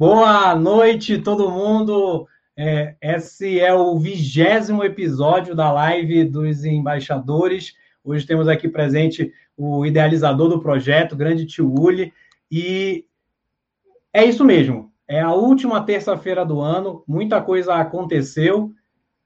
Boa 0.00 0.54
noite, 0.54 1.18
todo 1.18 1.50
mundo. 1.50 2.26
É, 2.56 2.94
esse 3.02 3.60
é 3.60 3.74
o 3.74 3.98
vigésimo 3.98 4.82
episódio 4.82 5.54
da 5.54 5.70
live 5.70 6.24
dos 6.24 6.64
embaixadores. 6.64 7.74
Hoje 8.02 8.26
temos 8.26 8.48
aqui 8.48 8.66
presente 8.66 9.30
o 9.54 9.84
idealizador 9.84 10.48
do 10.48 10.58
projeto, 10.58 11.14
grande 11.14 11.44
tio 11.44 11.70
Uli. 11.78 12.14
E 12.50 13.04
é 14.10 14.24
isso 14.24 14.42
mesmo. 14.42 14.90
É 15.06 15.20
a 15.20 15.34
última 15.34 15.84
terça-feira 15.84 16.46
do 16.46 16.62
ano. 16.62 17.04
Muita 17.06 17.42
coisa 17.42 17.74
aconteceu, 17.74 18.72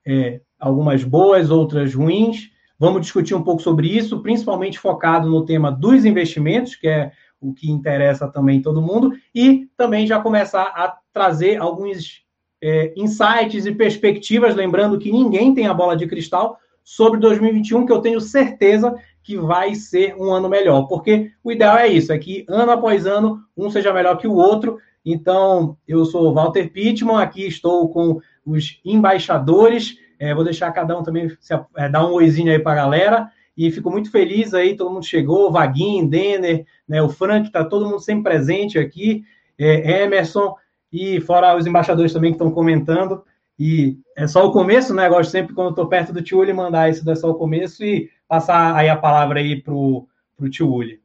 é, 0.05 0.41
algumas 0.59 1.05
boas, 1.05 1.53
outras 1.53 1.95
ruins. 1.95 2.51
Vamos 2.77 3.03
discutir 3.03 3.37
um 3.37 3.45
pouco 3.45 3.63
sobre 3.63 3.87
isso, 3.97 4.23
principalmente 4.23 4.81
focado 4.81 5.31
no 5.31 5.45
tema 5.45 5.71
dos 5.71 6.05
investimentos, 6.05 6.75
que 6.75 6.89
é 6.89 7.13
o 7.49 7.53
que 7.53 7.71
interessa 7.71 8.29
também 8.29 8.63
todo 8.63 8.83
mundo, 8.83 9.13
e 9.35 9.69
também 9.77 10.07
já 10.07 10.21
começar 10.21 10.63
a 10.63 10.97
trazer 11.13 11.61
alguns 11.61 12.25
é, 12.63 12.93
insights 12.97 13.67
e 13.67 13.73
perspectivas, 13.73 14.55
lembrando 14.55 14.99
que 14.99 15.13
ninguém 15.13 15.55
tem 15.55 15.67
a 15.67 15.75
bola 15.75 15.97
de 15.97 16.07
cristal 16.07 16.59
sobre 16.83 17.21
2021, 17.21 17.87
que 17.87 17.93
eu 17.93 18.01
tenho 18.01 18.21
certeza 18.21 18.95
que 19.23 19.37
vai 19.39 19.75
ser 19.75 20.15
um 20.17 20.33
ano 20.33 20.49
melhor, 20.49 20.87
porque 20.87 21.31
o 21.43 21.51
ideal 21.51 21.79
é 21.79 21.89
isso, 21.89 22.13
é 22.13 22.19
que 22.19 22.45
ano 22.49 22.73
após 22.73 23.07
ano 23.07 23.41
um 23.57 23.71
seja 23.71 23.93
melhor 23.93 24.17
que 24.17 24.27
o 24.27 24.35
outro. 24.35 24.79
Então, 25.05 25.77
eu 25.89 26.05
sou 26.05 26.33
Walter 26.33 26.71
Pittman, 26.71 27.17
aqui 27.17 27.47
estou 27.47 27.89
com 27.89 28.21
os 28.45 28.81
embaixadores, 28.85 29.97
é, 30.19 30.35
vou 30.35 30.45
deixar 30.45 30.73
cada 30.73 30.99
um 30.99 31.03
também 31.03 31.35
se, 31.41 31.55
é, 31.77 31.89
dar 31.89 32.07
um 32.07 32.13
oizinho 32.13 32.53
aí 32.53 32.59
para 32.59 32.73
a 32.73 32.77
galera. 32.85 33.31
E 33.57 33.71
fico 33.71 33.91
muito 33.91 34.11
feliz 34.11 34.53
aí, 34.53 34.77
todo 34.77 34.91
mundo 34.91 35.05
chegou, 35.05 35.51
Vaguinho, 35.51 36.09
Denner, 36.09 36.67
né, 36.89 37.01
o 37.01 37.09
Frank, 37.09 37.47
está 37.47 37.65
todo 37.65 37.87
mundo 37.87 38.01
sempre 38.01 38.25
presente 38.25 38.79
aqui, 38.79 39.25
é, 39.57 40.03
Emerson, 40.03 40.55
e 40.93 41.21
fora 41.21 41.57
os 41.57 41.67
embaixadores 41.67 42.13
também 42.13 42.33
que 42.33 42.37
estão 42.37 42.51
comentando. 42.51 43.25
E 43.59 43.99
é 44.17 44.27
só 44.27 44.47
o 44.47 44.53
começo, 44.53 44.93
né? 44.93 45.09
Gosto 45.09 45.31
sempre, 45.31 45.55
quando 45.55 45.71
estou 45.71 45.89
perto 45.89 46.13
do 46.13 46.23
tio 46.23 46.41
Uli, 46.41 46.53
mandar 46.53 46.91
isso 46.91 47.09
é 47.09 47.15
só 47.15 47.31
o 47.31 47.35
começo 47.35 47.85
e 47.85 48.11
passar 48.29 48.75
aí 48.75 48.89
a 48.89 48.97
palavra 48.97 49.39
aí 49.39 49.61
para 49.61 49.73
o 49.73 50.09
tio 50.51 50.73
Uli. 50.73 51.01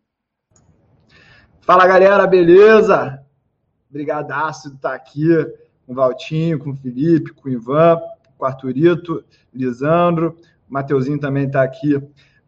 Fala, 1.62 1.86
galera, 1.86 2.26
beleza? 2.26 3.24
Obrigadaço 3.90 4.70
de 4.70 4.76
estar 4.76 4.96
aqui 4.96 5.28
com 5.86 5.94
o 5.94 5.96
Valtinho, 5.96 6.60
com 6.60 6.72
o 6.72 6.76
Felipe, 6.76 7.34
com 7.34 7.50
o 7.50 7.52
Ivan, 7.52 8.00
com 8.38 8.44
o 8.44 8.48
Arthurito, 8.48 9.24
Lisandro, 9.54 10.38
o 10.70 10.74
Mateuzinho 10.74 11.20
também 11.20 11.46
está 11.46 11.64
aqui 11.64 12.00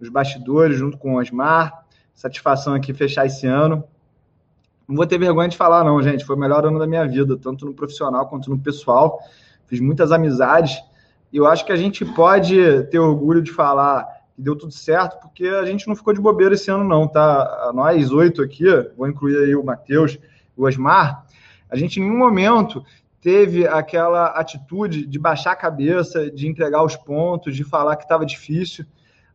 nos 0.01 0.09
bastidores, 0.09 0.77
junto 0.77 0.97
com 0.97 1.13
o 1.13 1.19
Osmar. 1.19 1.85
Satisfação 2.13 2.73
aqui 2.73 2.93
fechar 2.93 3.25
esse 3.25 3.47
ano. 3.47 3.83
Não 4.87 4.95
vou 4.95 5.05
ter 5.05 5.17
vergonha 5.17 5.47
de 5.47 5.55
falar, 5.55 5.83
não, 5.83 6.01
gente. 6.01 6.25
Foi 6.25 6.35
o 6.35 6.39
melhor 6.39 6.65
ano 6.65 6.79
da 6.79 6.87
minha 6.87 7.07
vida, 7.07 7.37
tanto 7.37 7.65
no 7.65 7.73
profissional 7.73 8.27
quanto 8.27 8.49
no 8.49 8.59
pessoal. 8.59 9.19
Fiz 9.67 9.79
muitas 9.79 10.11
amizades. 10.11 10.81
E 11.31 11.37
eu 11.37 11.45
acho 11.45 11.63
que 11.63 11.71
a 11.71 11.77
gente 11.77 12.03
pode 12.03 12.83
ter 12.89 12.99
orgulho 12.99 13.41
de 13.41 13.51
falar 13.51 14.05
que 14.35 14.41
deu 14.41 14.55
tudo 14.55 14.73
certo, 14.73 15.21
porque 15.21 15.47
a 15.47 15.65
gente 15.65 15.87
não 15.87 15.95
ficou 15.95 16.13
de 16.13 16.19
bobeira 16.19 16.55
esse 16.55 16.69
ano, 16.69 16.83
não, 16.83 17.07
tá? 17.07 17.71
Nós 17.73 18.11
oito 18.11 18.41
aqui, 18.41 18.65
vou 18.97 19.07
incluir 19.07 19.37
aí 19.37 19.55
o 19.55 19.63
Matheus 19.63 20.17
o 20.57 20.65
Osmar, 20.65 21.25
a 21.69 21.77
gente 21.77 21.99
em 21.99 22.03
nenhum 22.03 22.17
momento 22.17 22.83
teve 23.21 23.67
aquela 23.67 24.27
atitude 24.27 25.05
de 25.05 25.19
baixar 25.19 25.51
a 25.51 25.55
cabeça, 25.55 26.29
de 26.29 26.47
entregar 26.47 26.83
os 26.83 26.95
pontos, 26.95 27.55
de 27.55 27.63
falar 27.63 27.95
que 27.95 28.03
estava 28.03 28.25
difícil. 28.25 28.85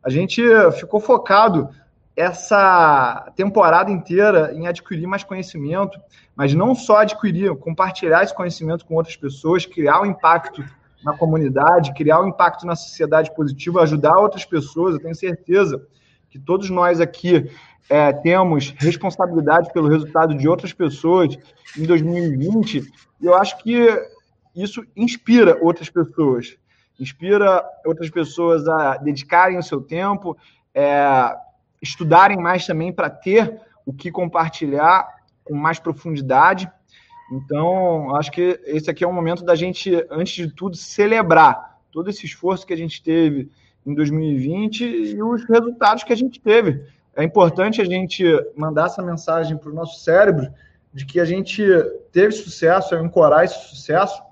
A 0.07 0.09
gente 0.09 0.41
ficou 0.79 1.01
focado 1.01 1.69
essa 2.15 3.29
temporada 3.35 3.91
inteira 3.91 4.55
em 4.55 4.69
adquirir 4.69 5.05
mais 5.05 5.25
conhecimento, 5.25 6.01
mas 6.37 6.55
não 6.55 6.77
só 6.77 6.99
adquirir, 6.99 7.53
compartilhar 7.57 8.23
esse 8.23 8.33
conhecimento 8.33 8.87
com 8.87 8.95
outras 8.95 9.17
pessoas, 9.17 9.67
criar 9.67 10.01
um 10.01 10.07
impacto 10.07 10.65
na 11.03 11.19
comunidade, 11.19 11.93
criar 11.93 12.21
um 12.21 12.29
impacto 12.29 12.65
na 12.65 12.77
sociedade 12.77 13.35
positivo, 13.35 13.81
ajudar 13.81 14.17
outras 14.17 14.45
pessoas. 14.45 14.95
Eu 14.95 15.01
tenho 15.01 15.15
certeza 15.17 15.85
que 16.31 16.39
todos 16.39 16.71
nós 16.71 17.01
aqui 17.01 17.51
é, 17.91 18.13
temos 18.13 18.73
responsabilidade 18.79 19.73
pelo 19.73 19.89
resultado 19.89 20.37
de 20.37 20.49
outras 20.49 20.73
pessoas 20.73 21.37
em 21.77 21.83
2020, 21.83 22.79
e 23.21 23.27
eu 23.27 23.35
acho 23.35 23.59
que 23.59 23.89
isso 24.55 24.85
inspira 24.97 25.59
outras 25.61 25.91
pessoas 25.91 26.57
inspira 26.99 27.65
outras 27.85 28.11
pessoas 28.11 28.67
a 28.69 28.97
dedicarem 28.97 29.59
o 29.59 29.63
seu 29.63 29.81
tempo, 29.81 30.37
é, 30.75 31.37
estudarem 31.81 32.39
mais 32.39 32.67
também 32.67 32.93
para 32.93 33.11
ter 33.11 33.61
o 33.85 33.93
que 33.93 34.11
compartilhar 34.11 35.07
com 35.45 35.55
mais 35.55 35.79
profundidade. 35.79 36.71
Então, 37.31 38.15
acho 38.17 38.31
que 38.31 38.61
esse 38.65 38.91
aqui 38.91 39.05
é 39.05 39.07
o 39.07 39.13
momento 39.13 39.45
da 39.45 39.55
gente, 39.55 39.93
antes 40.11 40.35
de 40.35 40.53
tudo, 40.53 40.77
celebrar 40.77 41.79
todo 41.91 42.11
esse 42.11 42.27
esforço 42.27 42.67
que 42.67 42.73
a 42.73 42.77
gente 42.77 43.03
teve 43.03 43.51
em 43.85 43.95
2020 43.95 44.85
e 44.85 45.23
os 45.23 45.45
resultados 45.45 46.05
que 46.05 46.13
a 46.13 46.17
gente 46.17 46.41
teve. 46.41 46.85
É 47.15 47.25
importante 47.25 47.81
a 47.81 47.85
gente 47.85 48.25
mandar 48.57 48.87
essa 48.87 49.03
mensagem 49.03 49.57
para 49.57 49.71
o 49.71 49.75
nosso 49.75 50.01
cérebro 50.01 50.53
de 50.93 51.07
que 51.07 51.21
a 51.21 51.25
gente 51.25 51.63
teve 52.13 52.33
sucesso, 52.33 52.95
é 52.95 52.99
ancorar 52.99 53.45
esse 53.45 53.69
sucesso 53.69 54.23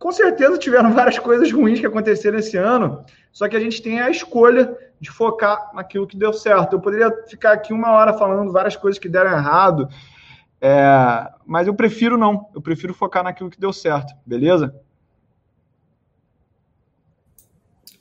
com 0.00 0.10
certeza 0.10 0.56
tiveram 0.56 0.94
várias 0.94 1.18
coisas 1.18 1.52
ruins 1.52 1.78
que 1.78 1.86
aconteceram 1.86 2.38
esse 2.38 2.56
ano, 2.56 3.04
só 3.30 3.46
que 3.46 3.54
a 3.54 3.60
gente 3.60 3.82
tem 3.82 4.00
a 4.00 4.10
escolha 4.10 4.74
de 4.98 5.10
focar 5.10 5.70
naquilo 5.74 6.06
que 6.06 6.16
deu 6.16 6.32
certo. 6.32 6.72
Eu 6.72 6.80
poderia 6.80 7.14
ficar 7.28 7.52
aqui 7.52 7.72
uma 7.72 7.92
hora 7.92 8.14
falando 8.14 8.50
várias 8.50 8.74
coisas 8.74 8.98
que 8.98 9.10
deram 9.10 9.30
errado, 9.30 9.88
é, 10.58 11.30
mas 11.46 11.66
eu 11.66 11.74
prefiro 11.74 12.16
não. 12.16 12.48
Eu 12.54 12.62
prefiro 12.62 12.94
focar 12.94 13.22
naquilo 13.22 13.50
que 13.50 13.60
deu 13.60 13.74
certo, 13.74 14.14
beleza? 14.24 14.74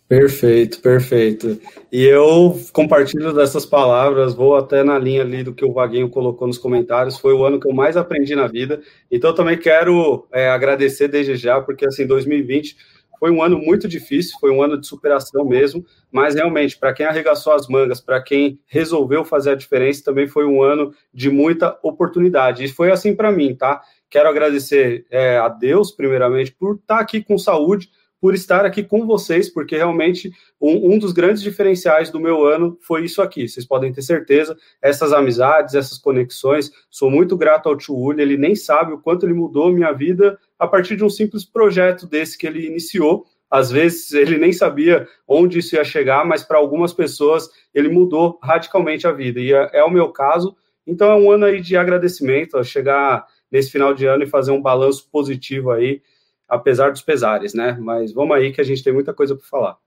Perfeito, 0.09 0.81
perfeito. 0.81 1.62
E 1.92 2.03
eu 2.03 2.59
compartilho 2.74 3.31
dessas 3.31 3.64
palavras, 3.64 4.34
vou 4.34 4.56
até 4.56 4.84
na 4.84 4.97
linha 4.97 5.22
ali 5.22 5.44
do 5.44 5.53
que 5.53 5.64
o 5.64 5.72
Vaguinho 5.72 6.09
colocou 6.09 6.47
nos 6.47 6.58
comentários. 6.58 7.20
Foi 7.20 7.31
o 7.31 7.46
ano 7.46 7.59
que 7.59 7.70
eu 7.70 7.75
mais 7.75 7.96
aprendi 7.96 8.36
na 8.36 8.47
vida. 8.47 8.81
Então, 9.12 9.36
também 9.36 9.56
quero 9.56 10.28
é, 10.34 10.50
agradecer 10.50 11.09
desde 11.09 11.36
já, 11.36 11.62
porque 11.62 11.86
assim, 11.86 12.08
2020 12.08 12.75
foi 13.20 13.30
um 13.30 13.44
ano 13.44 13.59
muito 13.59 13.88
difícil, 13.88 14.36
foi 14.42 14.50
um 14.50 14.64
ano 14.64 14.81
de 14.81 14.88
superação 14.88 15.46
mesmo. 15.46 15.86
Mas 16.12 16.34
realmente, 16.34 16.76
para 16.76 16.91
quem 16.91 17.06
arregaçou 17.06 17.53
as 17.53 17.68
mangas, 17.68 18.02
para 18.02 18.20
quem 18.20 18.59
resolveu 18.66 19.24
fazer 19.24 19.52
a 19.52 19.56
diferença, 19.56 20.03
também 20.03 20.28
foi 20.28 20.44
um 20.44 20.64
ano 20.64 20.91
de 21.14 21.30
muita 21.30 21.78
oportunidade. 21.84 22.64
E 22.64 22.68
foi 22.68 22.91
assim 22.91 23.16
para 23.16 23.31
mim, 23.31 23.53
tá? 23.53 23.80
Quero 24.09 24.28
agradecer 24.28 25.06
é, 25.12 25.38
a 25.38 25.50
Deus, 25.50 25.91
primeiramente, 25.91 26.52
por 26.52 26.78
estar 26.78 26.96
tá 26.96 27.00
aqui 27.00 27.22
com 27.22 27.38
saúde 27.38 27.91
por 28.22 28.34
estar 28.34 28.66
aqui 28.66 28.84
com 28.84 29.06
vocês, 29.06 29.50
porque 29.50 29.78
realmente 29.78 30.31
um, 30.59 30.94
um, 30.94 31.00
dos 31.00 31.13
grandes 31.13 31.41
diferenciais 31.41 32.09
do 32.09 32.19
meu 32.19 32.46
ano 32.46 32.78
foi 32.81 33.06
isso 33.06 33.22
aqui. 33.22 33.47
Vocês 33.47 33.66
podem 33.66 33.91
ter 33.94 34.02
certeza, 34.02 34.57
essas 34.81 35.13
amizades, 35.13 35.74
essas 35.74 35.97
conexões. 35.97 36.72
Sou 36.90 37.09
muito 37.09 37.38
grato 37.38 37.69
ao 37.69 37.78
tio 37.78 37.96
Uli, 37.96 38.22
ele 38.22 38.38
nem 38.38 38.56
sabe 38.56 38.94
o 38.94 39.00
quanto 39.00 39.25
ele 39.25 39.34
mudou 39.34 39.72
minha 39.72 39.91
vida 39.94 40.38
a 40.58 40.68
partir 40.68 40.97
de 40.97 41.03
um 41.03 41.09
simples 41.09 41.46
projeto 41.46 42.06
desse 42.06 42.38
que 42.38 42.46
ele 42.46 42.66
iniciou. 42.68 43.25
Às 43.50 43.72
vezes 43.72 44.12
ele 44.12 44.38
nem 44.38 44.52
sabia 44.52 45.08
onde 45.28 45.59
isso 45.59 45.75
ia 45.75 45.84
chegar, 45.84 46.25
mas 46.25 46.44
para 46.44 46.58
algumas 46.58 46.94
pessoas 46.94 47.49
ele 47.73 47.90
mudou 47.90 48.38
radicalmente 48.44 49.08
a 49.08 49.11
vida. 49.11 49.40
E 49.40 49.53
é, 49.53 49.70
é 49.73 49.84
o 49.84 49.90
meu 49.90 50.09
caso. 50.09 50.55
Então 50.85 51.09
é 51.09 51.16
um 51.16 51.32
ano 51.32 51.46
aí 51.46 51.61
de 51.61 51.78
agradecimento, 51.78 52.61
chegar 52.64 53.26
nesse 53.52 53.72
final 53.72 53.94
de 53.94 54.05
ano 54.05 54.23
e 54.23 54.28
fazer 54.28 54.52
um 54.52 54.61
balanço 54.61 55.09
positivo 55.09 55.72
aí 55.72 56.02
apesar 56.49 56.91
dos 56.91 57.01
pesares, 57.01 57.53
né? 57.53 57.78
Mas 57.79 58.11
vamos 58.11 58.35
aí 58.35 58.51
que 58.51 58.59
a 58.59 58.63
gente 58.63 58.84
tem 58.84 58.91
muita 58.91 59.13
coisa 59.13 59.35
para 59.35 59.46
falar. 59.46 59.78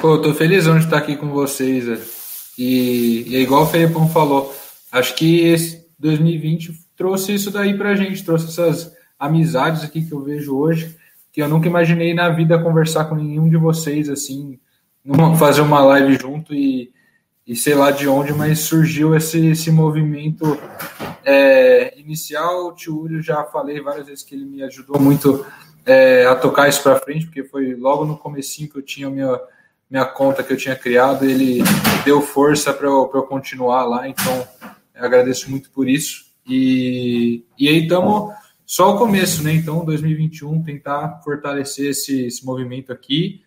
Pô, 0.00 0.18
tô 0.18 0.32
felizão 0.32 0.78
de 0.78 0.84
estar 0.84 0.98
aqui 0.98 1.16
com 1.16 1.28
vocês. 1.30 2.54
E, 2.58 3.24
e 3.26 3.36
é 3.36 3.40
igual 3.40 3.64
o 3.64 3.66
Felipão 3.66 4.08
falou, 4.08 4.54
acho 4.92 5.14
que 5.14 5.40
esse 5.40 5.86
2020 5.98 6.72
trouxe 6.96 7.34
isso 7.34 7.50
daí 7.50 7.76
pra 7.76 7.94
gente, 7.94 8.24
trouxe 8.24 8.46
essas 8.46 8.94
amizades 9.18 9.82
aqui 9.82 10.04
que 10.04 10.12
eu 10.12 10.22
vejo 10.22 10.56
hoje, 10.56 10.96
que 11.32 11.42
eu 11.42 11.48
nunca 11.48 11.68
imaginei 11.68 12.14
na 12.14 12.30
vida 12.30 12.62
conversar 12.62 13.06
com 13.06 13.14
nenhum 13.14 13.48
de 13.48 13.56
vocês, 13.56 14.08
assim, 14.08 14.58
fazer 15.38 15.60
uma 15.60 15.80
live 15.80 16.18
junto 16.18 16.54
e, 16.54 16.90
e 17.46 17.54
sei 17.54 17.74
lá 17.74 17.92
de 17.92 18.08
onde, 18.08 18.32
mas 18.32 18.60
surgiu 18.60 19.14
esse, 19.14 19.46
esse 19.46 19.70
movimento 19.70 20.58
é, 21.24 21.96
inicial. 21.98 22.66
O 22.66 22.74
tio 22.74 23.22
já 23.22 23.44
falei 23.44 23.80
várias 23.80 24.06
vezes 24.06 24.24
que 24.24 24.34
ele 24.34 24.44
me 24.44 24.62
ajudou 24.64 25.00
muito 25.00 25.46
é, 25.84 26.26
a 26.26 26.34
tocar 26.34 26.68
isso 26.68 26.82
para 26.82 26.98
frente, 26.98 27.26
porque 27.26 27.44
foi 27.44 27.74
logo 27.76 28.04
no 28.04 28.16
comecinho 28.16 28.68
que 28.68 28.76
eu 28.76 28.82
tinha 28.82 29.08
minha, 29.08 29.40
minha 29.88 30.04
conta 30.04 30.42
que 30.42 30.52
eu 30.52 30.56
tinha 30.56 30.74
criado, 30.74 31.24
ele 31.24 31.62
deu 32.04 32.20
força 32.20 32.74
para 32.74 32.88
eu, 32.88 33.08
eu 33.14 33.22
continuar 33.22 33.84
lá, 33.84 34.08
então 34.08 34.48
agradeço 34.92 35.48
muito 35.48 35.70
por 35.70 35.88
isso. 35.88 36.26
E, 36.44 37.44
e 37.56 37.68
aí 37.68 37.84
estamos 37.84 38.34
só 38.64 38.94
o 38.94 38.98
começo, 38.98 39.44
né? 39.44 39.52
Então, 39.52 39.84
2021, 39.84 40.64
tentar 40.64 41.20
fortalecer 41.22 41.90
esse, 41.90 42.26
esse 42.26 42.44
movimento 42.44 42.92
aqui 42.92 43.45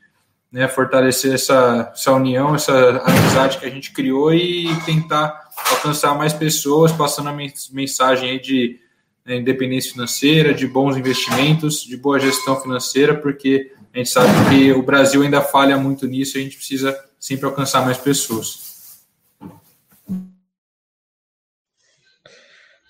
né, 0.51 0.67
fortalecer 0.67 1.33
essa, 1.33 1.91
essa 1.93 2.11
união, 2.11 2.55
essa 2.55 2.73
amizade 3.05 3.59
que 3.59 3.65
a 3.65 3.69
gente 3.69 3.91
criou 3.91 4.33
e 4.33 4.67
tentar 4.85 5.49
alcançar 5.71 6.15
mais 6.15 6.33
pessoas, 6.33 6.91
passando 6.91 7.29
a 7.29 7.37
mensagem 7.71 8.31
aí 8.31 8.39
de 8.39 8.79
né, 9.25 9.35
independência 9.35 9.91
financeira, 9.91 10.53
de 10.53 10.67
bons 10.67 10.97
investimentos, 10.97 11.83
de 11.83 11.95
boa 11.95 12.19
gestão 12.19 12.59
financeira, 12.59 13.15
porque 13.15 13.71
a 13.93 13.97
gente 13.97 14.09
sabe 14.09 14.29
que 14.49 14.71
o 14.71 14.81
Brasil 14.81 15.21
ainda 15.21 15.41
falha 15.41 15.77
muito 15.77 16.07
nisso 16.07 16.37
e 16.37 16.41
a 16.41 16.43
gente 16.43 16.57
precisa 16.57 16.97
sempre 17.19 17.45
alcançar 17.45 17.85
mais 17.85 17.97
pessoas. 17.97 18.69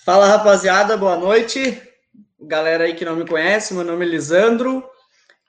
Fala 0.05 0.27
rapaziada, 0.27 0.97
boa 0.97 1.17
noite. 1.17 1.81
Galera 2.41 2.85
aí 2.85 2.95
que 2.95 3.05
não 3.05 3.15
me 3.15 3.27
conhece, 3.27 3.73
meu 3.73 3.83
nome 3.83 4.05
é 4.05 4.09
Lisandro, 4.09 4.83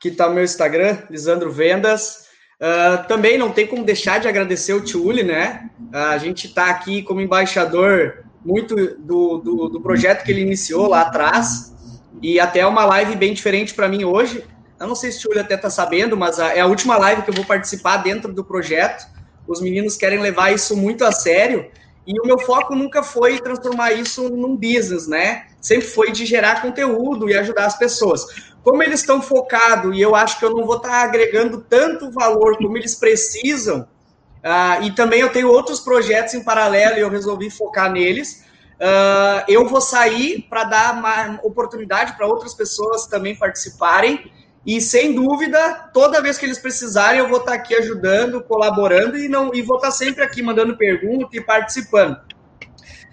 que 0.00 0.08
está 0.08 0.26
no 0.26 0.34
meu 0.34 0.42
Instagram, 0.42 0.96
Lisandro 1.10 1.52
Vendas. 1.52 2.30
Uh, 2.58 3.06
também 3.06 3.36
não 3.38 3.52
tem 3.52 3.66
como 3.66 3.84
deixar 3.84 4.18
de 4.18 4.26
agradecer 4.26 4.72
o 4.72 4.80
Tiuli, 4.80 5.22
né? 5.22 5.70
Uh, 5.92 5.96
a 5.96 6.18
gente 6.18 6.46
está 6.46 6.70
aqui 6.70 7.02
como 7.02 7.20
embaixador 7.20 8.24
muito 8.44 8.74
do, 8.74 9.38
do, 9.38 9.68
do, 9.68 9.80
projeto 9.82 10.24
que 10.24 10.32
ele 10.32 10.40
iniciou 10.40 10.88
lá 10.88 11.02
atrás 11.02 11.74
e 12.22 12.40
até 12.40 12.66
uma 12.66 12.86
live 12.86 13.14
bem 13.14 13.34
diferente 13.34 13.74
para 13.74 13.88
mim 13.88 14.04
hoje. 14.04 14.42
Eu 14.78 14.86
não 14.88 14.94
sei 14.94 15.12
se 15.12 15.18
o 15.18 15.20
Tiuli 15.22 15.40
até 15.40 15.54
está 15.54 15.68
sabendo, 15.68 16.16
mas 16.16 16.40
a, 16.40 16.54
é 16.54 16.60
a 16.60 16.66
última 16.66 16.96
live 16.96 17.22
que 17.22 17.30
eu 17.30 17.34
vou 17.34 17.44
participar 17.44 17.98
dentro 17.98 18.32
do 18.32 18.42
projeto. 18.42 19.06
Os 19.46 19.60
meninos 19.60 19.96
querem 19.96 20.20
levar 20.20 20.52
isso 20.52 20.74
muito 20.76 21.04
a 21.04 21.12
sério 21.12 21.70
e 22.10 22.20
o 22.20 22.26
meu 22.26 22.38
foco 22.38 22.74
nunca 22.74 23.02
foi 23.02 23.38
transformar 23.38 23.92
isso 23.92 24.28
num 24.30 24.56
business, 24.56 25.06
né? 25.06 25.46
Sempre 25.60 25.86
foi 25.86 26.10
de 26.10 26.26
gerar 26.26 26.62
conteúdo 26.62 27.28
e 27.28 27.36
ajudar 27.36 27.66
as 27.66 27.78
pessoas 27.78 28.26
como 28.62 28.82
eles 28.82 29.00
estão 29.00 29.22
focados 29.22 29.96
e 29.96 30.00
eu 30.00 30.14
acho 30.14 30.38
que 30.38 30.44
eu 30.44 30.50
não 30.50 30.66
vou 30.66 30.76
estar 30.76 30.90
tá 30.90 31.02
agregando 31.02 31.64
tanto 31.68 32.10
valor 32.10 32.56
como 32.58 32.76
eles 32.76 32.94
precisam, 32.94 33.80
uh, 33.80 34.82
e 34.82 34.92
também 34.92 35.20
eu 35.20 35.30
tenho 35.30 35.48
outros 35.48 35.80
projetos 35.80 36.34
em 36.34 36.44
paralelo 36.44 36.98
e 36.98 37.00
eu 37.00 37.08
resolvi 37.08 37.50
focar 37.50 37.90
neles. 37.90 38.44
Uh, 38.76 39.44
eu 39.46 39.66
vou 39.68 39.80
sair 39.80 40.46
para 40.48 40.64
dar 40.64 40.94
uma 40.94 41.40
oportunidade 41.42 42.16
para 42.16 42.26
outras 42.26 42.54
pessoas 42.54 43.06
também 43.06 43.36
participarem. 43.36 44.30
E 44.66 44.80
sem 44.80 45.14
dúvida, 45.14 45.90
toda 45.92 46.20
vez 46.20 46.36
que 46.36 46.44
eles 46.44 46.58
precisarem, 46.58 47.20
eu 47.20 47.28
vou 47.28 47.38
estar 47.38 47.54
aqui 47.54 47.74
ajudando, 47.74 48.42
colaborando 48.42 49.16
e 49.16 49.28
não 49.28 49.54
e 49.54 49.62
vou 49.62 49.76
estar 49.76 49.90
sempre 49.90 50.22
aqui 50.22 50.42
mandando 50.42 50.76
pergunta 50.76 51.28
e 51.32 51.40
participando. 51.40 52.16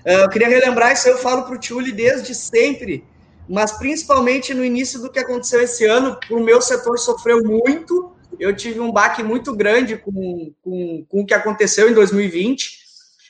Uh, 0.06 0.24
eu 0.24 0.30
queria 0.30 0.48
relembrar 0.48 0.92
isso, 0.92 1.08
eu 1.08 1.18
falo 1.18 1.44
para 1.44 1.56
o 1.56 1.60
Tchuli 1.60 1.92
desde 1.92 2.36
sempre 2.36 3.06
mas 3.48 3.72
principalmente 3.72 4.54
no 4.54 4.64
início 4.64 5.00
do 5.00 5.10
que 5.10 5.20
aconteceu 5.20 5.62
esse 5.62 5.86
ano, 5.86 6.18
o 6.30 6.40
meu 6.40 6.62
setor 6.62 7.00
sofreu 7.00 7.42
muito. 7.44 8.12
Eu 8.40 8.56
tive 8.56 8.80
um 8.80 8.92
baque 8.92 9.24
muito 9.24 9.56
grande 9.56 9.98
com, 9.98 10.54
com, 10.62 11.06
com 11.08 11.22
o 11.22 11.26
que 11.26 11.34
aconteceu 11.34 11.90
em 11.90 11.94
2020. 11.94 12.86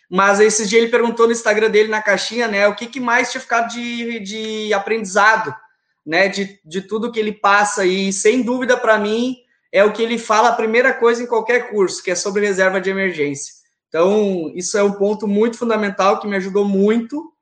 Mas 0.10 0.40
esses 0.40 0.70
dias 0.70 0.81
ele 0.81 0.92
perguntou 0.92 1.28
no 1.28 1.34
Instagram 1.34 1.70
dele, 1.70 1.90
na 1.90 2.02
caixinha, 2.02 2.48
né, 2.48 2.68
o 2.68 2.75
que, 2.75 2.88
que 2.88 3.00
mais 3.00 3.30
tinha 3.30 3.42
ficado 3.42 3.70
de, 3.70 4.20
de 4.22 4.74
aprendizado, 4.74 5.54
né, 6.07 6.30
de, 6.30 6.57
de 6.63 6.81
tudo 6.81 7.12
que 7.12 7.19
ele 7.19 7.33
passa. 7.33 7.86
E 7.86 8.13
sem 8.13 8.42
dúvida, 8.42 8.77
para 8.77 8.98
mim, 8.98 9.36
é 9.71 9.83
o 9.83 9.92
que 9.92 10.01
ele 10.01 10.18
fala 10.18 10.48
a 10.48 10.56
primeira 10.56 10.94
coisa 10.94 11.21
em 11.21 11.27
qualquer 11.27 11.69
curso, 11.69 12.01
que 12.01 12.09
é 12.09 12.15
sobre 12.15 12.45
reserva 12.45 12.80
de 12.80 12.89
emergência. 12.89 13.54
Então, 13.89 14.50
isso 14.56 14.77
é 14.77 14.83
um 14.83 14.94
ponto 14.94 15.27
muito 15.27 15.57
fundamental 15.57 16.19
que 16.19 16.27
me 16.27 16.38
ajudou 16.38 16.63
muito 16.63 17.33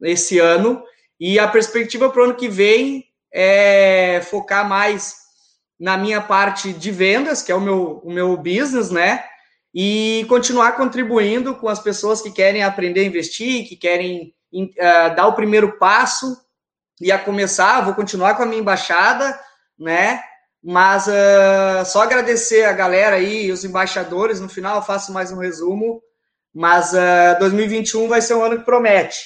esse 0.00 0.38
ano 0.38 0.82
e 1.18 1.38
a 1.38 1.48
perspectiva 1.48 2.08
para 2.08 2.20
o 2.20 2.24
ano 2.24 2.34
que 2.34 2.48
vem 2.48 3.04
é 3.32 4.20
focar 4.30 4.68
mais 4.68 5.16
na 5.78 5.96
minha 5.96 6.20
parte 6.20 6.72
de 6.72 6.90
vendas, 6.92 7.42
que 7.42 7.50
é 7.50 7.54
o 7.54 7.60
meu, 7.60 8.00
o 8.04 8.12
meu 8.12 8.36
business, 8.36 8.90
né? 8.90 9.24
E 9.74 10.24
continuar 10.28 10.72
contribuindo 10.72 11.56
com 11.56 11.68
as 11.68 11.80
pessoas 11.80 12.22
que 12.22 12.30
querem 12.30 12.62
aprender 12.62 13.00
a 13.00 13.04
investir, 13.04 13.68
que 13.68 13.76
querem 13.76 14.32
uh, 14.52 15.16
dar 15.16 15.26
o 15.26 15.34
primeiro 15.34 15.78
passo 15.78 16.43
e 17.00 17.10
a 17.12 17.18
começar. 17.18 17.80
Vou 17.82 17.94
continuar 17.94 18.34
com 18.34 18.42
a 18.42 18.46
minha 18.46 18.60
embaixada, 18.60 19.38
né? 19.78 20.22
Mas 20.62 21.06
uh, 21.06 21.84
só 21.84 22.02
agradecer 22.02 22.64
a 22.64 22.72
galera 22.72 23.16
aí, 23.16 23.52
os 23.52 23.64
embaixadores. 23.64 24.40
No 24.40 24.48
final, 24.48 24.76
eu 24.76 24.82
faço 24.82 25.12
mais 25.12 25.30
um 25.30 25.38
resumo. 25.38 26.02
Mas 26.54 26.92
uh, 26.92 26.98
ah, 27.32 27.36
2021 27.40 28.08
vai 28.08 28.22
ser 28.22 28.34
um 28.34 28.44
ano 28.44 28.58
que 28.58 28.64
promete. 28.64 29.18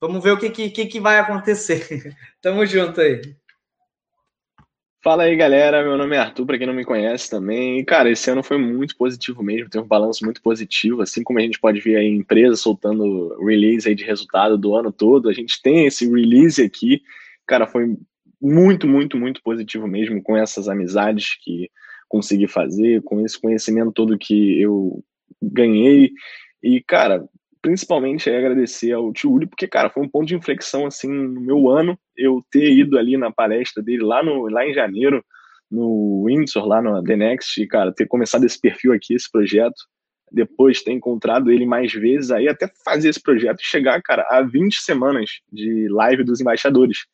Vamos 0.00 0.22
ver 0.22 0.30
o 0.30 0.38
que, 0.38 0.48
que, 0.48 0.86
que 0.86 1.00
vai 1.00 1.18
acontecer. 1.18 2.16
Tamo 2.40 2.64
junto 2.64 3.00
aí. 3.00 3.20
Fala 5.02 5.22
aí, 5.22 5.34
galera. 5.34 5.82
Meu 5.82 5.96
nome 5.96 6.14
é 6.14 6.18
Arthur, 6.18 6.44
para 6.44 6.58
quem 6.58 6.66
não 6.66 6.74
me 6.74 6.84
conhece 6.84 7.30
também. 7.30 7.78
E, 7.78 7.84
cara, 7.84 8.10
esse 8.10 8.30
ano 8.30 8.42
foi 8.42 8.58
muito 8.58 8.94
positivo 8.98 9.42
mesmo, 9.42 9.70
tem 9.70 9.80
um 9.80 9.86
balanço 9.86 10.22
muito 10.26 10.42
positivo, 10.42 11.00
assim 11.00 11.22
como 11.22 11.38
a 11.38 11.42
gente 11.42 11.58
pode 11.58 11.80
ver 11.80 11.96
aí 11.96 12.06
empresas 12.06 12.60
soltando 12.60 13.34
release 13.42 13.88
aí 13.88 13.94
de 13.94 14.04
resultado 14.04 14.58
do 14.58 14.76
ano 14.76 14.92
todo. 14.92 15.30
A 15.30 15.32
gente 15.32 15.62
tem 15.62 15.86
esse 15.86 16.06
release 16.06 16.62
aqui. 16.62 17.00
Cara, 17.46 17.66
foi 17.66 17.96
muito, 18.38 18.86
muito, 18.86 19.16
muito 19.16 19.42
positivo 19.42 19.86
mesmo 19.88 20.22
com 20.22 20.36
essas 20.36 20.68
amizades 20.68 21.34
que 21.42 21.70
consegui 22.06 22.46
fazer, 22.46 23.00
com 23.02 23.24
esse 23.24 23.40
conhecimento 23.40 23.92
todo 23.92 24.18
que 24.18 24.60
eu 24.60 25.02
ganhei. 25.40 26.10
E, 26.62 26.82
cara, 26.82 27.26
principalmente 27.62 28.30
agradecer 28.30 28.92
ao 28.92 29.12
tio 29.12 29.32
Uli, 29.32 29.46
porque, 29.46 29.68
cara, 29.68 29.90
foi 29.90 30.02
um 30.02 30.08
ponto 30.08 30.26
de 30.26 30.34
inflexão, 30.34 30.86
assim, 30.86 31.10
no 31.10 31.40
meu 31.40 31.68
ano, 31.68 31.98
eu 32.16 32.44
ter 32.50 32.72
ido 32.72 32.98
ali 32.98 33.16
na 33.16 33.30
palestra 33.30 33.82
dele 33.82 34.02
lá, 34.02 34.22
no, 34.22 34.48
lá 34.48 34.66
em 34.66 34.72
janeiro, 34.72 35.24
no 35.70 36.24
Windsor, 36.26 36.66
lá 36.66 36.82
no 36.82 37.02
The 37.02 37.16
Next, 37.16 37.60
e, 37.60 37.66
cara, 37.66 37.92
ter 37.92 38.06
começado 38.06 38.44
esse 38.44 38.60
perfil 38.60 38.92
aqui, 38.92 39.14
esse 39.14 39.30
projeto, 39.30 39.76
depois 40.32 40.82
ter 40.82 40.92
encontrado 40.92 41.50
ele 41.50 41.66
mais 41.66 41.92
vezes, 41.92 42.30
aí 42.30 42.48
até 42.48 42.70
fazer 42.84 43.08
esse 43.08 43.22
projeto 43.22 43.60
e 43.60 43.66
chegar, 43.66 44.00
cara, 44.02 44.26
a 44.30 44.42
20 44.42 44.76
semanas 44.80 45.40
de 45.52 45.88
live 45.88 46.24
dos 46.24 46.40
embaixadores. 46.40 47.06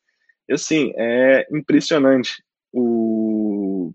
E, 0.47 0.53
assim, 0.53 0.93
é 0.95 1.45
impressionante 1.51 2.41
o, 2.71 3.91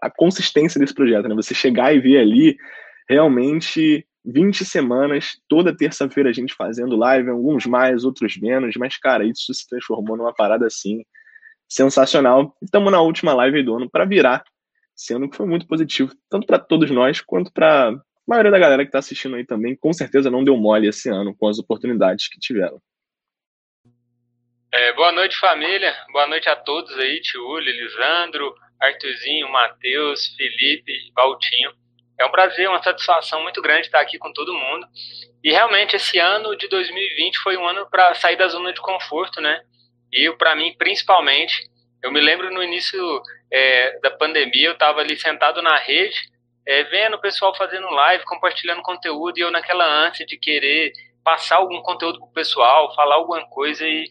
a 0.00 0.10
consistência 0.10 0.78
desse 0.78 0.94
projeto, 0.94 1.28
né? 1.28 1.34
Você 1.34 1.54
chegar 1.54 1.94
e 1.94 2.00
ver 2.00 2.18
ali 2.18 2.56
realmente 3.08 4.06
20 4.24 4.64
semanas, 4.64 5.32
toda 5.48 5.76
terça-feira 5.76 6.30
a 6.30 6.32
gente 6.32 6.54
fazendo 6.54 6.96
live, 6.96 7.30
alguns 7.30 7.66
mais, 7.66 8.04
outros 8.04 8.36
menos, 8.36 8.76
mas, 8.76 8.96
cara, 8.96 9.24
isso 9.24 9.52
se 9.52 9.66
transformou 9.68 10.16
numa 10.16 10.34
parada 10.34 10.66
assim 10.66 11.02
sensacional. 11.68 12.54
Estamos 12.62 12.92
na 12.92 13.00
última 13.00 13.34
live 13.34 13.62
do 13.62 13.76
ano 13.76 13.90
para 13.90 14.04
virar, 14.04 14.44
sendo 14.94 15.28
que 15.28 15.36
foi 15.36 15.46
muito 15.46 15.66
positivo, 15.66 16.12
tanto 16.30 16.46
para 16.46 16.58
todos 16.58 16.90
nós 16.90 17.20
quanto 17.20 17.52
para 17.52 17.88
a 17.88 17.94
maioria 18.26 18.50
da 18.50 18.58
galera 18.58 18.82
que 18.84 18.88
está 18.88 18.98
assistindo 18.98 19.36
aí 19.36 19.44
também. 19.44 19.76
Com 19.76 19.92
certeza 19.92 20.30
não 20.30 20.44
deu 20.44 20.56
mole 20.56 20.88
esse 20.88 21.08
ano 21.08 21.34
com 21.36 21.48
as 21.48 21.58
oportunidades 21.58 22.28
que 22.28 22.38
tiveram. 22.38 22.80
É, 24.74 24.92
boa 24.94 25.12
noite, 25.12 25.36
família. 25.38 25.94
Boa 26.12 26.26
noite 26.26 26.48
a 26.48 26.56
todos 26.56 26.96
aí, 26.98 27.20
Tiúlio, 27.20 27.72
Lisandro, 27.72 28.54
Arthurzinho, 28.80 29.50
Matheus, 29.50 30.34
Felipe, 30.36 30.92
Valtinho. 31.14 31.72
É 32.22 32.26
um 32.26 32.30
prazer, 32.30 32.68
uma 32.68 32.80
satisfação 32.80 33.42
muito 33.42 33.60
grande 33.60 33.86
estar 33.86 34.00
aqui 34.00 34.16
com 34.16 34.32
todo 34.32 34.54
mundo. 34.54 34.86
E 35.42 35.50
realmente 35.50 35.96
esse 35.96 36.20
ano 36.20 36.56
de 36.56 36.68
2020 36.68 37.38
foi 37.38 37.56
um 37.56 37.66
ano 37.66 37.88
para 37.90 38.14
sair 38.14 38.36
da 38.36 38.46
zona 38.46 38.72
de 38.72 38.80
conforto, 38.80 39.40
né? 39.40 39.60
E 40.12 40.30
para 40.36 40.54
mim, 40.54 40.72
principalmente, 40.78 41.68
eu 42.00 42.12
me 42.12 42.20
lembro 42.20 42.52
no 42.54 42.62
início 42.62 43.00
é, 43.52 43.98
da 43.98 44.10
pandemia, 44.12 44.68
eu 44.68 44.72
estava 44.72 45.00
ali 45.00 45.18
sentado 45.18 45.60
na 45.62 45.76
rede, 45.76 46.16
é, 46.64 46.84
vendo 46.84 47.14
o 47.14 47.20
pessoal 47.20 47.52
fazendo 47.56 47.90
live, 47.90 48.24
compartilhando 48.24 48.82
conteúdo, 48.82 49.38
e 49.38 49.40
eu 49.40 49.50
naquela 49.50 49.84
ânsia 49.84 50.24
de 50.24 50.38
querer 50.38 50.92
passar 51.24 51.56
algum 51.56 51.82
conteúdo 51.82 52.20
para 52.20 52.28
o 52.28 52.32
pessoal, 52.32 52.94
falar 52.94 53.16
alguma 53.16 53.44
coisa 53.48 53.84
e 53.84 54.04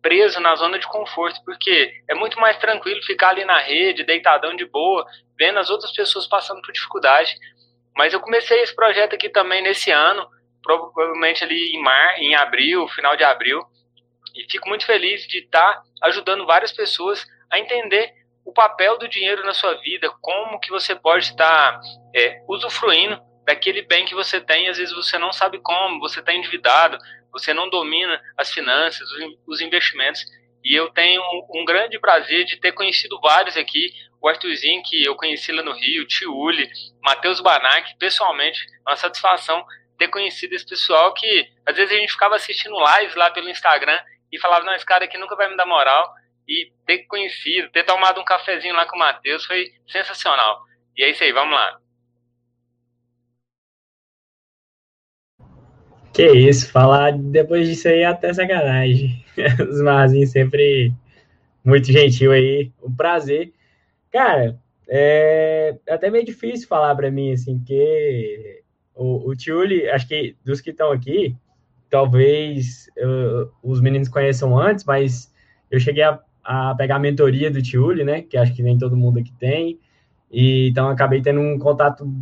preso 0.00 0.40
na 0.40 0.54
zona 0.54 0.78
de 0.78 0.86
conforto, 0.86 1.40
porque 1.44 1.92
é 2.08 2.14
muito 2.14 2.38
mais 2.40 2.56
tranquilo 2.58 3.02
ficar 3.02 3.30
ali 3.30 3.44
na 3.44 3.58
rede, 3.58 4.04
deitadão 4.04 4.54
de 4.54 4.64
boa, 4.64 5.06
vendo 5.38 5.58
as 5.58 5.70
outras 5.70 5.92
pessoas 5.92 6.26
passando 6.26 6.62
por 6.62 6.72
dificuldade. 6.72 7.34
Mas 7.96 8.12
eu 8.12 8.20
comecei 8.20 8.60
esse 8.62 8.74
projeto 8.74 9.14
aqui 9.14 9.28
também 9.28 9.62
nesse 9.62 9.90
ano, 9.90 10.28
provavelmente 10.62 11.42
ali 11.42 11.74
em 11.74 11.82
mar, 11.82 12.18
em 12.18 12.34
abril, 12.34 12.86
final 12.88 13.16
de 13.16 13.24
abril, 13.24 13.60
e 14.34 14.46
fico 14.50 14.68
muito 14.68 14.86
feliz 14.86 15.26
de 15.26 15.38
estar 15.38 15.82
ajudando 16.02 16.46
várias 16.46 16.72
pessoas 16.72 17.26
a 17.50 17.58
entender 17.58 18.12
o 18.44 18.52
papel 18.52 18.98
do 18.98 19.08
dinheiro 19.08 19.44
na 19.44 19.52
sua 19.52 19.74
vida, 19.74 20.10
como 20.20 20.58
que 20.60 20.70
você 20.70 20.94
pode 20.94 21.24
estar 21.24 21.80
é, 22.14 22.42
usufruindo 22.48 23.20
daquele 23.44 23.82
bem 23.82 24.04
que 24.04 24.14
você 24.14 24.40
tem, 24.40 24.68
às 24.68 24.76
vezes 24.76 24.94
você 24.94 25.18
não 25.18 25.32
sabe 25.32 25.58
como, 25.58 26.00
você 26.00 26.20
está 26.20 26.32
endividado, 26.32 26.98
você 27.32 27.52
não 27.54 27.68
domina 27.68 28.20
as 28.36 28.50
finanças, 28.50 29.08
os 29.46 29.60
investimentos. 29.60 30.24
E 30.64 30.74
eu 30.74 30.90
tenho 30.90 31.22
um 31.54 31.64
grande 31.64 31.98
prazer 31.98 32.44
de 32.44 32.56
ter 32.56 32.72
conhecido 32.72 33.20
vários 33.20 33.56
aqui, 33.56 33.92
o 34.20 34.28
Arthurzinho, 34.28 34.82
que 34.82 35.04
eu 35.04 35.14
conheci 35.14 35.52
lá 35.52 35.62
no 35.62 35.72
Rio, 35.72 36.06
Tiuli, 36.06 36.68
Matheus 37.00 37.40
Banac, 37.40 37.96
pessoalmente, 37.98 38.66
uma 38.86 38.96
satisfação 38.96 39.64
ter 39.98 40.08
conhecido 40.08 40.54
esse 40.54 40.66
pessoal 40.66 41.12
que 41.12 41.50
às 41.66 41.76
vezes 41.76 41.92
a 41.94 42.00
gente 42.00 42.12
ficava 42.12 42.36
assistindo 42.36 42.76
lives 42.78 43.16
lá 43.16 43.30
pelo 43.30 43.50
Instagram 43.50 43.98
e 44.30 44.38
falava, 44.38 44.64
não, 44.64 44.74
esse 44.74 44.86
cara 44.86 45.04
aqui 45.04 45.18
nunca 45.18 45.36
vai 45.36 45.48
me 45.48 45.56
dar 45.56 45.66
moral. 45.66 46.12
E 46.46 46.72
ter 46.86 47.04
conhecido, 47.06 47.70
ter 47.70 47.84
tomado 47.84 48.20
um 48.20 48.24
cafezinho 48.24 48.74
lá 48.74 48.86
com 48.86 48.96
o 48.96 48.98
Matheus 48.98 49.44
foi 49.44 49.70
sensacional. 49.86 50.62
E 50.96 51.04
é 51.04 51.10
isso 51.10 51.22
aí, 51.22 51.30
vamos 51.30 51.54
lá. 51.54 51.78
Que 56.18 56.32
isso, 56.32 56.68
falar 56.72 57.16
depois 57.16 57.68
disso 57.68 57.86
aí 57.86 58.00
é 58.00 58.06
até 58.06 58.34
sacanagem. 58.34 59.24
Os 59.70 59.80
Marzinhos 59.80 60.30
sempre 60.30 60.92
muito 61.64 61.92
gentil 61.92 62.32
aí, 62.32 62.72
um 62.82 62.92
prazer. 62.92 63.52
Cara, 64.10 64.58
é 64.88 65.76
até 65.88 66.10
meio 66.10 66.24
difícil 66.24 66.66
falar 66.66 66.96
para 66.96 67.08
mim, 67.08 67.30
assim, 67.30 67.58
porque 67.58 68.64
o, 68.96 69.30
o 69.30 69.36
Tiuli, 69.36 69.88
acho 69.88 70.08
que 70.08 70.34
dos 70.44 70.60
que 70.60 70.70
estão 70.70 70.90
aqui, 70.90 71.36
talvez 71.88 72.90
uh, 72.98 73.48
os 73.62 73.80
meninos 73.80 74.08
conheçam 74.08 74.58
antes, 74.58 74.84
mas 74.84 75.32
eu 75.70 75.78
cheguei 75.78 76.02
a, 76.02 76.18
a 76.42 76.74
pegar 76.74 76.96
a 76.96 76.98
mentoria 76.98 77.48
do 77.48 77.62
Tiuli, 77.62 78.02
né, 78.02 78.22
que 78.22 78.36
acho 78.36 78.52
que 78.54 78.62
nem 78.62 78.76
todo 78.76 78.96
mundo 78.96 79.20
aqui 79.20 79.32
tem, 79.38 79.78
e 80.32 80.68
então 80.68 80.88
acabei 80.88 81.22
tendo 81.22 81.38
um 81.38 81.60
contato 81.60 82.12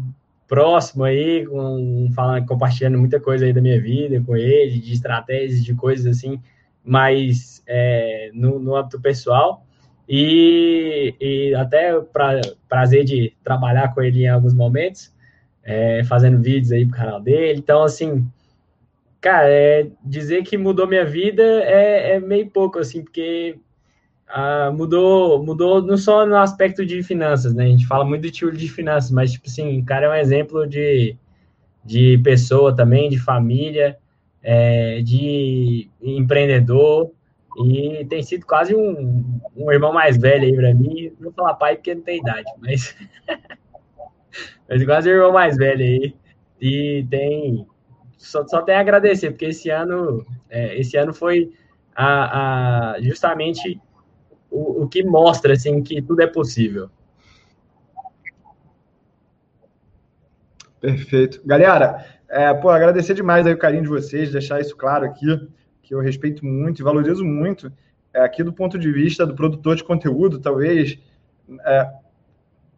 próximo 0.47 1.05
aí, 1.05 1.47
com, 1.47 2.09
falando, 2.15 2.47
compartilhando 2.47 2.99
muita 2.99 3.19
coisa 3.21 3.45
aí 3.45 3.53
da 3.53 3.61
minha 3.61 3.81
vida 3.81 4.23
com 4.25 4.37
ele, 4.37 4.79
de 4.79 4.93
estratégias, 4.93 5.65
de 5.65 5.75
coisas 5.75 6.07
assim, 6.07 6.41
mas 6.85 7.63
é, 7.67 8.31
no, 8.33 8.59
no 8.59 8.77
âmbito 8.77 9.01
pessoal. 9.01 9.65
E, 10.09 11.15
e 11.21 11.55
até 11.55 12.01
pra, 12.01 12.41
prazer 12.69 13.05
de 13.05 13.33
trabalhar 13.43 13.93
com 13.93 14.01
ele 14.03 14.23
em 14.23 14.29
alguns 14.29 14.55
momentos, 14.55 15.13
é, 15.65 16.05
fazendo 16.05 16.41
vídeos 16.41 16.71
aí 16.71 16.87
pro 16.87 16.97
canal 16.97 17.21
dele. 17.21 17.59
Então, 17.59 17.83
assim, 17.83 18.25
cara, 19.21 19.49
é, 19.49 19.89
dizer 20.05 20.45
que 20.45 20.57
mudou 20.57 20.87
minha 20.87 21.05
vida 21.05 21.43
é, 21.43 22.13
é 22.13 22.21
meio 22.21 22.49
pouco, 22.49 22.79
assim, 22.79 23.03
porque 23.03 23.59
ah, 24.29 24.71
mudou, 24.73 25.43
mudou 25.45 25.83
não 25.83 25.97
só 25.97 26.27
no 26.27 26.37
aspecto 26.37 26.85
de 26.85 27.03
finanças, 27.03 27.55
né? 27.55 27.65
A 27.65 27.69
gente 27.69 27.87
fala 27.87 28.05
muito 28.05 28.23
do 28.23 28.31
tio 28.31 28.51
de 28.53 28.69
finanças, 28.69 29.11
mas, 29.11 29.33
tipo 29.33 29.47
assim, 29.49 29.81
o 29.81 29.85
cara 29.85 30.07
é 30.07 30.11
um 30.11 30.15
exemplo 30.15 30.67
de, 30.67 31.17
de 31.85 32.19
pessoa 32.19 32.75
também, 32.75 33.09
de 33.09 33.19
família, 33.19 33.97
é, 34.43 35.01
de 35.03 35.89
empreendedor, 36.03 37.13
e 37.65 38.05
tem 38.05 38.23
sido 38.23 38.45
quase 38.45 38.75
um, 38.75 39.41
um 39.57 39.73
irmão 39.73 39.93
mais 39.93 40.19
velho 40.19 40.45
aí 40.45 40.55
para 40.55 40.75
mim. 40.75 41.11
Não 41.19 41.25
vou 41.25 41.33
falar 41.33 41.55
pai 41.55 41.77
porque 41.77 41.95
não 41.95 42.03
tem 42.03 42.19
idade, 42.19 42.51
mas, 42.59 42.95
mas 44.69 44.85
quase 44.85 45.09
um 45.09 45.13
irmão 45.13 45.33
mais 45.33 45.57
velho 45.57 45.83
aí. 45.83 46.15
E 46.61 47.07
tem. 47.09 47.67
Só, 48.19 48.47
só 48.47 48.63
tem 48.63 48.75
a 48.75 48.81
agradecer, 48.81 49.31
porque 49.31 49.47
esse 49.47 49.71
ano, 49.71 50.27
é, 50.51 50.79
esse 50.79 50.97
ano 50.97 51.15
foi 51.15 51.53
a, 51.95 52.95
a 52.95 53.01
justamente 53.01 53.81
o, 54.57 54.85
o 54.85 54.89
que 54.89 55.05
mostra 55.05 55.53
assim 55.53 55.83
que 55.83 56.01
tudo 56.01 56.23
é 56.23 56.27
possível. 56.27 56.89
Perfeito. 60.81 61.41
Galera, 61.45 62.07
é, 62.29 62.53
pô, 62.55 62.71
agradecer 62.71 63.15
demais 63.15 63.47
aí 63.47 63.53
o 63.53 63.59
carinho 63.59 63.83
de 63.83 63.89
vocês, 63.89 64.33
deixar 64.33 64.61
isso 64.61 64.77
claro 64.77 65.05
aqui, 65.05 65.27
que 65.83 65.95
eu 65.95 66.01
respeito 66.01 66.45
muito 66.45 66.81
e 66.81 66.85
valorizo 66.85 67.25
muito. 67.25 67.73
É, 68.15 68.21
aqui 68.21 68.43
do 68.43 68.53
ponto 68.53 68.79
de 68.79 68.91
vista 68.91 69.27
do 69.27 69.35
produtor 69.35 69.77
de 69.77 69.85
conteúdo, 69.85 70.39
talvez, 70.39 70.99
é, 71.65 71.91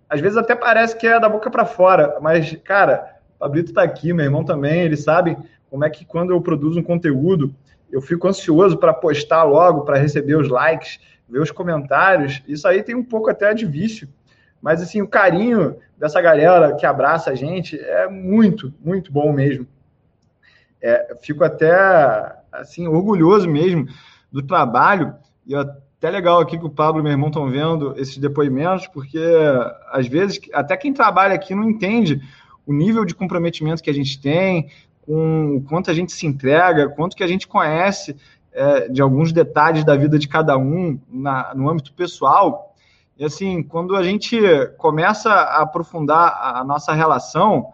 às 0.08 0.20
vezes 0.20 0.37
até 0.37 0.54
parece 0.54 0.97
que 0.97 1.06
é 1.06 1.20
da 1.20 1.28
boca 1.28 1.50
para 1.50 1.64
fora, 1.64 2.18
mas, 2.20 2.56
cara, 2.64 3.18
o 3.37 3.38
Pablito 3.38 3.70
está 3.70 3.82
aqui, 3.82 4.12
meu 4.12 4.25
irmão 4.25 4.44
também, 4.44 4.82
eles 4.82 5.04
sabem 5.04 5.37
como 5.70 5.85
é 5.85 5.90
que 5.90 6.04
quando 6.04 6.30
eu 6.30 6.40
produzo 6.40 6.80
um 6.80 6.82
conteúdo, 6.82 7.54
eu 7.90 8.00
fico 8.00 8.26
ansioso 8.26 8.76
para 8.76 8.92
postar 8.92 9.44
logo, 9.44 9.82
para 9.82 9.99
receber 9.99 10.37
os 10.37 10.49
likes, 10.49 10.99
ver 11.28 11.40
os 11.40 11.50
comentários. 11.50 12.42
Isso 12.47 12.66
aí 12.66 12.82
tem 12.82 12.94
um 12.94 13.04
pouco 13.04 13.30
até 13.30 13.52
de 13.52 13.66
vício. 13.66 14.08
Mas, 14.61 14.82
assim, 14.82 15.00
o 15.00 15.08
carinho 15.08 15.76
dessa 15.97 16.20
galera 16.20 16.75
que 16.75 16.87
abraça 16.87 17.30
a 17.30 17.35
gente 17.35 17.78
é 17.78 18.08
muito, 18.08 18.73
muito 18.85 19.12
bom 19.12 19.32
mesmo. 19.32 19.66
É, 20.80 21.16
fico 21.20 21.44
até, 21.44 21.75
assim, 22.52 22.87
orgulhoso 22.87 23.49
mesmo 23.49 23.87
do 24.32 24.42
trabalho. 24.42 25.14
E 25.47 25.54
até 25.54 26.11
legal 26.11 26.40
aqui 26.40 26.58
que 26.58 26.66
o 26.66 26.70
Pablo 26.70 27.00
e 27.00 27.02
meu 27.02 27.12
irmão 27.12 27.28
estão 27.28 27.49
vendo 27.49 27.94
esses 27.99 28.18
depoimentos, 28.18 28.87
porque, 28.88 29.23
às 29.90 30.06
vezes, 30.06 30.40
até 30.52 30.76
quem 30.76 30.92
trabalha 30.92 31.35
aqui 31.35 31.54
não 31.54 31.68
entende 31.68 32.20
o 32.66 32.73
nível 32.73 33.04
de 33.04 33.14
comprometimento 33.14 33.82
que 33.82 33.90
a 33.90 33.94
gente 33.94 34.20
tem, 34.20 34.70
com 35.02 35.56
o 35.56 35.62
quanto 35.62 35.90
a 35.90 35.94
gente 35.94 36.12
se 36.12 36.26
entrega, 36.26 36.88
quanto 36.90 37.16
que 37.16 37.25
a 37.25 37.26
gente 37.26 37.49
conhece 37.49 38.14
é, 38.52 38.88
de 38.88 39.00
alguns 39.02 39.32
detalhes 39.32 39.84
da 39.84 39.96
vida 39.96 40.18
de 40.18 40.28
cada 40.28 40.56
um 40.56 40.98
na, 41.08 41.54
no 41.54 41.68
âmbito 41.68 41.92
pessoal. 41.92 42.74
E 43.16 43.24
assim, 43.24 43.62
quando 43.62 43.96
a 43.96 44.02
gente 44.02 44.38
começa 44.76 45.30
a 45.30 45.62
aprofundar 45.62 46.38
a 46.40 46.64
nossa 46.64 46.92
relação, 46.92 47.72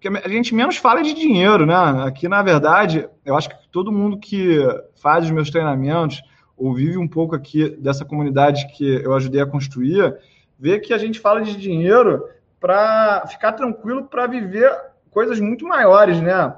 porque 0.00 0.08
a 0.08 0.28
gente 0.28 0.54
menos 0.54 0.78
fala 0.78 1.02
de 1.02 1.12
dinheiro, 1.12 1.66
né? 1.66 1.74
Aqui, 2.04 2.26
na 2.26 2.42
verdade, 2.42 3.06
eu 3.24 3.36
acho 3.36 3.50
que 3.50 3.68
todo 3.70 3.92
mundo 3.92 4.18
que 4.18 4.58
faz 4.96 5.26
os 5.26 5.30
meus 5.30 5.50
treinamentos 5.50 6.22
ou 6.56 6.74
vive 6.74 6.96
um 6.96 7.06
pouco 7.06 7.34
aqui 7.34 7.70
dessa 7.76 8.04
comunidade 8.04 8.66
que 8.72 9.02
eu 9.04 9.14
ajudei 9.14 9.40
a 9.40 9.46
construir, 9.46 10.16
vê 10.58 10.78
que 10.78 10.92
a 10.92 10.98
gente 10.98 11.20
fala 11.20 11.42
de 11.42 11.56
dinheiro 11.56 12.24
para 12.58 13.26
ficar 13.28 13.52
tranquilo 13.52 14.04
para 14.04 14.26
viver 14.26 14.70
coisas 15.10 15.38
muito 15.38 15.66
maiores, 15.66 16.20
né? 16.20 16.54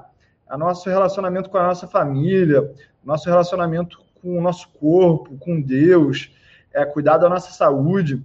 A 0.53 0.57
nosso 0.57 0.87
relacionamento 0.87 1.49
com 1.49 1.57
a 1.57 1.63
nossa 1.63 1.87
família, 1.87 2.71
nosso 3.03 3.27
relacionamento 3.27 3.99
com 4.21 4.37
o 4.37 4.41
nosso 4.41 4.69
corpo, 4.79 5.35
com 5.39 5.59
Deus, 5.59 6.31
é, 6.71 6.85
cuidar 6.85 7.17
da 7.17 7.27
nossa 7.27 7.49
saúde. 7.49 8.23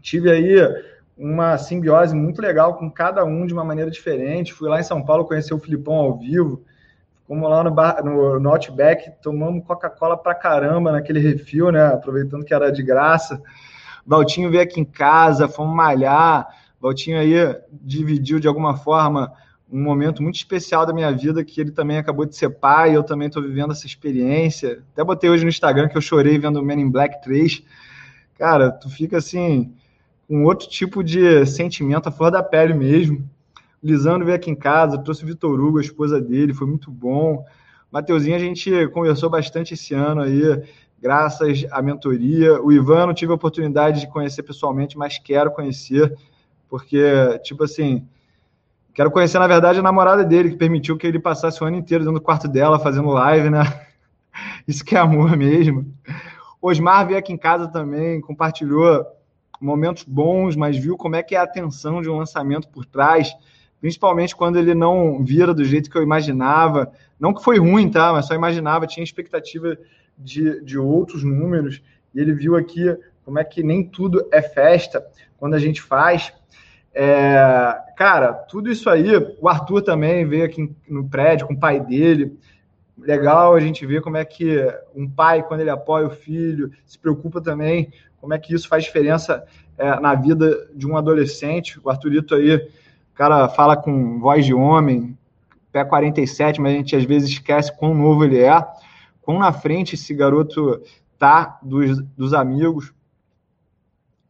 Tive 0.00 0.30
aí 0.30 0.56
uma 1.16 1.58
simbiose 1.58 2.14
muito 2.14 2.40
legal 2.40 2.76
com 2.76 2.88
cada 2.88 3.24
um 3.24 3.44
de 3.46 3.52
uma 3.52 3.64
maneira 3.64 3.90
diferente. 3.90 4.54
Fui 4.54 4.68
lá 4.68 4.78
em 4.78 4.84
São 4.84 5.04
Paulo 5.04 5.24
conhecer 5.24 5.52
o 5.52 5.58
Filipão 5.58 5.94
ao 5.96 6.16
vivo. 6.16 6.62
Fomos 7.26 7.50
lá 7.50 7.64
no, 7.64 7.72
bar, 7.72 8.00
no, 8.04 8.38
no 8.38 8.50
Outback, 8.50 9.10
tomamos 9.20 9.66
Coca-Cola 9.66 10.16
pra 10.16 10.36
caramba 10.36 10.92
naquele 10.92 11.18
refil, 11.18 11.72
né? 11.72 11.84
Aproveitando 11.84 12.44
que 12.44 12.54
era 12.54 12.70
de 12.70 12.84
graça. 12.84 13.42
Valtinho 14.06 14.52
veio 14.52 14.62
aqui 14.62 14.80
em 14.80 14.84
casa, 14.84 15.48
fomos 15.48 15.74
malhar. 15.74 16.46
Valtinho 16.80 17.18
aí 17.18 17.34
dividiu 17.72 18.38
de 18.38 18.46
alguma 18.46 18.76
forma 18.76 19.32
um 19.70 19.82
momento 19.82 20.22
muito 20.22 20.36
especial 20.36 20.86
da 20.86 20.92
minha 20.92 21.12
vida, 21.12 21.44
que 21.44 21.60
ele 21.60 21.70
também 21.70 21.98
acabou 21.98 22.24
de 22.24 22.34
ser 22.34 22.48
pai, 22.50 22.96
eu 22.96 23.02
também 23.02 23.28
estou 23.28 23.42
vivendo 23.42 23.72
essa 23.72 23.86
experiência. 23.86 24.82
Até 24.92 25.04
botei 25.04 25.28
hoje 25.28 25.44
no 25.44 25.50
Instagram 25.50 25.88
que 25.88 25.96
eu 25.96 26.00
chorei 26.00 26.38
vendo 26.38 26.58
o 26.58 26.62
Men 26.62 26.80
in 26.80 26.90
Black 26.90 27.22
3. 27.22 27.62
Cara, 28.38 28.70
tu 28.70 28.88
fica 28.88 29.18
assim, 29.18 29.72
com 30.26 30.44
outro 30.44 30.68
tipo 30.68 31.04
de 31.04 31.44
sentimento, 31.44 32.08
a 32.08 32.12
flor 32.12 32.30
da 32.30 32.42
pele 32.42 32.72
mesmo. 32.72 33.28
Lisandro 33.82 34.24
veio 34.24 34.36
aqui 34.36 34.50
em 34.50 34.54
casa, 34.54 34.98
trouxe 34.98 35.22
o 35.22 35.26
Vitor 35.26 35.60
Hugo, 35.60 35.78
a 35.78 35.82
esposa 35.82 36.20
dele, 36.20 36.54
foi 36.54 36.66
muito 36.66 36.90
bom. 36.90 37.44
Mateuzinho, 37.90 38.36
a 38.36 38.38
gente 38.38 38.88
conversou 38.88 39.30
bastante 39.30 39.74
esse 39.74 39.94
ano 39.94 40.22
aí, 40.22 40.62
graças 41.00 41.66
à 41.70 41.80
mentoria. 41.82 42.60
O 42.62 42.72
Ivan 42.72 43.06
não 43.06 43.14
tive 43.14 43.32
a 43.32 43.34
oportunidade 43.34 44.00
de 44.00 44.08
conhecer 44.08 44.42
pessoalmente, 44.42 44.96
mas 44.96 45.18
quero 45.18 45.50
conhecer, 45.50 46.16
porque, 46.68 47.38
tipo 47.42 47.64
assim, 47.64 48.06
Quero 48.98 49.12
conhecer, 49.12 49.38
na 49.38 49.46
verdade, 49.46 49.78
a 49.78 49.82
namorada 49.82 50.24
dele, 50.24 50.50
que 50.50 50.56
permitiu 50.56 50.96
que 50.96 51.06
ele 51.06 51.20
passasse 51.20 51.62
o 51.62 51.64
ano 51.68 51.76
inteiro 51.76 52.02
dentro 52.02 52.18
do 52.18 52.20
quarto 52.20 52.48
dela, 52.48 52.80
fazendo 52.80 53.10
live, 53.10 53.48
né? 53.48 53.62
Isso 54.66 54.84
que 54.84 54.96
é 54.96 54.98
amor 54.98 55.36
mesmo. 55.36 55.94
Osmar 56.60 57.06
veio 57.06 57.16
aqui 57.16 57.32
em 57.32 57.36
casa 57.36 57.68
também, 57.68 58.20
compartilhou 58.20 59.06
momentos 59.60 60.02
bons, 60.02 60.56
mas 60.56 60.76
viu 60.76 60.96
como 60.96 61.14
é 61.14 61.22
que 61.22 61.36
é 61.36 61.38
a 61.38 61.44
atenção 61.44 62.02
de 62.02 62.10
um 62.10 62.16
lançamento 62.16 62.68
por 62.70 62.84
trás, 62.84 63.32
principalmente 63.80 64.34
quando 64.34 64.58
ele 64.58 64.74
não 64.74 65.24
vira 65.24 65.54
do 65.54 65.64
jeito 65.64 65.88
que 65.88 65.96
eu 65.96 66.02
imaginava. 66.02 66.90
Não 67.20 67.32
que 67.32 67.44
foi 67.44 67.56
ruim, 67.56 67.88
tá? 67.88 68.12
Mas 68.12 68.26
só 68.26 68.34
imaginava, 68.34 68.84
tinha 68.84 69.04
expectativa 69.04 69.78
de, 70.18 70.60
de 70.64 70.76
outros 70.76 71.22
números, 71.22 71.80
e 72.12 72.18
ele 72.18 72.32
viu 72.32 72.56
aqui 72.56 72.98
como 73.24 73.38
é 73.38 73.44
que 73.44 73.62
nem 73.62 73.84
tudo 73.84 74.26
é 74.32 74.42
festa 74.42 75.06
quando 75.38 75.54
a 75.54 75.58
gente 75.60 75.80
faz. 75.80 76.32
É, 76.94 77.78
cara, 77.96 78.32
tudo 78.32 78.70
isso 78.70 78.88
aí, 78.90 79.08
o 79.40 79.48
Arthur 79.48 79.82
também 79.82 80.26
veio 80.26 80.44
aqui 80.44 80.74
no 80.88 81.08
prédio 81.08 81.46
com 81.46 81.54
o 81.54 81.58
pai 81.58 81.80
dele. 81.80 82.36
Legal 82.96 83.54
a 83.54 83.60
gente 83.60 83.86
ver 83.86 84.02
como 84.02 84.16
é 84.16 84.24
que 84.24 84.66
um 84.94 85.08
pai, 85.08 85.42
quando 85.42 85.60
ele 85.60 85.70
apoia 85.70 86.06
o 86.06 86.10
filho, 86.10 86.72
se 86.84 86.98
preocupa 86.98 87.40
também, 87.40 87.92
como 88.20 88.34
é 88.34 88.38
que 88.38 88.52
isso 88.52 88.68
faz 88.68 88.84
diferença 88.84 89.44
é, 89.76 90.00
na 90.00 90.14
vida 90.14 90.68
de 90.74 90.86
um 90.86 90.96
adolescente. 90.96 91.78
O 91.84 91.88
Arthurito 91.88 92.34
aí, 92.34 92.68
cara 93.18 93.48
fala 93.48 93.76
com 93.76 94.20
voz 94.20 94.46
de 94.46 94.54
homem, 94.54 95.18
pé 95.72 95.84
47, 95.84 96.60
mas 96.60 96.72
a 96.72 96.76
gente 96.76 96.94
às 96.94 97.04
vezes 97.04 97.30
esquece 97.30 97.76
quão 97.76 97.92
novo 97.92 98.24
ele 98.24 98.38
é, 98.38 98.64
quão 99.20 99.40
na 99.40 99.52
frente 99.52 99.96
esse 99.96 100.14
garoto 100.14 100.80
tá 101.18 101.58
dos, 101.60 102.00
dos 102.16 102.32
amigos. 102.32 102.92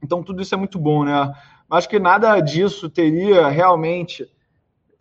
Então, 0.03 0.23
tudo 0.23 0.41
isso 0.41 0.55
é 0.55 0.59
muito 0.59 0.79
bom, 0.79 1.05
né? 1.05 1.33
Acho 1.71 1.89
que 1.89 1.99
nada 1.99 2.41
disso 2.41 2.89
teria 2.89 3.49
realmente 3.49 4.27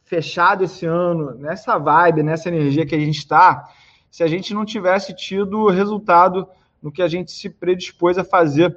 fechado 0.03 0.65
esse 0.65 0.85
ano 0.85 1.33
nessa 1.35 1.77
vibe, 1.77 2.23
nessa 2.23 2.49
energia 2.49 2.85
que 2.85 2.95
a 2.95 2.99
gente 2.99 3.17
está, 3.17 3.69
se 4.11 4.21
a 4.23 4.27
gente 4.27 4.53
não 4.53 4.65
tivesse 4.65 5.15
tido 5.15 5.67
resultado 5.67 6.47
no 6.81 6.91
que 6.91 7.01
a 7.01 7.07
gente 7.07 7.31
se 7.31 7.49
predispôs 7.49 8.17
a 8.17 8.23
fazer 8.23 8.75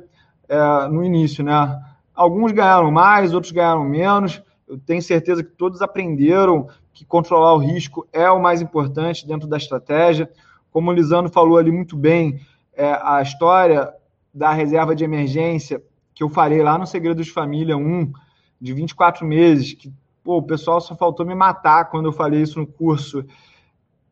é, 0.49 0.89
no 0.89 1.05
início, 1.05 1.43
né? 1.43 1.81
Alguns 2.15 2.53
ganharam 2.53 2.91
mais, 2.91 3.35
outros 3.35 3.53
ganharam 3.53 3.85
menos. 3.85 4.43
Eu 4.69 4.79
tenho 4.79 5.03
certeza 5.03 5.43
que 5.43 5.51
todos 5.51 5.83
aprenderam 5.83 6.69
que 6.93 7.05
controlar 7.05 7.55
o 7.55 7.59
risco 7.59 8.07
é 8.13 8.31
o 8.31 8.41
mais 8.41 8.61
importante 8.61 9.27
dentro 9.27 9.49
da 9.49 9.57
estratégia. 9.57 10.31
Como 10.71 10.91
o 10.91 10.95
Lisandro 10.95 11.33
falou 11.33 11.57
ali 11.57 11.73
muito 11.73 11.97
bem, 11.97 12.41
é, 12.75 12.99
a 13.03 13.23
história 13.23 13.93
da 14.33 14.53
reserva 14.53 14.95
de 14.95 15.03
emergência 15.03 15.83
que 16.21 16.25
eu 16.25 16.29
falei 16.29 16.63
lá 16.63 16.77
no 16.77 16.87
Segredos 16.87 17.25
de 17.25 17.33
Família 17.33 17.79
1, 17.79 18.13
de 18.61 18.75
24 18.75 19.27
meses, 19.27 19.73
que 19.73 19.91
pô, 20.23 20.37
o 20.37 20.43
pessoal 20.43 20.79
só 20.79 20.95
faltou 20.95 21.25
me 21.25 21.35
matar 21.35 21.87
quando 21.87 22.05
eu 22.05 22.13
falei 22.13 22.43
isso 22.43 22.59
no 22.59 22.67
curso. 22.67 23.25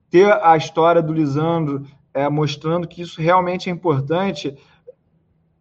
Ter 0.09 0.33
a 0.43 0.57
história 0.57 1.03
do 1.03 1.12
Lisandro 1.12 1.85
é, 2.15 2.27
mostrando 2.27 2.88
que 2.88 3.03
isso 3.03 3.21
realmente 3.21 3.69
é 3.69 3.73
importante, 3.75 4.57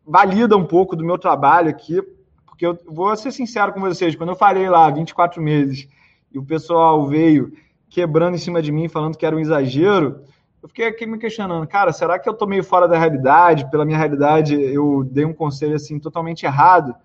valida 0.05 0.55
um 0.55 0.63
pouco 0.63 0.95
do 0.95 1.03
meu 1.03 1.17
trabalho 1.17 1.69
aqui, 1.69 2.01
porque 2.45 2.65
eu 2.65 2.79
vou 2.87 3.13
ser 3.17 3.33
sincero 3.33 3.73
com 3.73 3.81
vocês, 3.81 4.15
quando 4.15 4.29
eu 4.29 4.35
falei 4.37 4.69
lá 4.69 4.89
24 4.89 5.43
meses 5.43 5.85
e 6.31 6.39
o 6.39 6.45
pessoal 6.45 7.05
veio 7.07 7.51
quebrando 7.89 8.35
em 8.35 8.39
cima 8.39 8.61
de 8.61 8.71
mim, 8.71 8.87
falando 8.87 9.17
que 9.17 9.25
era 9.25 9.35
um 9.35 9.39
exagero, 9.39 10.21
eu 10.61 10.67
fiquei 10.67 10.87
aqui 10.87 11.05
me 11.05 11.17
questionando, 11.17 11.67
cara, 11.67 11.93
será 11.93 12.17
que 12.17 12.27
eu 12.27 12.33
tô 12.33 12.45
meio 12.45 12.63
fora 12.63 12.87
da 12.87 12.97
realidade? 12.97 13.69
Pela 13.69 13.85
minha 13.85 13.97
realidade, 13.97 14.55
eu 14.55 15.03
dei 15.03 15.23
um 15.23 15.33
conselho 15.33 15.75
assim 15.75 15.99
totalmente 15.99 16.45
errado. 16.45 16.95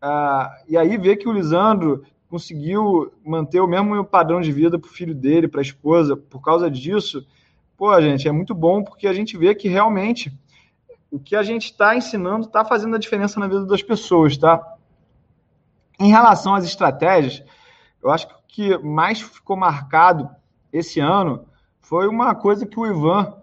Ah, 0.00 0.50
e 0.68 0.76
aí 0.76 0.96
ver 0.96 1.16
que 1.16 1.28
o 1.28 1.32
Lisandro 1.32 2.04
conseguiu 2.28 3.12
manter 3.24 3.60
o 3.60 3.66
mesmo 3.66 4.04
padrão 4.04 4.40
de 4.40 4.52
vida 4.52 4.78
para 4.78 4.88
o 4.88 4.92
filho 4.92 5.14
dele, 5.14 5.48
para 5.48 5.60
a 5.60 5.62
esposa, 5.62 6.16
por 6.16 6.40
causa 6.40 6.70
disso, 6.70 7.26
pô, 7.76 8.00
gente, 8.00 8.28
é 8.28 8.32
muito 8.32 8.54
bom 8.54 8.84
porque 8.84 9.08
a 9.08 9.12
gente 9.12 9.36
vê 9.36 9.52
que 9.54 9.68
realmente 9.68 10.32
o 11.10 11.18
que 11.18 11.34
a 11.34 11.42
gente 11.42 11.64
está 11.64 11.96
ensinando 11.96 12.46
está 12.46 12.64
fazendo 12.64 12.94
a 12.94 12.98
diferença 13.00 13.40
na 13.40 13.48
vida 13.48 13.66
das 13.66 13.82
pessoas, 13.82 14.36
tá? 14.36 14.62
Em 15.98 16.08
relação 16.08 16.54
às 16.54 16.64
estratégias, 16.64 17.42
eu 18.00 18.10
acho 18.10 18.28
que 18.28 18.34
o 18.34 18.38
que 18.46 18.78
mais 18.78 19.20
ficou 19.20 19.56
marcado 19.56 20.30
esse 20.72 21.00
ano 21.00 21.46
foi 21.90 22.06
uma 22.06 22.36
coisa 22.36 22.64
que 22.64 22.78
o 22.78 22.86
Ivan 22.86 23.34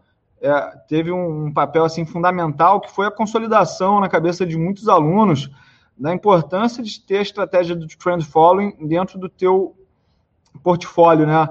é, 0.41 0.51
teve 0.87 1.11
um, 1.11 1.51
papel 1.51 1.83
assim 1.83 2.05
fundamental, 2.05 2.79
que 2.79 2.89
foi 2.89 3.05
a 3.05 3.11
consolidação 3.11 3.99
na 3.99 4.07
cabeça 4.07 4.45
de 4.45 4.57
muitos 4.57 4.87
alunos 4.87 5.51
da 5.97 6.13
importância 6.13 6.81
de 6.81 6.97
ter 7.01 7.17
a 7.17 7.21
estratégia 7.21 7.75
do 7.75 7.85
trend 7.85 8.23
following 8.23 8.87
dentro 8.87 9.19
do 9.19 9.27
teu 9.27 9.75
portfólio, 10.63 11.27
né? 11.27 11.49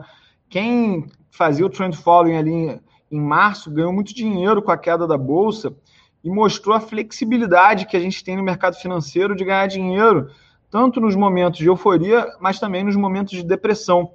Quem 0.48 1.04
fazia 1.30 1.66
o 1.66 1.68
trend 1.68 1.94
following 1.98 2.36
ali 2.36 2.50
em, 2.50 2.80
em 3.10 3.20
março 3.20 3.70
ganhou 3.70 3.92
muito 3.92 4.14
dinheiro 4.14 4.62
com 4.62 4.70
a 4.70 4.78
queda 4.78 5.06
da 5.06 5.18
bolsa 5.18 5.76
e 6.24 6.30
mostrou 6.30 6.74
a 6.74 6.80
flexibilidade 6.80 7.84
que 7.84 7.96
a 7.98 8.00
gente 8.00 8.24
tem 8.24 8.38
no 8.38 8.42
mercado 8.42 8.74
financeiro 8.76 9.36
de 9.36 9.44
ganhar 9.44 9.66
dinheiro, 9.66 10.30
tanto 10.70 10.98
nos 10.98 11.14
momentos 11.14 11.58
de 11.58 11.66
euforia, 11.66 12.26
mas 12.40 12.58
também 12.58 12.84
nos 12.84 12.96
momentos 12.96 13.32
de 13.32 13.42
depressão. 13.42 14.12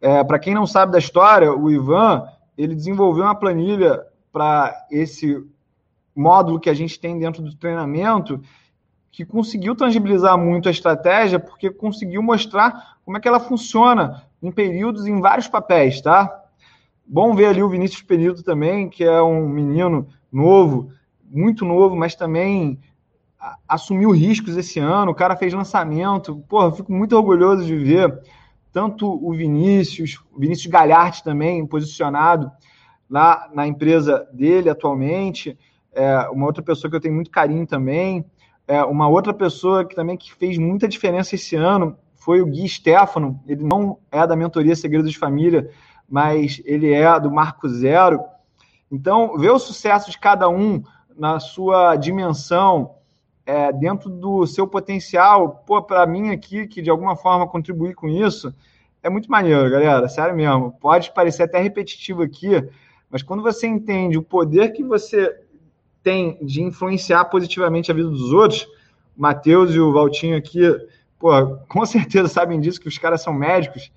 É, 0.00 0.22
para 0.22 0.38
quem 0.38 0.54
não 0.54 0.66
sabe 0.66 0.92
da 0.92 0.98
história, 0.98 1.52
o 1.52 1.70
Ivan 1.70 2.28
ele 2.56 2.74
desenvolveu 2.74 3.24
uma 3.24 3.34
planilha 3.34 4.04
para 4.32 4.86
esse 4.90 5.44
módulo 6.14 6.60
que 6.60 6.70
a 6.70 6.74
gente 6.74 6.98
tem 6.98 7.18
dentro 7.18 7.42
do 7.42 7.54
treinamento 7.54 8.40
que 9.10 9.24
conseguiu 9.24 9.74
tangibilizar 9.74 10.38
muito 10.38 10.68
a 10.68 10.70
estratégia, 10.70 11.40
porque 11.40 11.70
conseguiu 11.70 12.22
mostrar 12.22 12.98
como 13.04 13.16
é 13.16 13.20
que 13.20 13.26
ela 13.26 13.40
funciona 13.40 14.22
em 14.40 14.50
períodos, 14.52 15.06
em 15.06 15.20
vários 15.20 15.48
papéis, 15.48 16.00
tá? 16.00 16.44
Bom 17.04 17.34
ver 17.34 17.46
ali 17.46 17.62
o 17.62 17.68
Vinícius 17.68 18.02
Período 18.02 18.42
também, 18.42 18.88
que 18.88 19.02
é 19.02 19.20
um 19.20 19.48
menino 19.48 20.06
novo, 20.30 20.92
muito 21.28 21.64
novo, 21.64 21.96
mas 21.96 22.14
também 22.14 22.78
assumiu 23.66 24.10
riscos 24.10 24.56
esse 24.56 24.78
ano. 24.78 25.12
O 25.12 25.14
cara 25.14 25.36
fez 25.36 25.52
lançamento. 25.52 26.44
Porra, 26.48 26.72
fico 26.72 26.92
muito 26.92 27.16
orgulhoso 27.16 27.64
de 27.64 27.76
ver 27.76 28.20
tanto 28.72 29.06
o 29.06 29.32
Vinícius, 29.32 30.18
Vinícius 30.36 30.66
Galhardi 30.66 31.22
também 31.22 31.66
posicionado 31.66 32.50
lá 33.08 33.48
na 33.52 33.66
empresa 33.66 34.28
dele 34.32 34.68
atualmente. 34.68 35.58
É, 35.92 36.28
uma 36.28 36.46
outra 36.46 36.62
pessoa 36.62 36.90
que 36.90 36.96
eu 36.96 37.00
tenho 37.00 37.14
muito 37.14 37.30
carinho 37.30 37.66
também. 37.66 38.24
É, 38.66 38.84
uma 38.84 39.08
outra 39.08 39.32
pessoa 39.32 39.84
que 39.84 39.94
também 39.94 40.16
que 40.16 40.32
fez 40.34 40.58
muita 40.58 40.86
diferença 40.86 41.34
esse 41.34 41.56
ano 41.56 41.96
foi 42.14 42.42
o 42.42 42.46
Gui 42.46 42.68
Stefano. 42.68 43.40
Ele 43.46 43.64
não 43.64 43.98
é 44.12 44.26
da 44.26 44.36
mentoria 44.36 44.76
Segredos 44.76 45.10
de 45.10 45.18
Família, 45.18 45.70
mas 46.08 46.60
ele 46.64 46.92
é 46.92 47.18
do 47.18 47.30
Marco 47.30 47.68
Zero. 47.68 48.20
Então, 48.90 49.36
ver 49.38 49.50
o 49.50 49.58
sucesso 49.58 50.10
de 50.10 50.18
cada 50.18 50.48
um 50.48 50.82
na 51.16 51.40
sua 51.40 51.96
dimensão, 51.96 52.94
é, 53.48 53.72
dentro 53.72 54.10
do 54.10 54.46
seu 54.46 54.66
potencial, 54.66 55.64
pô, 55.66 55.82
para 55.82 56.06
mim 56.06 56.28
aqui, 56.28 56.66
que 56.66 56.82
de 56.82 56.90
alguma 56.90 57.16
forma 57.16 57.48
contribuir 57.48 57.94
com 57.94 58.06
isso, 58.06 58.54
é 59.02 59.08
muito 59.08 59.30
maneiro, 59.30 59.70
galera, 59.70 60.06
sério 60.06 60.36
mesmo. 60.36 60.72
Pode 60.72 61.10
parecer 61.14 61.44
até 61.44 61.58
repetitivo 61.58 62.20
aqui, 62.20 62.62
mas 63.08 63.22
quando 63.22 63.42
você 63.42 63.66
entende 63.66 64.18
o 64.18 64.22
poder 64.22 64.74
que 64.74 64.84
você 64.84 65.34
tem 66.02 66.36
de 66.42 66.62
influenciar 66.62 67.24
positivamente 67.24 67.90
a 67.90 67.94
vida 67.94 68.10
dos 68.10 68.34
outros, 68.34 68.64
o 69.16 69.22
Matheus 69.22 69.74
e 69.74 69.80
o 69.80 69.94
Valtinho 69.94 70.36
aqui, 70.36 70.60
pô, 71.18 71.30
com 71.70 71.86
certeza 71.86 72.28
sabem 72.28 72.60
disso, 72.60 72.78
que 72.78 72.88
os 72.88 72.98
caras 72.98 73.22
são 73.22 73.32
médicos, 73.32 73.90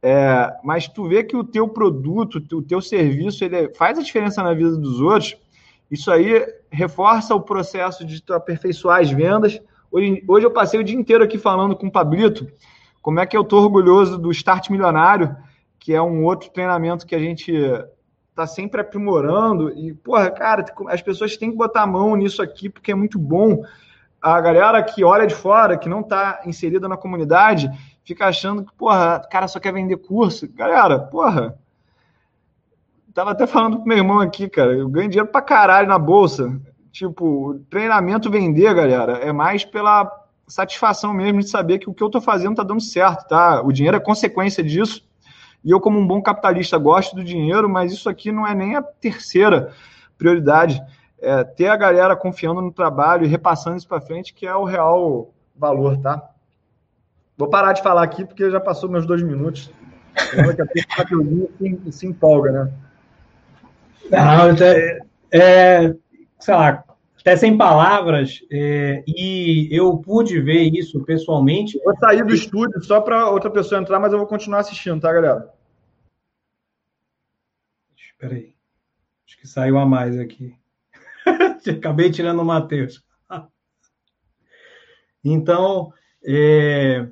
é, 0.00 0.56
mas 0.62 0.86
tu 0.86 1.08
vê 1.08 1.24
que 1.24 1.36
o 1.36 1.42
teu 1.42 1.68
produto, 1.68 2.40
o 2.52 2.62
teu 2.62 2.80
serviço, 2.80 3.44
ele 3.44 3.74
faz 3.74 3.98
a 3.98 4.02
diferença 4.02 4.44
na 4.44 4.54
vida 4.54 4.76
dos 4.76 5.00
outros, 5.00 5.36
isso 5.90 6.10
aí 6.10 6.44
reforça 6.70 7.34
o 7.34 7.40
processo 7.40 8.04
de 8.04 8.22
aperfeiçoar 8.30 9.00
as 9.00 9.10
vendas. 9.10 9.60
Hoje, 9.90 10.24
hoje 10.26 10.46
eu 10.46 10.50
passei 10.50 10.80
o 10.80 10.84
dia 10.84 10.96
inteiro 10.96 11.22
aqui 11.22 11.38
falando 11.38 11.76
com 11.76 11.86
o 11.86 11.92
Pablito 11.92 12.46
como 13.06 13.20
é 13.20 13.26
que 13.26 13.36
eu 13.36 13.42
estou 13.42 13.62
orgulhoso 13.62 14.18
do 14.18 14.32
Start 14.32 14.68
Milionário, 14.68 15.36
que 15.78 15.94
é 15.94 16.02
um 16.02 16.24
outro 16.24 16.50
treinamento 16.50 17.06
que 17.06 17.14
a 17.14 17.20
gente 17.20 17.52
está 18.30 18.48
sempre 18.48 18.80
aprimorando. 18.80 19.70
E, 19.70 19.94
porra, 19.94 20.28
cara, 20.28 20.64
as 20.88 21.00
pessoas 21.00 21.36
têm 21.36 21.52
que 21.52 21.56
botar 21.56 21.82
a 21.82 21.86
mão 21.86 22.16
nisso 22.16 22.42
aqui, 22.42 22.68
porque 22.68 22.90
é 22.90 22.94
muito 22.96 23.16
bom. 23.16 23.62
A 24.20 24.40
galera 24.40 24.82
que 24.82 25.04
olha 25.04 25.24
de 25.24 25.36
fora, 25.36 25.78
que 25.78 25.88
não 25.88 26.00
está 26.00 26.42
inserida 26.44 26.88
na 26.88 26.96
comunidade, 26.96 27.70
fica 28.04 28.26
achando 28.26 28.64
que, 28.64 28.74
porra, 28.74 29.20
cara 29.30 29.46
só 29.46 29.60
quer 29.60 29.72
vender 29.72 29.98
curso. 29.98 30.48
Galera, 30.52 30.98
porra, 30.98 31.56
tava 33.16 33.30
até 33.30 33.46
falando 33.46 33.78
com 33.78 33.88
meu 33.88 33.96
irmão 33.96 34.20
aqui, 34.20 34.46
cara, 34.46 34.74
eu 34.74 34.86
ganho 34.90 35.08
dinheiro 35.08 35.30
pra 35.30 35.40
caralho 35.40 35.88
na 35.88 35.98
bolsa. 35.98 36.60
Tipo, 36.92 37.58
treinamento 37.70 38.30
vender, 38.30 38.74
galera, 38.74 39.14
é 39.14 39.32
mais 39.32 39.64
pela 39.64 40.10
satisfação 40.46 41.14
mesmo 41.14 41.40
de 41.40 41.48
saber 41.48 41.78
que 41.78 41.88
o 41.88 41.94
que 41.94 42.02
eu 42.02 42.10
tô 42.10 42.20
fazendo 42.20 42.56
tá 42.56 42.62
dando 42.62 42.82
certo, 42.82 43.26
tá? 43.26 43.62
O 43.62 43.72
dinheiro 43.72 43.96
é 43.96 44.00
consequência 44.00 44.62
disso. 44.62 45.02
E 45.64 45.70
eu, 45.70 45.80
como 45.80 45.98
um 45.98 46.06
bom 46.06 46.20
capitalista, 46.20 46.76
gosto 46.76 47.16
do 47.16 47.24
dinheiro, 47.24 47.70
mas 47.70 47.90
isso 47.90 48.06
aqui 48.06 48.30
não 48.30 48.46
é 48.46 48.54
nem 48.54 48.76
a 48.76 48.82
terceira 48.82 49.72
prioridade. 50.18 50.82
É 51.18 51.42
ter 51.42 51.68
a 51.68 51.76
galera 51.76 52.14
confiando 52.14 52.60
no 52.60 52.70
trabalho 52.70 53.24
e 53.24 53.28
repassando 53.28 53.78
isso 53.78 53.88
para 53.88 54.00
frente, 54.00 54.34
que 54.34 54.46
é 54.46 54.54
o 54.54 54.64
real 54.64 55.32
valor, 55.56 55.96
tá? 55.98 56.22
Vou 57.36 57.48
parar 57.48 57.72
de 57.72 57.82
falar 57.82 58.02
aqui, 58.02 58.26
porque 58.26 58.50
já 58.50 58.60
passou 58.60 58.90
meus 58.90 59.06
dois 59.06 59.22
minutos. 59.22 59.70
Daqui 60.14 60.62
a 60.62 60.66
pouco 61.06 61.50
se, 61.58 61.92
se 61.92 62.06
empolga, 62.06 62.52
né? 62.52 62.72
Não, 64.10 64.50
é, 64.64 65.00
é, 65.32 65.94
sei 66.38 66.54
lá, 66.54 66.84
até 67.18 67.36
sem 67.36 67.56
palavras, 67.56 68.40
é, 68.52 69.02
e 69.06 69.68
eu 69.70 69.96
pude 69.98 70.40
ver 70.40 70.70
isso 70.72 71.02
pessoalmente. 71.04 71.76
Vou 71.84 71.96
sair 71.98 72.24
do 72.24 72.32
estúdio 72.32 72.80
só 72.84 73.00
para 73.00 73.28
outra 73.28 73.50
pessoa 73.50 73.80
entrar, 73.80 73.98
mas 73.98 74.12
eu 74.12 74.18
vou 74.18 74.28
continuar 74.28 74.60
assistindo, 74.60 75.00
tá, 75.00 75.12
galera? 75.12 75.52
Espera 77.96 78.34
aí. 78.34 78.54
Acho 79.26 79.38
que 79.38 79.48
saiu 79.48 79.76
a 79.76 79.84
mais 79.84 80.16
aqui. 80.18 80.54
Acabei 81.78 82.10
tirando 82.10 82.40
o 82.40 82.44
Matheus. 82.44 83.04
então, 85.24 85.92
é, 86.24 87.08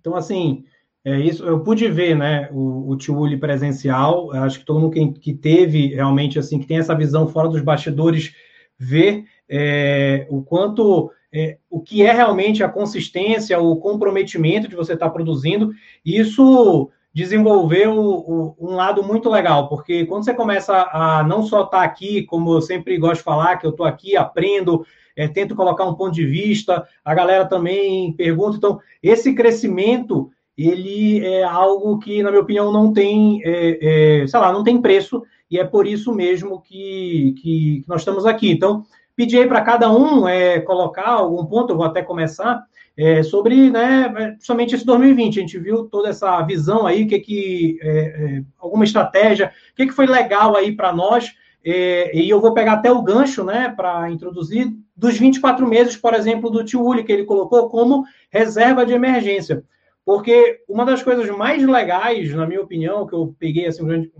então, 0.00 0.16
assim, 0.16 0.64
é 1.08 1.20
isso, 1.20 1.44
eu 1.44 1.60
pude 1.60 1.88
ver, 1.88 2.16
né, 2.16 2.48
o, 2.52 2.90
o 2.90 2.96
Tiuli 2.96 3.36
presencial, 3.36 4.32
acho 4.32 4.60
que 4.60 4.64
todo 4.64 4.80
mundo 4.80 4.92
que, 4.92 5.20
que, 5.20 5.32
teve 5.32 5.94
realmente, 5.94 6.38
assim, 6.38 6.58
que 6.58 6.66
tem 6.66 6.78
essa 6.78 6.94
visão 6.94 7.26
fora 7.28 7.48
dos 7.48 7.62
bastidores, 7.62 8.34
vê 8.78 9.24
é, 9.48 10.26
o 10.28 10.42
quanto, 10.42 11.10
é, 11.32 11.58
o 11.70 11.80
que 11.80 12.04
é 12.04 12.12
realmente 12.12 12.62
a 12.62 12.68
consistência, 12.68 13.58
o 13.58 13.76
comprometimento 13.76 14.68
de 14.68 14.76
você 14.76 14.94
estar 14.94 15.06
tá 15.06 15.12
produzindo, 15.12 15.72
isso 16.04 16.90
desenvolveu 17.12 17.98
o, 17.98 18.56
um 18.60 18.74
lado 18.74 19.02
muito 19.02 19.28
legal, 19.28 19.68
porque 19.68 20.04
quando 20.06 20.24
você 20.24 20.34
começa 20.34 20.88
a 20.92 21.24
não 21.24 21.42
só 21.42 21.64
estar 21.64 21.78
tá 21.78 21.84
aqui, 21.84 22.22
como 22.22 22.52
eu 22.52 22.60
sempre 22.60 22.96
gosto 22.98 23.18
de 23.18 23.24
falar, 23.24 23.56
que 23.56 23.66
eu 23.66 23.70
estou 23.70 23.86
aqui, 23.86 24.16
aprendo, 24.16 24.86
é, 25.16 25.26
tento 25.26 25.56
colocar 25.56 25.84
um 25.84 25.94
ponto 25.94 26.14
de 26.14 26.24
vista, 26.24 26.86
a 27.04 27.14
galera 27.14 27.44
também 27.44 28.12
pergunta, 28.12 28.56
então, 28.56 28.80
esse 29.02 29.34
crescimento 29.34 30.30
ele 30.58 31.24
é 31.24 31.44
algo 31.44 32.00
que, 32.00 32.20
na 32.20 32.30
minha 32.30 32.42
opinião, 32.42 32.72
não 32.72 32.92
tem, 32.92 33.40
é, 33.44 34.22
é, 34.22 34.26
sei 34.26 34.40
lá, 34.40 34.52
não 34.52 34.64
tem 34.64 34.82
preço, 34.82 35.22
e 35.48 35.56
é 35.56 35.64
por 35.64 35.86
isso 35.86 36.12
mesmo 36.12 36.60
que, 36.60 37.34
que, 37.40 37.82
que, 37.82 37.88
nós 37.88 38.00
estamos 38.00 38.26
aqui. 38.26 38.50
Então, 38.50 38.84
pedir 39.14 39.38
aí 39.38 39.46
para 39.46 39.60
cada 39.60 39.90
um 39.90 40.26
é, 40.26 40.58
colocar 40.60 41.10
algum 41.10 41.44
ponto, 41.46 41.72
eu 41.72 41.76
vou 41.76 41.86
até 41.86 42.02
começar, 42.02 42.64
é, 42.96 43.22
sobre, 43.22 43.70
né, 43.70 44.36
somente 44.40 44.74
esse 44.74 44.84
2020, 44.84 45.38
a 45.38 45.40
gente 45.42 45.58
viu 45.60 45.84
toda 45.84 46.08
essa 46.08 46.42
visão 46.42 46.84
aí, 46.84 47.06
que 47.06 47.20
que, 47.20 47.78
é, 47.80 47.88
é, 47.88 48.42
alguma 48.58 48.82
estratégia, 48.82 49.52
o 49.72 49.76
que, 49.76 49.86
que 49.86 49.94
foi 49.94 50.06
legal 50.06 50.56
aí 50.56 50.74
para 50.74 50.92
nós, 50.92 51.32
é, 51.64 52.16
e 52.16 52.28
eu 52.28 52.40
vou 52.40 52.52
pegar 52.52 52.72
até 52.72 52.90
o 52.90 53.02
gancho, 53.02 53.44
né, 53.44 53.72
para 53.76 54.10
introduzir, 54.10 54.72
dos 54.96 55.16
24 55.16 55.64
meses, 55.64 55.96
por 55.96 56.12
exemplo, 56.12 56.50
do 56.50 56.64
Tio 56.64 56.84
Uli, 56.84 57.04
que 57.04 57.12
ele 57.12 57.24
colocou 57.24 57.68
como 57.68 58.04
reserva 58.28 58.84
de 58.84 58.92
emergência. 58.92 59.62
Porque 60.08 60.62
uma 60.66 60.86
das 60.86 61.02
coisas 61.02 61.28
mais 61.28 61.62
legais, 61.62 62.32
na 62.34 62.46
minha 62.46 62.62
opinião, 62.62 63.06
que 63.06 63.12
eu 63.14 63.36
peguei 63.38 63.66
assim, 63.66 64.10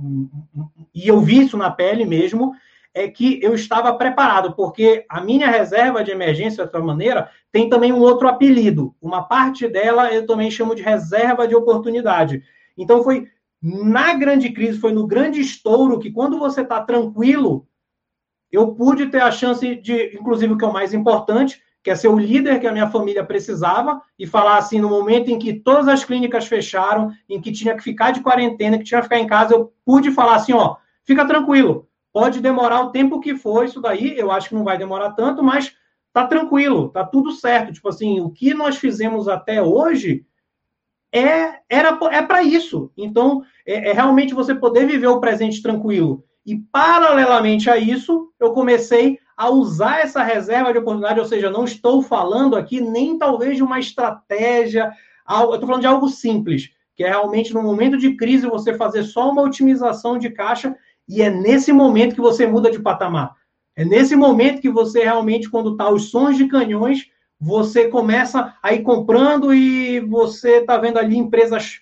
e 0.94 1.08
eu 1.08 1.18
vi 1.18 1.40
isso 1.40 1.56
na 1.56 1.70
pele 1.70 2.04
mesmo, 2.04 2.52
é 2.92 3.08
que 3.08 3.42
eu 3.42 3.54
estava 3.54 3.94
preparado, 3.94 4.52
porque 4.52 5.06
a 5.08 5.18
minha 5.22 5.48
reserva 5.48 6.04
de 6.04 6.10
emergência, 6.10 6.56
de 6.56 6.60
outra 6.64 6.82
maneira, 6.82 7.30
tem 7.50 7.70
também 7.70 7.90
um 7.90 8.00
outro 8.00 8.28
apelido. 8.28 8.94
Uma 9.00 9.22
parte 9.22 9.66
dela 9.66 10.12
eu 10.12 10.26
também 10.26 10.50
chamo 10.50 10.74
de 10.74 10.82
reserva 10.82 11.48
de 11.48 11.54
oportunidade. 11.54 12.42
Então 12.76 13.02
foi 13.02 13.26
na 13.62 14.12
grande 14.12 14.50
crise, 14.50 14.78
foi 14.78 14.92
no 14.92 15.06
grande 15.06 15.40
estouro 15.40 15.98
que 15.98 16.10
quando 16.10 16.38
você 16.38 16.60
está 16.60 16.82
tranquilo, 16.82 17.66
eu 18.52 18.74
pude 18.74 19.06
ter 19.06 19.22
a 19.22 19.30
chance 19.30 19.74
de, 19.76 20.14
inclusive 20.14 20.52
o 20.52 20.58
que 20.58 20.66
é 20.66 20.68
o 20.68 20.72
mais 20.72 20.92
importante, 20.92 21.62
que 21.88 21.92
é 21.92 21.96
ser 21.96 22.08
o 22.08 22.18
líder 22.18 22.60
que 22.60 22.66
a 22.66 22.72
minha 22.72 22.90
família 22.90 23.24
precisava 23.24 24.02
e 24.18 24.26
falar 24.26 24.58
assim, 24.58 24.78
no 24.78 24.90
momento 24.90 25.30
em 25.30 25.38
que 25.38 25.54
todas 25.54 25.88
as 25.88 26.04
clínicas 26.04 26.46
fecharam, 26.46 27.10
em 27.26 27.40
que 27.40 27.50
tinha 27.50 27.74
que 27.74 27.82
ficar 27.82 28.10
de 28.10 28.20
quarentena, 28.20 28.76
que 28.76 28.84
tinha 28.84 29.00
que 29.00 29.04
ficar 29.04 29.18
em 29.18 29.26
casa, 29.26 29.54
eu 29.54 29.72
pude 29.86 30.10
falar 30.10 30.34
assim, 30.34 30.52
ó, 30.52 30.76
fica 31.02 31.26
tranquilo, 31.26 31.88
pode 32.12 32.42
demorar 32.42 32.82
o 32.82 32.90
tempo 32.90 33.20
que 33.20 33.34
for 33.34 33.64
isso 33.64 33.80
daí, 33.80 34.18
eu 34.18 34.30
acho 34.30 34.50
que 34.50 34.54
não 34.54 34.64
vai 34.64 34.76
demorar 34.76 35.12
tanto, 35.12 35.42
mas 35.42 35.74
tá 36.12 36.26
tranquilo, 36.26 36.90
tá 36.90 37.02
tudo 37.06 37.32
certo. 37.32 37.72
Tipo 37.72 37.88
assim, 37.88 38.20
o 38.20 38.28
que 38.28 38.52
nós 38.52 38.76
fizemos 38.76 39.26
até 39.26 39.62
hoje 39.62 40.26
é 41.10 41.54
era 41.70 41.98
é 42.12 42.20
para 42.20 42.42
isso. 42.42 42.92
Então, 42.98 43.42
é, 43.66 43.88
é 43.88 43.92
realmente 43.94 44.34
você 44.34 44.54
poder 44.54 44.86
viver 44.86 45.06
o 45.06 45.20
presente 45.20 45.62
tranquilo. 45.62 46.22
E 46.44 46.54
paralelamente 46.54 47.70
a 47.70 47.78
isso, 47.78 48.30
eu 48.38 48.52
comecei 48.52 49.18
a 49.38 49.48
usar 49.48 50.00
essa 50.00 50.20
reserva 50.20 50.72
de 50.72 50.80
oportunidade, 50.80 51.20
ou 51.20 51.24
seja, 51.24 51.48
não 51.48 51.62
estou 51.62 52.02
falando 52.02 52.56
aqui 52.56 52.80
nem 52.80 53.16
talvez 53.16 53.56
de 53.56 53.62
uma 53.62 53.78
estratégia, 53.78 54.90
eu 55.30 55.54
estou 55.54 55.66
falando 55.68 55.82
de 55.82 55.86
algo 55.86 56.08
simples, 56.08 56.70
que 56.96 57.04
é 57.04 57.08
realmente 57.08 57.54
no 57.54 57.62
momento 57.62 57.96
de 57.96 58.16
crise 58.16 58.48
você 58.48 58.74
fazer 58.74 59.04
só 59.04 59.30
uma 59.30 59.42
otimização 59.42 60.18
de 60.18 60.28
caixa 60.30 60.74
e 61.08 61.22
é 61.22 61.30
nesse 61.30 61.72
momento 61.72 62.16
que 62.16 62.20
você 62.20 62.48
muda 62.48 62.68
de 62.68 62.80
patamar. 62.80 63.36
É 63.76 63.84
nesse 63.84 64.16
momento 64.16 64.60
que 64.60 64.68
você 64.68 65.04
realmente, 65.04 65.48
quando 65.48 65.76
tá 65.76 65.88
os 65.88 66.10
sons 66.10 66.36
de 66.36 66.48
canhões, 66.48 67.06
você 67.40 67.86
começa 67.86 68.56
a 68.60 68.72
ir 68.72 68.82
comprando 68.82 69.54
e 69.54 70.00
você 70.00 70.56
está 70.56 70.76
vendo 70.78 70.98
ali 70.98 71.16
empresas 71.16 71.80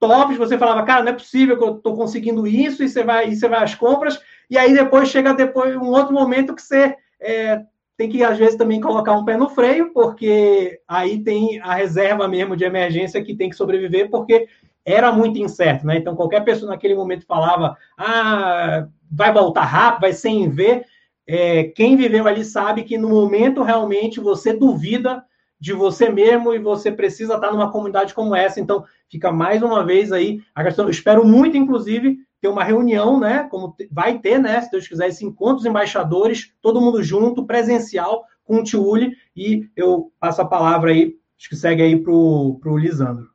tops, 0.00 0.36
você 0.36 0.58
falava, 0.58 0.82
cara, 0.82 1.04
não 1.04 1.12
é 1.12 1.14
possível 1.14 1.56
que 1.56 1.62
eu 1.62 1.76
estou 1.76 1.94
conseguindo 1.94 2.44
isso, 2.44 2.82
e 2.82 2.88
você 2.88 3.04
vai, 3.04 3.28
e 3.28 3.36
você 3.36 3.48
vai 3.48 3.62
às 3.62 3.76
compras, 3.76 4.20
e 4.52 4.58
aí 4.58 4.74
depois 4.74 5.08
chega 5.08 5.32
depois 5.32 5.74
um 5.74 5.88
outro 5.88 6.12
momento 6.12 6.54
que 6.54 6.60
você 6.60 6.94
é, 7.18 7.62
tem 7.96 8.10
que, 8.10 8.22
às 8.22 8.36
vezes, 8.36 8.54
também 8.54 8.82
colocar 8.82 9.14
um 9.14 9.24
pé 9.24 9.34
no 9.34 9.48
freio, 9.48 9.94
porque 9.94 10.78
aí 10.86 11.24
tem 11.24 11.58
a 11.60 11.72
reserva 11.72 12.28
mesmo 12.28 12.54
de 12.54 12.62
emergência 12.62 13.24
que 13.24 13.34
tem 13.34 13.48
que 13.48 13.56
sobreviver, 13.56 14.10
porque 14.10 14.46
era 14.84 15.10
muito 15.10 15.38
incerto, 15.38 15.86
né? 15.86 15.96
Então, 15.96 16.14
qualquer 16.14 16.44
pessoa 16.44 16.70
naquele 16.70 16.94
momento 16.94 17.24
falava, 17.24 17.78
ah, 17.96 18.86
vai 19.10 19.32
voltar 19.32 19.64
rápido, 19.64 20.02
vai 20.02 20.12
sem 20.12 20.50
ver. 20.50 20.84
É, 21.26 21.64
quem 21.64 21.96
viveu 21.96 22.28
ali 22.28 22.44
sabe 22.44 22.82
que 22.82 22.98
no 22.98 23.08
momento 23.08 23.62
realmente 23.62 24.20
você 24.20 24.52
duvida 24.52 25.24
de 25.58 25.72
você 25.72 26.10
mesmo 26.10 26.52
e 26.52 26.58
você 26.58 26.92
precisa 26.92 27.36
estar 27.36 27.52
numa 27.52 27.72
comunidade 27.72 28.12
como 28.12 28.36
essa. 28.36 28.60
Então, 28.60 28.84
fica 29.08 29.32
mais 29.32 29.62
uma 29.62 29.82
vez 29.82 30.12
aí 30.12 30.42
a 30.54 30.62
questão. 30.62 30.84
Eu 30.84 30.90
espero 30.90 31.24
muito, 31.24 31.56
inclusive, 31.56 32.18
ter 32.42 32.48
uma 32.48 32.64
reunião, 32.64 33.20
né? 33.20 33.46
Como 33.48 33.74
vai 33.90 34.18
ter, 34.18 34.38
né? 34.38 34.60
Se 34.60 34.70
Deus 34.70 34.88
quiser, 34.88 35.08
esse 35.08 35.24
encontro 35.24 35.58
dos 35.58 35.64
embaixadores, 35.64 36.52
todo 36.60 36.80
mundo 36.80 37.00
junto, 37.00 37.46
presencial, 37.46 38.24
com 38.44 38.56
o 38.56 38.64
Tiuli, 38.64 39.16
e 39.34 39.70
eu 39.76 40.12
passo 40.18 40.42
a 40.42 40.44
palavra 40.44 40.90
aí, 40.90 41.16
acho 41.38 41.48
que 41.48 41.54
segue 41.54 41.80
aí 41.80 41.96
para 41.96 42.10
o 42.12 42.76
Lisandro. 42.76 43.30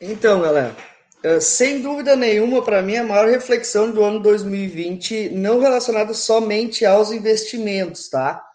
Então, 0.00 0.42
galera, 0.42 0.76
eh, 1.22 1.40
sem 1.40 1.80
dúvida 1.80 2.16
nenhuma, 2.16 2.62
para 2.62 2.82
mim, 2.82 2.96
a 2.96 3.04
maior 3.04 3.28
reflexão 3.28 3.92
do 3.92 4.02
ano 4.02 4.18
2020, 4.20 5.30
não 5.30 5.60
relacionada 5.60 6.12
somente 6.12 6.84
aos 6.84 7.12
investimentos, 7.12 8.08
tá? 8.08 8.45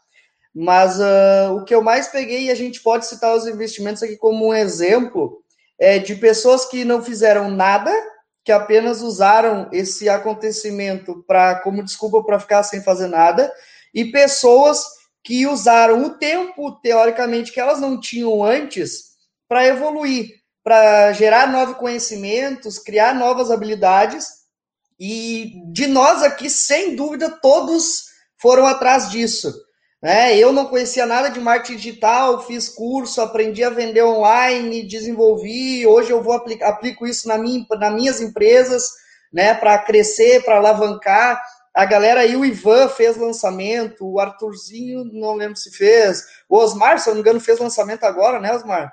Mas 0.54 1.00
uh, 1.00 1.56
o 1.56 1.64
que 1.64 1.74
eu 1.74 1.82
mais 1.82 2.08
peguei, 2.08 2.46
e 2.46 2.52
a 2.52 2.56
gente 2.56 2.82
pode 2.82 3.06
citar 3.06 3.36
os 3.36 3.48
investimentos 3.48 4.04
aqui 4.04 4.18
como 4.18 4.48
um 4.48 4.54
exemplo, 4.54 5.42
é 5.80 5.98
de 5.98 6.16
pessoas 6.16 6.66
que 6.66 6.84
não 6.84 7.02
fizeram 7.02 7.50
nada, 7.50 7.92
que 8.44 8.52
apenas 8.52 9.02
usaram 9.02 9.70
esse 9.72 10.10
acontecimento 10.10 11.24
para 11.28 11.60
como 11.62 11.84
desculpa 11.84 12.24
para 12.24 12.40
ficar 12.40 12.64
sem 12.64 12.82
fazer 12.82 13.08
nada, 13.08 13.52
e 13.94 14.06
pessoas 14.06 14.84
que 15.24 15.46
usaram 15.46 16.04
o 16.04 16.10
tempo, 16.18 16.72
teoricamente, 16.82 17.52
que 17.52 17.60
elas 17.60 17.80
não 17.80 18.00
tinham 18.00 18.44
antes 18.44 19.12
para 19.48 19.68
evoluir, 19.68 20.42
para 20.64 21.14
gerar 21.14 21.52
novos 21.52 21.78
conhecimentos, 21.78 22.80
criar 22.80 23.14
novas 23.14 23.52
habilidades. 23.52 24.28
E 25.00 25.62
de 25.72 25.88
nós 25.88 26.24
aqui, 26.24 26.50
sem 26.50 26.96
dúvida, 26.96 27.30
todos 27.42 28.06
foram 28.38 28.66
atrás 28.66 29.10
disso. 29.10 29.54
Né? 30.02 30.36
Eu 30.36 30.52
não 30.52 30.66
conhecia 30.66 31.06
nada 31.06 31.30
de 31.30 31.40
marketing 31.40 31.78
digital, 31.78 32.46
fiz 32.46 32.68
curso, 32.68 33.22
aprendi 33.22 33.64
a 33.64 33.70
vender 33.70 34.04
online, 34.04 34.88
desenvolvi. 34.88 35.86
Hoje 35.86 36.10
eu 36.10 36.24
vou 36.24 36.34
aplico 36.34 37.06
isso 37.06 37.28
na 37.28 37.38
minha, 37.38 37.66
nas 37.70 37.94
minhas 37.94 38.20
empresas, 38.20 38.84
né, 39.32 39.54
para 39.54 39.78
crescer, 39.78 40.44
para 40.44 40.58
alavancar. 40.58 41.40
A 41.74 41.86
galera 41.86 42.22
aí, 42.22 42.36
o 42.36 42.44
Ivan 42.44 42.90
fez 42.90 43.16
lançamento, 43.16 44.06
o 44.06 44.20
Arthurzinho, 44.20 45.06
não 45.06 45.36
lembro 45.36 45.56
se 45.56 45.72
fez. 45.72 46.24
O 46.50 46.58
Osmar, 46.58 47.00
se 47.00 47.08
eu 47.08 47.12
não 47.12 47.16
me 47.16 47.22
engano, 47.22 47.40
fez 47.40 47.60
lançamento 47.60 48.04
agora, 48.04 48.40
né, 48.40 48.54
Osmar? 48.54 48.92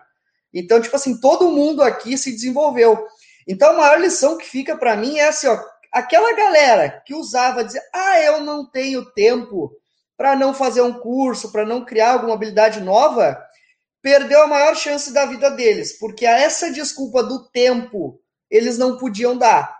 Então, 0.52 0.80
tipo 0.80 0.94
assim, 0.94 1.18
todo 1.18 1.50
mundo 1.50 1.82
aqui 1.82 2.16
se 2.16 2.30
desenvolveu. 2.30 3.06
Então, 3.46 3.70
a 3.70 3.76
maior 3.76 4.00
lição 4.00 4.36
que 4.36 4.44
fica 4.44 4.76
para 4.76 4.96
mim 4.96 5.18
é 5.18 5.28
assim, 5.28 5.46
ó, 5.48 5.58
aquela 5.92 6.34
galera 6.34 7.02
que 7.04 7.14
usava 7.14 7.64
dizer, 7.64 7.82
ah, 7.92 8.20
eu 8.20 8.40
não 8.42 8.64
tenho 8.70 9.04
tempo, 9.12 9.72
para 10.18 10.34
não 10.34 10.52
fazer 10.52 10.82
um 10.82 10.92
curso, 10.92 11.52
para 11.52 11.64
não 11.64 11.84
criar 11.84 12.14
alguma 12.14 12.34
habilidade 12.34 12.80
nova, 12.80 13.40
perdeu 14.02 14.42
a 14.42 14.48
maior 14.48 14.74
chance 14.74 15.12
da 15.12 15.24
vida 15.24 15.48
deles, 15.48 15.96
porque 15.96 16.26
a 16.26 16.38
essa 16.38 16.72
desculpa 16.72 17.22
do 17.22 17.48
tempo 17.50 18.20
eles 18.50 18.76
não 18.76 18.98
podiam 18.98 19.38
dar, 19.38 19.72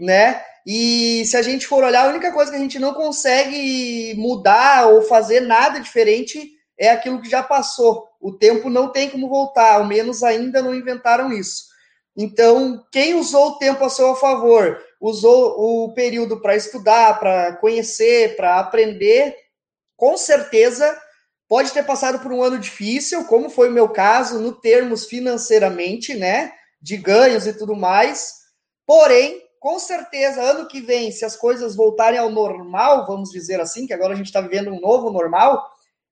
né? 0.00 0.42
E 0.66 1.24
se 1.26 1.36
a 1.36 1.42
gente 1.42 1.66
for 1.66 1.84
olhar, 1.84 2.06
a 2.06 2.08
única 2.08 2.32
coisa 2.32 2.50
que 2.50 2.56
a 2.56 2.60
gente 2.60 2.78
não 2.78 2.92
consegue 2.92 4.14
mudar 4.16 4.88
ou 4.88 5.02
fazer 5.02 5.40
nada 5.40 5.78
diferente 5.78 6.50
é 6.76 6.90
aquilo 6.90 7.20
que 7.20 7.30
já 7.30 7.42
passou. 7.42 8.08
O 8.20 8.32
tempo 8.32 8.68
não 8.68 8.90
tem 8.90 9.08
como 9.10 9.28
voltar, 9.28 9.74
ao 9.74 9.86
menos 9.86 10.22
ainda 10.22 10.60
não 10.60 10.74
inventaram 10.74 11.32
isso. 11.32 11.64
Então, 12.16 12.82
quem 12.90 13.14
usou 13.14 13.48
o 13.48 13.58
tempo 13.58 13.84
a 13.84 13.90
seu 13.90 14.16
favor, 14.16 14.80
usou 15.00 15.54
o 15.58 15.94
período 15.94 16.40
para 16.40 16.56
estudar, 16.56 17.18
para 17.20 17.56
conhecer, 17.56 18.34
para 18.34 18.58
aprender, 18.58 19.36
com 19.96 20.16
certeza 20.16 20.98
pode 21.48 21.72
ter 21.72 21.84
passado 21.84 22.18
por 22.20 22.32
um 22.32 22.42
ano 22.42 22.58
difícil, 22.58 23.24
como 23.26 23.50
foi 23.50 23.68
o 23.68 23.72
meu 23.72 23.88
caso, 23.88 24.40
no 24.40 24.52
termos 24.52 25.06
financeiramente, 25.06 26.14
né? 26.14 26.52
De 26.80 26.96
ganhos 26.96 27.46
e 27.46 27.52
tudo 27.52 27.76
mais. 27.76 28.32
Porém, 28.86 29.42
com 29.60 29.78
certeza, 29.78 30.42
ano 30.42 30.68
que 30.68 30.80
vem, 30.80 31.10
se 31.10 31.24
as 31.24 31.36
coisas 31.36 31.74
voltarem 31.74 32.18
ao 32.18 32.28
normal, 32.28 33.06
vamos 33.06 33.30
dizer 33.30 33.60
assim, 33.60 33.86
que 33.86 33.94
agora 33.94 34.12
a 34.12 34.16
gente 34.16 34.26
está 34.26 34.40
vivendo 34.40 34.70
um 34.70 34.80
novo 34.80 35.10
normal, 35.10 35.64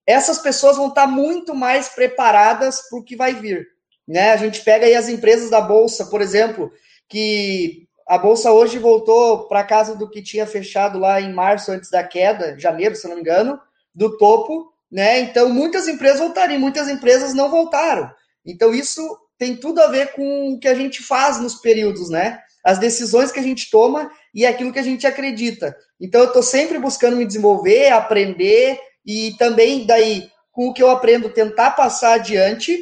essas 0.06 0.38
pessoas 0.38 0.76
vão 0.76 0.88
estar 0.88 1.02
tá 1.02 1.06
muito 1.06 1.54
mais 1.54 1.88
preparadas 1.88 2.88
para 2.88 2.98
o 2.98 3.04
que 3.04 3.14
vai 3.14 3.34
vir. 3.34 3.66
Né? 4.08 4.30
A 4.32 4.36
gente 4.36 4.62
pega 4.62 4.86
aí 4.86 4.94
as 4.94 5.08
empresas 5.08 5.50
da 5.50 5.60
Bolsa, 5.60 6.06
por 6.06 6.20
exemplo, 6.20 6.72
que 7.08 7.86
a 8.08 8.18
Bolsa 8.18 8.50
hoje 8.52 8.78
voltou 8.78 9.46
para 9.48 9.64
casa 9.64 9.94
do 9.94 10.08
que 10.08 10.22
tinha 10.22 10.46
fechado 10.46 10.98
lá 10.98 11.20
em 11.20 11.32
março, 11.32 11.70
antes 11.70 11.90
da 11.90 12.02
queda, 12.02 12.58
janeiro, 12.58 12.96
se 12.96 13.06
não 13.06 13.16
me 13.16 13.20
engano, 13.20 13.60
do 13.94 14.16
topo, 14.16 14.72
né? 14.90 15.20
Então, 15.20 15.48
muitas 15.48 15.88
empresas 15.88 16.20
voltariam, 16.20 16.60
muitas 16.60 16.88
empresas 16.88 17.32
não 17.34 17.50
voltaram. 17.50 18.10
Então, 18.44 18.74
isso 18.74 19.00
tem 19.38 19.56
tudo 19.56 19.80
a 19.80 19.88
ver 19.88 20.12
com 20.12 20.52
o 20.52 20.58
que 20.58 20.68
a 20.68 20.74
gente 20.74 21.02
faz 21.02 21.40
nos 21.40 21.56
períodos, 21.56 22.10
né? 22.10 22.40
As 22.64 22.78
decisões 22.78 23.32
que 23.32 23.40
a 23.40 23.42
gente 23.42 23.70
toma 23.70 24.10
e 24.34 24.46
aquilo 24.46 24.72
que 24.72 24.78
a 24.78 24.84
gente 24.84 25.06
acredita. 25.06 25.76
Então, 26.00 26.20
eu 26.20 26.28
estou 26.28 26.42
sempre 26.42 26.78
buscando 26.78 27.16
me 27.16 27.26
desenvolver, 27.26 27.88
aprender 27.90 28.78
e 29.04 29.34
também, 29.38 29.84
daí, 29.86 30.30
com 30.52 30.68
o 30.68 30.74
que 30.74 30.82
eu 30.82 30.90
aprendo, 30.90 31.30
tentar 31.30 31.72
passar 31.72 32.14
adiante. 32.14 32.78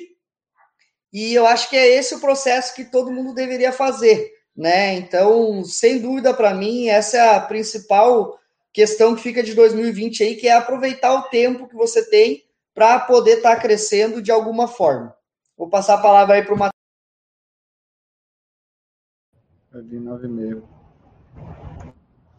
E 1.13 1.35
eu 1.35 1.47
acho 1.47 1.71
que 1.71 1.77
é 1.77 1.89
esse 1.89 2.15
o 2.15 2.21
processo 2.21 2.75
que 2.75 2.85
todo 2.85 3.13
mundo 3.13 3.35
deveria 3.35 3.73
fazer. 3.73 4.31
né? 4.57 4.95
Então, 4.95 5.65
sem 5.65 5.99
dúvida 5.99 6.35
para 6.35 6.53
mim, 6.55 6.89
essa 6.89 7.17
é 7.17 7.37
a 7.37 7.41
principal 7.41 8.39
questão 8.73 9.15
que 9.15 9.23
fica 9.23 9.43
de 9.43 9.55
2020 9.55 10.23
aí, 10.23 10.37
que 10.37 10.49
é 10.49 10.57
aproveitar 10.57 11.15
o 11.15 11.23
tempo 11.23 11.69
que 11.69 11.75
você 11.75 12.09
tem 12.09 12.45
para 12.75 12.99
poder 13.01 13.39
estar 13.39 13.57
tá 13.57 13.61
crescendo 13.61 14.23
de 14.23 14.31
alguma 14.31 14.69
forma. 14.69 15.15
Vou 15.57 15.69
passar 15.69 15.95
a 15.95 16.03
palavra 16.03 16.37
aí 16.37 16.43
para 16.43 16.55
o 16.55 16.59
Matheus. 16.59 16.71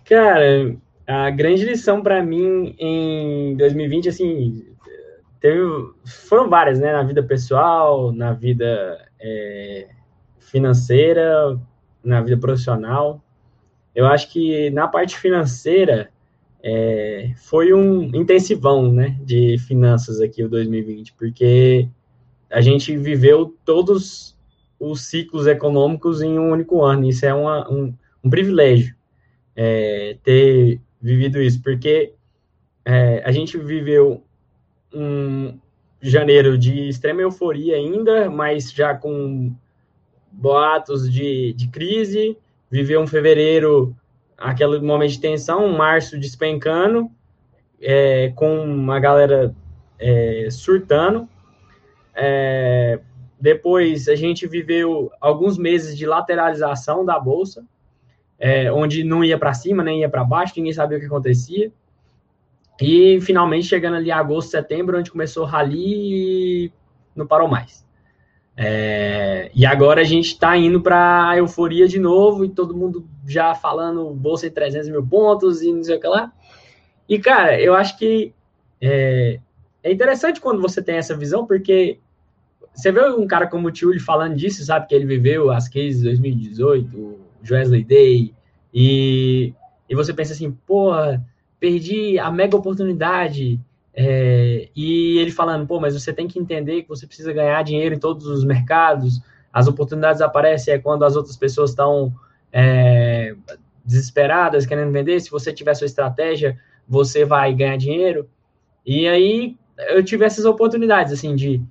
Cara, 0.06 0.76
a 1.08 1.30
grande 1.30 1.66
lição 1.66 2.02
para 2.02 2.24
mim 2.24 2.76
em 2.78 3.56
2020, 3.56 4.10
assim, 4.10 4.76
teve, 5.40 5.62
foram 6.28 6.50
várias, 6.50 6.80
né? 6.80 6.92
Na 6.92 7.04
vida 7.04 7.24
pessoal, 7.24 8.12
na 8.12 8.34
vida 8.34 9.08
é, 9.20 9.90
financeira, 10.40 11.60
na 12.04 12.22
vida 12.22 12.38
profissional. 12.38 13.24
Eu 13.94 14.06
acho 14.08 14.32
que 14.32 14.70
na 14.72 14.88
parte 14.88 15.18
financeira 15.18 16.11
é, 16.64 17.32
foi 17.38 17.74
um 17.74 18.04
intensivão, 18.16 18.92
né? 18.92 19.18
De 19.22 19.58
finanças 19.58 20.22
aqui 20.22 20.44
o 20.44 20.50
2020, 20.50 21.14
porque 21.14 21.88
a 22.50 22.62
gente 22.62 22.96
viveu 22.98 23.56
todos 23.66 24.38
os 24.80 25.02
ciclos 25.02 25.48
econômicos 25.48 26.22
em 26.22 26.38
um 26.38 26.52
único 26.52 26.84
ano. 26.84 27.08
Isso 27.08 27.26
é 27.26 27.34
uma, 27.34 27.70
um, 27.72 27.94
um 28.24 28.30
privilégio 28.30 28.96
é, 29.56 30.18
ter 30.24 30.80
vivido 31.02 31.42
isso, 31.42 31.62
porque 31.62 32.14
é, 32.86 33.22
a 33.26 33.32
gente 33.32 33.58
viveu 33.58 34.24
um 34.94 35.58
janeiro 36.02 36.58
de 36.58 36.90
extrema 36.90 37.22
euforia 37.22 37.76
ainda, 37.76 38.30
mas 38.30 38.72
já 38.72 38.96
com 38.96 39.54
boatos 40.32 41.12
de, 41.12 41.54
de 41.54 41.68
crise, 41.68 42.38
viveu 42.70 43.02
um 43.02 43.08
fevereiro, 43.08 43.96
aquele 44.42 44.80
momento 44.80 45.12
de 45.12 45.20
tensão, 45.20 45.70
março 45.70 46.20
despencando, 46.20 47.10
é, 47.80 48.32
com 48.36 48.64
uma 48.64 49.00
galera 49.00 49.56
é, 50.00 50.48
surtando. 50.50 51.28
É, 52.16 53.00
depois 53.40 54.08
a 54.08 54.16
gente 54.16 54.48
viveu 54.48 55.12
alguns 55.20 55.58
meses 55.58 55.98
de 55.98 56.06
lateralização 56.06 57.06
da 57.06 57.20
bolsa, 57.20 57.66
é, 58.38 58.72
onde 58.72 59.04
não 59.04 59.24
ia 59.24 59.38
para 59.38 59.54
cima, 59.54 59.84
nem 59.84 60.02
ia 60.02 60.10
para 60.10 60.24
baixo, 60.24 60.54
ninguém 60.58 60.74
sabia 60.74 60.98
o 60.98 61.00
que 61.00 61.08
acontecia. 61.08 61.72
E 62.80 63.22
finalmente 63.22 63.68
chegando 63.68 63.98
ali 63.98 64.12
agosto, 64.12 64.50
setembro, 64.50 64.98
onde 64.98 65.12
começou 65.12 65.44
o 65.44 65.48
rally 65.48 66.66
e 66.66 66.72
não 67.16 67.28
parou 67.28 67.48
mais. 67.48 67.86
É, 68.58 69.50
e 69.56 69.66
agora 69.66 70.02
a 70.02 70.04
gente 70.04 70.28
está 70.28 70.58
indo 70.58 70.82
para 70.82 71.30
a 71.30 71.38
euforia 71.38 71.88
de 71.88 72.00
novo 72.00 72.44
e 72.44 72.50
todo 72.50 72.76
mundo 72.76 73.08
já 73.26 73.54
falando 73.54 74.10
bolsa 74.12 74.48
em 74.48 74.52
300 74.52 74.90
mil 74.90 75.06
pontos 75.06 75.62
e 75.62 75.72
não 75.72 75.84
sei 75.84 75.98
o 75.98 76.00
que 76.00 76.08
lá. 76.08 76.32
E 77.08 77.20
cara, 77.20 77.60
eu 77.60 77.74
acho 77.74 77.98
que 77.98 78.34
é, 78.80 79.40
é 79.84 79.92
interessante 79.92 80.42
quando 80.42 80.62
você 80.62 80.82
tem 80.82 80.96
essa 80.96 81.16
visão, 81.16 81.46
porque 81.46 82.00
você 82.74 82.92
vê 82.92 83.04
um 83.10 83.28
cara 83.28 83.48
como 83.48 83.68
o 83.68 83.72
Tiuli 83.72 84.00
falando 84.00 84.36
disso, 84.36 84.64
sabe? 84.64 84.88
Que 84.88 84.96
ele 84.96 85.06
viveu 85.06 85.52
as 85.52 85.68
cases 85.68 85.98
de 85.98 86.06
2018, 86.06 86.98
o 86.98 87.20
Wesley 87.50 87.84
Day, 87.84 88.34
e, 88.74 89.54
e 89.90 89.96
você 89.96 90.14
pensa 90.14 90.34
assim, 90.34 90.52
porra, 90.52 91.24
perdi 91.60 92.18
a 92.18 92.32
mega 92.32 92.56
oportunidade. 92.56 93.60
É, 93.94 94.70
e 94.74 95.18
ele 95.20 95.32
falando, 95.32 95.68
pô, 95.68 95.80
mas 95.80 95.94
você 95.94 96.14
tem 96.14 96.28
que 96.28 96.40
entender 96.40 96.84
que 96.84 96.90
você 96.90 97.06
precisa 97.06 97.34
ganhar 97.34 97.62
dinheiro 97.64 97.94
em 97.94 98.00
todos 98.00 98.26
os 98.26 98.44
mercados. 98.44 99.22
As 99.52 99.68
oportunidades 99.68 100.22
aparecem 100.22 100.74
é 100.74 100.80
quando 100.80 101.04
as 101.04 101.16
outras 101.16 101.36
pessoas 101.36 101.72
estão 101.72 102.14
é, 102.52 103.36
desesperadas, 103.84 104.66
querendo 104.66 104.92
vender. 104.92 105.20
Se 105.20 105.30
você 105.30 105.54
tiver 105.54 105.74
sua 105.74 105.86
estratégia, 105.86 106.58
você 106.88 107.26
vai 107.26 107.54
ganhar 107.54 107.78
dinheiro. 107.78 108.30
E 108.86 109.08
aí 109.08 109.56
eu 109.90 110.04
tive 110.04 110.26
essas 110.26 110.46
oportunidades, 110.46 111.14
assim, 111.14 111.36
de 111.36 111.62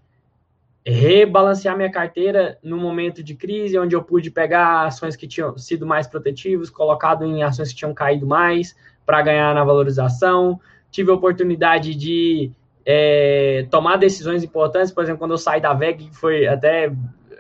rebalancear 0.85 1.77
minha 1.77 1.91
carteira 1.91 2.59
no 2.63 2.77
momento 2.77 3.23
de 3.23 3.35
crise, 3.35 3.79
onde 3.79 3.95
eu 3.95 4.03
pude 4.03 4.31
pegar 4.31 4.87
ações 4.87 5.15
que 5.15 5.27
tinham 5.27 5.57
sido 5.59 5.87
mais 5.87 6.07
protetivas, 6.07 6.71
colocado 6.71 7.25
em 7.25 7.43
ações 7.43 7.71
que 7.71 7.77
tinham 7.77 7.93
caído 7.93 8.27
mais, 8.27 8.75
para 9.05 9.23
ganhar 9.23 9.55
na 9.55 9.65
valorização. 9.65 10.59
Tive 10.91 11.11
a 11.11 11.15
oportunidade 11.15 11.95
de 11.95 12.51
é, 12.85 13.67
tomar 13.71 13.97
decisões 13.97 14.43
importantes, 14.43 14.91
por 14.91 15.05
exemplo, 15.05 15.19
quando 15.19 15.33
eu 15.33 15.39
saí 15.39 15.61
da 15.61 15.75
VEG, 15.75 16.09
que 16.09 16.17
foi 16.17 16.47
até 16.47 16.93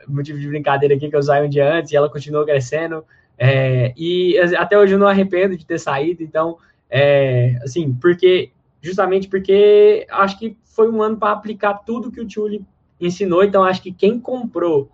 motivo 0.07 0.39
de 0.39 0.49
brincadeira 0.49 0.95
aqui, 0.95 1.09
que 1.09 1.17
eu 1.17 1.23
saí 1.23 1.45
um 1.45 1.49
dia 1.49 1.73
antes 1.73 1.93
e 1.93 1.97
ela 1.97 2.11
continuou 2.11 2.45
crescendo. 2.45 3.05
É, 3.43 3.95
e 3.97 4.39
até 4.39 4.79
hoje 4.79 4.93
eu 4.93 4.99
não 4.99 5.07
arrependo 5.07 5.57
de 5.57 5.65
ter 5.65 5.79
saído, 5.79 6.23
então, 6.23 6.59
é, 6.91 7.59
assim, 7.63 7.91
porque 7.95 8.51
justamente 8.83 9.29
porque 9.29 10.07
acho 10.11 10.39
que 10.39 10.59
foi 10.63 10.91
um 10.91 11.03
ano 11.03 11.17
para 11.17 11.33
aplicar 11.33 11.73
tudo 11.73 12.13
que 12.13 12.21
o 12.21 12.29
Tuli 12.29 12.63
ensinou, 13.01 13.43
então 13.43 13.65
acho 13.65 13.81
que 13.81 13.93
quem 13.93 14.21
comprou 14.21 14.91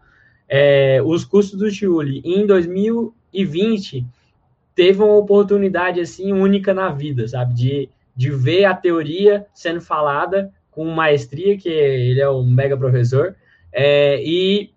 é, 0.48 1.02
os 1.04 1.24
custos 1.24 1.58
do 1.58 1.76
Tuli 1.76 2.22
em 2.24 2.46
2020 2.46 4.06
teve 4.76 5.02
uma 5.02 5.16
oportunidade 5.16 6.00
assim 6.00 6.32
única 6.32 6.72
na 6.72 6.90
vida, 6.90 7.26
sabe? 7.26 7.52
De, 7.52 7.88
de 8.14 8.30
ver 8.30 8.66
a 8.66 8.74
teoria 8.74 9.44
sendo 9.52 9.80
falada 9.80 10.52
com 10.70 10.84
maestria, 10.84 11.58
que 11.58 11.68
ele 11.68 12.20
é 12.20 12.30
um 12.30 12.48
mega 12.48 12.76
professor, 12.76 13.34
é, 13.72 14.22
e 14.22 14.70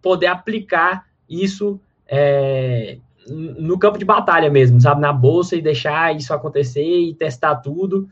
poder 0.00 0.26
aplicar 0.26 1.06
isso 1.28 1.80
é, 2.08 2.98
no 3.28 3.78
campo 3.78 3.98
de 3.98 4.04
batalha 4.04 4.50
mesmo, 4.50 4.80
sabe? 4.80 5.00
Na 5.00 5.12
bolsa 5.12 5.56
e 5.56 5.62
deixar 5.62 6.14
isso 6.14 6.32
acontecer 6.32 6.84
e 6.84 7.14
testar 7.14 7.56
tudo. 7.56 8.08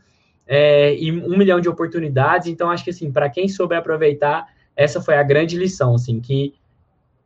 É, 0.47 0.95
e 0.95 1.11
um 1.11 1.37
milhão 1.37 1.61
de 1.61 1.69
oportunidades. 1.69 2.47
Então, 2.47 2.69
acho 2.69 2.83
que 2.83 2.89
assim, 2.89 3.11
para 3.11 3.29
quem 3.29 3.47
souber 3.47 3.77
aproveitar, 3.77 4.47
essa 4.75 5.01
foi 5.01 5.15
a 5.15 5.23
grande 5.23 5.57
lição, 5.57 5.95
assim, 5.95 6.19
que 6.19 6.53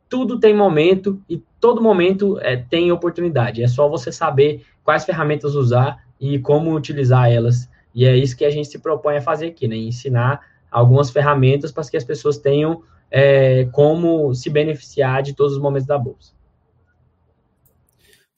tudo 0.08 0.38
tem 0.38 0.54
momento 0.54 1.20
e 1.28 1.42
todo 1.60 1.82
momento 1.82 2.38
é, 2.40 2.56
tem 2.56 2.92
oportunidade. 2.92 3.62
É 3.62 3.68
só 3.68 3.88
você 3.88 4.12
saber 4.12 4.64
quais 4.84 5.04
ferramentas 5.04 5.54
usar 5.54 6.04
e 6.20 6.38
como 6.38 6.74
utilizar 6.74 7.30
elas. 7.30 7.68
E 7.94 8.04
é 8.04 8.16
isso 8.16 8.36
que 8.36 8.44
a 8.44 8.50
gente 8.50 8.68
se 8.68 8.78
propõe 8.78 9.16
a 9.16 9.22
fazer 9.22 9.46
aqui, 9.46 9.66
né? 9.66 9.76
Ensinar 9.76 10.40
algumas 10.70 11.10
ferramentas 11.10 11.72
para 11.72 11.84
que 11.88 11.96
as 11.96 12.04
pessoas 12.04 12.38
tenham 12.38 12.82
é, 13.10 13.66
como 13.72 14.34
se 14.34 14.50
beneficiar 14.50 15.22
de 15.22 15.34
todos 15.34 15.54
os 15.54 15.58
momentos 15.58 15.86
da 15.86 15.98
bolsa. 15.98 16.35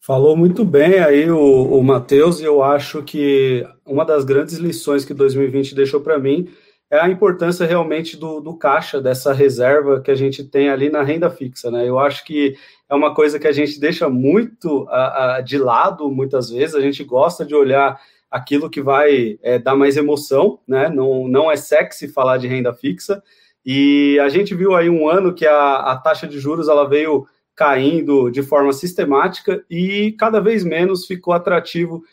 Falou 0.09 0.35
muito 0.35 0.65
bem 0.65 1.01
aí 1.01 1.31
o, 1.31 1.39
o 1.39 1.85
Matheus, 1.85 2.41
e 2.41 2.45
eu 2.45 2.63
acho 2.63 3.03
que 3.03 3.63
uma 3.85 4.07
das 4.07 4.25
grandes 4.25 4.57
lições 4.57 5.05
que 5.05 5.13
2020 5.13 5.75
deixou 5.75 6.01
para 6.01 6.19
mim 6.19 6.49
é 6.91 6.99
a 6.99 7.11
importância 7.11 7.67
realmente 7.67 8.17
do, 8.17 8.41
do 8.41 8.57
caixa, 8.57 9.03
dessa 9.03 9.35
reserva 9.35 10.01
que 10.01 10.11
a 10.11 10.15
gente 10.15 10.43
tem 10.43 10.71
ali 10.71 10.89
na 10.89 11.03
renda 11.03 11.29
fixa, 11.29 11.71
né? 11.71 11.87
Eu 11.87 11.99
acho 11.99 12.25
que 12.25 12.57
é 12.89 12.95
uma 12.95 13.15
coisa 13.15 13.39
que 13.39 13.47
a 13.47 13.53
gente 13.53 13.79
deixa 13.79 14.09
muito 14.09 14.87
a, 14.89 15.35
a, 15.35 15.41
de 15.43 15.59
lado 15.59 16.11
muitas 16.11 16.49
vezes, 16.49 16.75
a 16.75 16.81
gente 16.81 17.05
gosta 17.05 17.45
de 17.45 17.55
olhar 17.55 18.01
aquilo 18.31 18.71
que 18.71 18.81
vai 18.81 19.39
é, 19.43 19.59
dar 19.59 19.77
mais 19.77 19.99
emoção, 19.99 20.59
né? 20.67 20.89
Não, 20.89 21.29
não 21.29 21.53
é 21.53 21.57
sexy 21.57 22.09
falar 22.09 22.39
de 22.39 22.49
renda 22.49 22.73
fixa, 22.73 23.23
e 23.63 24.19
a 24.21 24.31
gente 24.31 24.55
viu 24.55 24.75
aí 24.75 24.89
um 24.89 25.07
ano 25.07 25.35
que 25.35 25.47
a, 25.47 25.75
a 25.81 25.97
taxa 25.99 26.27
de 26.27 26.41
juros 26.41 26.67
ela 26.67 26.89
veio 26.89 27.27
caindo 27.59 28.31
de 28.31 28.41
forma 28.41 28.73
sistemática 28.73 29.65
e 29.69 30.13
cada 30.13 30.41
vez 30.41 30.63
menos 30.63 31.07
ficou 31.07 31.35
atrativo 31.35 32.05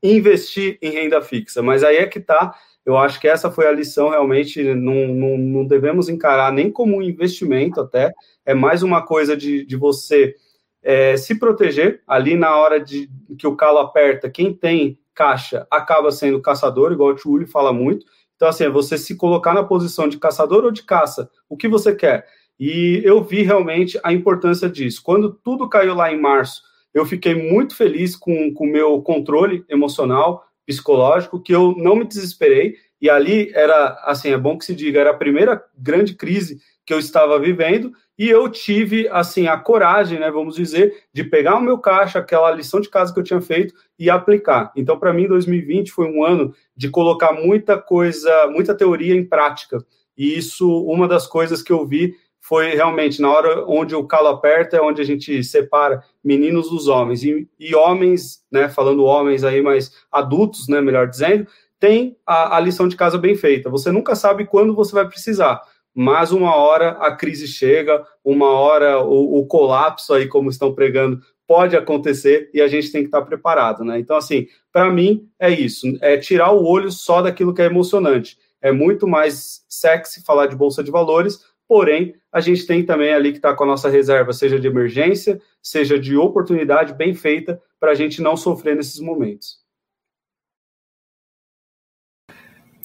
investir 0.00 0.78
em 0.80 0.90
renda 0.90 1.20
fixa. 1.20 1.60
Mas 1.60 1.82
aí 1.82 1.96
é 1.96 2.06
que 2.06 2.20
está 2.20 2.54
eu 2.84 2.96
acho 2.96 3.20
que 3.20 3.28
essa 3.28 3.50
foi 3.50 3.66
a 3.66 3.72
lição 3.72 4.08
realmente, 4.08 4.62
não, 4.74 5.06
não, 5.08 5.38
não 5.38 5.64
devemos 5.64 6.08
encarar 6.08 6.52
nem 6.52 6.70
como 6.70 6.96
um 6.96 7.02
investimento 7.02 7.80
até, 7.80 8.12
é 8.44 8.54
mais 8.54 8.82
uma 8.82 9.02
coisa 9.02 9.36
de, 9.36 9.64
de 9.64 9.76
você 9.76 10.34
é, 10.82 11.16
se 11.16 11.38
proteger 11.38 12.02
ali 12.08 12.36
na 12.36 12.56
hora 12.56 12.80
de 12.80 13.08
que 13.38 13.46
o 13.46 13.54
calo 13.54 13.78
aperta, 13.78 14.28
quem 14.28 14.52
tem 14.52 14.98
caixa 15.14 15.64
acaba 15.70 16.10
sendo 16.10 16.42
caçador, 16.42 16.90
igual 16.90 17.10
o 17.10 17.14
Tchuli 17.14 17.46
fala 17.46 17.72
muito. 17.72 18.04
Então, 18.34 18.48
assim, 18.48 18.64
é 18.64 18.68
você 18.68 18.98
se 18.98 19.16
colocar 19.16 19.54
na 19.54 19.62
posição 19.62 20.08
de 20.08 20.18
caçador 20.18 20.64
ou 20.64 20.72
de 20.72 20.82
caça, 20.82 21.30
o 21.48 21.56
que 21.56 21.68
você 21.68 21.94
quer. 21.94 22.26
E 22.64 23.02
eu 23.04 23.24
vi 23.24 23.42
realmente 23.42 23.98
a 24.04 24.12
importância 24.12 24.70
disso. 24.70 25.02
Quando 25.02 25.32
tudo 25.32 25.68
caiu 25.68 25.96
lá 25.96 26.12
em 26.12 26.20
março, 26.20 26.62
eu 26.94 27.04
fiquei 27.04 27.34
muito 27.34 27.74
feliz 27.74 28.14
com 28.14 28.54
o 28.56 28.66
meu 28.66 29.02
controle 29.02 29.64
emocional, 29.68 30.46
psicológico 30.64 31.42
que 31.42 31.52
eu 31.52 31.74
não 31.76 31.96
me 31.96 32.04
desesperei. 32.04 32.76
E 33.00 33.10
ali 33.10 33.50
era 33.52 34.00
assim 34.04 34.30
é 34.30 34.38
bom 34.38 34.56
que 34.56 34.64
se 34.64 34.76
diga 34.76 35.00
era 35.00 35.10
a 35.10 35.16
primeira 35.16 35.60
grande 35.76 36.14
crise 36.14 36.60
que 36.86 36.94
eu 36.94 37.00
estava 37.00 37.36
vivendo. 37.36 37.90
E 38.16 38.28
eu 38.28 38.48
tive 38.48 39.08
assim 39.08 39.48
a 39.48 39.58
coragem 39.58 40.20
né 40.20 40.30
vamos 40.30 40.54
dizer 40.54 41.02
de 41.12 41.24
pegar 41.24 41.56
o 41.56 41.60
meu 41.60 41.78
caixa 41.78 42.20
aquela 42.20 42.48
lição 42.52 42.80
de 42.80 42.88
casa 42.88 43.12
que 43.12 43.18
eu 43.18 43.24
tinha 43.24 43.40
feito 43.40 43.74
e 43.98 44.08
aplicar. 44.08 44.70
Então 44.76 44.96
para 44.96 45.12
mim 45.12 45.26
2020 45.26 45.90
foi 45.90 46.06
um 46.06 46.24
ano 46.24 46.54
de 46.76 46.88
colocar 46.88 47.32
muita 47.32 47.76
coisa 47.76 48.46
muita 48.52 48.72
teoria 48.72 49.16
em 49.16 49.24
prática. 49.24 49.84
E 50.16 50.38
isso 50.38 50.70
uma 50.84 51.08
das 51.08 51.26
coisas 51.26 51.60
que 51.60 51.72
eu 51.72 51.84
vi 51.84 52.14
foi 52.42 52.74
realmente 52.74 53.22
na 53.22 53.30
hora 53.30 53.64
onde 53.66 53.94
o 53.94 54.04
calo 54.04 54.28
aperta, 54.28 54.76
é 54.76 54.80
onde 54.82 55.00
a 55.00 55.04
gente 55.04 55.42
separa 55.44 56.02
meninos 56.22 56.68
dos 56.68 56.88
homens. 56.88 57.22
E, 57.22 57.48
e 57.58 57.74
homens, 57.74 58.44
né, 58.50 58.68
falando 58.68 59.04
homens 59.04 59.44
aí, 59.44 59.62
mas 59.62 59.92
adultos, 60.10 60.68
né, 60.68 60.80
melhor 60.80 61.08
dizendo, 61.08 61.46
tem 61.78 62.16
a, 62.26 62.56
a 62.56 62.60
lição 62.60 62.88
de 62.88 62.96
casa 62.96 63.16
bem 63.16 63.36
feita. 63.36 63.70
Você 63.70 63.90
nunca 63.90 64.14
sabe 64.14 64.44
quando 64.44 64.74
você 64.74 64.92
vai 64.92 65.08
precisar 65.08 65.62
mas 65.94 66.32
uma 66.32 66.56
hora 66.56 66.90
a 67.00 67.14
crise 67.14 67.46
chega, 67.46 68.02
uma 68.24 68.48
hora 68.48 69.00
o, 69.00 69.40
o, 69.40 69.46
colapso 69.46 70.14
aí, 70.14 70.26
como 70.26 70.48
estão 70.48 70.74
pregando, 70.74 71.20
pode 71.46 71.76
acontecer 71.76 72.50
e 72.54 72.60
a 72.62 72.68
gente 72.68 72.90
tem 72.90 73.02
que 73.02 73.08
estar 73.08 73.22
preparado, 73.22 73.84
né? 73.84 73.98
Então, 73.98 74.16
assim, 74.16 74.46
para 74.72 74.90
mim 74.90 75.28
é 75.38 75.50
isso, 75.50 75.86
é 76.00 76.16
tirar 76.16 76.52
o 76.52 76.64
olho 76.64 76.90
só 76.90 77.20
daquilo 77.20 77.52
que 77.52 77.60
é 77.60 77.66
emocionante. 77.66 78.38
É 78.60 78.72
muito 78.72 79.06
mais 79.06 79.64
sexy 79.68 80.24
falar 80.24 80.46
de 80.46 80.56
bolsa 80.56 80.82
de 80.82 80.90
valores, 80.90 81.40
porém, 81.72 82.14
a 82.30 82.38
gente 82.38 82.66
tem 82.66 82.84
também 82.84 83.14
ali 83.14 83.30
que 83.32 83.38
está 83.38 83.54
com 83.54 83.64
a 83.64 83.66
nossa 83.66 83.88
reserva, 83.88 84.30
seja 84.34 84.60
de 84.60 84.66
emergência, 84.66 85.40
seja 85.62 85.98
de 85.98 86.14
oportunidade 86.14 86.92
bem 86.92 87.14
feita, 87.14 87.58
para 87.80 87.92
a 87.92 87.94
gente 87.94 88.20
não 88.20 88.36
sofrer 88.36 88.76
nesses 88.76 89.00
momentos. 89.00 89.56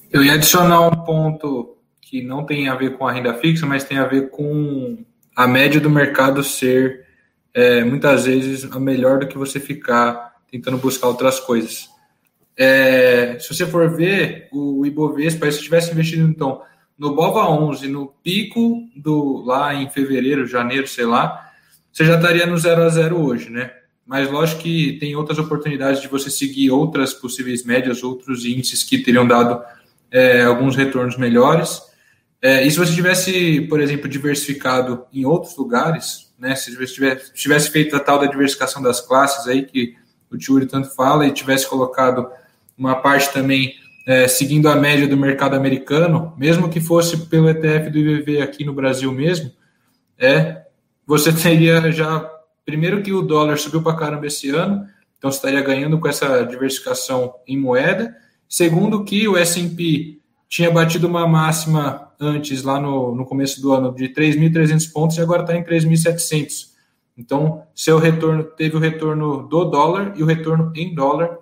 Eu 0.10 0.23
ia 0.23 0.36
adicionar 0.36 0.88
um 0.88 1.04
ponto 1.04 1.78
que 2.02 2.21
não 2.21 2.45
tem 2.45 2.69
a 2.69 2.76
ver 2.76 2.97
com 2.97 3.06
a 3.06 3.12
renda 3.12 3.34
fixa, 3.34 3.65
mas 3.65 3.84
tem 3.84 3.97
a 3.97 4.06
ver 4.06 4.30
com 4.30 5.04
a 5.36 5.45
média 5.45 5.82
do 5.82 5.89
mercado 5.89 6.41
ser 6.41 7.06
é, 7.54 7.84
muitas 7.84 8.26
vezes 8.26 8.71
a 8.71 8.80
melhor 8.80 9.19
do 9.19 9.28
que 9.28 9.38
você 9.38 9.60
ficar 9.60 10.34
tentando 10.50 10.78
buscar 10.78 11.10
outras 11.10 11.41
coisas. 11.41 11.89
É, 12.56 13.38
se 13.38 13.54
você 13.54 13.65
for 13.65 13.93
ver 13.93 14.47
o 14.50 14.86
Ibovespa, 14.86 15.52
se 15.52 15.62
tivesse 15.62 15.91
investido 15.91 16.26
então 16.26 16.62
no 16.97 17.13
Bova 17.13 17.49
11, 17.49 17.88
no 17.88 18.07
pico 18.23 18.88
do 18.95 19.43
lá 19.45 19.73
em 19.73 19.89
fevereiro, 19.89 20.47
janeiro, 20.47 20.88
sei 20.88 21.05
lá, 21.05 21.51
você 21.91 22.05
já 22.05 22.15
estaria 22.15 22.45
no 22.45 22.57
0 22.57 22.83
a 22.83 22.89
0 22.89 23.19
hoje, 23.19 23.49
né? 23.49 23.71
Mas 24.05 24.31
lógico 24.31 24.62
que 24.62 24.97
tem 24.99 25.15
outras 25.15 25.38
oportunidades 25.38 26.01
de 26.01 26.07
você 26.07 26.29
seguir 26.29 26.71
outras 26.71 27.13
possíveis 27.13 27.63
médias, 27.63 28.03
outros 28.03 28.45
índices 28.45 28.83
que 28.83 28.99
teriam 28.99 29.27
dado 29.27 29.62
é, 30.10 30.43
alguns 30.43 30.75
retornos 30.75 31.17
melhores. 31.17 31.81
É, 32.41 32.65
e 32.65 32.71
se 32.71 32.77
você 32.77 32.93
tivesse, 32.93 33.62
por 33.62 33.81
exemplo, 33.81 34.07
diversificado 34.07 35.05
em 35.12 35.25
outros 35.25 35.57
lugares, 35.57 36.31
né? 36.39 36.55
Se 36.55 36.71
tivesse, 36.71 37.33
tivesse 37.33 37.71
feito 37.71 37.95
a 37.95 37.99
tal 37.99 38.19
da 38.19 38.27
diversificação 38.27 38.81
das 38.81 39.01
classes 39.01 39.47
aí 39.47 39.65
que 39.65 39.95
o 40.31 40.38
Tiuri 40.38 40.65
tanto 40.65 40.93
fala 40.95 41.25
e 41.25 41.31
tivesse 41.31 41.67
colocado 41.67 42.29
uma 42.77 42.95
parte 42.95 43.33
também 43.33 43.73
é, 44.08 44.26
seguindo 44.26 44.70
a 44.70 44.76
média 44.78 45.06
do 45.06 45.17
mercado 45.17 45.58
americano, 45.58 46.34
mesmo 46.38 46.70
que 46.70 46.80
fosse 46.80 47.26
pelo 47.26 47.50
ETF 47.50 47.89
do 47.89 47.98
IVV 47.98 48.41
aqui 48.41 48.63
no 48.63 48.72
Brasil 48.72 49.12
mesmo, 49.12 49.52
é 50.17 50.63
você 51.06 51.34
teria 51.36 51.91
já 51.91 52.26
primeiro 52.65 53.02
que 53.04 53.12
o 53.12 53.22
dólar 53.22 53.58
subiu 53.58 53.84
para 53.84 53.98
caramba 53.98 54.26
esse 54.26 54.50
ano, 54.50 54.88
então 55.17 55.30
você 55.30 55.38
estaria 55.38 55.62
ganhando 55.62 56.00
com 56.00 56.08
essa 56.08 56.43
diversificação 56.43 57.34
em 57.46 57.60
moeda. 57.60 58.15
Segundo 58.48 59.04
que 59.04 59.28
o 59.28 59.36
S&P 59.36 60.20
tinha 60.48 60.72
batido 60.72 61.06
uma 61.06 61.28
máxima 61.28 62.10
antes, 62.17 62.63
lá 62.63 62.80
no, 62.80 63.13
no 63.13 63.26
começo 63.26 63.62
do 63.62 63.74
ano, 63.74 63.93
de 63.93 64.08
3.300 64.08 64.89
pontos 64.93 65.17
e 65.17 65.22
agora 65.22 65.41
está 65.41 65.54
em 65.54 65.63
3.700. 65.63 66.70
Então, 67.17 67.63
seu 67.76 67.98
retorno 67.98 68.43
teve 68.43 68.78
o 68.78 68.80
retorno 68.80 69.46
do 69.50 69.65
dólar 69.65 70.13
e 70.15 70.24
o 70.24 70.26
retorno 70.26 70.72
em 70.76 70.96
dólar 70.96 71.38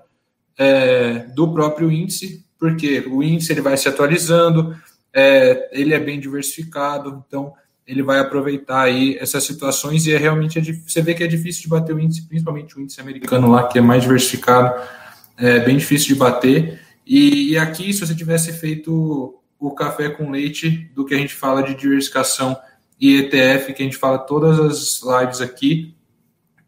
é, 0.58 1.20
do 1.36 1.52
próprio 1.54 1.92
índice, 1.92 2.45
porque 2.60 3.06
o 3.08 3.22
índice 3.22 3.52
ele 3.52 3.62
vai 3.62 3.78
se 3.78 3.88
atualizando, 3.88 4.76
é, 5.14 5.70
ele 5.72 5.94
é 5.94 6.00
bem 6.00 6.20
diversificado, 6.20 7.24
então 7.28 7.54
ele 7.88 8.02
vai 8.02 8.20
aproveitar 8.20 8.82
aí 8.82 9.18
essas 9.20 9.44
situações 9.44 10.08
e 10.08 10.14
é 10.14 10.18
realmente 10.18 10.58
é, 10.58 10.62
você 10.62 11.02
vê 11.02 11.14
que 11.14 11.24
é 11.24 11.28
difícil 11.28 11.64
de 11.64 11.70
bater 11.70 11.96
o 11.96 12.00
índice, 12.00 12.28
principalmente 12.28 12.78
o 12.78 12.82
índice 12.82 13.00
americano 13.00 13.50
lá, 13.50 13.68
que 13.68 13.78
é 13.78 13.82
mais 13.82 14.02
diversificado, 14.02 14.74
é 15.38 15.60
bem 15.60 15.78
difícil 15.78 16.10
de 16.10 16.16
bater. 16.16 16.82
E, 17.06 17.52
e 17.52 17.58
aqui, 17.58 17.94
se 17.94 18.06
você 18.06 18.16
tivesse 18.16 18.52
feito 18.54 19.40
o 19.60 19.72
café 19.72 20.10
com 20.10 20.32
leite 20.32 20.90
do 20.94 21.06
que 21.06 21.14
a 21.14 21.18
gente 21.18 21.34
fala 21.34 21.62
de 21.62 21.76
diversificação 21.76 22.58
e 23.00 23.18
ETF, 23.18 23.74
que 23.74 23.84
a 23.84 23.86
gente 23.86 23.98
fala 23.98 24.18
todas 24.18 24.60
as 24.60 25.02
lives 25.04 25.42
aqui, 25.42 25.96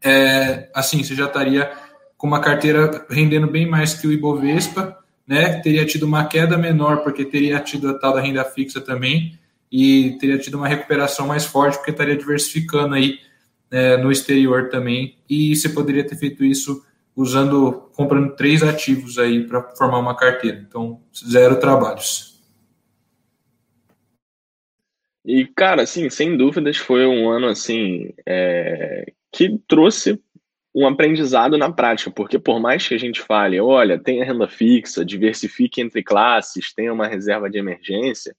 é, 0.02 0.70
assim, 0.74 1.04
você 1.04 1.16
já 1.16 1.26
estaria 1.26 1.72
com 2.18 2.28
uma 2.28 2.40
carteira 2.40 3.06
rendendo 3.10 3.48
bem 3.48 3.68
mais 3.68 3.94
que 3.94 4.08
o 4.08 4.12
Ibovespa, 4.12 4.98
né? 5.28 5.60
Teria 5.60 5.86
tido 5.86 6.04
uma 6.04 6.26
queda 6.26 6.58
menor, 6.58 7.04
porque 7.04 7.26
teria 7.26 7.60
tido 7.60 7.90
a 7.90 8.00
tal 8.00 8.14
da 8.14 8.22
renda 8.22 8.46
fixa 8.46 8.80
também, 8.80 9.38
e 9.72 10.18
teria 10.20 10.38
tido 10.38 10.56
uma 10.56 10.68
recuperação 10.68 11.28
mais 11.28 11.46
forte, 11.46 11.78
porque 11.78 11.92
estaria 11.92 12.16
diversificando 12.16 12.96
aí 12.96 13.20
é, 13.70 13.98
no 13.98 14.12
exterior 14.12 14.70
também, 14.70 15.18
e 15.30 15.56
você 15.56 15.68
poderia 15.68 16.08
ter 16.08 16.16
feito 16.16 16.46
isso 16.46 16.86
usando, 17.16 17.90
comprando 17.96 18.36
três 18.36 18.64
ativos 18.64 19.18
aí 19.18 19.46
para 19.46 19.62
formar 19.76 20.00
uma 20.00 20.16
carteira. 20.16 20.64
Então, 20.66 21.02
zero 21.14 21.60
trabalhos. 21.60 22.40
E, 25.26 25.46
cara, 25.46 25.82
assim, 25.82 26.10
sem 26.10 26.38
dúvidas 26.38 26.78
foi 26.78 27.06
um 27.06 27.30
ano, 27.30 27.48
assim, 27.48 28.14
é, 28.26 29.12
que 29.30 29.60
trouxe 29.68 30.22
um 30.78 30.86
aprendizado 30.86 31.58
na 31.58 31.72
prática, 31.72 32.12
porque 32.12 32.38
por 32.38 32.60
mais 32.60 32.88
que 32.88 32.94
a 32.94 33.00
gente 33.00 33.20
fale, 33.20 33.60
olha, 33.60 33.98
tenha 33.98 34.24
renda 34.24 34.48
fixa, 34.48 35.04
diversifique 35.04 35.82
entre 35.82 36.04
classes, 36.04 36.72
tenha 36.72 36.94
uma 36.94 37.08
reserva 37.08 37.50
de 37.50 37.58
emergência, 37.58 38.36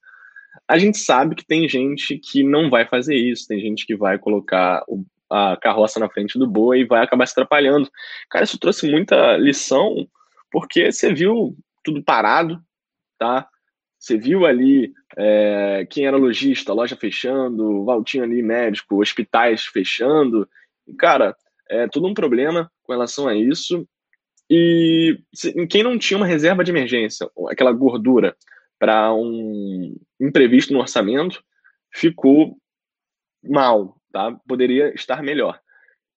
a 0.69 0.79
gente 0.79 0.99
sabe 0.99 1.35
que 1.35 1.45
tem 1.45 1.69
gente 1.69 2.17
que 2.17 2.45
não 2.45 2.71
vai 2.71 2.87
fazer 2.87 3.17
isso, 3.17 3.49
tem 3.49 3.59
gente 3.59 3.85
que 3.85 3.97
vai 3.97 4.21
colocar 4.21 4.85
a 5.29 5.57
carroça 5.61 5.99
na 5.99 6.09
frente 6.09 6.39
do 6.39 6.47
boi 6.47 6.81
e 6.81 6.87
vai 6.87 7.03
acabar 7.03 7.27
se 7.27 7.33
atrapalhando. 7.33 7.91
Cara, 8.31 8.45
isso 8.45 8.59
trouxe 8.59 8.89
muita 8.89 9.37
lição, 9.37 10.09
porque 10.49 10.93
você 10.93 11.13
viu 11.13 11.57
tudo 11.83 12.05
parado, 12.05 12.63
tá? 13.19 13.49
Você 13.99 14.17
viu 14.17 14.47
ali 14.47 14.93
é, 15.17 15.85
quem 15.91 16.07
era 16.07 16.17
lojista, 16.17 16.73
loja 16.73 16.95
fechando, 16.95 17.85
Valtinho 17.85 18.23
ali 18.23 18.43
médico, 18.43 19.01
hospitais 19.01 19.65
fechando. 19.65 20.49
cara, 20.97 21.35
é 21.71 21.89
tudo 21.89 22.07
um 22.07 22.15
problema 22.15 22.71
com 22.83 22.93
relação 22.93 23.29
a 23.29 23.35
isso. 23.35 23.87
E 24.51 25.19
quem 25.69 25.83
não 25.83 25.99
tinha 25.99 26.17
uma 26.17 26.27
reserva 26.27 26.65
de 26.65 26.71
emergência, 26.71 27.29
aquela 27.51 27.73
gordura 27.73 28.35
para 28.79 29.13
um 29.13 29.97
imprevisto 30.21 30.73
no 30.73 30.79
orçamento, 30.79 31.43
ficou 31.93 32.57
mal, 33.43 34.01
tá? 34.13 34.35
Poderia 34.47 34.95
estar 34.95 35.23
melhor. 35.23 35.61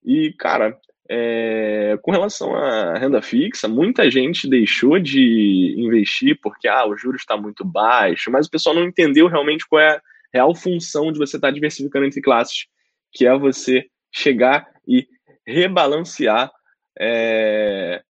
E, 0.04 0.34
cara, 0.34 0.80
é, 1.10 1.98
com 2.02 2.12
relação 2.12 2.56
à 2.56 2.98
renda 2.98 3.22
fixa, 3.22 3.68
muita 3.68 4.10
gente 4.10 4.50
deixou 4.50 4.98
de 4.98 5.76
investir 5.78 6.40
porque 6.42 6.68
ah, 6.68 6.88
o 6.88 6.96
juros 6.96 7.22
está 7.22 7.36
muito 7.36 7.66
baixo, 7.66 8.32
mas 8.32 8.48
o 8.48 8.50
pessoal 8.50 8.74
não 8.74 8.86
entendeu 8.86 9.28
realmente 9.28 9.68
qual 9.68 9.82
é 9.82 9.96
a 9.96 10.02
real 10.34 10.56
função 10.56 11.12
de 11.12 11.20
você 11.20 11.36
estar 11.36 11.50
tá 11.50 11.54
diversificando 11.54 12.06
entre 12.06 12.22
classes, 12.22 12.66
que 13.12 13.26
é 13.26 13.38
você 13.38 13.86
chegar 14.10 14.66
e 14.88 15.08
rebalancear, 15.52 16.52
é, 16.98 18.02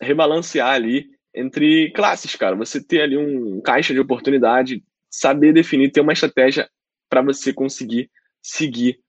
rebalancear 0.00 0.70
ali 0.70 1.06
entre 1.34 1.90
classes, 1.92 2.36
cara. 2.36 2.54
Você 2.56 2.82
ter 2.82 3.02
ali 3.02 3.16
um 3.16 3.60
caixa 3.62 3.94
de 3.94 4.00
oportunidade, 4.00 4.84
saber 5.10 5.52
definir, 5.52 5.90
ter 5.90 6.00
uma 6.00 6.12
estratégia 6.12 6.68
para 7.08 7.22
você 7.22 7.52
conseguir 7.52 8.10
seguir 8.42 9.00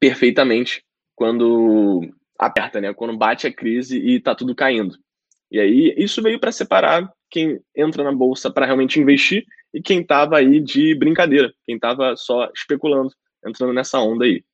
perfeitamente 0.00 0.84
quando 1.14 2.00
aperta, 2.38 2.80
né? 2.80 2.92
Quando 2.92 3.16
bate 3.16 3.46
a 3.46 3.52
crise 3.52 3.98
e 3.98 4.20
tá 4.20 4.34
tudo 4.34 4.54
caindo. 4.54 4.96
E 5.50 5.60
aí 5.60 5.94
isso 5.96 6.22
veio 6.22 6.40
para 6.40 6.50
separar 6.50 7.12
quem 7.30 7.60
entra 7.76 8.02
na 8.02 8.12
bolsa 8.12 8.50
para 8.50 8.66
realmente 8.66 8.98
investir 8.98 9.44
e 9.72 9.80
quem 9.80 10.00
estava 10.00 10.38
aí 10.38 10.60
de 10.60 10.94
brincadeira, 10.94 11.52
quem 11.64 11.76
estava 11.76 12.16
só 12.16 12.50
especulando, 12.54 13.10
entrando 13.46 13.72
nessa 13.72 13.98
onda 14.00 14.24
aí. 14.24 14.44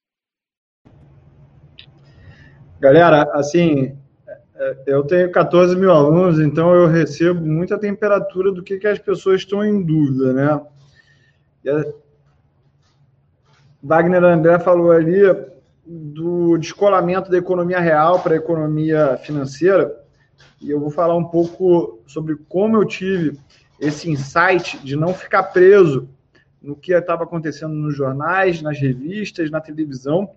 Galera, 2.80 3.28
assim, 3.32 3.96
é, 4.54 4.76
eu 4.86 5.02
tenho 5.04 5.30
14 5.30 5.74
mil 5.76 5.90
alunos, 5.90 6.38
então 6.38 6.74
eu 6.74 6.86
recebo 6.86 7.40
muita 7.40 7.78
temperatura 7.78 8.52
do 8.52 8.62
que, 8.62 8.78
que 8.78 8.86
as 8.86 8.98
pessoas 8.98 9.40
estão 9.40 9.64
em 9.64 9.82
dúvida, 9.82 10.32
né? 10.32 10.60
Wagner 13.82 14.22
André 14.24 14.58
falou 14.58 14.90
ali 14.92 15.22
do 15.86 16.58
descolamento 16.58 17.30
da 17.30 17.38
economia 17.38 17.80
real 17.80 18.20
para 18.20 18.34
a 18.34 18.36
economia 18.36 19.16
financeira. 19.22 20.04
E 20.60 20.70
eu 20.70 20.78
vou 20.78 20.90
falar 20.90 21.16
um 21.16 21.24
pouco 21.24 22.00
sobre 22.06 22.36
como 22.48 22.76
eu 22.76 22.84
tive 22.84 23.38
esse 23.80 24.10
insight 24.10 24.78
de 24.84 24.96
não 24.96 25.14
ficar 25.14 25.44
preso 25.44 26.08
no 26.60 26.74
que 26.74 26.92
estava 26.92 27.22
acontecendo 27.22 27.74
nos 27.74 27.96
jornais, 27.96 28.60
nas 28.60 28.78
revistas, 28.78 29.50
na 29.50 29.60
televisão. 29.60 30.30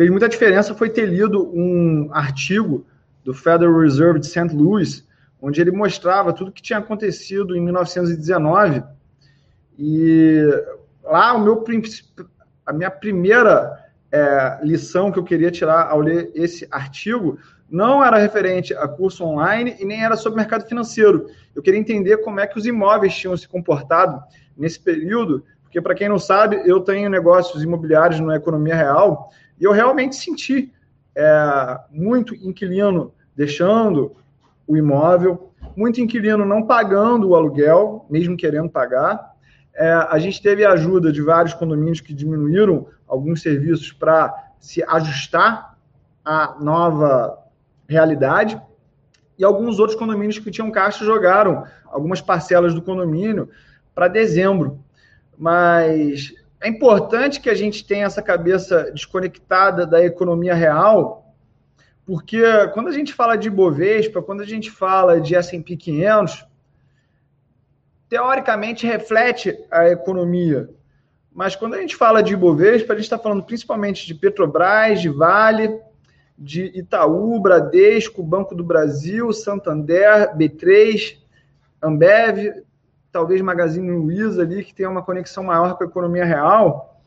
Fez 0.00 0.08
muita 0.08 0.30
diferença 0.30 0.74
foi 0.74 0.88
ter 0.88 1.04
lido 1.04 1.54
um 1.54 2.08
artigo 2.10 2.86
do 3.22 3.34
Federal 3.34 3.80
Reserve 3.80 4.18
de 4.18 4.28
St. 4.28 4.48
Louis, 4.54 5.06
onde 5.42 5.60
ele 5.60 5.70
mostrava 5.70 6.32
tudo 6.32 6.50
que 6.50 6.62
tinha 6.62 6.78
acontecido 6.78 7.54
em 7.54 7.60
1919 7.60 8.82
e 9.78 10.40
lá 11.04 11.34
o 11.34 11.44
meu 11.44 11.62
a 12.64 12.72
minha 12.72 12.90
primeira 12.90 13.90
é, 14.10 14.60
lição 14.62 15.12
que 15.12 15.18
eu 15.18 15.22
queria 15.22 15.50
tirar 15.50 15.90
ao 15.90 16.00
ler 16.00 16.30
esse 16.34 16.66
artigo 16.70 17.38
não 17.70 18.02
era 18.02 18.16
referente 18.16 18.72
a 18.72 18.88
curso 18.88 19.22
online 19.22 19.76
e 19.78 19.84
nem 19.84 20.02
era 20.02 20.16
sobre 20.16 20.38
mercado 20.38 20.66
financeiro. 20.66 21.26
Eu 21.54 21.60
queria 21.60 21.78
entender 21.78 22.16
como 22.22 22.40
é 22.40 22.46
que 22.46 22.58
os 22.58 22.64
imóveis 22.64 23.14
tinham 23.14 23.36
se 23.36 23.46
comportado 23.46 24.18
nesse 24.56 24.80
período, 24.80 25.44
porque 25.62 25.78
para 25.78 25.94
quem 25.94 26.08
não 26.08 26.18
sabe, 26.18 26.62
eu 26.64 26.80
tenho 26.80 27.10
negócios 27.10 27.62
imobiliários 27.62 28.18
na 28.18 28.36
economia 28.36 28.74
real 28.74 29.30
e 29.60 29.64
eu 29.64 29.72
realmente 29.72 30.16
senti 30.16 30.72
é, 31.14 31.80
muito 31.90 32.34
inquilino 32.34 33.12
deixando 33.36 34.16
o 34.66 34.76
imóvel, 34.76 35.52
muito 35.76 36.00
inquilino 36.00 36.44
não 36.44 36.66
pagando 36.66 37.28
o 37.28 37.34
aluguel, 37.36 38.06
mesmo 38.08 38.36
querendo 38.36 38.70
pagar. 38.70 39.34
É, 39.74 39.90
a 39.92 40.18
gente 40.18 40.42
teve 40.42 40.64
a 40.64 40.72
ajuda 40.72 41.12
de 41.12 41.20
vários 41.20 41.54
condomínios 41.54 42.00
que 42.00 42.14
diminuíram 42.14 42.86
alguns 43.06 43.42
serviços 43.42 43.92
para 43.92 44.52
se 44.58 44.82
ajustar 44.84 45.76
à 46.24 46.56
nova 46.60 47.38
realidade. 47.88 48.60
E 49.38 49.44
alguns 49.44 49.78
outros 49.78 49.98
condomínios 49.98 50.38
que 50.38 50.50
tinham 50.50 50.70
caixa 50.70 51.04
jogaram 51.04 51.64
algumas 51.86 52.20
parcelas 52.20 52.74
do 52.74 52.82
condomínio 52.82 53.48
para 53.94 54.08
dezembro. 54.08 54.78
Mas 55.36 56.34
é 56.60 56.68
importante 56.68 57.40
que 57.40 57.48
a 57.48 57.54
gente 57.54 57.84
tenha 57.84 58.06
essa 58.06 58.20
cabeça 58.20 58.90
desconectada 58.92 59.86
da 59.86 60.04
economia 60.04 60.54
real, 60.54 61.34
porque 62.04 62.42
quando 62.74 62.88
a 62.88 62.92
gente 62.92 63.14
fala 63.14 63.36
de 63.36 63.48
Bovespa, 63.48 64.20
quando 64.20 64.42
a 64.42 64.46
gente 64.46 64.70
fala 64.70 65.20
de 65.20 65.34
S&P 65.34 65.76
500, 65.76 66.46
teoricamente 68.08 68.86
reflete 68.86 69.56
a 69.70 69.88
economia. 69.88 70.68
Mas 71.32 71.54
quando 71.54 71.74
a 71.74 71.80
gente 71.80 71.94
fala 71.94 72.22
de 72.22 72.32
Ibovespa, 72.32 72.92
a 72.92 72.96
gente 72.96 73.04
está 73.04 73.18
falando 73.18 73.44
principalmente 73.44 74.04
de 74.04 74.14
Petrobras, 74.14 75.00
de 75.00 75.08
Vale, 75.08 75.80
de 76.36 76.64
Itaú, 76.74 77.38
Bradesco, 77.38 78.22
Banco 78.22 78.54
do 78.54 78.64
Brasil, 78.64 79.32
Santander, 79.32 80.36
B3, 80.36 81.18
Ambev, 81.80 82.64
talvez 83.12 83.40
Magazine 83.40 83.90
Luiza 83.90 84.42
ali, 84.42 84.64
que 84.64 84.74
tem 84.74 84.86
uma 84.86 85.02
conexão 85.02 85.44
maior 85.44 85.76
com 85.76 85.84
a 85.84 85.86
economia 85.86 86.24
real. 86.24 87.00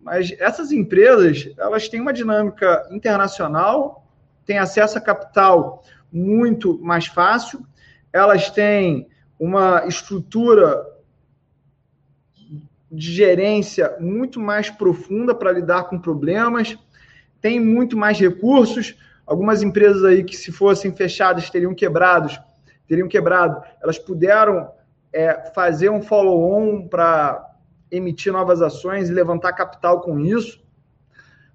Mas 0.00 0.34
essas 0.38 0.72
empresas, 0.72 1.52
elas 1.58 1.88
têm 1.88 2.00
uma 2.00 2.12
dinâmica 2.12 2.86
internacional, 2.90 4.06
têm 4.46 4.58
acesso 4.58 4.96
a 4.96 5.00
capital 5.00 5.84
muito 6.12 6.78
mais 6.82 7.06
fácil, 7.06 7.64
elas 8.12 8.50
têm 8.50 9.08
uma 9.38 9.86
estrutura 9.86 10.86
de 12.90 13.12
gerência 13.12 13.96
muito 14.00 14.40
mais 14.40 14.68
profunda 14.68 15.34
para 15.34 15.52
lidar 15.52 15.84
com 15.84 15.98
problemas, 15.98 16.76
tem 17.40 17.60
muito 17.60 17.96
mais 17.96 18.18
recursos. 18.18 18.96
Algumas 19.24 19.62
empresas 19.62 20.04
aí 20.04 20.24
que, 20.24 20.36
se 20.36 20.50
fossem 20.50 20.92
fechadas, 20.92 21.48
teriam 21.48 21.74
quebrados, 21.74 22.40
teriam 22.88 23.06
quebrado, 23.06 23.62
elas 23.80 23.98
puderam 23.98 24.68
é, 25.12 25.50
fazer 25.54 25.90
um 25.90 26.02
follow-on 26.02 26.88
para 26.88 27.46
emitir 27.90 28.32
novas 28.32 28.62
ações 28.62 29.08
e 29.08 29.12
levantar 29.12 29.52
capital 29.52 30.00
com 30.00 30.18
isso. 30.20 30.60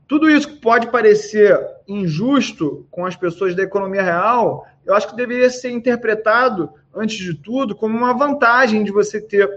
Tudo 0.07 0.29
isso 0.29 0.59
pode 0.59 0.87
parecer 0.87 1.59
injusto 1.87 2.85
com 2.91 3.05
as 3.05 3.15
pessoas 3.15 3.55
da 3.55 3.63
economia 3.63 4.03
real, 4.03 4.67
eu 4.85 4.93
acho 4.93 5.09
que 5.09 5.15
deveria 5.15 5.49
ser 5.49 5.71
interpretado, 5.71 6.71
antes 6.93 7.17
de 7.17 7.33
tudo, 7.33 7.75
como 7.75 7.97
uma 7.97 8.13
vantagem 8.13 8.83
de 8.83 8.91
você 8.91 9.19
ter 9.19 9.49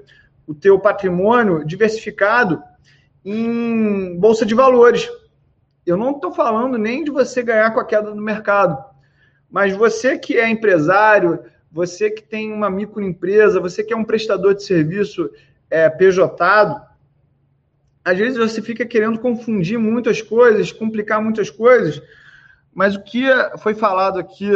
o 0.47 0.55
teu 0.55 0.79
patrimônio 0.81 1.65
diversificado 1.65 2.63
em 3.25 4.19
bolsa 4.19 4.47
de 4.47 4.55
valores. 4.55 5.09
Eu 5.85 5.97
não 5.97 6.13
estou 6.13 6.33
falando 6.33 6.79
nem 6.79 7.05
de 7.05 7.11
você 7.11 7.43
ganhar 7.43 7.71
com 7.73 7.81
a 7.81 7.85
queda 7.85 8.11
do 8.11 8.21
mercado, 8.21 8.83
mas 9.51 9.77
você 9.77 10.19
que 10.19 10.37
é 10.39 10.49
empresário, 10.49 11.45
você 11.71 12.11
que 12.11 12.23
tem 12.23 12.53
uma 12.53 12.71
microempresa, 12.71 13.61
você 13.61 13.85
que 13.85 13.93
é 13.93 13.97
um 13.97 14.05
prestador 14.05 14.55
de 14.55 14.65
serviço 14.65 15.31
é, 15.71 15.93
às 18.05 18.17
vezes 18.17 18.39
você 18.39 18.63
fica 18.63 18.87
querendo 18.87 19.19
confundir 19.19 19.79
muitas 19.79 20.23
coisas, 20.23 20.73
complicar 20.73 21.23
muitas 21.23 21.51
coisas, 21.51 22.01
mas 22.75 22.97
o 22.97 23.03
que 23.03 23.25
foi 23.59 23.75
falado 23.75 24.19
aqui 24.19 24.51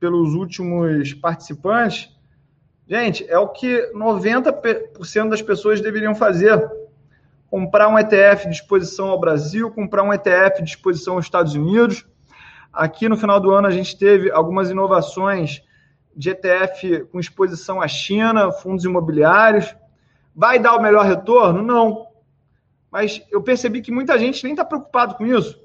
pelos 0.00 0.34
últimos 0.34 1.12
participantes, 1.12 2.10
gente, 2.88 3.26
é 3.28 3.38
o 3.38 3.48
que 3.48 3.90
90% 3.94 5.28
das 5.28 5.42
pessoas 5.42 5.80
deveriam 5.80 6.14
fazer. 6.14 6.58
Comprar 7.50 7.88
um 7.88 7.98
ETF 7.98 8.48
de 8.48 8.54
exposição 8.54 9.08
ao 9.08 9.20
Brasil, 9.20 9.70
comprar 9.70 10.02
um 10.02 10.12
ETF 10.12 10.62
de 10.62 10.70
exposição 10.70 11.14
aos 11.14 11.26
Estados 11.26 11.54
Unidos. 11.54 12.06
Aqui 12.72 13.08
no 13.08 13.16
final 13.16 13.38
do 13.38 13.50
ano 13.50 13.66
a 13.66 13.70
gente 13.70 13.96
teve 13.96 14.30
algumas 14.30 14.70
inovações 14.70 15.62
de 16.16 16.30
ETF 16.30 17.06
com 17.10 17.18
exposição 17.18 17.80
à 17.80 17.88
China, 17.88 18.52
fundos 18.52 18.84
imobiliários. 18.84 19.74
Vai 20.34 20.58
dar 20.58 20.76
o 20.76 20.82
melhor 20.82 21.04
retorno? 21.04 21.62
Não. 21.62 22.08
Mas 22.90 23.22
eu 23.30 23.42
percebi 23.42 23.80
que 23.80 23.92
muita 23.92 24.18
gente 24.18 24.42
nem 24.44 24.52
está 24.52 24.64
preocupado 24.64 25.14
com 25.16 25.26
isso. 25.26 25.60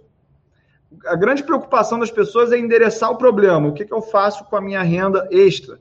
A 1.06 1.16
grande 1.16 1.44
preocupação 1.44 2.00
das 2.00 2.10
pessoas 2.10 2.52
é 2.52 2.58
endereçar 2.58 3.12
o 3.12 3.18
problema. 3.18 3.68
O 3.68 3.74
que, 3.74 3.86
que 3.86 3.94
eu 3.94 4.02
faço 4.02 4.44
com 4.46 4.56
a 4.56 4.62
minha 4.62 4.82
renda 4.82 5.28
extra? 5.32 5.80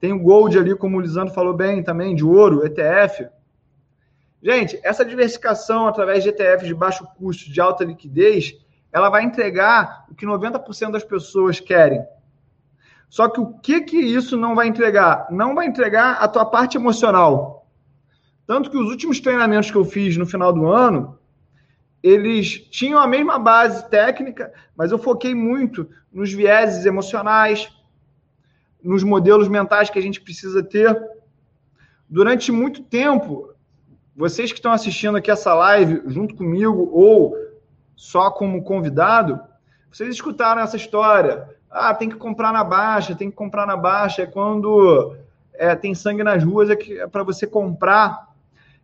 Tem 0.00 0.12
o 0.12 0.18
Gold 0.18 0.58
ali, 0.58 0.74
como 0.74 0.98
o 0.98 1.00
Lisandro 1.00 1.32
falou 1.32 1.54
bem 1.54 1.82
também, 1.82 2.14
de 2.14 2.24
ouro, 2.24 2.66
ETF. 2.66 3.28
Gente, 4.42 4.78
essa 4.82 5.04
diversificação 5.04 5.86
através 5.86 6.22
de 6.22 6.30
ETFs 6.30 6.66
de 6.66 6.74
baixo 6.74 7.06
custo, 7.16 7.50
de 7.50 7.60
alta 7.60 7.84
liquidez, 7.84 8.56
ela 8.92 9.08
vai 9.08 9.24
entregar 9.24 10.06
o 10.10 10.14
que 10.14 10.26
90% 10.26 10.90
das 10.90 11.04
pessoas 11.04 11.60
querem, 11.60 12.04
só 13.08 13.28
que 13.28 13.40
o 13.40 13.54
que 13.58 13.80
que 13.82 13.96
isso 13.96 14.36
não 14.36 14.54
vai 14.54 14.66
entregar? 14.66 15.26
Não 15.30 15.54
vai 15.54 15.66
entregar 15.66 16.14
a 16.14 16.28
tua 16.28 16.44
parte 16.44 16.76
emocional. 16.76 17.66
Tanto 18.46 18.70
que 18.70 18.76
os 18.76 18.90
últimos 18.90 19.20
treinamentos 19.20 19.70
que 19.70 19.76
eu 19.76 19.84
fiz 19.84 20.16
no 20.16 20.26
final 20.26 20.52
do 20.52 20.66
ano, 20.66 21.18
eles 22.02 22.60
tinham 22.70 23.00
a 23.00 23.06
mesma 23.06 23.38
base 23.38 23.88
técnica, 23.88 24.52
mas 24.76 24.92
eu 24.92 24.98
foquei 24.98 25.34
muito 25.34 25.88
nos 26.12 26.32
vieses 26.32 26.86
emocionais, 26.86 27.68
nos 28.82 29.02
modelos 29.02 29.48
mentais 29.48 29.90
que 29.90 29.98
a 29.98 30.02
gente 30.02 30.20
precisa 30.20 30.62
ter. 30.62 30.96
Durante 32.08 32.52
muito 32.52 32.82
tempo, 32.82 33.52
vocês 34.14 34.52
que 34.52 34.58
estão 34.58 34.72
assistindo 34.72 35.16
aqui 35.16 35.30
essa 35.30 35.52
live 35.54 36.02
junto 36.06 36.36
comigo 36.36 36.88
ou 36.92 37.34
só 37.96 38.30
como 38.30 38.62
convidado, 38.62 39.40
vocês 39.90 40.10
escutaram 40.10 40.62
essa 40.62 40.76
história. 40.76 41.48
Ah, 41.70 41.94
tem 41.94 42.08
que 42.08 42.16
comprar 42.16 42.52
na 42.52 42.64
baixa, 42.64 43.14
tem 43.14 43.30
que 43.30 43.36
comprar 43.36 43.66
na 43.66 43.76
baixa. 43.76 44.22
É 44.22 44.26
quando 44.26 45.16
é, 45.54 45.74
tem 45.74 45.94
sangue 45.94 46.22
nas 46.22 46.42
ruas, 46.42 46.70
é, 46.70 46.76
é 46.98 47.06
para 47.06 47.22
você 47.22 47.46
comprar. 47.46 48.26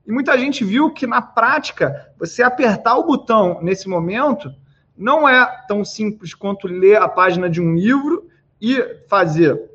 E 0.06 0.12
muita 0.12 0.36
gente 0.36 0.64
viu 0.64 0.90
que 0.90 1.06
na 1.06 1.22
prática, 1.22 2.12
você 2.18 2.42
apertar 2.42 2.96
o 2.96 3.04
botão 3.04 3.58
nesse 3.62 3.88
momento 3.88 4.52
não 4.96 5.28
é 5.28 5.46
tão 5.66 5.84
simples 5.84 6.34
quanto 6.34 6.66
ler 6.66 6.96
a 6.96 7.08
página 7.08 7.48
de 7.48 7.60
um 7.60 7.74
livro 7.74 8.28
e 8.60 8.80
fazer. 9.08 9.70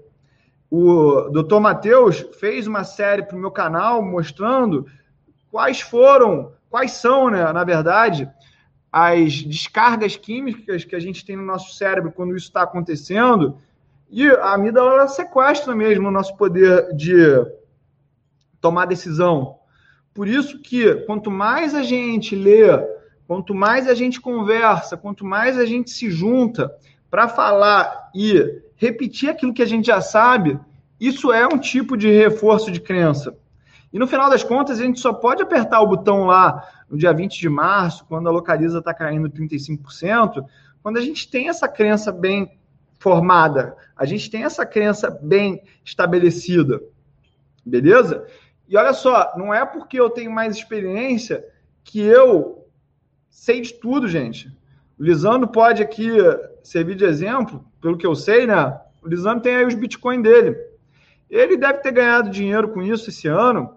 O 0.69 1.29
Dr. 1.29 1.59
Matheus 1.59 2.25
fez 2.39 2.67
uma 2.67 2.83
série 2.83 3.23
para 3.23 3.37
o 3.37 3.39
meu 3.39 3.51
canal 3.51 4.01
mostrando 4.01 4.85
quais 5.49 5.79
foram, 5.79 6.51
quais 6.69 6.91
são, 6.91 7.29
né, 7.29 7.51
na 7.53 7.63
verdade, 7.63 8.29
as 8.91 9.43
descargas 9.43 10.15
químicas 10.15 10.83
que 10.85 10.95
a 10.95 10.99
gente 10.99 11.25
tem 11.25 11.35
no 11.35 11.43
nosso 11.43 11.75
cérebro 11.75 12.11
quando 12.11 12.35
isso 12.35 12.47
está 12.47 12.63
acontecendo, 12.63 13.57
e 14.09 14.27
a 14.27 14.53
amígdala 14.53 14.93
ela 14.93 15.07
sequestra 15.07 15.75
mesmo 15.75 16.07
o 16.07 16.11
nosso 16.11 16.35
poder 16.37 16.95
de 16.95 17.15
tomar 18.61 18.85
decisão. 18.85 19.57
Por 20.13 20.27
isso 20.27 20.59
que 20.59 20.95
quanto 21.05 21.29
mais 21.29 21.75
a 21.75 21.83
gente 21.83 22.35
lê, 22.35 22.67
quanto 23.27 23.53
mais 23.53 23.87
a 23.87 23.93
gente 23.93 24.19
conversa, 24.19 24.97
quanto 24.97 25.25
mais 25.25 25.57
a 25.57 25.65
gente 25.65 25.91
se 25.91 26.09
junta 26.09 26.73
para 27.09 27.27
falar 27.27 28.09
e 28.15 28.61
repetir 28.75 29.29
aquilo 29.29 29.53
que 29.53 29.61
a 29.61 29.67
gente 29.67 29.87
já 29.87 30.01
sabe, 30.01 30.59
isso 30.99 31.31
é 31.31 31.45
um 31.45 31.59
tipo 31.59 31.95
de 31.95 32.09
reforço 32.09 32.71
de 32.71 32.79
crença. 32.79 33.37
E 33.91 33.99
no 33.99 34.07
final 34.07 34.29
das 34.29 34.43
contas, 34.43 34.79
a 34.79 34.83
gente 34.83 34.99
só 34.99 35.13
pode 35.13 35.41
apertar 35.41 35.81
o 35.81 35.87
botão 35.87 36.25
lá 36.25 36.67
no 36.89 36.97
dia 36.97 37.13
20 37.13 37.39
de 37.39 37.49
março, 37.49 38.05
quando 38.05 38.27
a 38.27 38.31
localiza 38.31 38.79
está 38.79 38.93
caindo 38.93 39.29
35%, 39.29 40.45
quando 40.83 40.97
a 40.97 41.01
gente 41.01 41.29
tem 41.29 41.49
essa 41.49 41.67
crença 41.67 42.11
bem 42.11 42.59
formada, 42.99 43.75
a 43.95 44.05
gente 44.05 44.29
tem 44.29 44.43
essa 44.43 44.65
crença 44.65 45.09
bem 45.09 45.61
estabelecida. 45.83 46.81
Beleza? 47.65 48.25
E 48.67 48.75
olha 48.77 48.93
só, 48.93 49.33
não 49.37 49.53
é 49.53 49.65
porque 49.65 49.99
eu 49.99 50.09
tenho 50.09 50.31
mais 50.31 50.55
experiência 50.55 51.45
que 51.83 52.01
eu 52.01 52.65
sei 53.29 53.61
de 53.61 53.73
tudo, 53.73 54.07
gente. 54.07 54.49
O 54.99 55.03
Lisandro 55.03 55.47
pode 55.47 55.81
aqui 55.81 56.09
servir 56.63 56.95
de 56.95 57.05
exemplo, 57.05 57.63
pelo 57.79 57.97
que 57.97 58.05
eu 58.05 58.15
sei, 58.15 58.47
né? 58.47 58.79
O 59.01 59.07
Lisandro 59.07 59.41
tem 59.41 59.55
aí 59.55 59.65
os 59.65 59.75
bitcoins 59.75 60.23
dele. 60.23 60.57
Ele 61.29 61.55
deve 61.55 61.79
ter 61.79 61.91
ganhado 61.91 62.29
dinheiro 62.29 62.69
com 62.69 62.81
isso 62.81 63.09
esse 63.09 63.27
ano. 63.27 63.76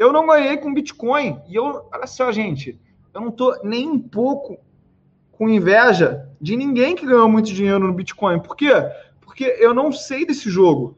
Eu 0.00 0.14
não 0.14 0.26
ganhei 0.26 0.56
com 0.56 0.72
Bitcoin. 0.72 1.42
E 1.46 1.56
eu, 1.56 1.86
olha 1.92 2.06
só, 2.06 2.32
gente, 2.32 2.80
eu 3.12 3.20
não 3.20 3.30
tô 3.30 3.60
nem 3.62 3.86
um 3.86 3.98
pouco 3.98 4.58
com 5.30 5.46
inveja 5.46 6.26
de 6.40 6.56
ninguém 6.56 6.96
que 6.96 7.04
ganhou 7.04 7.28
muito 7.28 7.52
dinheiro 7.52 7.86
no 7.86 7.92
Bitcoin. 7.92 8.40
Por 8.40 8.56
quê? 8.56 8.70
Porque 9.20 9.44
eu 9.60 9.74
não 9.74 9.92
sei 9.92 10.24
desse 10.24 10.48
jogo. 10.48 10.96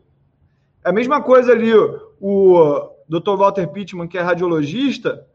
É 0.84 0.90
a 0.90 0.92
mesma 0.92 1.20
coisa 1.20 1.50
ali, 1.50 1.74
o 2.20 2.90
Dr. 3.08 3.36
Walter 3.36 3.66
Pittman, 3.66 4.06
que 4.06 4.16
é 4.16 4.22
radiologista, 4.22 5.26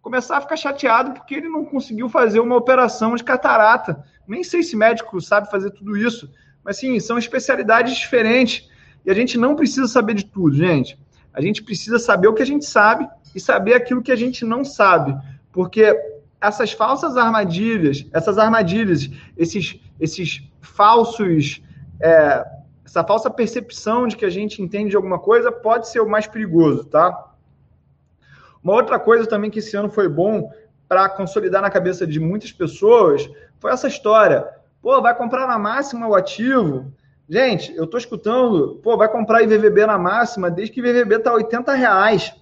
começar 0.00 0.38
a 0.38 0.40
ficar 0.40 0.56
chateado 0.56 1.12
porque 1.12 1.36
ele 1.36 1.48
não 1.48 1.64
conseguiu 1.64 2.08
fazer 2.08 2.40
uma 2.40 2.56
operação 2.56 3.14
de 3.14 3.22
catarata. 3.22 4.04
Nem 4.26 4.42
sei 4.42 4.64
se 4.64 4.74
médico 4.74 5.20
sabe 5.20 5.48
fazer 5.48 5.70
tudo 5.70 5.96
isso, 5.96 6.28
mas 6.64 6.76
sim, 6.76 6.98
são 6.98 7.16
especialidades 7.16 7.94
diferentes 7.94 8.68
e 9.06 9.12
a 9.12 9.14
gente 9.14 9.38
não 9.38 9.54
precisa 9.54 9.86
saber 9.86 10.14
de 10.14 10.24
tudo, 10.24 10.56
gente. 10.56 10.98
A 11.32 11.40
gente 11.40 11.62
precisa 11.62 11.98
saber 11.98 12.28
o 12.28 12.34
que 12.34 12.42
a 12.42 12.46
gente 12.46 12.64
sabe 12.64 13.08
e 13.34 13.40
saber 13.40 13.74
aquilo 13.74 14.02
que 14.02 14.12
a 14.12 14.16
gente 14.16 14.44
não 14.44 14.64
sabe, 14.64 15.16
porque 15.50 15.96
essas 16.40 16.72
falsas 16.72 17.16
armadilhas, 17.16 18.06
essas 18.12 18.36
armadilhas, 18.36 19.08
esses, 19.36 19.80
esses 20.00 20.42
falsos, 20.60 21.62
é, 22.00 22.44
essa 22.84 23.04
falsa 23.04 23.30
percepção 23.30 24.06
de 24.06 24.16
que 24.16 24.24
a 24.24 24.30
gente 24.30 24.60
entende 24.60 24.90
de 24.90 24.96
alguma 24.96 25.18
coisa 25.18 25.52
pode 25.52 25.88
ser 25.88 26.00
o 26.00 26.08
mais 26.08 26.26
perigoso, 26.26 26.84
tá? 26.84 27.32
Uma 28.62 28.74
outra 28.74 28.98
coisa 28.98 29.26
também 29.26 29.50
que 29.50 29.60
esse 29.60 29.76
ano 29.76 29.88
foi 29.88 30.08
bom 30.08 30.50
para 30.88 31.08
consolidar 31.08 31.62
na 31.62 31.70
cabeça 31.70 32.06
de 32.06 32.20
muitas 32.20 32.52
pessoas 32.52 33.28
foi 33.58 33.70
essa 33.70 33.88
história. 33.88 34.46
Pô, 34.82 35.00
vai 35.00 35.16
comprar 35.16 35.46
na 35.46 35.58
máxima 35.58 36.08
o 36.08 36.14
ativo. 36.14 36.92
Gente, 37.32 37.74
eu 37.74 37.84
estou 37.84 37.96
escutando, 37.96 38.78
pô, 38.82 38.94
vai 38.94 39.08
comprar 39.08 39.42
IVVB 39.42 39.86
na 39.86 39.96
máxima 39.96 40.50
desde 40.50 40.74
que 40.74 40.80
IVVB 40.80 41.14
está 41.14 41.32
80 41.32 41.72
reais. 41.72 42.34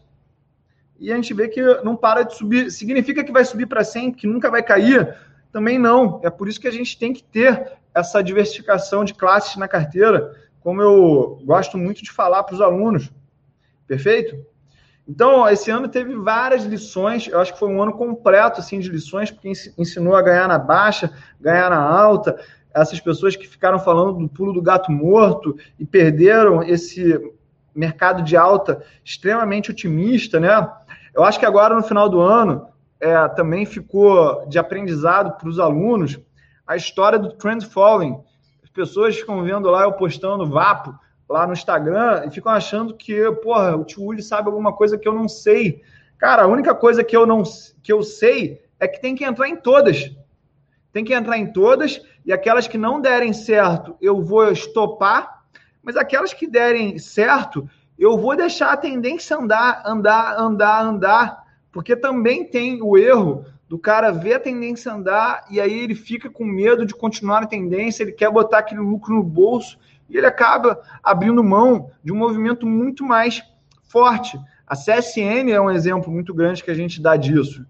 E 0.99 1.13
a 1.13 1.15
gente 1.15 1.33
vê 1.33 1.47
que 1.47 1.63
não 1.85 1.95
para 1.95 2.25
de 2.25 2.35
subir. 2.35 2.73
Significa 2.73 3.23
que 3.23 3.31
vai 3.31 3.45
subir 3.45 3.67
para 3.67 3.85
100, 3.85 4.11
que 4.15 4.27
nunca 4.27 4.51
vai 4.51 4.65
cair? 4.65 5.17
Também 5.53 5.79
não. 5.79 6.21
É 6.25 6.29
por 6.29 6.49
isso 6.49 6.61
que 6.61 6.67
a 6.67 6.73
gente 6.73 6.99
tem 6.99 7.13
que 7.13 7.23
ter 7.23 7.71
essa 7.95 8.21
diversificação 8.21 9.05
de 9.05 9.15
classes 9.15 9.55
na 9.55 9.69
carteira, 9.69 10.35
como 10.59 10.83
eu 10.83 11.41
gosto 11.45 11.79
muito 11.79 12.03
de 12.03 12.11
falar 12.11 12.43
para 12.43 12.57
os 12.57 12.61
alunos. 12.61 13.13
Perfeito? 13.87 14.45
Então, 15.07 15.49
esse 15.49 15.71
ano 15.71 15.87
teve 15.87 16.17
várias 16.17 16.65
lições, 16.65 17.29
eu 17.29 17.39
acho 17.41 17.53
que 17.53 17.59
foi 17.61 17.69
um 17.69 17.81
ano 17.81 17.93
completo 17.93 18.59
assim, 18.59 18.81
de 18.81 18.89
lições, 18.89 19.31
porque 19.31 19.53
ensinou 19.79 20.17
a 20.17 20.23
ganhar 20.23 20.49
na 20.49 20.59
baixa, 20.59 21.13
ganhar 21.41 21.71
na 21.71 21.81
alta. 21.81 22.41
Essas 22.75 23.01
pessoas 23.01 23.37
que 23.37 23.47
ficaram 23.47 23.79
falando 23.79 24.19
do 24.19 24.29
pulo 24.29 24.53
do 24.53 24.63
gato 24.63 24.93
morto 24.93 25.57
e 25.79 25.85
perderam 25.85 26.63
esse 26.63 27.19
mercado 27.75 28.23
de 28.23 28.37
alta 28.37 28.83
extremamente 29.05 29.71
otimista, 29.71 30.39
né? 30.39 30.71
Eu 31.15 31.25
acho 31.25 31.39
que 31.39 31.47
agora, 31.47 31.75
no 31.75 31.83
final 31.83 32.09
do 32.09 32.21
ano, 32.21 32.69
é, 33.01 33.29
também 33.29 33.65
ficou 33.65 34.47
de 34.47 34.59
aprendizado 34.59 35.37
para 35.39 35.49
os 35.49 35.59
alunos 35.59 36.19
a 36.67 36.77
história 36.77 37.19
do 37.19 37.33
trend 37.33 37.67
following. 37.67 38.21
As 38.63 38.71
pessoas 38.71 39.17
ficam 39.17 39.43
vendo 39.43 39.69
lá 39.69 39.83
eu 39.83 39.93
postando 39.93 40.47
vapo, 40.47 40.95
lá 41.29 41.47
no 41.47 41.53
Instagram 41.53 42.25
e 42.27 42.31
ficam 42.31 42.53
achando 42.53 42.95
que, 42.95 43.31
porra, 43.43 43.77
o 43.77 43.85
tio 43.85 44.05
Uli 44.05 44.23
sabe 44.23 44.49
alguma 44.49 44.73
coisa 44.73 44.99
que 44.99 45.09
eu 45.09 45.15
não 45.15 45.29
sei. 45.29 45.83
Cara, 46.19 46.43
a 46.43 46.47
única 46.47 46.75
coisa 46.75 47.03
que 47.03 47.17
eu 47.17 47.27
não 47.27 47.43
que 47.83 47.93
eu 47.93 48.03
sei 48.03 48.63
é 48.79 48.87
que 48.87 49.01
tem 49.01 49.15
que 49.15 49.25
entrar 49.25 49.49
em 49.49 49.57
todas. 49.57 50.15
Tem 50.93 51.05
que 51.05 51.15
entrar 51.15 51.39
em 51.39 51.53
todas 51.53 52.03
e 52.25 52.33
aquelas 52.33 52.67
que 52.67 52.79
não 52.79 53.01
derem 53.01 53.33
certo, 53.33 53.97
eu 54.01 54.23
vou 54.23 54.51
estopar, 54.51 55.45
mas 55.83 55.97
aquelas 55.97 56.33
que 56.33 56.47
derem 56.47 56.99
certo, 56.99 57.69
eu 57.99 58.17
vou 58.17 58.37
deixar 58.37 58.73
a 58.73 58.77
tendência 58.77 59.37
andar, 59.37 59.83
andar, 59.85 60.39
andar, 60.39 60.85
andar, 60.85 61.45
porque 61.73 61.97
também 61.97 62.45
tem 62.45 62.83
o 62.83 62.97
erro 62.97 63.45
do 63.69 63.79
cara 63.79 64.11
ver 64.11 64.35
a 64.35 64.41
tendência 64.41 64.93
andar 64.93 65.45
e 65.49 65.61
aí 65.61 65.79
ele 65.79 65.95
fica 65.95 66.29
com 66.29 66.45
medo 66.45 66.85
de 66.85 66.95
continuar 66.95 67.45
a 67.45 67.47
tendência, 67.47 68.03
ele 68.03 68.13
quer 68.13 68.31
botar 68.31 68.59
aquele 68.59 68.81
lucro 68.81 69.15
no 69.15 69.23
bolso 69.23 69.79
e 70.09 70.17
ele 70.17 70.27
acaba 70.27 70.81
abrindo 71.03 71.45
mão 71.45 71.91
de 72.03 72.13
um 72.13 72.17
movimento 72.17 72.67
muito 72.67 73.05
mais 73.05 73.43
forte. 73.83 74.39
A 74.67 74.75
CSN 74.75 75.51
é 75.53 75.61
um 75.61 75.71
exemplo 75.71 76.13
muito 76.13 76.35
grande 76.35 76.65
que 76.65 76.71
a 76.71 76.75
gente 76.75 77.01
dá 77.01 77.17
disso. 77.17 77.65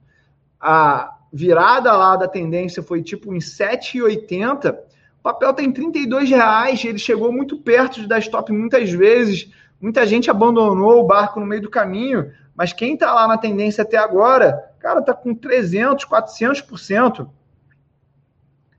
A 0.59 1.17
virada 1.33 1.93
lá 1.93 2.17
da 2.17 2.29
tendência 2.29 2.83
foi 2.83 3.03
tipo 3.03 3.35
em 3.35 3.39
7,80. 3.39 4.75
O 5.19 5.23
papel 5.23 5.53
tem 5.53 5.71
32 5.71 6.31
reais, 6.31 6.85
ele 6.85 6.99
chegou 6.99 7.33
muito 7.33 7.59
perto 7.59 8.01
de 8.01 8.07
dar 8.07 8.19
stop 8.19 8.53
muitas 8.53 8.91
vezes. 8.91 9.51
Muita 9.81 10.07
gente 10.07 10.31
abandonou 10.31 11.01
o 11.01 11.07
barco 11.07 11.41
no 11.41 11.47
meio 11.47 11.63
do 11.63 11.71
caminho, 11.71 12.33
mas 12.55 12.73
quem 12.73 12.95
está 12.95 13.13
lá 13.13 13.27
na 13.27 13.39
tendência 13.39 13.83
até 13.83 13.97
agora, 13.97 14.73
cara, 14.79 15.01
está 15.01 15.15
com 15.15 15.35
300, 15.35 16.05
400% 16.05 17.29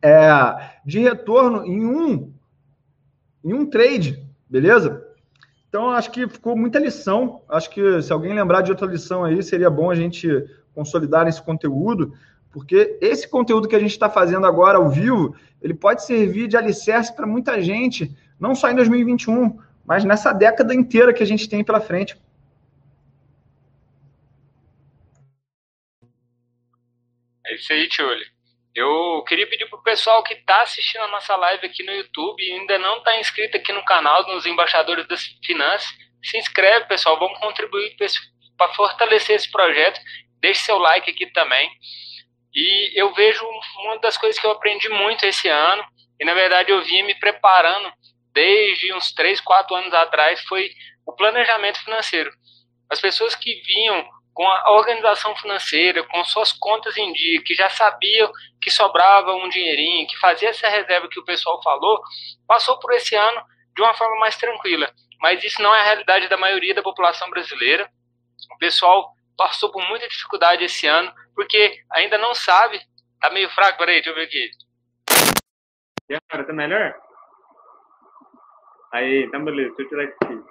é, 0.01 0.31
de 0.85 0.99
retorno 0.99 1.65
em 1.65 1.85
um 1.85 2.33
em 3.43 3.53
um 3.53 3.65
trade, 3.65 4.23
beleza? 4.47 5.03
Então, 5.67 5.89
acho 5.89 6.11
que 6.11 6.27
ficou 6.27 6.55
muita 6.55 6.79
lição. 6.79 7.41
Acho 7.49 7.69
que 7.69 8.01
se 8.01 8.11
alguém 8.11 8.33
lembrar 8.33 8.61
de 8.61 8.71
outra 8.71 8.85
lição 8.85 9.23
aí, 9.23 9.41
seria 9.41 9.69
bom 9.69 9.89
a 9.89 9.95
gente 9.95 10.29
consolidar 10.73 11.27
esse 11.27 11.41
conteúdo, 11.41 12.13
porque 12.51 12.97
esse 13.01 13.27
conteúdo 13.27 13.67
que 13.67 13.75
a 13.75 13.79
gente 13.79 13.91
está 13.91 14.09
fazendo 14.09 14.45
agora 14.45 14.77
ao 14.77 14.89
vivo, 14.89 15.35
ele 15.61 15.73
pode 15.73 16.05
servir 16.05 16.47
de 16.47 16.57
alicerce 16.57 17.15
para 17.15 17.25
muita 17.25 17.61
gente, 17.61 18.11
não 18.39 18.53
só 18.53 18.69
em 18.69 18.75
2021, 18.75 19.59
mas 19.85 20.03
nessa 20.03 20.33
década 20.33 20.73
inteira 20.73 21.13
que 21.13 21.23
a 21.23 21.25
gente 21.25 21.47
tem 21.47 21.63
pela 21.63 21.79
frente. 21.79 22.17
É 27.45 27.55
isso 27.55 27.71
aí, 27.73 27.87
Tioli. 27.87 28.25
Eu 28.73 29.23
queria 29.27 29.47
pedir 29.47 29.65
para 29.69 29.79
o 29.79 29.83
pessoal 29.83 30.23
que 30.23 30.33
está 30.33 30.61
assistindo 30.61 31.01
a 31.01 31.07
nossa 31.09 31.35
live 31.35 31.65
aqui 31.65 31.83
no 31.83 31.91
YouTube 31.91 32.41
e 32.41 32.53
ainda 32.53 32.77
não 32.79 32.99
está 32.99 33.19
inscrito 33.19 33.57
aqui 33.57 33.73
no 33.73 33.83
canal 33.83 34.25
dos 34.25 34.45
Embaixadores 34.45 35.05
das 35.07 35.23
Finanças, 35.45 35.89
se 36.23 36.37
inscreve, 36.37 36.85
pessoal. 36.85 37.19
Vamos 37.19 37.37
contribuir 37.39 37.95
para 38.55 38.73
fortalecer 38.73 39.35
esse 39.35 39.51
projeto. 39.51 39.99
Deixe 40.39 40.61
seu 40.61 40.77
like 40.77 41.11
aqui 41.11 41.27
também. 41.33 41.69
E 42.53 42.99
eu 42.99 43.13
vejo 43.13 43.45
uma 43.79 43.97
das 43.99 44.17
coisas 44.17 44.39
que 44.39 44.45
eu 44.45 44.51
aprendi 44.51 44.89
muito 44.89 45.25
esse 45.25 45.47
ano, 45.47 45.83
e 46.19 46.25
na 46.25 46.33
verdade 46.33 46.71
eu 46.71 46.83
vinha 46.83 47.05
me 47.05 47.15
preparando 47.15 47.91
desde 48.33 48.93
uns 48.93 49.13
3, 49.13 49.41
4 49.41 49.75
anos 49.75 49.93
atrás, 49.93 50.41
foi 50.41 50.69
o 51.05 51.13
planejamento 51.13 51.83
financeiro. 51.83 52.31
As 52.89 52.99
pessoas 52.99 53.35
que 53.35 53.61
vinham 53.65 54.05
com 54.33 54.47
a 54.47 54.71
organização 54.71 55.35
financeira, 55.35 56.03
com 56.03 56.23
suas 56.23 56.53
contas 56.53 56.95
em 56.97 57.11
dia, 57.11 57.41
que 57.43 57.53
já 57.53 57.69
sabiam 57.69 58.31
que 58.61 58.71
sobrava 58.71 59.33
um 59.33 59.49
dinheirinho, 59.49 60.07
que 60.07 60.17
fazia 60.17 60.49
essa 60.49 60.69
reserva 60.69 61.09
que 61.09 61.19
o 61.19 61.25
pessoal 61.25 61.61
falou, 61.61 62.01
passou 62.47 62.79
por 62.79 62.93
esse 62.93 63.15
ano 63.15 63.43
de 63.75 63.81
uma 63.81 63.93
forma 63.93 64.17
mais 64.19 64.37
tranquila. 64.37 64.91
Mas 65.19 65.43
isso 65.43 65.61
não 65.61 65.73
é 65.75 65.81
a 65.81 65.83
realidade 65.83 66.27
da 66.27 66.37
maioria 66.37 66.73
da 66.73 66.81
população 66.81 67.29
brasileira. 67.29 67.89
O 68.53 68.57
pessoal 68.57 69.11
passou 69.37 69.71
por 69.71 69.85
muita 69.87 70.07
dificuldade 70.07 70.63
esse 70.63 70.87
ano, 70.87 71.13
porque 71.35 71.79
ainda 71.91 72.17
não 72.17 72.33
sabe. 72.33 72.79
Tá 73.19 73.29
meio 73.29 73.49
fraco, 73.49 73.77
peraí, 73.77 73.95
deixa 73.95 74.09
eu 74.09 74.15
ver 74.15 74.23
aqui. 74.23 74.49
E 76.09 76.15
agora, 76.15 76.45
tá 76.45 76.53
melhor? 76.53 76.95
Aí, 78.91 79.23
então 79.23 79.43
beleza, 79.45 79.73
deixa 79.77 79.83
eu 79.83 79.89
tirar 79.89 80.03
aqui. 80.03 80.43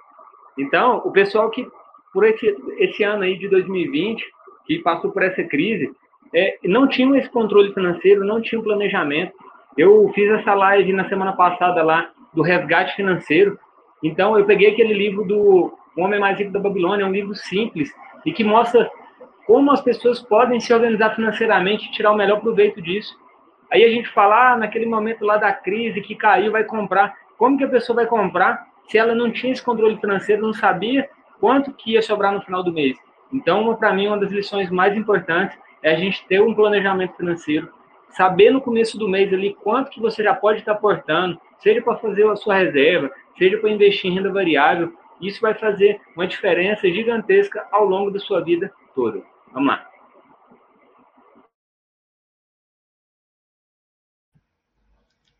Então, 0.57 0.97
o 1.05 1.11
pessoal 1.11 1.49
que 1.49 1.67
por 2.13 2.25
esse, 2.25 2.55
esse 2.77 3.03
ano 3.03 3.23
aí 3.23 3.37
de 3.37 3.47
2020, 3.47 4.23
que 4.65 4.79
passou 4.79 5.11
por 5.11 5.23
essa 5.23 5.43
crise, 5.43 5.91
é, 6.33 6.57
não 6.63 6.87
tinham 6.87 7.15
esse 7.15 7.29
controle 7.29 7.73
financeiro, 7.73 8.25
não 8.25 8.41
tinham 8.41 8.63
planejamento. 8.63 9.33
Eu 9.77 10.11
fiz 10.13 10.29
essa 10.31 10.53
live 10.53 10.93
na 10.93 11.07
semana 11.07 11.33
passada 11.33 11.83
lá 11.83 12.11
do 12.33 12.41
resgate 12.41 12.95
financeiro. 12.95 13.57
Então, 14.03 14.37
eu 14.37 14.45
peguei 14.45 14.71
aquele 14.71 14.93
livro 14.93 15.23
do 15.25 15.73
O 15.95 16.01
Homem 16.01 16.19
Mais 16.19 16.37
Rico 16.37 16.51
da 16.51 16.59
Babilônia, 16.59 17.03
é 17.03 17.07
um 17.07 17.11
livro 17.11 17.35
simples 17.35 17.93
e 18.25 18.31
que 18.31 18.43
mostra 18.43 18.89
como 19.51 19.69
as 19.69 19.81
pessoas 19.81 20.21
podem 20.21 20.61
se 20.61 20.73
organizar 20.73 21.13
financeiramente 21.13 21.85
e 21.85 21.91
tirar 21.91 22.13
o 22.13 22.15
melhor 22.15 22.39
proveito 22.39 22.81
disso. 22.81 23.13
Aí 23.69 23.83
a 23.83 23.89
gente 23.89 24.07
fala, 24.07 24.53
ah, 24.53 24.57
naquele 24.57 24.85
momento 24.85 25.25
lá 25.25 25.35
da 25.35 25.51
crise 25.51 25.99
que 25.99 26.15
caiu, 26.15 26.53
vai 26.53 26.63
comprar. 26.63 27.13
Como 27.37 27.57
que 27.57 27.65
a 27.65 27.67
pessoa 27.67 27.97
vai 27.97 28.05
comprar 28.05 28.65
se 28.87 28.97
ela 28.97 29.13
não 29.13 29.29
tinha 29.29 29.51
esse 29.51 29.61
controle 29.61 29.99
financeiro, 29.99 30.41
não 30.41 30.53
sabia 30.53 31.09
quanto 31.37 31.73
que 31.73 31.91
ia 31.91 32.01
sobrar 32.01 32.31
no 32.31 32.41
final 32.41 32.63
do 32.63 32.71
mês. 32.71 32.97
Então, 33.33 33.75
para 33.75 33.91
mim, 33.91 34.07
uma 34.07 34.17
das 34.17 34.31
lições 34.31 34.69
mais 34.69 34.95
importantes 34.95 35.59
é 35.83 35.91
a 35.91 35.97
gente 35.97 36.25
ter 36.27 36.41
um 36.41 36.55
planejamento 36.55 37.17
financeiro, 37.17 37.73
saber 38.11 38.51
no 38.51 38.61
começo 38.61 38.97
do 38.97 39.09
mês 39.09 39.33
ali 39.33 39.53
quanto 39.61 39.91
que 39.91 39.99
você 39.99 40.23
já 40.23 40.33
pode 40.33 40.59
estar 40.59 40.71
aportando, 40.71 41.37
seja 41.59 41.81
para 41.81 41.97
fazer 41.97 42.25
a 42.25 42.37
sua 42.37 42.55
reserva, 42.55 43.11
seja 43.37 43.57
para 43.57 43.69
investir 43.69 44.09
em 44.09 44.15
renda 44.15 44.31
variável. 44.31 44.93
Isso 45.19 45.41
vai 45.41 45.53
fazer 45.53 45.99
uma 46.15 46.25
diferença 46.25 46.89
gigantesca 46.89 47.67
ao 47.69 47.83
longo 47.83 48.11
da 48.11 48.19
sua 48.19 48.39
vida 48.39 48.71
toda. 48.95 49.29
Vamos 49.53 49.67
lá. 49.67 49.91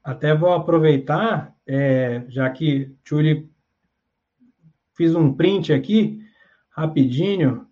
Até 0.04 0.34
vou 0.36 0.52
aproveitar, 0.52 1.56
é, 1.66 2.26
já 2.28 2.50
que 2.50 2.96
Tchuli 3.04 3.50
fiz 4.96 5.16
um 5.16 5.32
print 5.34 5.72
aqui, 5.72 6.20
rapidinho, 6.72 7.68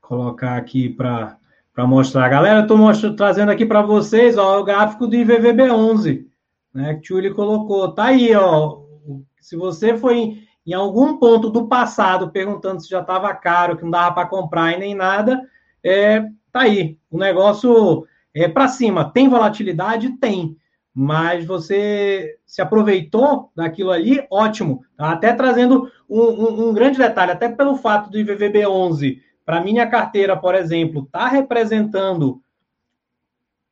colocar 0.00 0.56
aqui 0.56 0.88
para 0.88 1.36
mostrar. 1.78 2.28
Galera, 2.28 2.60
estou 2.60 2.78
trazendo 3.16 3.50
aqui 3.50 3.66
para 3.66 3.82
vocês 3.82 4.38
ó, 4.38 4.60
o 4.60 4.64
gráfico 4.64 5.06
do 5.06 5.16
IVVB11, 5.16 6.26
né, 6.72 6.94
que 6.94 7.00
Tchuli 7.02 7.34
colocou. 7.34 7.92
Tá 7.92 8.04
aí, 8.04 8.34
ó. 8.34 8.82
Se 9.40 9.56
você 9.56 9.96
foi 9.96 10.45
em, 10.66 10.72
algum 10.72 11.18
ponto 11.18 11.50
do 11.50 11.66
passado 11.66 12.30
perguntando 12.30 12.80
se 12.82 12.88
já 12.88 13.00
estava 13.00 13.32
caro, 13.34 13.76
que 13.76 13.84
não 13.84 13.90
dava 13.90 14.14
para 14.14 14.28
comprar 14.28 14.72
e 14.72 14.78
nem 14.78 14.94
nada, 14.94 15.42
é, 15.82 16.20
tá 16.52 16.62
aí. 16.62 16.98
O 17.10 17.18
negócio 17.18 18.06
é 18.34 18.48
para 18.48 18.68
cima. 18.68 19.10
Tem 19.10 19.28
volatilidade? 19.28 20.10
Tem. 20.18 20.56
Mas 20.94 21.44
você 21.44 22.36
se 22.46 22.62
aproveitou 22.62 23.50
daquilo 23.54 23.90
ali, 23.90 24.26
ótimo. 24.30 24.82
Tá? 24.96 25.12
Até 25.12 25.32
trazendo 25.32 25.90
um, 26.08 26.20
um, 26.20 26.68
um 26.68 26.74
grande 26.74 26.98
detalhe, 26.98 27.32
até 27.32 27.48
pelo 27.48 27.76
fato 27.76 28.10
do 28.10 28.18
IVVB 28.18 28.66
11 28.66 29.22
para 29.46 29.60
minha 29.60 29.86
carteira, 29.86 30.36
por 30.36 30.56
exemplo, 30.56 31.04
está 31.04 31.28
representando 31.28 32.42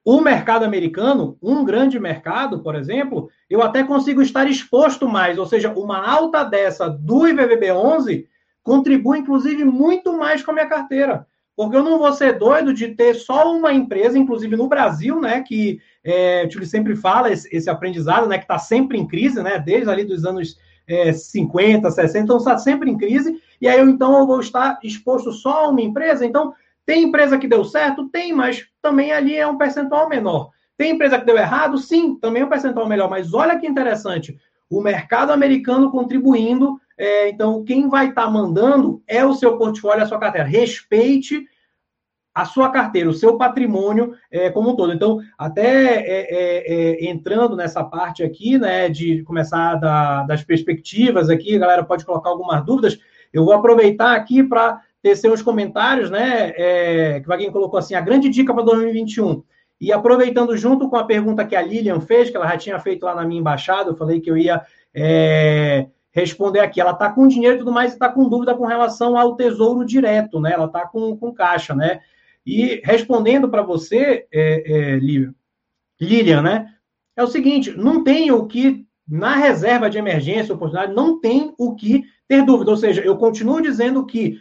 o 0.04 0.20
mercado 0.20 0.64
americano, 0.64 1.38
um 1.42 1.64
grande 1.64 1.98
mercado, 1.98 2.62
por 2.62 2.74
exemplo, 2.74 3.30
eu 3.48 3.62
até 3.62 3.82
consigo 3.82 4.20
estar 4.20 4.46
exposto 4.46 5.08
mais, 5.08 5.38
ou 5.38 5.46
seja, 5.46 5.72
uma 5.72 6.06
alta 6.06 6.44
dessa 6.44 6.88
do 6.88 7.20
IVVB11 7.20 8.26
contribui, 8.62 9.18
inclusive, 9.18 9.64
muito 9.64 10.16
mais 10.16 10.42
com 10.42 10.50
a 10.50 10.54
minha 10.54 10.66
carteira. 10.68 11.26
Porque 11.56 11.76
eu 11.76 11.82
não 11.82 11.98
vou 11.98 12.12
ser 12.12 12.38
doido 12.38 12.74
de 12.74 12.88
ter 12.88 13.14
só 13.14 13.54
uma 13.54 13.72
empresa, 13.72 14.18
inclusive 14.18 14.56
no 14.56 14.68
Brasil, 14.68 15.20
né, 15.20 15.42
que 15.42 15.80
é, 16.02 16.42
o 16.44 16.48
Tio 16.48 16.66
sempre 16.66 16.96
fala, 16.96 17.30
esse, 17.30 17.48
esse 17.54 17.70
aprendizado, 17.70 18.26
né, 18.26 18.36
que 18.36 18.44
está 18.44 18.58
sempre 18.58 18.98
em 18.98 19.06
crise, 19.06 19.42
né, 19.42 19.58
desde 19.58 19.88
ali 19.88 20.04
dos 20.04 20.24
anos 20.24 20.58
é, 20.86 21.12
50, 21.12 21.90
60, 21.90 22.24
então 22.24 22.36
está 22.36 22.58
sempre 22.58 22.90
em 22.90 22.98
crise, 22.98 23.40
e 23.60 23.68
aí 23.68 23.78
eu, 23.78 23.88
então 23.88 24.18
eu 24.18 24.26
vou 24.26 24.40
estar 24.40 24.78
exposto 24.82 25.32
só 25.32 25.64
a 25.64 25.68
uma 25.68 25.80
empresa. 25.80 26.26
Então, 26.26 26.52
tem 26.86 27.04
empresa 27.04 27.38
que 27.38 27.48
deu 27.48 27.64
certo? 27.64 28.08
Tem, 28.08 28.32
mas 28.32 28.66
também 28.82 29.12
ali 29.12 29.36
é 29.36 29.46
um 29.46 29.56
percentual 29.56 30.08
menor. 30.08 30.50
Tem 30.76 30.92
empresa 30.92 31.18
que 31.18 31.26
deu 31.26 31.36
errado? 31.36 31.78
Sim, 31.78 32.16
também 32.16 32.42
é 32.42 32.44
um 32.44 32.48
percentual 32.48 32.88
melhor. 32.88 33.08
Mas 33.08 33.32
olha 33.32 33.58
que 33.58 33.66
interessante, 33.66 34.38
o 34.68 34.80
mercado 34.80 35.32
americano 35.32 35.90
contribuindo. 35.90 36.80
É, 36.96 37.28
então, 37.28 37.64
quem 37.64 37.88
vai 37.88 38.08
estar 38.08 38.24
tá 38.24 38.30
mandando 38.30 39.02
é 39.06 39.24
o 39.24 39.34
seu 39.34 39.56
portfólio, 39.56 40.02
a 40.02 40.06
sua 40.06 40.18
carteira. 40.18 40.46
Respeite 40.46 41.46
a 42.34 42.44
sua 42.44 42.68
carteira, 42.68 43.08
o 43.08 43.14
seu 43.14 43.38
patrimônio 43.38 44.14
é, 44.28 44.50
como 44.50 44.70
um 44.70 44.76
todo. 44.76 44.92
Então, 44.92 45.20
até 45.38 45.94
é, 46.00 46.20
é, 46.30 47.04
é 47.04 47.10
entrando 47.10 47.54
nessa 47.54 47.84
parte 47.84 48.24
aqui, 48.24 48.58
né, 48.58 48.88
de 48.88 49.22
começar 49.22 49.76
da, 49.76 50.24
das 50.24 50.42
perspectivas 50.42 51.30
aqui, 51.30 51.58
galera 51.58 51.84
pode 51.84 52.04
colocar 52.04 52.30
algumas 52.30 52.64
dúvidas. 52.64 52.98
Eu 53.32 53.44
vou 53.44 53.54
aproveitar 53.54 54.16
aqui 54.16 54.42
para 54.42 54.80
tecer 55.04 55.30
os 55.30 55.42
comentários, 55.42 56.10
né? 56.10 56.54
É, 56.56 57.20
que 57.20 57.30
alguém 57.30 57.52
colocou 57.52 57.78
assim, 57.78 57.94
a 57.94 58.00
grande 58.00 58.30
dica 58.30 58.54
para 58.54 58.64
2021. 58.64 59.42
E 59.78 59.92
aproveitando 59.92 60.56
junto 60.56 60.88
com 60.88 60.96
a 60.96 61.04
pergunta 61.04 61.44
que 61.44 61.54
a 61.54 61.60
Lilian 61.60 62.00
fez, 62.00 62.30
que 62.30 62.36
ela 62.38 62.48
já 62.48 62.56
tinha 62.56 62.78
feito 62.78 63.04
lá 63.04 63.14
na 63.14 63.22
minha 63.22 63.38
embaixada, 63.38 63.90
eu 63.90 63.96
falei 63.96 64.18
que 64.18 64.30
eu 64.30 64.38
ia 64.38 64.62
é, 64.94 65.88
responder 66.10 66.60
aqui. 66.60 66.80
Ela 66.80 66.92
está 66.92 67.12
com 67.12 67.28
dinheiro 67.28 67.56
e 67.56 67.58
tudo 67.58 67.70
mais 67.70 67.90
e 67.90 67.94
está 67.96 68.08
com 68.08 68.26
dúvida 68.30 68.54
com 68.54 68.64
relação 68.64 69.18
ao 69.18 69.36
tesouro 69.36 69.84
direto, 69.84 70.40
né? 70.40 70.52
Ela 70.54 70.64
está 70.64 70.86
com, 70.86 71.14
com 71.18 71.34
caixa, 71.34 71.74
né? 71.74 72.00
E 72.46 72.80
respondendo 72.82 73.50
para 73.50 73.60
você, 73.60 74.26
é, 74.32 74.94
é, 74.94 74.98
Lilian, 76.00 76.40
né? 76.40 76.66
É 77.14 77.22
o 77.22 77.28
seguinte: 77.28 77.76
não 77.76 78.02
tem 78.02 78.32
o 78.32 78.46
que, 78.46 78.86
na 79.06 79.36
reserva 79.36 79.90
de 79.90 79.98
emergência, 79.98 80.54
oportunidade, 80.54 80.94
não 80.94 81.20
tem 81.20 81.52
o 81.58 81.74
que 81.74 82.04
ter 82.26 82.42
dúvida. 82.42 82.70
Ou 82.70 82.76
seja, 82.78 83.02
eu 83.02 83.18
continuo 83.18 83.60
dizendo 83.60 84.06
que 84.06 84.38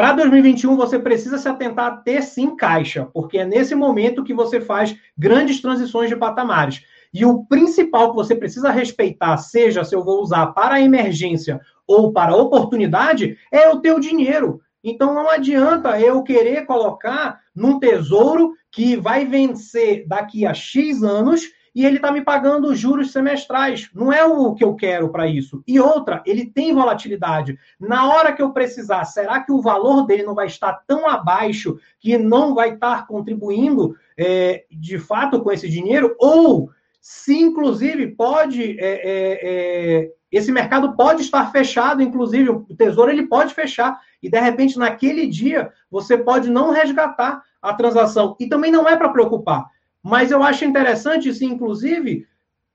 para 0.00 0.14
2021 0.14 0.76
você 0.76 0.98
precisa 0.98 1.36
se 1.36 1.46
atentar 1.46 1.86
a 1.86 1.96
ter 1.98 2.22
sim 2.22 2.56
caixa, 2.56 3.06
porque 3.12 3.36
é 3.36 3.44
nesse 3.44 3.74
momento 3.74 4.24
que 4.24 4.32
você 4.32 4.58
faz 4.58 4.96
grandes 5.14 5.60
transições 5.60 6.08
de 6.08 6.16
patamares. 6.16 6.82
E 7.12 7.22
o 7.26 7.44
principal 7.44 8.08
que 8.08 8.16
você 8.16 8.34
precisa 8.34 8.70
respeitar, 8.70 9.36
seja 9.36 9.84
se 9.84 9.94
eu 9.94 10.02
vou 10.02 10.22
usar 10.22 10.54
para 10.54 10.80
emergência 10.80 11.60
ou 11.86 12.14
para 12.14 12.34
oportunidade, 12.34 13.36
é 13.52 13.68
o 13.68 13.80
teu 13.82 14.00
dinheiro. 14.00 14.62
Então 14.82 15.14
não 15.14 15.28
adianta 15.28 16.00
eu 16.00 16.22
querer 16.22 16.64
colocar 16.64 17.38
num 17.54 17.78
tesouro 17.78 18.54
que 18.72 18.96
vai 18.96 19.26
vencer 19.26 20.06
daqui 20.08 20.46
a 20.46 20.54
X 20.54 21.02
anos 21.02 21.42
e 21.74 21.86
ele 21.86 21.96
está 21.96 22.10
me 22.10 22.22
pagando 22.22 22.74
juros 22.74 23.12
semestrais. 23.12 23.90
Não 23.94 24.12
é 24.12 24.24
o 24.24 24.54
que 24.54 24.64
eu 24.64 24.74
quero 24.74 25.08
para 25.10 25.26
isso. 25.26 25.62
E 25.66 25.78
outra, 25.78 26.22
ele 26.26 26.46
tem 26.46 26.74
volatilidade. 26.74 27.58
Na 27.78 28.08
hora 28.08 28.32
que 28.32 28.42
eu 28.42 28.52
precisar, 28.52 29.04
será 29.04 29.40
que 29.40 29.52
o 29.52 29.60
valor 29.60 30.06
dele 30.06 30.24
não 30.24 30.34
vai 30.34 30.46
estar 30.46 30.72
tão 30.86 31.08
abaixo 31.08 31.78
que 31.98 32.18
não 32.18 32.54
vai 32.54 32.74
estar 32.74 33.06
contribuindo 33.06 33.96
é, 34.16 34.64
de 34.70 34.98
fato 34.98 35.40
com 35.40 35.52
esse 35.52 35.68
dinheiro? 35.68 36.16
Ou 36.18 36.70
se, 37.00 37.38
inclusive, 37.38 38.08
pode. 38.08 38.78
É, 38.78 38.92
é, 39.02 39.40
é 39.42 40.10
esse 40.30 40.52
mercado 40.52 40.94
pode 40.94 41.22
estar 41.22 41.50
fechado, 41.50 42.00
inclusive, 42.00 42.50
o 42.50 42.64
tesouro 42.76 43.10
ele 43.10 43.26
pode 43.26 43.52
fechar. 43.52 43.98
E, 44.22 44.30
de 44.30 44.38
repente, 44.38 44.78
naquele 44.78 45.26
dia, 45.26 45.72
você 45.90 46.16
pode 46.16 46.48
não 46.48 46.70
resgatar 46.70 47.42
a 47.60 47.74
transação. 47.74 48.36
E 48.38 48.48
também 48.48 48.70
não 48.70 48.88
é 48.88 48.96
para 48.96 49.08
preocupar. 49.08 49.66
Mas 50.02 50.30
eu 50.30 50.42
acho 50.42 50.64
interessante 50.64 51.28
isso, 51.28 51.44
inclusive, 51.44 52.26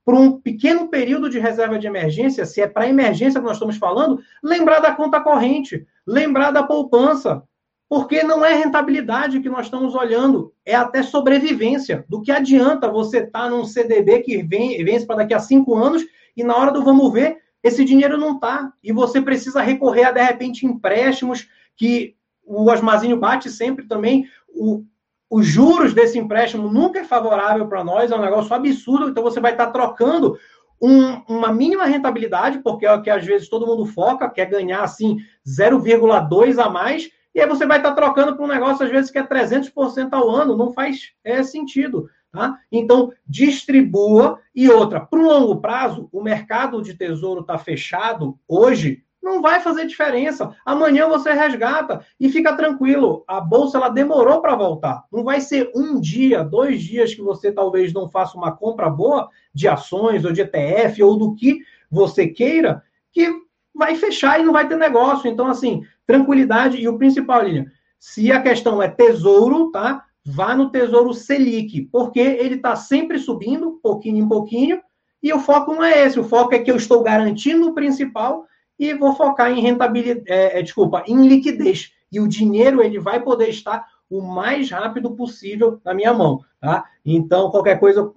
por 0.04 0.14
um 0.14 0.40
pequeno 0.40 0.88
período 0.88 1.30
de 1.30 1.40
reserva 1.40 1.80
de 1.80 1.88
emergência, 1.88 2.46
se 2.46 2.62
é 2.62 2.68
para 2.68 2.88
emergência 2.88 3.40
que 3.40 3.46
nós 3.46 3.56
estamos 3.56 3.78
falando, 3.78 4.20
lembrar 4.44 4.80
da 4.80 4.94
conta 4.94 5.20
corrente, 5.20 5.86
lembrar 6.06 6.52
da 6.52 6.62
poupança, 6.62 7.44
porque 7.90 8.24
não 8.24 8.46
é 8.46 8.54
rentabilidade 8.54 9.40
que 9.40 9.50
nós 9.50 9.66
estamos 9.66 9.96
olhando, 9.96 10.54
é 10.64 10.76
até 10.76 11.02
sobrevivência. 11.02 12.06
Do 12.08 12.22
que 12.22 12.32
adianta 12.32 12.92
você 12.92 13.20
estar 13.20 13.44
tá 13.44 13.50
num 13.50 13.66
CDB 13.66 14.22
que 14.22 14.44
vem, 14.44 14.84
vence 14.84 15.06
para 15.06 15.18
daqui 15.18 15.34
a 15.34 15.40
cinco 15.40 15.76
anos 15.76 16.04
e 16.36 16.44
na 16.44 16.56
hora 16.56 16.72
do 16.72 16.84
vamos 16.84 17.12
ver, 17.12 17.38
esse 17.64 17.84
dinheiro 17.84 18.18
não 18.18 18.36
está. 18.36 18.72
E 18.84 18.92
você 18.92 19.22
precisa 19.22 19.62
recorrer 19.62 20.06
a, 20.06 20.12
de 20.12 20.22
repente, 20.22 20.66
empréstimos 20.66 21.48
que 21.76 22.16
o 22.44 22.70
Asmazinho 22.70 23.18
bate 23.18 23.50
sempre 23.50 23.88
também. 23.88 24.28
O, 24.50 24.84
os 25.30 25.46
juros 25.46 25.94
desse 25.94 26.18
empréstimo 26.18 26.72
nunca 26.72 27.00
é 27.00 27.04
favorável 27.04 27.68
para 27.68 27.84
nós, 27.84 28.12
é 28.12 28.16
um 28.16 28.22
negócio 28.22 28.54
absurdo, 28.54 29.10
então 29.10 29.24
você 29.24 29.40
vai 29.40 29.52
estar 29.52 29.68
tá 29.68 29.72
trocando 29.72 30.38
um, 30.82 31.22
uma 31.28 31.52
mínima 31.52 31.86
rentabilidade, 31.86 32.60
porque 32.60 32.86
é 32.86 32.94
o 32.94 33.02
que 33.02 33.10
às 33.10 33.26
vezes 33.26 33.50
todo 33.50 33.66
mundo 33.66 33.86
foca, 33.86 34.30
quer 34.30 34.46
ganhar 34.46 34.84
assim 34.84 35.18
0,2 35.48 36.64
a 36.64 36.70
mais, 36.70 37.10
e 37.34 37.42
aí 37.42 37.48
você 37.48 37.66
vai 37.66 37.78
estar 37.78 37.90
tá 37.90 37.96
trocando 37.96 38.36
para 38.36 38.46
um 38.46 38.48
negócio 38.48 38.86
às 38.86 38.92
vezes 38.92 39.12
que 39.12 39.18
é 39.18 39.24
300% 39.24 40.10
ao 40.14 40.30
ano, 40.30 40.56
não 40.56 40.72
faz 40.72 41.12
é, 41.24 41.44
sentido. 41.44 42.10
Tá? 42.32 42.60
Então, 42.70 43.14
distribua. 43.26 44.40
E 44.54 44.70
outra, 44.70 45.00
para 45.00 45.20
o 45.20 45.24
longo 45.24 45.62
prazo, 45.62 46.10
o 46.12 46.22
mercado 46.22 46.82
de 46.82 46.94
tesouro 46.94 47.42
está 47.42 47.58
fechado 47.58 48.38
hoje, 48.46 49.04
não 49.26 49.42
vai 49.42 49.60
fazer 49.60 49.88
diferença. 49.88 50.56
Amanhã 50.64 51.10
você 51.10 51.34
resgata 51.34 52.06
e 52.20 52.30
fica 52.30 52.56
tranquilo. 52.56 53.24
A 53.28 53.42
bolsa 53.42 53.78
ela 53.80 53.90
demorou 53.90 54.40
para 54.40 54.56
voltar. 54.56 55.04
Não 55.12 55.24
vai 55.24 55.42
ser 55.42 55.72
um 55.76 56.00
dia, 56.00 56.44
dois 56.44 56.84
dias 56.84 57.16
que 57.16 57.24
você 57.24 57.52
talvez 57.52 57.92
não 57.92 58.08
faça 58.08 58.38
uma 58.38 58.56
compra 58.56 58.88
boa 58.88 59.28
de 59.52 59.68
ações 59.68 60.24
ou 60.24 60.32
de 60.32 60.42
ETF 60.42 61.02
ou 61.02 61.18
do 61.18 61.34
que 61.34 61.58
você 61.90 62.28
queira, 62.28 62.84
que 63.12 63.28
vai 63.74 63.96
fechar 63.96 64.40
e 64.40 64.44
não 64.44 64.54
vai 64.54 64.68
ter 64.68 64.78
negócio. 64.78 65.28
Então, 65.28 65.48
assim, 65.48 65.84
tranquilidade 66.06 66.78
e 66.78 66.88
o 66.88 66.98
principal, 66.98 67.42
linha. 67.42 67.66
Se 68.00 68.32
a 68.32 68.40
questão 68.40 68.82
é 68.82 68.88
tesouro, 68.88 69.72
tá? 69.72 70.06
Vá 70.24 70.56
no 70.56 70.70
Tesouro 70.70 71.14
Selic, 71.14 71.90
porque 71.92 72.20
ele 72.20 72.56
está 72.56 72.76
sempre 72.76 73.18
subindo, 73.18 73.80
pouquinho 73.82 74.24
em 74.24 74.28
pouquinho, 74.28 74.80
e 75.22 75.34
o 75.34 75.40
foco 75.40 75.74
não 75.74 75.84
é 75.84 76.06
esse. 76.06 76.20
O 76.20 76.24
foco 76.24 76.54
é 76.54 76.60
que 76.60 76.70
eu 76.70 76.76
estou 76.76 77.02
garantindo 77.02 77.68
o 77.68 77.74
principal 77.74 78.46
e 78.78 78.94
vou 78.94 79.16
focar 79.16 79.52
em 79.52 79.62
rentabilidade, 79.62 80.26
é, 80.28 80.60
é, 80.60 80.62
desculpa, 80.62 81.04
em 81.08 81.28
liquidez. 81.28 81.92
E 82.12 82.20
o 82.20 82.28
dinheiro 82.28 82.82
ele 82.82 83.00
vai 83.00 83.22
poder 83.22 83.50
estar 83.50 83.86
o 84.10 84.22
mais 84.22 84.70
rápido 84.70 85.12
possível 85.12 85.80
na 85.84 85.94
minha 85.94 86.14
mão, 86.14 86.44
tá? 86.62 86.86
Então, 87.04 87.50
qualquer 87.50 87.80
coisa, 87.80 88.00
eu, 88.02 88.14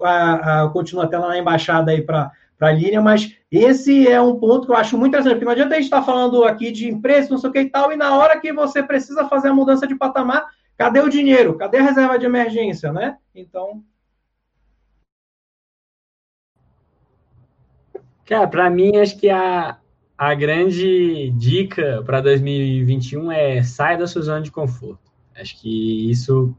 eu 0.62 0.70
continuo 0.70 1.02
até 1.02 1.18
lá 1.18 1.28
na 1.28 1.38
embaixada 1.38 1.90
aí 1.90 2.02
para 2.02 2.30
a 2.60 2.72
linha, 2.72 3.00
mas 3.00 3.36
esse 3.50 4.06
é 4.06 4.20
um 4.20 4.38
ponto 4.38 4.66
que 4.66 4.72
eu 4.72 4.76
acho 4.76 4.98
muito 4.98 5.10
interessante, 5.10 5.34
porque 5.34 5.44
não 5.46 5.52
adianta 5.52 5.74
a 5.74 5.76
gente 5.76 5.84
estar 5.84 6.00
tá 6.00 6.06
falando 6.06 6.44
aqui 6.44 6.70
de 6.70 6.88
empresa, 6.88 7.30
não 7.30 7.38
sei 7.38 7.50
o 7.50 7.52
que 7.52 7.60
e 7.60 7.70
tal, 7.70 7.90
e 7.90 7.96
na 7.96 8.16
hora 8.16 8.38
que 8.38 8.52
você 8.52 8.82
precisa 8.82 9.26
fazer 9.28 9.48
a 9.48 9.54
mudança 9.54 9.86
de 9.86 9.94
patamar, 9.94 10.46
cadê 10.76 11.00
o 11.00 11.08
dinheiro? 11.08 11.56
Cadê 11.56 11.78
a 11.78 11.82
reserva 11.82 12.18
de 12.18 12.26
emergência, 12.26 12.92
né? 12.92 13.16
Então... 13.34 13.82
Cara, 18.26 18.46
para 18.46 18.68
mim, 18.68 18.98
acho 18.98 19.16
que 19.16 19.30
a, 19.30 19.78
a 20.18 20.34
grande 20.34 21.30
dica 21.30 22.02
para 22.04 22.20
2021 22.20 23.30
é 23.30 23.62
saia 23.62 23.96
da 23.96 24.06
sua 24.08 24.22
zona 24.22 24.42
de 24.42 24.50
conforto. 24.50 24.98
Acho 25.40 25.56
que 25.60 26.10
isso, 26.10 26.52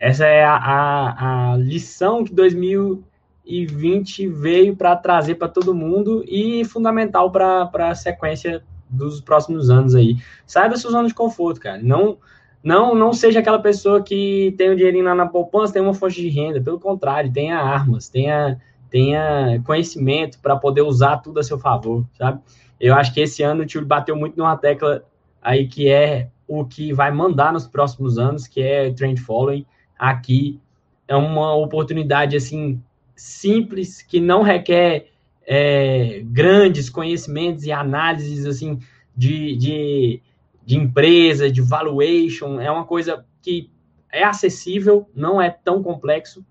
essa 0.00 0.26
é 0.26 0.42
a, 0.44 0.56
a, 0.56 1.52
a 1.52 1.56
lição 1.56 2.24
que 2.24 2.34
2020 2.34 4.26
veio 4.26 4.74
para 4.74 4.96
trazer 4.96 5.36
para 5.36 5.46
todo 5.46 5.72
mundo 5.72 6.24
e 6.26 6.64
fundamental 6.64 7.30
para 7.30 7.70
a 7.88 7.94
sequência 7.94 8.64
dos 8.90 9.20
próximos 9.20 9.70
anos 9.70 9.94
aí. 9.94 10.16
Saia 10.44 10.68
da 10.68 10.76
sua 10.76 10.90
zona 10.90 11.06
de 11.06 11.14
conforto, 11.14 11.60
cara. 11.60 11.80
Não, 11.80 12.18
não 12.64 12.96
não 12.96 13.12
seja 13.12 13.38
aquela 13.38 13.60
pessoa 13.60 14.02
que 14.02 14.52
tem 14.58 14.70
o 14.70 14.76
dinheirinho 14.76 15.04
lá 15.04 15.14
na 15.14 15.28
poupança, 15.28 15.72
tem 15.72 15.82
uma 15.82 15.94
fonte 15.94 16.20
de 16.20 16.28
renda, 16.28 16.60
pelo 16.60 16.80
contrário, 16.80 17.32
tenha 17.32 17.60
armas, 17.60 18.08
tenha, 18.08 18.60
tenha 18.90 19.62
conhecimento 19.64 20.40
para 20.40 20.56
poder 20.56 20.82
usar 20.82 21.18
tudo 21.18 21.38
a 21.38 21.44
seu 21.44 21.60
favor, 21.60 22.04
sabe? 22.14 22.40
Eu 22.80 22.94
acho 22.94 23.12
que 23.12 23.20
esse 23.20 23.42
ano 23.42 23.62
o 23.62 23.66
tio 23.66 23.84
bateu 23.84 24.16
muito 24.16 24.36
numa 24.36 24.56
tecla 24.56 25.04
aí 25.42 25.66
que 25.66 25.88
é 25.88 26.28
o 26.46 26.64
que 26.64 26.92
vai 26.92 27.10
mandar 27.10 27.52
nos 27.52 27.66
próximos 27.66 28.18
anos, 28.18 28.46
que 28.46 28.60
é 28.60 28.92
trend 28.92 29.20
following. 29.20 29.66
Aqui 29.98 30.60
é 31.06 31.16
uma 31.16 31.54
oportunidade 31.54 32.36
assim 32.36 32.82
simples 33.14 34.00
que 34.02 34.20
não 34.20 34.42
requer 34.42 35.10
é, 35.46 36.22
grandes 36.24 36.88
conhecimentos 36.88 37.64
e 37.64 37.72
análises 37.72 38.46
assim 38.46 38.78
de, 39.16 39.56
de, 39.56 40.22
de 40.64 40.76
empresa, 40.76 41.50
de 41.50 41.60
valuation. 41.60 42.60
É 42.60 42.70
uma 42.70 42.84
coisa 42.84 43.24
que 43.42 43.70
é 44.12 44.24
acessível, 44.24 45.08
não 45.14 45.40
é 45.40 45.50
tão 45.50 45.82
complexo, 45.82 46.44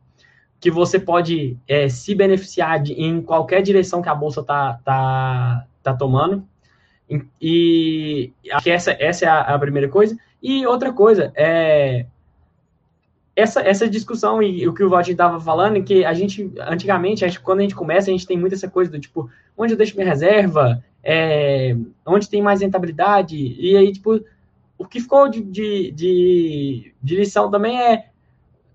que 0.59 0.71
você 0.71 0.99
pode 0.99 1.57
é, 1.67 1.87
se 1.87 2.15
beneficiar 2.15 2.81
de, 2.81 2.93
em 2.93 3.21
qualquer 3.21 3.61
direção 3.61 4.01
que 4.01 4.09
a 4.09 4.15
bolsa 4.15 4.41
está 4.41 4.73
tá, 4.83 5.67
tá 5.91 5.97
tomando. 5.97 6.47
E, 7.41 8.33
acho 8.51 8.63
que 8.63 8.69
essa, 8.69 8.91
essa 8.99 9.25
é 9.25 9.27
a, 9.27 9.41
a, 9.41 9.59
primeira 9.59 9.87
coisa. 9.87 10.17
E 10.41 10.65
outra 10.65 10.91
coisa, 10.91 11.31
é 11.35 12.05
essa, 13.37 13.61
essa 13.61 13.87
discussão 13.87 14.41
e 14.41 14.67
o 14.67 14.73
que 14.73 14.83
o 14.83 14.89
Valdir 14.89 15.11
estava 15.11 15.39
falando, 15.39 15.83
que 15.83 16.03
a 16.03 16.13
gente, 16.13 16.51
antigamente, 16.59 17.23
a 17.23 17.27
gente, 17.27 17.39
quando 17.39 17.59
a 17.59 17.61
gente 17.61 17.75
começa, 17.75 18.09
a 18.09 18.11
gente 18.11 18.25
tem 18.25 18.35
muito 18.37 18.53
essa 18.53 18.67
coisa 18.67 18.89
do 18.89 18.99
tipo, 18.99 19.29
onde 19.55 19.73
eu 19.73 19.77
deixo 19.77 19.95
minha 19.95 20.09
reserva, 20.09 20.83
é, 21.03 21.77
onde 22.03 22.27
tem 22.27 22.41
mais 22.41 22.61
rentabilidade, 22.61 23.37
e 23.37 23.77
aí, 23.77 23.93
tipo, 23.93 24.19
o 24.75 24.85
que 24.85 24.99
ficou 24.99 25.29
de, 25.29 25.41
de, 25.43 25.91
de, 25.91 26.93
de 27.01 27.15
lição 27.15 27.51
também 27.51 27.79
é, 27.79 28.09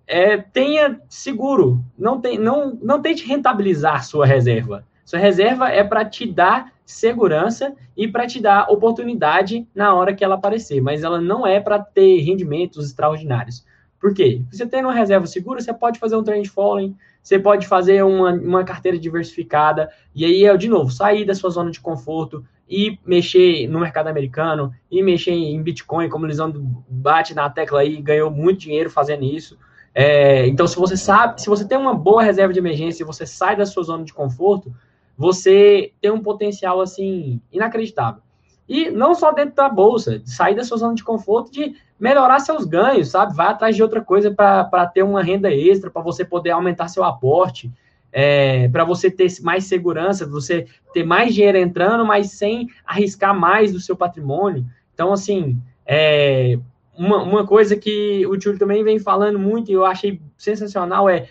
é, 0.06 0.36
tenha 0.38 1.00
seguro, 1.08 1.84
não, 1.98 2.20
tem, 2.20 2.38
não, 2.38 2.78
não 2.80 3.02
tente 3.02 3.26
rentabilizar 3.26 4.04
sua 4.04 4.26
reserva. 4.26 4.86
Sua 5.04 5.18
reserva 5.18 5.68
é 5.68 5.82
para 5.82 6.04
te 6.04 6.26
dar 6.26 6.72
segurança 6.84 7.74
e 7.96 8.06
para 8.06 8.26
te 8.26 8.40
dar 8.40 8.70
oportunidade 8.70 9.66
na 9.74 9.94
hora 9.94 10.14
que 10.14 10.24
ela 10.24 10.34
aparecer, 10.34 10.80
mas 10.80 11.02
ela 11.02 11.20
não 11.20 11.46
é 11.46 11.60
para 11.60 11.78
ter 11.78 12.20
rendimentos 12.20 12.86
extraordinários. 12.86 13.64
Por 14.00 14.12
quê? 14.12 14.42
Você 14.50 14.66
tendo 14.66 14.88
uma 14.88 14.94
reserva 14.94 15.26
segura, 15.26 15.60
você 15.60 15.72
pode 15.72 15.98
fazer 15.98 16.16
um 16.16 16.24
trend 16.24 16.48
following, 16.48 16.96
você 17.22 17.38
pode 17.38 17.68
fazer 17.68 18.02
uma, 18.02 18.32
uma 18.32 18.64
carteira 18.64 18.98
diversificada, 18.98 19.90
e 20.12 20.24
aí 20.24 20.44
é, 20.44 20.56
de 20.56 20.68
novo, 20.68 20.90
sair 20.90 21.24
da 21.24 21.34
sua 21.34 21.50
zona 21.50 21.70
de 21.70 21.80
conforto 21.80 22.44
e 22.68 22.98
mexer 23.06 23.68
no 23.68 23.78
mercado 23.78 24.08
americano, 24.08 24.72
e 24.90 25.02
mexer 25.02 25.30
em 25.30 25.62
Bitcoin, 25.62 26.08
como 26.08 26.24
o 26.24 26.28
Lisandro 26.28 26.60
bate 26.88 27.32
na 27.32 27.48
tecla 27.48 27.80
aí, 27.80 28.00
ganhou 28.02 28.30
muito 28.30 28.60
dinheiro 28.60 28.90
fazendo 28.90 29.24
isso. 29.24 29.56
É, 29.94 30.46
então, 30.46 30.66
se 30.66 30.76
você 30.76 30.96
sabe, 30.96 31.40
se 31.40 31.48
você 31.48 31.64
tem 31.64 31.78
uma 31.78 31.94
boa 31.94 32.22
reserva 32.22 32.52
de 32.52 32.58
emergência 32.58 33.04
e 33.04 33.06
você 33.06 33.24
sai 33.24 33.54
da 33.54 33.66
sua 33.66 33.82
zona 33.82 34.04
de 34.04 34.12
conforto, 34.12 34.74
você 35.22 35.92
tem 36.00 36.10
um 36.10 36.20
potencial 36.20 36.80
assim 36.80 37.40
inacreditável. 37.52 38.20
E 38.68 38.90
não 38.90 39.14
só 39.14 39.30
dentro 39.30 39.54
da 39.54 39.68
bolsa, 39.68 40.18
de 40.18 40.28
sair 40.28 40.56
da 40.56 40.64
sua 40.64 40.78
zona 40.78 40.96
de 40.96 41.04
conforto, 41.04 41.52
de 41.52 41.76
melhorar 41.98 42.40
seus 42.40 42.64
ganhos, 42.64 43.10
sabe? 43.10 43.32
Vai 43.36 43.46
atrás 43.46 43.76
de 43.76 43.84
outra 43.84 44.00
coisa 44.00 44.32
para 44.32 44.86
ter 44.88 45.04
uma 45.04 45.22
renda 45.22 45.48
extra, 45.48 45.92
para 45.92 46.02
você 46.02 46.24
poder 46.24 46.50
aumentar 46.50 46.88
seu 46.88 47.04
aporte, 47.04 47.70
é, 48.10 48.68
para 48.68 48.84
você 48.84 49.12
ter 49.12 49.28
mais 49.42 49.64
segurança, 49.64 50.26
você 50.26 50.66
ter 50.92 51.04
mais 51.04 51.32
dinheiro 51.32 51.56
entrando, 51.56 52.04
mas 52.04 52.32
sem 52.32 52.68
arriscar 52.84 53.32
mais 53.32 53.72
do 53.72 53.78
seu 53.78 53.96
patrimônio. 53.96 54.66
Então, 54.92 55.12
assim, 55.12 55.56
é, 55.86 56.58
uma, 56.98 57.22
uma 57.22 57.46
coisa 57.46 57.76
que 57.76 58.26
o 58.26 58.36
Túlio 58.36 58.58
também 58.58 58.82
vem 58.82 58.98
falando 58.98 59.38
muito 59.38 59.70
e 59.70 59.74
eu 59.74 59.84
achei 59.84 60.20
sensacional 60.36 61.08
é 61.08 61.28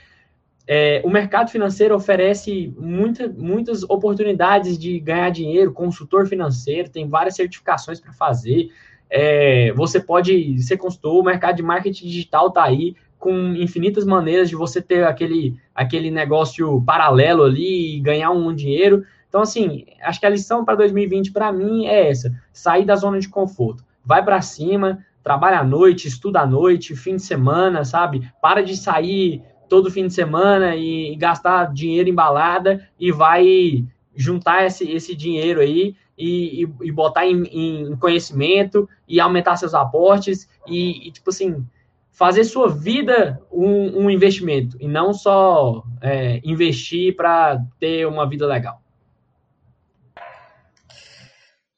é, 0.68 1.02
o 1.04 1.10
mercado 1.10 1.50
financeiro 1.50 1.96
oferece 1.96 2.74
muita, 2.78 3.28
muitas 3.28 3.84
oportunidades 3.84 4.78
de 4.78 5.00
ganhar 5.00 5.30
dinheiro, 5.30 5.74
consultor 5.74 6.28
financeiro, 6.28 6.90
tem 6.90 7.08
várias 7.08 7.36
certificações 7.36 8.00
para 8.00 8.14
fazer. 8.14 8.70
É, 9.10 9.74
você 9.74 10.00
pode 10.00 10.62
ser 10.62 10.78
consultor, 10.78 11.20
o 11.20 11.24
mercado 11.24 11.58
de 11.58 11.64
marketing 11.64 12.08
digital 12.08 12.48
está 12.48 12.64
aí, 12.64 12.96
com 13.20 13.54
infinitas 13.56 14.06
maneiras 14.06 14.50
de 14.50 14.56
você 14.56 14.82
ter 14.82 15.06
aquele, 15.06 15.56
aquele 15.76 16.10
negócio 16.10 16.82
paralelo 16.84 17.44
ali 17.44 17.98
e 17.98 18.00
ganhar 18.00 18.32
um 18.32 18.54
dinheiro. 18.54 19.06
Então, 19.30 19.42
assim, 19.42 19.86
acho 20.02 20.20
que 20.20 20.26
a 20.26 20.30
lição 20.30 20.66
para 20.66 20.76
2020 20.76 21.32
para 21.32 21.52
mim 21.52 21.86
é 21.86 22.10
essa: 22.10 22.34
sair 22.52 22.84
da 22.84 22.96
zona 22.96 23.20
de 23.20 23.30
conforto. 23.30 23.84
Vai 24.04 24.24
para 24.26 24.42
cima, 24.42 25.06
trabalha 25.24 25.60
à 25.60 25.64
noite, 25.64 26.08
estuda 26.08 26.42
à 26.42 26.48
noite, 26.48 26.96
fim 26.96 27.16
de 27.16 27.22
semana, 27.22 27.86
sabe? 27.86 28.28
Para 28.42 28.64
de 28.64 28.76
sair 28.76 29.44
todo 29.72 29.90
fim 29.90 30.06
de 30.06 30.14
semana 30.14 30.76
e, 30.76 31.16
gastar 31.16 31.72
dinheiro 31.72 32.10
em 32.10 32.14
balada 32.14 32.86
e 33.00 33.10
vai 33.10 33.86
juntar 34.14 34.66
esse, 34.66 34.84
esse 34.92 35.16
dinheiro 35.16 35.62
aí 35.62 35.96
e, 36.18 36.66
e, 36.66 36.70
e 36.82 36.92
botar 36.92 37.26
em, 37.26 37.44
em, 37.46 37.96
conhecimento 37.96 38.88
e 39.08 39.18
aumentar 39.18 39.56
seus 39.56 39.74
aportes 39.74 40.46
e, 40.68 41.08
e 41.08 41.12
tipo 41.14 41.30
assim, 41.30 41.66
fazer 42.12 42.44
sua 42.44 42.68
vida 42.68 43.42
um, 43.50 44.04
um 44.04 44.10
investimento 44.10 44.76
e 44.78 44.90
não 44.90 45.14
só 45.14 45.86
é, 46.02 46.42
investir 46.44 47.16
para 47.16 47.64
ter 47.80 48.06
uma 48.06 48.28
vida 48.28 48.46
legal. 48.46 48.82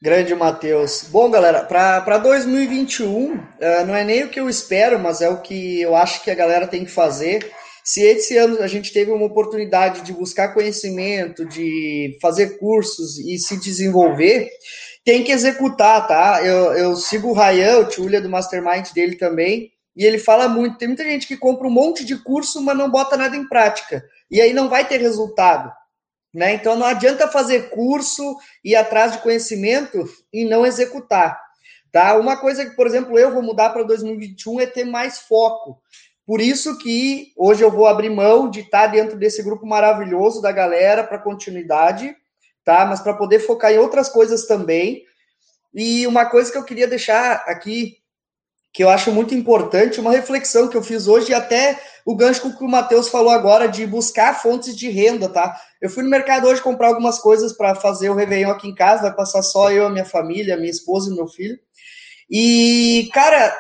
Grande 0.01 0.33
Matheus. 0.33 1.07
Bom, 1.11 1.29
galera, 1.29 1.61
para 1.61 2.17
2021, 2.17 3.35
uh, 3.35 3.39
não 3.85 3.95
é 3.95 4.03
nem 4.03 4.23
o 4.23 4.29
que 4.29 4.39
eu 4.39 4.49
espero, 4.49 4.99
mas 4.99 5.21
é 5.21 5.29
o 5.29 5.39
que 5.39 5.79
eu 5.79 5.95
acho 5.95 6.23
que 6.23 6.31
a 6.31 6.35
galera 6.35 6.67
tem 6.67 6.83
que 6.83 6.91
fazer. 6.91 7.53
Se 7.83 8.01
esse 8.01 8.37
ano 8.37 8.61
a 8.61 8.67
gente 8.67 8.93
teve 8.93 9.11
uma 9.11 9.25
oportunidade 9.25 10.01
de 10.01 10.13
buscar 10.13 10.53
conhecimento, 10.53 11.45
de 11.45 12.17
fazer 12.21 12.57
cursos 12.57 13.19
e 13.19 13.37
se 13.37 13.59
desenvolver, 13.59 14.49
tem 15.03 15.23
que 15.23 15.31
executar, 15.31 16.07
tá? 16.07 16.41
Eu, 16.43 16.73
eu 16.73 16.95
sigo 16.95 17.29
o 17.29 17.33
Ryan, 17.33 17.79
o 17.79 17.85
Tchulia 17.89 18.21
do 18.21 18.29
Mastermind 18.29 18.91
dele 18.93 19.17
também, 19.17 19.71
e 19.95 20.05
ele 20.05 20.17
fala 20.17 20.47
muito. 20.47 20.77
Tem 20.77 20.87
muita 20.87 21.03
gente 21.03 21.27
que 21.27 21.37
compra 21.37 21.67
um 21.67 21.71
monte 21.71 22.05
de 22.05 22.15
curso, 22.15 22.61
mas 22.61 22.77
não 22.77 22.89
bota 22.89 23.17
nada 23.17 23.35
em 23.35 23.47
prática. 23.47 24.03
E 24.31 24.41
aí 24.41 24.53
não 24.53 24.69
vai 24.69 24.87
ter 24.87 24.99
resultado. 25.01 25.71
Né? 26.33 26.55
Então 26.55 26.75
não 26.75 26.87
adianta 26.87 27.27
fazer 27.27 27.69
curso, 27.69 28.37
ir 28.63 28.75
atrás 28.75 29.11
de 29.11 29.19
conhecimento 29.19 30.03
e 30.33 30.45
não 30.45 30.65
executar. 30.65 31.39
Tá? 31.91 32.17
Uma 32.17 32.37
coisa 32.37 32.65
que, 32.65 32.75
por 32.75 32.87
exemplo, 32.87 33.19
eu 33.19 33.31
vou 33.31 33.43
mudar 33.43 33.69
para 33.69 33.83
2021 33.83 34.61
é 34.61 34.65
ter 34.65 34.83
mais 34.83 35.19
foco. 35.19 35.79
Por 36.25 36.39
isso 36.39 36.77
que 36.77 37.33
hoje 37.37 37.63
eu 37.63 37.69
vou 37.69 37.85
abrir 37.85 38.09
mão 38.09 38.49
de 38.49 38.61
estar 38.61 38.87
dentro 38.87 39.17
desse 39.17 39.43
grupo 39.43 39.65
maravilhoso 39.65 40.41
da 40.41 40.51
galera 40.51 41.03
para 41.03 41.19
continuidade, 41.19 42.15
tá? 42.63 42.85
Mas 42.85 43.01
para 43.01 43.13
poder 43.13 43.39
focar 43.39 43.71
em 43.71 43.77
outras 43.77 44.07
coisas 44.07 44.45
também. 44.45 45.03
E 45.73 46.07
uma 46.07 46.25
coisa 46.25 46.51
que 46.51 46.57
eu 46.57 46.63
queria 46.63 46.87
deixar 46.87 47.43
aqui, 47.45 47.97
que 48.71 48.83
eu 48.83 48.89
acho 48.89 49.11
muito 49.11 49.35
importante, 49.35 49.99
uma 49.99 50.11
reflexão 50.11 50.69
que 50.69 50.77
eu 50.77 50.83
fiz 50.83 51.07
hoje, 51.07 51.31
e 51.31 51.35
até 51.35 51.77
o 52.05 52.15
gancho 52.15 52.41
com 52.41 52.55
que 52.55 52.63
o 52.63 52.69
Matheus 52.69 53.09
falou 53.09 53.31
agora, 53.31 53.67
de 53.67 53.85
buscar 53.85 54.41
fontes 54.41 54.75
de 54.77 54.89
renda, 54.89 55.27
tá? 55.27 55.55
Eu 55.81 55.89
fui 55.89 56.03
no 56.03 56.09
mercado 56.09 56.47
hoje 56.47 56.61
comprar 56.61 56.87
algumas 56.87 57.19
coisas 57.19 57.51
para 57.51 57.75
fazer 57.75 58.09
o 58.09 58.15
Réveillon 58.15 58.51
aqui 58.51 58.69
em 58.69 58.75
casa, 58.75 59.03
vai 59.03 59.13
passar 59.13 59.41
só 59.41 59.71
eu, 59.71 59.87
a 59.87 59.89
minha 59.89 60.05
família, 60.05 60.55
minha 60.55 60.71
esposa 60.71 61.11
e 61.11 61.15
meu 61.15 61.27
filho. 61.27 61.59
E, 62.29 63.09
cara, 63.13 63.55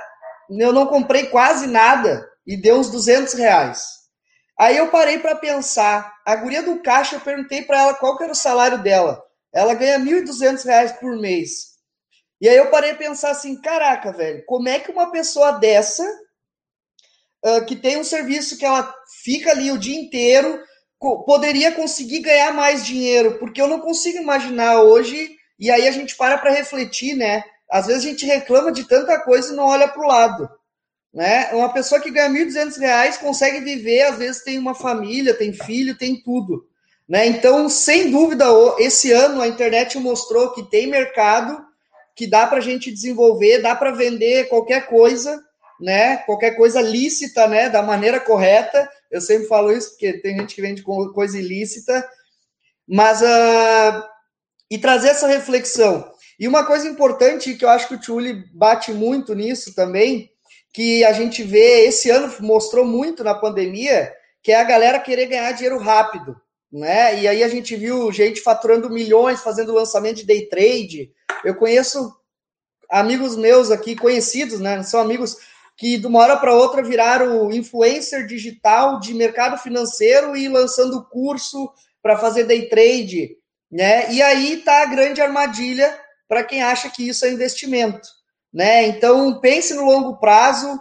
eu 0.49 0.71
não 0.71 0.87
comprei 0.87 1.27
quase 1.27 1.67
nada 1.67 2.25
e 2.45 2.57
deu 2.57 2.77
uns 2.77 2.89
200 2.89 3.33
reais. 3.33 4.03
Aí 4.57 4.77
eu 4.77 4.89
parei 4.89 5.19
para 5.19 5.35
pensar. 5.35 6.13
A 6.25 6.35
guria 6.35 6.61
do 6.61 6.81
caixa, 6.81 7.15
eu 7.15 7.21
perguntei 7.21 7.63
para 7.63 7.81
ela 7.81 7.93
qual 7.95 8.17
que 8.17 8.23
era 8.23 8.33
o 8.33 8.35
salário 8.35 8.81
dela. 8.81 9.23
Ela 9.53 9.73
ganha 9.73 9.99
1.200 9.99 10.63
reais 10.63 10.91
por 10.93 11.17
mês. 11.17 11.73
E 12.41 12.49
aí 12.49 12.57
eu 12.57 12.69
parei 12.69 12.91
a 12.91 12.95
pensar 12.95 13.31
assim, 13.31 13.59
caraca, 13.61 14.11
velho, 14.11 14.43
como 14.45 14.67
é 14.67 14.79
que 14.79 14.91
uma 14.91 15.11
pessoa 15.11 15.53
dessa, 15.53 16.03
uh, 17.45 17.65
que 17.65 17.75
tem 17.75 17.97
um 17.97 18.03
serviço 18.03 18.57
que 18.57 18.65
ela 18.65 18.93
fica 19.23 19.51
ali 19.51 19.71
o 19.71 19.77
dia 19.77 19.97
inteiro, 19.97 20.61
co 20.99 21.23
poderia 21.23 21.71
conseguir 21.71 22.19
ganhar 22.19 22.51
mais 22.51 22.85
dinheiro? 22.85 23.39
Porque 23.39 23.61
eu 23.61 23.67
não 23.67 23.79
consigo 23.79 24.17
imaginar 24.17 24.81
hoje, 24.81 25.29
e 25.57 25.71
aí 25.71 25.87
a 25.87 25.91
gente 25.91 26.17
para 26.17 26.37
para 26.37 26.51
refletir, 26.51 27.15
né? 27.15 27.43
Às 27.71 27.87
vezes 27.87 28.05
a 28.05 28.09
gente 28.09 28.25
reclama 28.25 28.71
de 28.71 28.87
tanta 28.87 29.19
coisa 29.21 29.53
e 29.53 29.55
não 29.55 29.63
olha 29.63 29.87
para 29.87 30.03
o 30.03 30.07
lado. 30.07 30.49
Né? 31.13 31.53
Uma 31.53 31.71
pessoa 31.71 32.01
que 32.01 32.09
ganha 32.09 32.27
R$ 32.27 32.45
1.200 32.45 33.19
consegue 33.19 33.59
viver, 33.59 34.01
às 34.03 34.17
vezes 34.17 34.43
tem 34.43 34.57
uma 34.57 34.73
família, 34.73 35.33
tem 35.33 35.53
filho, 35.53 35.97
tem 35.97 36.19
tudo. 36.19 36.67
Né? 37.07 37.27
Então, 37.27 37.69
sem 37.69 38.09
dúvida, 38.09 38.45
esse 38.79 39.11
ano 39.11 39.41
a 39.41 39.47
internet 39.47 39.97
mostrou 39.99 40.51
que 40.53 40.63
tem 40.63 40.87
mercado, 40.87 41.63
que 42.15 42.25
dá 42.25 42.47
para 42.47 42.57
a 42.57 42.61
gente 42.61 42.91
desenvolver, 42.91 43.61
dá 43.61 43.75
para 43.75 43.91
vender 43.91 44.49
qualquer 44.49 44.87
coisa, 44.87 45.39
né? 45.79 46.17
qualquer 46.17 46.51
coisa 46.51 46.81
lícita, 46.81 47.47
né? 47.47 47.69
da 47.69 47.83
maneira 47.83 48.19
correta. 48.19 48.89
Eu 49.11 49.21
sempre 49.21 49.47
falo 49.47 49.71
isso, 49.71 49.91
porque 49.91 50.13
tem 50.13 50.37
gente 50.39 50.55
que 50.55 50.61
vende 50.61 50.81
coisa 50.81 51.37
ilícita. 51.37 52.07
Mas, 52.87 53.21
uh, 53.21 54.03
e 54.69 54.79
trazer 54.79 55.09
essa 55.09 55.27
reflexão. 55.27 56.11
E 56.39 56.47
uma 56.47 56.65
coisa 56.65 56.87
importante 56.87 57.53
que 57.53 57.63
eu 57.63 57.69
acho 57.69 57.87
que 57.87 57.93
o 57.93 57.99
Tchuli 57.99 58.43
bate 58.51 58.91
muito 58.91 59.35
nisso 59.35 59.75
também, 59.75 60.32
que 60.73 61.05
a 61.05 61.13
gente 61.13 61.43
vê 61.43 61.85
esse 61.85 62.09
ano 62.09 62.33
mostrou 62.39 62.83
muito 62.83 63.23
na 63.23 63.35
pandemia, 63.35 64.11
que 64.41 64.51
é 64.51 64.59
a 64.59 64.63
galera 64.63 64.99
querer 64.99 65.27
ganhar 65.27 65.51
dinheiro 65.51 65.77
rápido, 65.77 66.35
né? 66.71 67.21
E 67.21 67.27
aí 67.27 67.43
a 67.43 67.47
gente 67.47 67.75
viu 67.75 68.11
gente 68.11 68.41
faturando 68.41 68.89
milhões 68.89 69.41
fazendo 69.41 69.71
lançamento 69.71 70.17
de 70.17 70.25
day 70.25 70.47
trade. 70.47 71.11
Eu 71.45 71.55
conheço 71.55 72.11
amigos 72.89 73.37
meus 73.37 73.69
aqui 73.69 73.95
conhecidos, 73.95 74.59
né? 74.59 74.81
São 74.81 74.99
amigos 74.99 75.37
que 75.77 75.97
de 75.97 76.07
uma 76.07 76.19
hora 76.19 76.37
para 76.37 76.55
outra 76.55 76.81
viraram 76.81 77.51
influencer 77.51 78.25
digital 78.25 78.99
de 78.99 79.13
mercado 79.13 79.57
financeiro 79.59 80.35
e 80.35 80.49
lançando 80.49 81.05
curso 81.05 81.71
para 82.01 82.17
fazer 82.17 82.45
day 82.45 82.67
trade, 82.67 83.37
né? 83.71 84.11
E 84.11 84.23
aí 84.23 84.57
tá 84.57 84.81
a 84.81 84.87
grande 84.87 85.21
armadilha 85.21 85.99
para 86.27 86.43
quem 86.43 86.63
acha 86.63 86.89
que 86.89 87.07
isso 87.07 87.25
é 87.25 87.31
investimento 87.31 88.22
né? 88.53 88.87
Então 88.87 89.39
pense 89.39 89.73
no 89.73 89.85
longo 89.85 90.17
prazo, 90.17 90.79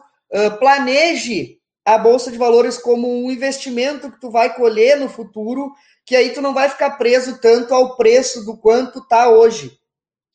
planeje 0.59 1.59
a 1.85 1.99
bolsa 1.99 2.31
de 2.31 2.39
valores 2.39 2.79
como 2.79 3.09
um 3.09 3.31
investimento 3.31 4.11
que 4.11 4.21
tu 4.21 4.31
vai 4.31 4.55
colher 4.55 4.99
no 4.99 5.09
futuro, 5.09 5.73
que 6.05 6.15
aí 6.15 6.31
tu 6.31 6.41
não 6.41 6.55
vai 6.55 6.69
ficar 6.69 6.91
preso 6.93 7.41
tanto 7.41 7.75
ao 7.75 7.97
preço 7.97 8.45
do 8.45 8.57
quanto 8.57 9.07
tá 9.07 9.29
hoje. 9.29 9.73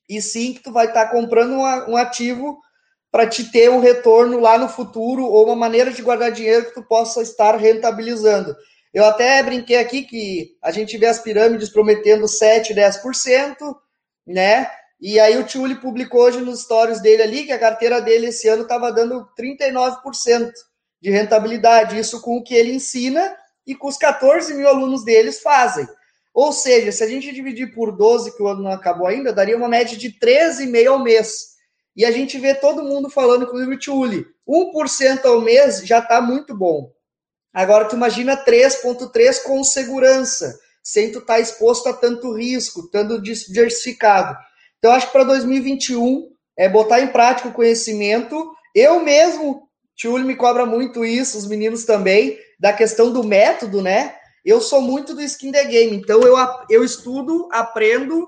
E 0.10 0.22
sim 0.22 0.54
que 0.54 0.62
tu 0.62 0.72
vai 0.72 0.88
estar 0.88 1.06
tá 1.06 1.12
comprando 1.12 1.54
um 1.54 1.98
ativo 1.98 2.58
para 3.12 3.28
te 3.28 3.50
ter 3.52 3.70
um 3.70 3.80
retorno 3.80 4.40
lá 4.40 4.58
no 4.58 4.68
futuro 4.68 5.26
ou 5.26 5.46
uma 5.46 5.56
maneira 5.56 5.92
de 5.92 6.02
guardar 6.02 6.32
dinheiro 6.32 6.66
que 6.66 6.74
tu 6.74 6.84
possa 6.84 7.22
estar 7.22 7.56
rentabilizando. 7.56 8.56
Eu 8.94 9.06
até 9.06 9.42
brinquei 9.44 9.78
aqui 9.78 10.04
que 10.04 10.58
a 10.62 10.72
gente 10.72 10.98
vê 10.98 11.06
as 11.06 11.20
pirâmides 11.20 11.70
prometendo 11.70 12.28
7, 12.28 12.74
10%, 12.74 13.56
né? 14.26 14.70
E 15.00 15.20
aí 15.20 15.38
o 15.38 15.46
Tiuli 15.46 15.76
publicou 15.76 16.22
hoje 16.22 16.40
nos 16.42 16.62
stories 16.62 17.00
dele 17.00 17.22
ali 17.22 17.44
que 17.46 17.52
a 17.52 17.60
carteira 17.60 18.02
dele 18.02 18.28
esse 18.28 18.48
ano 18.48 18.64
estava 18.64 18.92
dando 18.92 19.28
39% 19.40 20.52
de 21.00 21.12
rentabilidade, 21.12 22.00
isso 22.00 22.20
com 22.22 22.38
o 22.38 22.44
que 22.44 22.56
ele 22.56 22.74
ensina 22.74 23.36
e 23.66 23.76
com 23.76 23.88
os 23.88 23.98
14 23.98 24.54
mil 24.56 24.68
alunos 24.68 25.06
deles 25.06 25.40
fazem. 25.40 25.88
Ou 26.34 26.52
seja, 26.52 26.92
se 26.92 27.04
a 27.04 27.08
gente 27.08 27.32
dividir 27.32 27.74
por 27.74 27.92
12, 27.92 28.36
que 28.36 28.42
o 28.42 28.48
ano 28.48 28.64
não 28.64 28.72
acabou 28.72 29.08
ainda, 29.08 29.34
daria 29.34 29.58
uma 29.58 29.68
média 29.68 29.98
de 29.98 30.12
13,5 30.12 30.88
ao 30.88 31.00
mês. 31.00 31.58
E 31.96 32.06
a 32.06 32.12
gente 32.12 32.38
vê 32.38 32.54
todo 32.54 32.84
mundo 32.84 33.10
falando, 33.10 33.46
inclusive 33.46 33.74
o 33.74 33.80
Tiuli, 33.80 34.26
1% 34.48 35.26
ao 35.26 35.42
mês 35.42 35.80
já 35.86 36.00
está 36.00 36.22
muito 36.22 36.56
bom. 36.56 36.92
Agora 37.54 37.86
tu 37.86 37.96
imagina 37.96 38.38
3,3 38.38 39.42
com 39.44 39.64
segurança, 39.64 40.60
sem 40.84 41.12
tu 41.12 41.20
estar 41.20 41.34
tá 41.34 41.40
exposto 41.40 41.90
a 41.90 41.94
tanto 41.94 42.36
risco, 42.36 42.82
estando 42.82 43.22
diversificado. 43.22 44.38
Então, 44.78 44.92
acho 44.92 45.08
que 45.08 45.14
para 45.14 45.24
2021 45.24 46.30
é 46.58 46.70
botar 46.70 47.02
em 47.02 47.08
prática 47.08 47.50
o 47.50 47.54
conhecimento. 47.54 48.52
Eu 48.74 49.00
mesmo, 49.00 49.68
Tchuli 49.96 50.24
me 50.24 50.36
cobra 50.36 50.66
muito 50.66 51.06
isso, 51.06 51.38
os 51.38 51.48
meninos 51.48 51.86
também, 51.86 52.38
da 52.60 52.74
questão 52.74 53.12
do 53.12 53.24
método, 53.24 53.82
né? 53.82 54.16
Eu 54.44 54.62
sou 54.62 54.82
muito 54.82 55.14
do 55.14 55.22
skin 55.22 55.52
the 55.52 55.66
game, 55.66 55.96
então 55.96 56.22
eu, 56.22 56.36
eu 56.70 56.84
estudo, 56.84 57.50
aprendo 57.52 58.26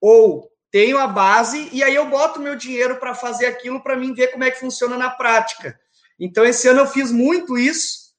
ou 0.00 0.48
tenho 0.70 0.98
a 0.98 1.06
base 1.06 1.68
e 1.72 1.82
aí 1.82 1.94
eu 1.94 2.08
boto 2.08 2.40
meu 2.40 2.56
dinheiro 2.56 2.96
para 2.96 3.14
fazer 3.14 3.46
aquilo 3.46 3.82
para 3.82 3.96
mim 3.96 4.14
ver 4.14 4.28
como 4.28 4.44
é 4.44 4.50
que 4.50 4.60
funciona 4.60 4.96
na 4.96 5.10
prática. 5.10 5.78
Então 6.18 6.44
esse 6.44 6.66
ano 6.68 6.80
eu 6.80 6.86
fiz 6.86 7.12
muito 7.12 7.58
isso 7.58 8.10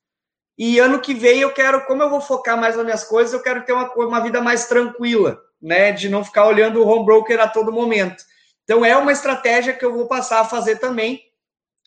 e 0.58 0.78
ano 0.78 1.00
que 1.00 1.14
vem 1.14 1.40
eu 1.40 1.52
quero, 1.52 1.86
como 1.86 2.04
eu 2.04 2.10
vou 2.10 2.22
focar 2.22 2.60
mais 2.60 2.76
nas 2.76 2.86
minhas 2.86 3.04
coisas, 3.04 3.34
eu 3.34 3.42
quero 3.42 3.66
ter 3.66 3.74
uma, 3.74 3.92
uma 3.96 4.20
vida 4.20 4.42
mais 4.42 4.68
tranquila 4.68 5.42
né, 5.62 5.92
de 5.92 6.10
não 6.10 6.24
ficar 6.24 6.48
olhando 6.48 6.82
o 6.82 6.88
home 6.88 7.06
broker 7.06 7.40
a 7.40 7.48
todo 7.48 7.72
momento. 7.72 8.24
Então 8.64 8.84
é 8.86 8.96
uma 8.96 9.12
estratégia 9.12 9.74
que 9.74 9.86
eu 9.86 9.94
vou 9.94 10.08
passar 10.08 10.40
a 10.40 10.46
fazer 10.46 10.78
também, 10.78 11.22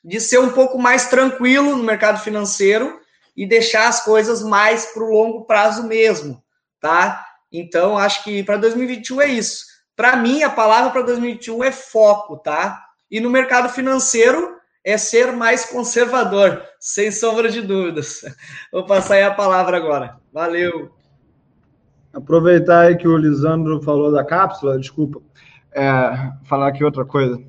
de 0.02 0.20
ser 0.20 0.38
um 0.38 0.50
pouco 0.50 0.78
mais 0.78 1.08
tranquilo 1.08 1.76
no 1.76 1.82
mercado 1.82 2.20
financeiro 2.20 3.00
e 3.36 3.46
deixar 3.46 3.88
as 3.88 4.04
coisas 4.04 4.42
mais 4.42 4.86
para 4.86 5.02
o 5.02 5.10
longo 5.10 5.44
prazo 5.44 5.84
mesmo, 5.84 6.42
tá? 6.80 7.24
Então 7.50 7.96
acho 7.96 8.22
que 8.22 8.42
para 8.42 8.56
2021 8.58 9.20
é 9.22 9.26
isso. 9.28 9.64
Para 9.96 10.16
mim 10.16 10.42
a 10.42 10.50
palavra 10.50 10.90
para 10.90 11.02
2021 11.02 11.64
é 11.64 11.72
foco, 11.72 12.36
tá? 12.36 12.84
E 13.10 13.20
no 13.20 13.30
mercado 13.30 13.68
financeiro 13.68 14.54
é 14.84 14.98
ser 14.98 15.32
mais 15.32 15.64
conservador, 15.64 16.62
sem 16.78 17.10
sombra 17.10 17.48
de 17.48 17.62
dúvidas. 17.62 18.22
Vou 18.70 18.84
passar 18.84 19.14
aí 19.14 19.22
a 19.22 19.34
palavra 19.34 19.76
agora. 19.76 20.20
Valeu. 20.32 20.93
Aproveitar 22.14 22.86
aí 22.86 22.96
que 22.96 23.08
o 23.08 23.16
Lisandro 23.16 23.82
falou 23.82 24.12
da 24.12 24.24
cápsula, 24.24 24.78
desculpa, 24.78 25.20
é, 25.72 26.32
falar 26.44 26.68
aqui 26.68 26.84
outra 26.84 27.04
coisa. 27.04 27.42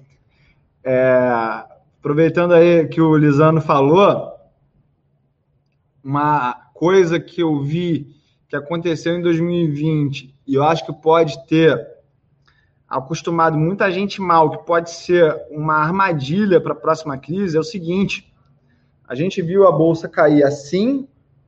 É, 0.84 1.63
aproveitando 1.99 2.53
aí 2.53 2.88
que 2.88 2.99
o 2.99 3.16
Lisandro 3.16 3.61
falou, 3.61 4.34
uma 6.03 6.53
coisa 6.74 7.20
que 7.20 7.41
eu 7.41 7.61
vi 7.61 8.16
que 8.47 8.55
aconteceu 8.55 9.16
em 9.16 9.22
2020 9.22 10.36
e 10.47 10.55
eu 10.55 10.63
acho 10.63 10.86
que 10.86 10.93
pode 10.93 11.45
ter 11.47 11.95
acostumado 12.88 13.57
muita 13.57 13.91
gente 13.91 14.22
mal, 14.22 14.49
que 14.49 14.66
pode 14.66 14.89
ser 14.89 15.36
uma 15.51 15.76
armadilha 15.76 16.59
para 16.59 16.74
a 16.74 16.76
próxima 16.76 17.18
crise, 17.18 17.57
é 17.57 17.59
o 17.59 17.63
seguinte: 17.63 18.34
a 19.07 19.13
gente 19.13 19.41
viu 19.41 19.68
a 19.68 19.72
bolsa 19.72 20.07
cair 20.07 20.43
assim 20.43 21.07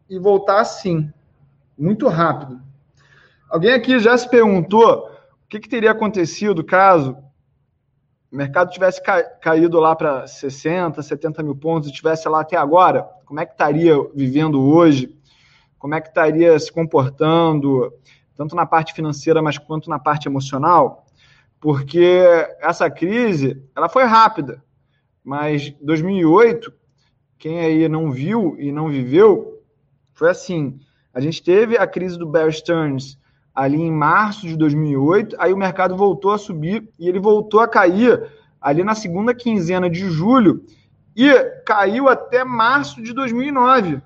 e 0.09 0.19
voltar 0.19 0.59
assim, 0.59 1.11
muito 1.77 2.07
rápido. 2.07 2.66
Alguém 3.49 3.73
aqui 3.73 3.99
já 3.99 4.17
se 4.17 4.29
perguntou 4.29 5.09
o 5.45 5.47
que, 5.47 5.59
que 5.59 5.69
teria 5.69 5.91
acontecido 5.91 6.63
caso 6.63 7.17
o 8.31 8.35
mercado 8.35 8.71
tivesse 8.71 9.01
ca 9.01 9.23
caído 9.23 9.79
lá 9.79 9.95
para 9.95 10.27
60, 10.27 11.01
70 11.01 11.41
mil 11.43 11.55
pontos 11.55 11.87
e 11.87 11.91
estivesse 11.91 12.27
lá 12.27 12.41
até 12.41 12.57
agora? 12.57 13.03
Como 13.25 13.39
é 13.39 13.45
que 13.45 13.53
estaria 13.53 13.95
vivendo 14.13 14.61
hoje? 14.61 15.15
Como 15.79 15.95
é 15.95 16.01
que 16.01 16.09
estaria 16.09 16.59
se 16.59 16.71
comportando, 16.71 17.93
tanto 18.35 18.55
na 18.55 18.65
parte 18.65 18.93
financeira, 18.93 19.41
mas 19.41 19.57
quanto 19.57 19.89
na 19.89 19.97
parte 19.97 20.27
emocional? 20.27 21.05
Porque 21.59 22.21
essa 22.59 22.89
crise, 22.89 23.63
ela 23.75 23.87
foi 23.87 24.03
rápida, 24.03 24.61
mas 25.23 25.73
2008, 25.81 26.73
quem 27.37 27.61
aí 27.61 27.87
não 27.87 28.11
viu 28.11 28.57
e 28.59 28.73
não 28.73 28.89
viveu, 28.89 29.63
foi 30.13 30.29
assim, 30.29 30.79
a 31.13 31.21
gente 31.21 31.41
teve 31.41 31.77
a 31.77 31.87
crise 31.87 32.17
do 32.17 32.27
Bear 32.27 32.51
Stearns 32.51 33.17
ali 33.57 33.81
em 33.81 33.91
março 33.91 34.45
de 34.45 34.55
2008, 34.55 35.35
aí 35.39 35.51
o 35.51 35.57
mercado 35.57 35.97
voltou 35.97 36.31
a 36.31 36.37
subir 36.37 36.87
e 36.99 37.09
ele 37.09 37.19
voltou 37.19 37.59
a 37.59 37.67
cair 37.67 38.31
ali 38.61 38.83
na 38.83 38.93
segunda 38.93 39.33
quinzena 39.33 39.89
de 39.89 40.07
julho 40.11 40.63
e 41.15 41.27
caiu 41.65 42.07
até 42.07 42.43
março 42.43 43.01
de 43.01 43.13
2009. 43.13 43.99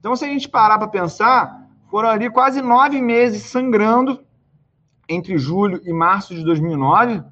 Então, 0.00 0.16
se 0.16 0.24
a 0.24 0.28
gente 0.28 0.48
parar 0.48 0.76
para 0.76 0.88
pensar, 0.88 1.68
foram 1.88 2.08
ali 2.08 2.28
quase 2.28 2.60
nove 2.60 3.00
meses 3.00 3.44
sangrando 3.44 4.24
entre 5.08 5.38
julho 5.38 5.80
e 5.84 5.92
março 5.92 6.34
de 6.34 6.42
2009. 6.42 7.22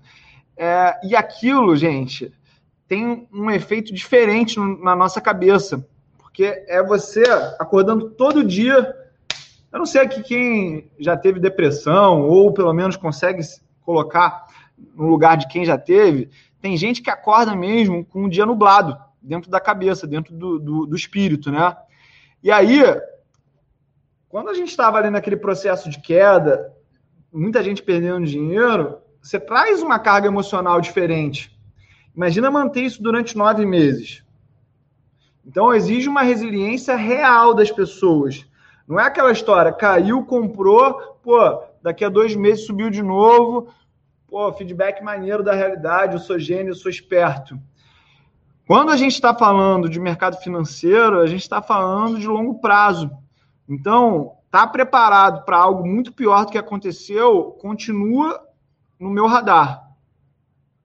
É, 0.57 0.97
e 1.03 1.17
aquilo, 1.17 1.75
gente, 1.75 2.33
tem 2.87 3.27
um 3.33 3.51
efeito 3.51 3.93
diferente 3.93 4.61
na 4.61 4.95
nossa 4.95 5.21
cabeça, 5.21 5.85
porque 6.19 6.65
é 6.69 6.81
você 6.85 7.25
acordando 7.59 8.11
todo 8.11 8.45
dia 8.45 8.95
eu 9.73 9.79
não 9.79 9.87
sei 9.87 10.03
aqui 10.03 10.23
quem 10.23 10.91
já 10.99 11.17
teve 11.17 11.39
depressão, 11.39 12.23
ou 12.23 12.53
pelo 12.53 12.73
menos 12.73 12.97
consegue 12.97 13.43
colocar 13.83 14.47
no 14.95 15.09
lugar 15.09 15.37
de 15.37 15.49
quem 15.49 15.65
já 15.65 15.77
teve. 15.77 16.31
Tem 16.61 16.77
gente 16.77 17.03
que 17.03 17.11
acorda 17.11 17.55
mesmo 17.55 18.05
com 18.05 18.25
um 18.25 18.29
dia 18.29 18.47
nublado 18.47 18.97
dentro 19.21 19.51
da 19.51 19.61
cabeça, 19.61 20.07
dentro 20.07 20.35
do, 20.35 20.59
do, 20.59 20.87
do 20.87 20.97
espírito, 20.97 21.51
né? 21.51 21.77
E 22.43 22.51
aí, 22.51 22.83
quando 24.29 24.49
a 24.49 24.55
gente 24.55 24.69
estava 24.69 24.99
ali 24.99 25.11
naquele 25.11 25.37
processo 25.37 25.91
de 25.91 26.01
queda, 26.01 26.73
muita 27.33 27.63
gente 27.63 27.83
perdendo 27.83 28.25
dinheiro, 28.25 28.99
você 29.21 29.39
traz 29.39 29.83
uma 29.83 29.99
carga 29.99 30.29
emocional 30.29 30.81
diferente. 30.81 31.57
Imagina 32.15 32.51
manter 32.51 32.83
isso 32.83 33.03
durante 33.03 33.37
nove 33.37 33.67
meses. 33.67 34.25
Então, 35.45 35.75
exige 35.75 36.09
uma 36.09 36.23
resiliência 36.23 36.97
real 36.97 37.55
das 37.55 37.71
pessoas. 37.71 38.48
Não 38.89 38.99
é 38.99 39.05
aquela 39.05 39.31
história, 39.31 39.71
caiu, 39.71 40.25
comprou, 40.25 41.19
pô, 41.23 41.63
daqui 41.83 42.03
a 42.03 42.09
dois 42.09 42.35
meses 42.35 42.65
subiu 42.65 42.89
de 42.89 43.03
novo, 43.03 43.69
pô, 44.27 44.51
feedback 44.55 45.03
maneiro 45.03 45.45
da 45.45 45.53
realidade, 45.53 46.15
eu 46.15 46.19
sou 46.19 46.39
gênio, 46.39 46.71
eu 46.71 46.75
sou 46.75 46.91
esperto. 46.91 47.61
Quando 48.67 48.91
a 48.91 48.97
gente 48.97 49.13
está 49.13 49.35
falando 49.35 49.91
de 49.91 50.01
mercado 50.01 50.39
financeiro, 50.39 51.21
a 51.21 51.27
gente 51.27 51.43
está 51.43 51.61
falando 51.61 52.19
de 52.19 52.27
longo 52.27 52.61
prazo. 52.61 53.11
Então, 53.69 54.37
tá 54.51 54.67
preparado 54.67 55.45
para 55.45 55.59
algo 55.59 55.87
muito 55.87 56.11
pior 56.11 56.47
do 56.47 56.53
que 56.53 56.59
aconteceu, 56.59 57.57
continua 57.61 58.43
no 58.99 59.11
meu 59.11 59.27
radar. 59.27 59.87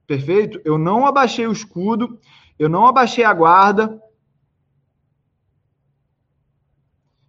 Perfeito? 0.06 0.60
Eu 0.62 0.76
não 0.76 1.06
abaixei 1.06 1.46
o 1.46 1.52
escudo, 1.52 2.18
eu 2.58 2.68
não 2.68 2.86
abaixei 2.86 3.24
a 3.24 3.32
guarda, 3.32 3.98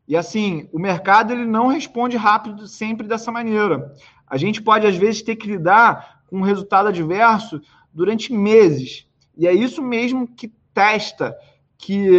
E 0.07 0.15
assim, 0.15 0.69
o 0.71 0.79
mercado 0.79 1.33
ele 1.33 1.45
não 1.45 1.67
responde 1.67 2.15
rápido 2.15 2.67
sempre 2.67 3.07
dessa 3.07 3.31
maneira. 3.31 3.93
A 4.27 4.37
gente 4.37 4.61
pode, 4.61 4.85
às 4.85 4.95
vezes, 4.95 5.21
ter 5.21 5.35
que 5.35 5.47
lidar 5.47 6.21
com 6.27 6.37
um 6.37 6.43
resultado 6.43 6.89
adverso 6.89 7.61
durante 7.93 8.31
meses. 8.31 9.07
E 9.37 9.47
é 9.47 9.53
isso 9.53 9.81
mesmo 9.81 10.27
que 10.27 10.53
testa 10.73 11.35
que 11.77 12.09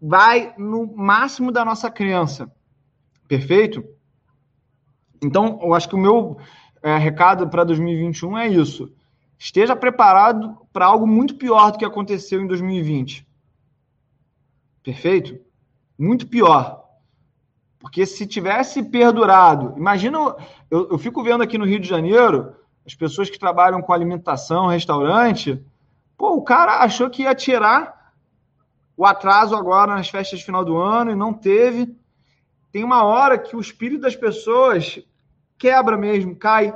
vai 0.00 0.54
no 0.58 0.86
máximo 0.94 1.50
da 1.50 1.64
nossa 1.64 1.90
crença. 1.90 2.50
Perfeito? 3.26 3.84
Então, 5.22 5.58
eu 5.62 5.72
acho 5.72 5.88
que 5.88 5.94
o 5.94 5.98
meu 5.98 6.36
é, 6.82 6.98
recado 6.98 7.48
para 7.48 7.64
2021 7.64 8.36
é 8.36 8.48
isso. 8.48 8.92
Esteja 9.38 9.74
preparado 9.74 10.56
para 10.72 10.86
algo 10.86 11.06
muito 11.06 11.36
pior 11.36 11.72
do 11.72 11.78
que 11.78 11.84
aconteceu 11.84 12.42
em 12.42 12.46
2020. 12.46 13.26
Perfeito? 14.82 15.38
Muito 15.98 16.26
pior. 16.26 16.83
Porque 17.84 18.06
se 18.06 18.26
tivesse 18.26 18.82
perdurado, 18.82 19.74
imagina, 19.76 20.34
eu, 20.70 20.88
eu 20.92 20.98
fico 20.98 21.22
vendo 21.22 21.42
aqui 21.42 21.58
no 21.58 21.66
Rio 21.66 21.78
de 21.78 21.86
Janeiro, 21.86 22.56
as 22.86 22.94
pessoas 22.94 23.28
que 23.28 23.38
trabalham 23.38 23.82
com 23.82 23.92
alimentação, 23.92 24.68
restaurante, 24.68 25.62
pô, 26.16 26.30
o 26.30 26.42
cara 26.42 26.78
achou 26.78 27.10
que 27.10 27.24
ia 27.24 27.34
tirar 27.34 28.14
o 28.96 29.04
atraso 29.04 29.54
agora 29.54 29.94
nas 29.94 30.08
festas 30.08 30.38
de 30.38 30.44
final 30.46 30.64
do 30.64 30.78
ano 30.78 31.10
e 31.10 31.14
não 31.14 31.34
teve. 31.34 31.94
Tem 32.72 32.82
uma 32.82 33.04
hora 33.04 33.36
que 33.36 33.54
o 33.54 33.60
espírito 33.60 34.00
das 34.00 34.16
pessoas 34.16 34.98
quebra 35.58 35.98
mesmo, 35.98 36.34
cai. 36.34 36.74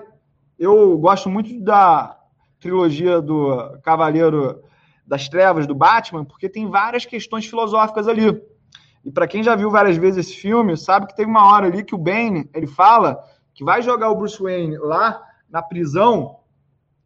Eu 0.59 0.99
gosto 0.99 1.31
muito 1.31 1.59
da 1.59 2.19
trilogia 2.61 3.19
do 3.23 3.79
Cavaleiro 3.83 4.63
das 5.07 5.27
Trevas, 5.27 5.67
do 5.67 5.75
Batman, 5.75 6.27
porque 6.27 6.51
tem 6.51 6.69
várias 6.69 7.07
questões 7.07 7.47
filosóficas 7.47 8.07
ali. 8.07 8.39
E 9.05 9.11
para 9.11 9.27
quem 9.27 9.43
já 9.43 9.55
viu 9.55 9.71
várias 9.71 9.97
vezes 9.97 10.27
esse 10.27 10.37
filme, 10.37 10.77
sabe 10.77 11.07
que 11.07 11.17
teve 11.17 11.31
uma 11.31 11.47
hora 11.47 11.67
ali 11.67 11.85
que 11.85 11.95
o 11.95 11.99
Bane, 11.99 12.49
ele 12.53 12.67
fala 12.67 13.23
que 13.55 13.65
vai 13.65 13.83
jogar 13.83 14.11
o 14.11 14.17
Bruce 14.17 14.41
Wayne 14.41 14.77
lá 14.79 15.23
na 15.49 15.63
prisão 15.63 16.39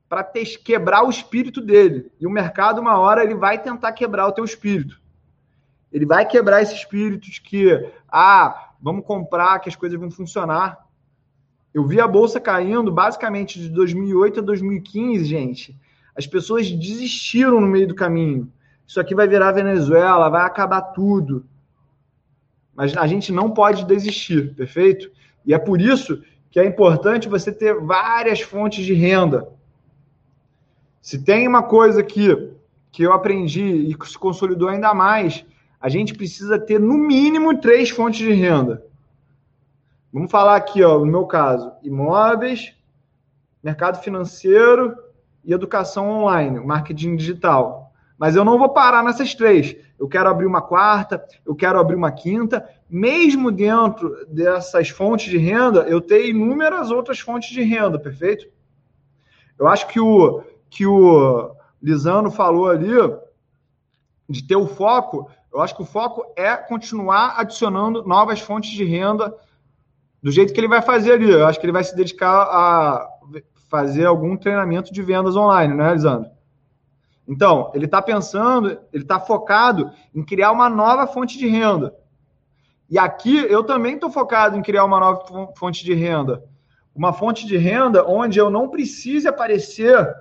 para 0.08 0.22
quebrar 0.62 1.04
o 1.04 1.10
espírito 1.10 1.60
dele. 1.60 2.12
E 2.20 2.26
o 2.26 2.30
mercado, 2.30 2.80
uma 2.80 2.98
hora, 2.98 3.24
ele 3.24 3.34
vai 3.34 3.58
tentar 3.62 3.92
quebrar 3.92 4.26
o 4.26 4.32
teu 4.32 4.44
espírito. 4.44 5.00
Ele 5.90 6.04
vai 6.04 6.26
quebrar 6.26 6.60
esse 6.60 6.74
espírito 6.74 7.30
de 7.30 7.40
que, 7.40 7.90
ah, 8.06 8.72
vamos 8.80 9.06
comprar, 9.06 9.58
que 9.60 9.68
as 9.68 9.76
coisas 9.76 9.98
vão 9.98 10.10
funcionar. 10.10 10.86
Eu 11.72 11.86
vi 11.86 12.00
a 12.00 12.06
bolsa 12.06 12.38
caindo 12.38 12.92
basicamente 12.92 13.58
de 13.58 13.70
2008 13.70 14.40
a 14.40 14.42
2015, 14.42 15.24
gente. 15.24 15.80
As 16.14 16.26
pessoas 16.26 16.70
desistiram 16.70 17.60
no 17.60 17.66
meio 17.66 17.88
do 17.88 17.94
caminho. 17.94 18.52
Isso 18.86 19.00
aqui 19.00 19.14
vai 19.14 19.26
virar 19.26 19.52
Venezuela, 19.52 20.28
vai 20.28 20.44
acabar 20.44 20.82
tudo. 20.82 21.46
Mas 22.74 22.96
a 22.96 23.06
gente 23.06 23.32
não 23.32 23.50
pode 23.50 23.84
desistir, 23.84 24.54
perfeito? 24.54 25.10
E 25.44 25.52
é 25.52 25.58
por 25.58 25.80
isso 25.80 26.22
que 26.50 26.60
é 26.60 26.64
importante 26.64 27.28
você 27.28 27.50
ter 27.50 27.74
várias 27.80 28.40
fontes 28.40 28.84
de 28.84 28.94
renda. 28.94 29.48
Se 31.00 31.22
tem 31.22 31.48
uma 31.48 31.62
coisa 31.62 32.02
que, 32.02 32.52
que 32.90 33.02
eu 33.02 33.12
aprendi 33.12 33.64
e 33.64 33.94
que 33.94 34.08
se 34.08 34.18
consolidou 34.18 34.68
ainda 34.68 34.94
mais, 34.94 35.44
a 35.80 35.88
gente 35.88 36.14
precisa 36.14 36.58
ter 36.58 36.78
no 36.78 36.96
mínimo 36.96 37.58
três 37.58 37.90
fontes 37.90 38.20
de 38.20 38.32
renda. 38.32 38.84
Vamos 40.12 40.30
falar 40.30 40.56
aqui, 40.56 40.82
ó, 40.82 40.98
no 40.98 41.06
meu 41.06 41.26
caso, 41.26 41.72
imóveis, 41.82 42.76
mercado 43.62 44.02
financeiro 44.02 44.94
e 45.44 45.52
educação 45.52 46.08
online, 46.08 46.60
marketing 46.60 47.16
digital. 47.16 47.91
Mas 48.22 48.36
eu 48.36 48.44
não 48.44 48.56
vou 48.56 48.68
parar 48.68 49.02
nessas 49.02 49.34
três 49.34 49.74
eu 49.98 50.06
quero 50.08 50.28
abrir 50.28 50.46
uma 50.46 50.62
quarta, 50.62 51.24
eu 51.44 51.56
quero 51.56 51.80
abrir 51.80 51.96
uma 51.96 52.12
quinta. 52.12 52.64
Mesmo 52.88 53.50
dentro 53.50 54.16
dessas 54.28 54.90
fontes 54.90 55.28
de 55.28 55.38
renda, 55.38 55.80
eu 55.88 56.00
tenho 56.00 56.26
inúmeras 56.26 56.92
outras 56.92 57.18
fontes 57.18 57.50
de 57.50 57.62
renda, 57.62 57.98
perfeito? 57.98 58.46
Eu 59.58 59.66
acho 59.66 59.88
que 59.88 59.98
o, 59.98 60.40
que 60.70 60.86
o 60.86 61.52
Lisano 61.82 62.30
falou 62.30 62.68
ali 62.68 62.92
de 64.28 64.46
ter 64.46 64.56
o 64.56 64.68
foco, 64.68 65.28
eu 65.52 65.60
acho 65.60 65.74
que 65.74 65.82
o 65.82 65.86
foco 65.86 66.24
é 66.36 66.56
continuar 66.56 67.40
adicionando 67.40 68.04
novas 68.04 68.38
fontes 68.38 68.70
de 68.70 68.84
renda 68.84 69.34
do 70.22 70.30
jeito 70.30 70.52
que 70.52 70.60
ele 70.60 70.68
vai 70.68 70.80
fazer 70.80 71.14
ali. 71.14 71.28
Eu 71.28 71.44
acho 71.44 71.58
que 71.58 71.66
ele 71.66 71.72
vai 71.72 71.82
se 71.82 71.96
dedicar 71.96 72.42
a 72.42 73.08
fazer 73.68 74.06
algum 74.06 74.36
treinamento 74.36 74.92
de 74.92 75.02
vendas 75.02 75.34
online, 75.34 75.74
né, 75.74 75.92
Lisandro? 75.92 76.30
Então, 77.26 77.70
ele 77.74 77.84
está 77.84 78.02
pensando, 78.02 78.78
ele 78.92 79.04
está 79.04 79.20
focado 79.20 79.90
em 80.14 80.24
criar 80.24 80.50
uma 80.50 80.68
nova 80.68 81.06
fonte 81.06 81.38
de 81.38 81.46
renda. 81.46 81.94
E 82.90 82.98
aqui 82.98 83.38
eu 83.38 83.64
também 83.64 83.94
estou 83.94 84.10
focado 84.10 84.56
em 84.56 84.62
criar 84.62 84.84
uma 84.84 85.00
nova 85.00 85.52
fonte 85.56 85.84
de 85.84 85.94
renda. 85.94 86.44
Uma 86.94 87.12
fonte 87.12 87.46
de 87.46 87.56
renda 87.56 88.06
onde 88.06 88.38
eu 88.38 88.50
não 88.50 88.68
precise 88.68 89.26
aparecer 89.26 90.14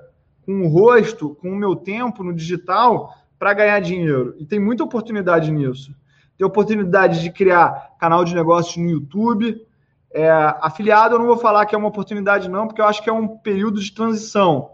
com 0.46 0.62
o 0.62 0.68
rosto, 0.68 1.36
com 1.36 1.50
o 1.50 1.56
meu 1.56 1.76
tempo 1.76 2.24
no 2.24 2.34
digital 2.34 3.14
para 3.38 3.54
ganhar 3.54 3.80
dinheiro. 3.80 4.36
E 4.38 4.46
tem 4.46 4.60
muita 4.60 4.84
oportunidade 4.84 5.52
nisso. 5.52 5.94
Tem 6.38 6.48
oportunidade 6.48 7.22
de 7.22 7.32
criar 7.32 7.96
canal 8.00 8.24
de 8.24 8.34
negócios 8.34 8.78
no 8.78 8.90
YouTube. 8.90 9.66
É, 10.14 10.30
afiliado, 10.62 11.16
eu 11.16 11.20
não 11.20 11.26
vou 11.26 11.38
falar 11.38 11.66
que 11.66 11.74
é 11.74 11.78
uma 11.78 11.88
oportunidade, 11.88 12.50
não, 12.50 12.68
porque 12.68 12.82
eu 12.82 12.86
acho 12.86 13.02
que 13.02 13.10
é 13.10 13.14
um 13.14 13.28
período 13.28 13.82
de 13.82 13.92
transição 13.92 14.72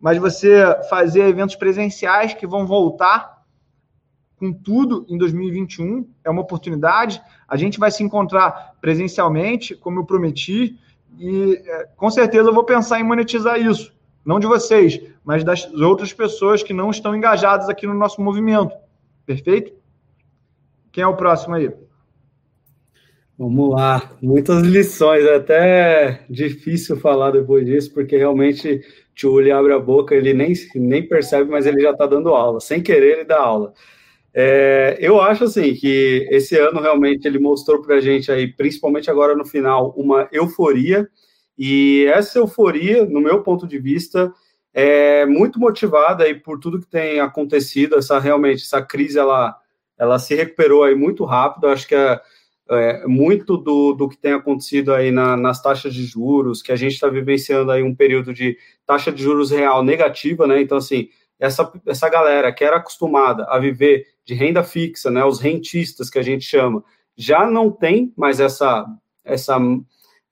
mas 0.00 0.18
você 0.18 0.64
fazer 0.88 1.22
eventos 1.22 1.56
presenciais 1.56 2.32
que 2.32 2.46
vão 2.46 2.66
voltar 2.66 3.40
com 4.36 4.50
tudo 4.50 5.04
em 5.08 5.18
2021 5.18 6.08
é 6.24 6.30
uma 6.30 6.40
oportunidade. 6.40 7.20
A 7.46 7.56
gente 7.56 7.78
vai 7.78 7.90
se 7.90 8.02
encontrar 8.02 8.72
presencialmente, 8.80 9.74
como 9.74 10.00
eu 10.00 10.06
prometi, 10.06 10.78
e 11.18 11.62
é, 11.66 11.88
com 11.94 12.10
certeza 12.10 12.48
eu 12.48 12.54
vou 12.54 12.64
pensar 12.64 12.98
em 12.98 13.04
monetizar 13.04 13.60
isso. 13.60 13.92
Não 14.24 14.40
de 14.40 14.46
vocês, 14.46 15.00
mas 15.22 15.44
das 15.44 15.70
outras 15.74 16.12
pessoas 16.12 16.62
que 16.62 16.72
não 16.72 16.90
estão 16.90 17.14
engajadas 17.14 17.68
aqui 17.68 17.86
no 17.86 17.94
nosso 17.94 18.22
movimento. 18.22 18.74
Perfeito? 19.26 19.72
Quem 20.90 21.04
é 21.04 21.06
o 21.06 21.16
próximo 21.16 21.54
aí? 21.54 21.70
Vamos 23.38 23.70
lá, 23.70 24.10
muitas 24.20 24.62
lições, 24.62 25.24
é 25.24 25.36
até 25.36 26.26
difícil 26.28 26.98
falar 26.98 27.30
depois 27.30 27.64
disso, 27.64 27.92
porque 27.94 28.16
realmente 28.18 28.82
tio 29.20 29.56
abre 29.56 29.72
a 29.74 29.78
boca, 29.78 30.14
ele 30.14 30.32
nem, 30.32 30.54
nem 30.74 31.06
percebe, 31.06 31.50
mas 31.50 31.66
ele 31.66 31.80
já 31.80 31.90
está 31.90 32.06
dando 32.06 32.30
aula, 32.30 32.60
sem 32.60 32.82
querer 32.82 33.12
ele 33.12 33.24
dá 33.24 33.38
aula. 33.38 33.74
É, 34.32 34.96
eu 35.00 35.20
acho 35.20 35.44
assim 35.44 35.74
que 35.74 36.26
esse 36.30 36.56
ano 36.56 36.80
realmente 36.80 37.26
ele 37.26 37.38
mostrou 37.38 37.82
para 37.82 37.96
a 37.96 38.00
gente 38.00 38.30
aí, 38.30 38.46
principalmente 38.46 39.10
agora 39.10 39.34
no 39.34 39.44
final, 39.44 39.92
uma 39.96 40.28
euforia, 40.32 41.08
e 41.58 42.06
essa 42.12 42.38
euforia, 42.38 43.04
no 43.04 43.20
meu 43.20 43.42
ponto 43.42 43.66
de 43.66 43.78
vista, 43.78 44.32
é 44.72 45.26
muito 45.26 45.58
motivada 45.58 46.24
aí 46.24 46.34
por 46.34 46.58
tudo 46.58 46.80
que 46.80 46.86
tem 46.86 47.20
acontecido, 47.20 47.96
essa 47.98 48.18
realmente, 48.18 48.62
essa 48.62 48.80
crise, 48.80 49.18
ela, 49.18 49.56
ela 49.98 50.18
se 50.18 50.34
recuperou 50.34 50.84
aí 50.84 50.94
muito 50.94 51.24
rápido, 51.24 51.66
acho 51.66 51.86
que 51.86 51.94
a 51.94 52.20
é, 52.70 53.04
muito 53.06 53.56
do, 53.56 53.92
do 53.94 54.08
que 54.08 54.16
tem 54.16 54.32
acontecido 54.32 54.94
aí 54.94 55.10
na, 55.10 55.36
nas 55.36 55.60
taxas 55.60 55.92
de 55.92 56.04
juros, 56.04 56.62
que 56.62 56.70
a 56.70 56.76
gente 56.76 56.92
está 56.92 57.08
vivenciando 57.08 57.72
aí 57.72 57.82
um 57.82 57.94
período 57.94 58.32
de 58.32 58.56
taxa 58.86 59.10
de 59.10 59.22
juros 59.22 59.50
real 59.50 59.82
negativa, 59.82 60.46
né? 60.46 60.60
Então, 60.60 60.78
assim, 60.78 61.08
essa, 61.38 61.70
essa 61.86 62.08
galera 62.08 62.52
que 62.52 62.62
era 62.62 62.76
acostumada 62.76 63.44
a 63.48 63.58
viver 63.58 64.06
de 64.24 64.34
renda 64.34 64.62
fixa, 64.62 65.10
né? 65.10 65.24
Os 65.24 65.40
rentistas 65.40 66.08
que 66.08 66.18
a 66.18 66.22
gente 66.22 66.44
chama, 66.44 66.84
já 67.16 67.44
não 67.44 67.72
tem 67.72 68.12
mais 68.16 68.38
essa, 68.38 68.86
essa, 69.24 69.58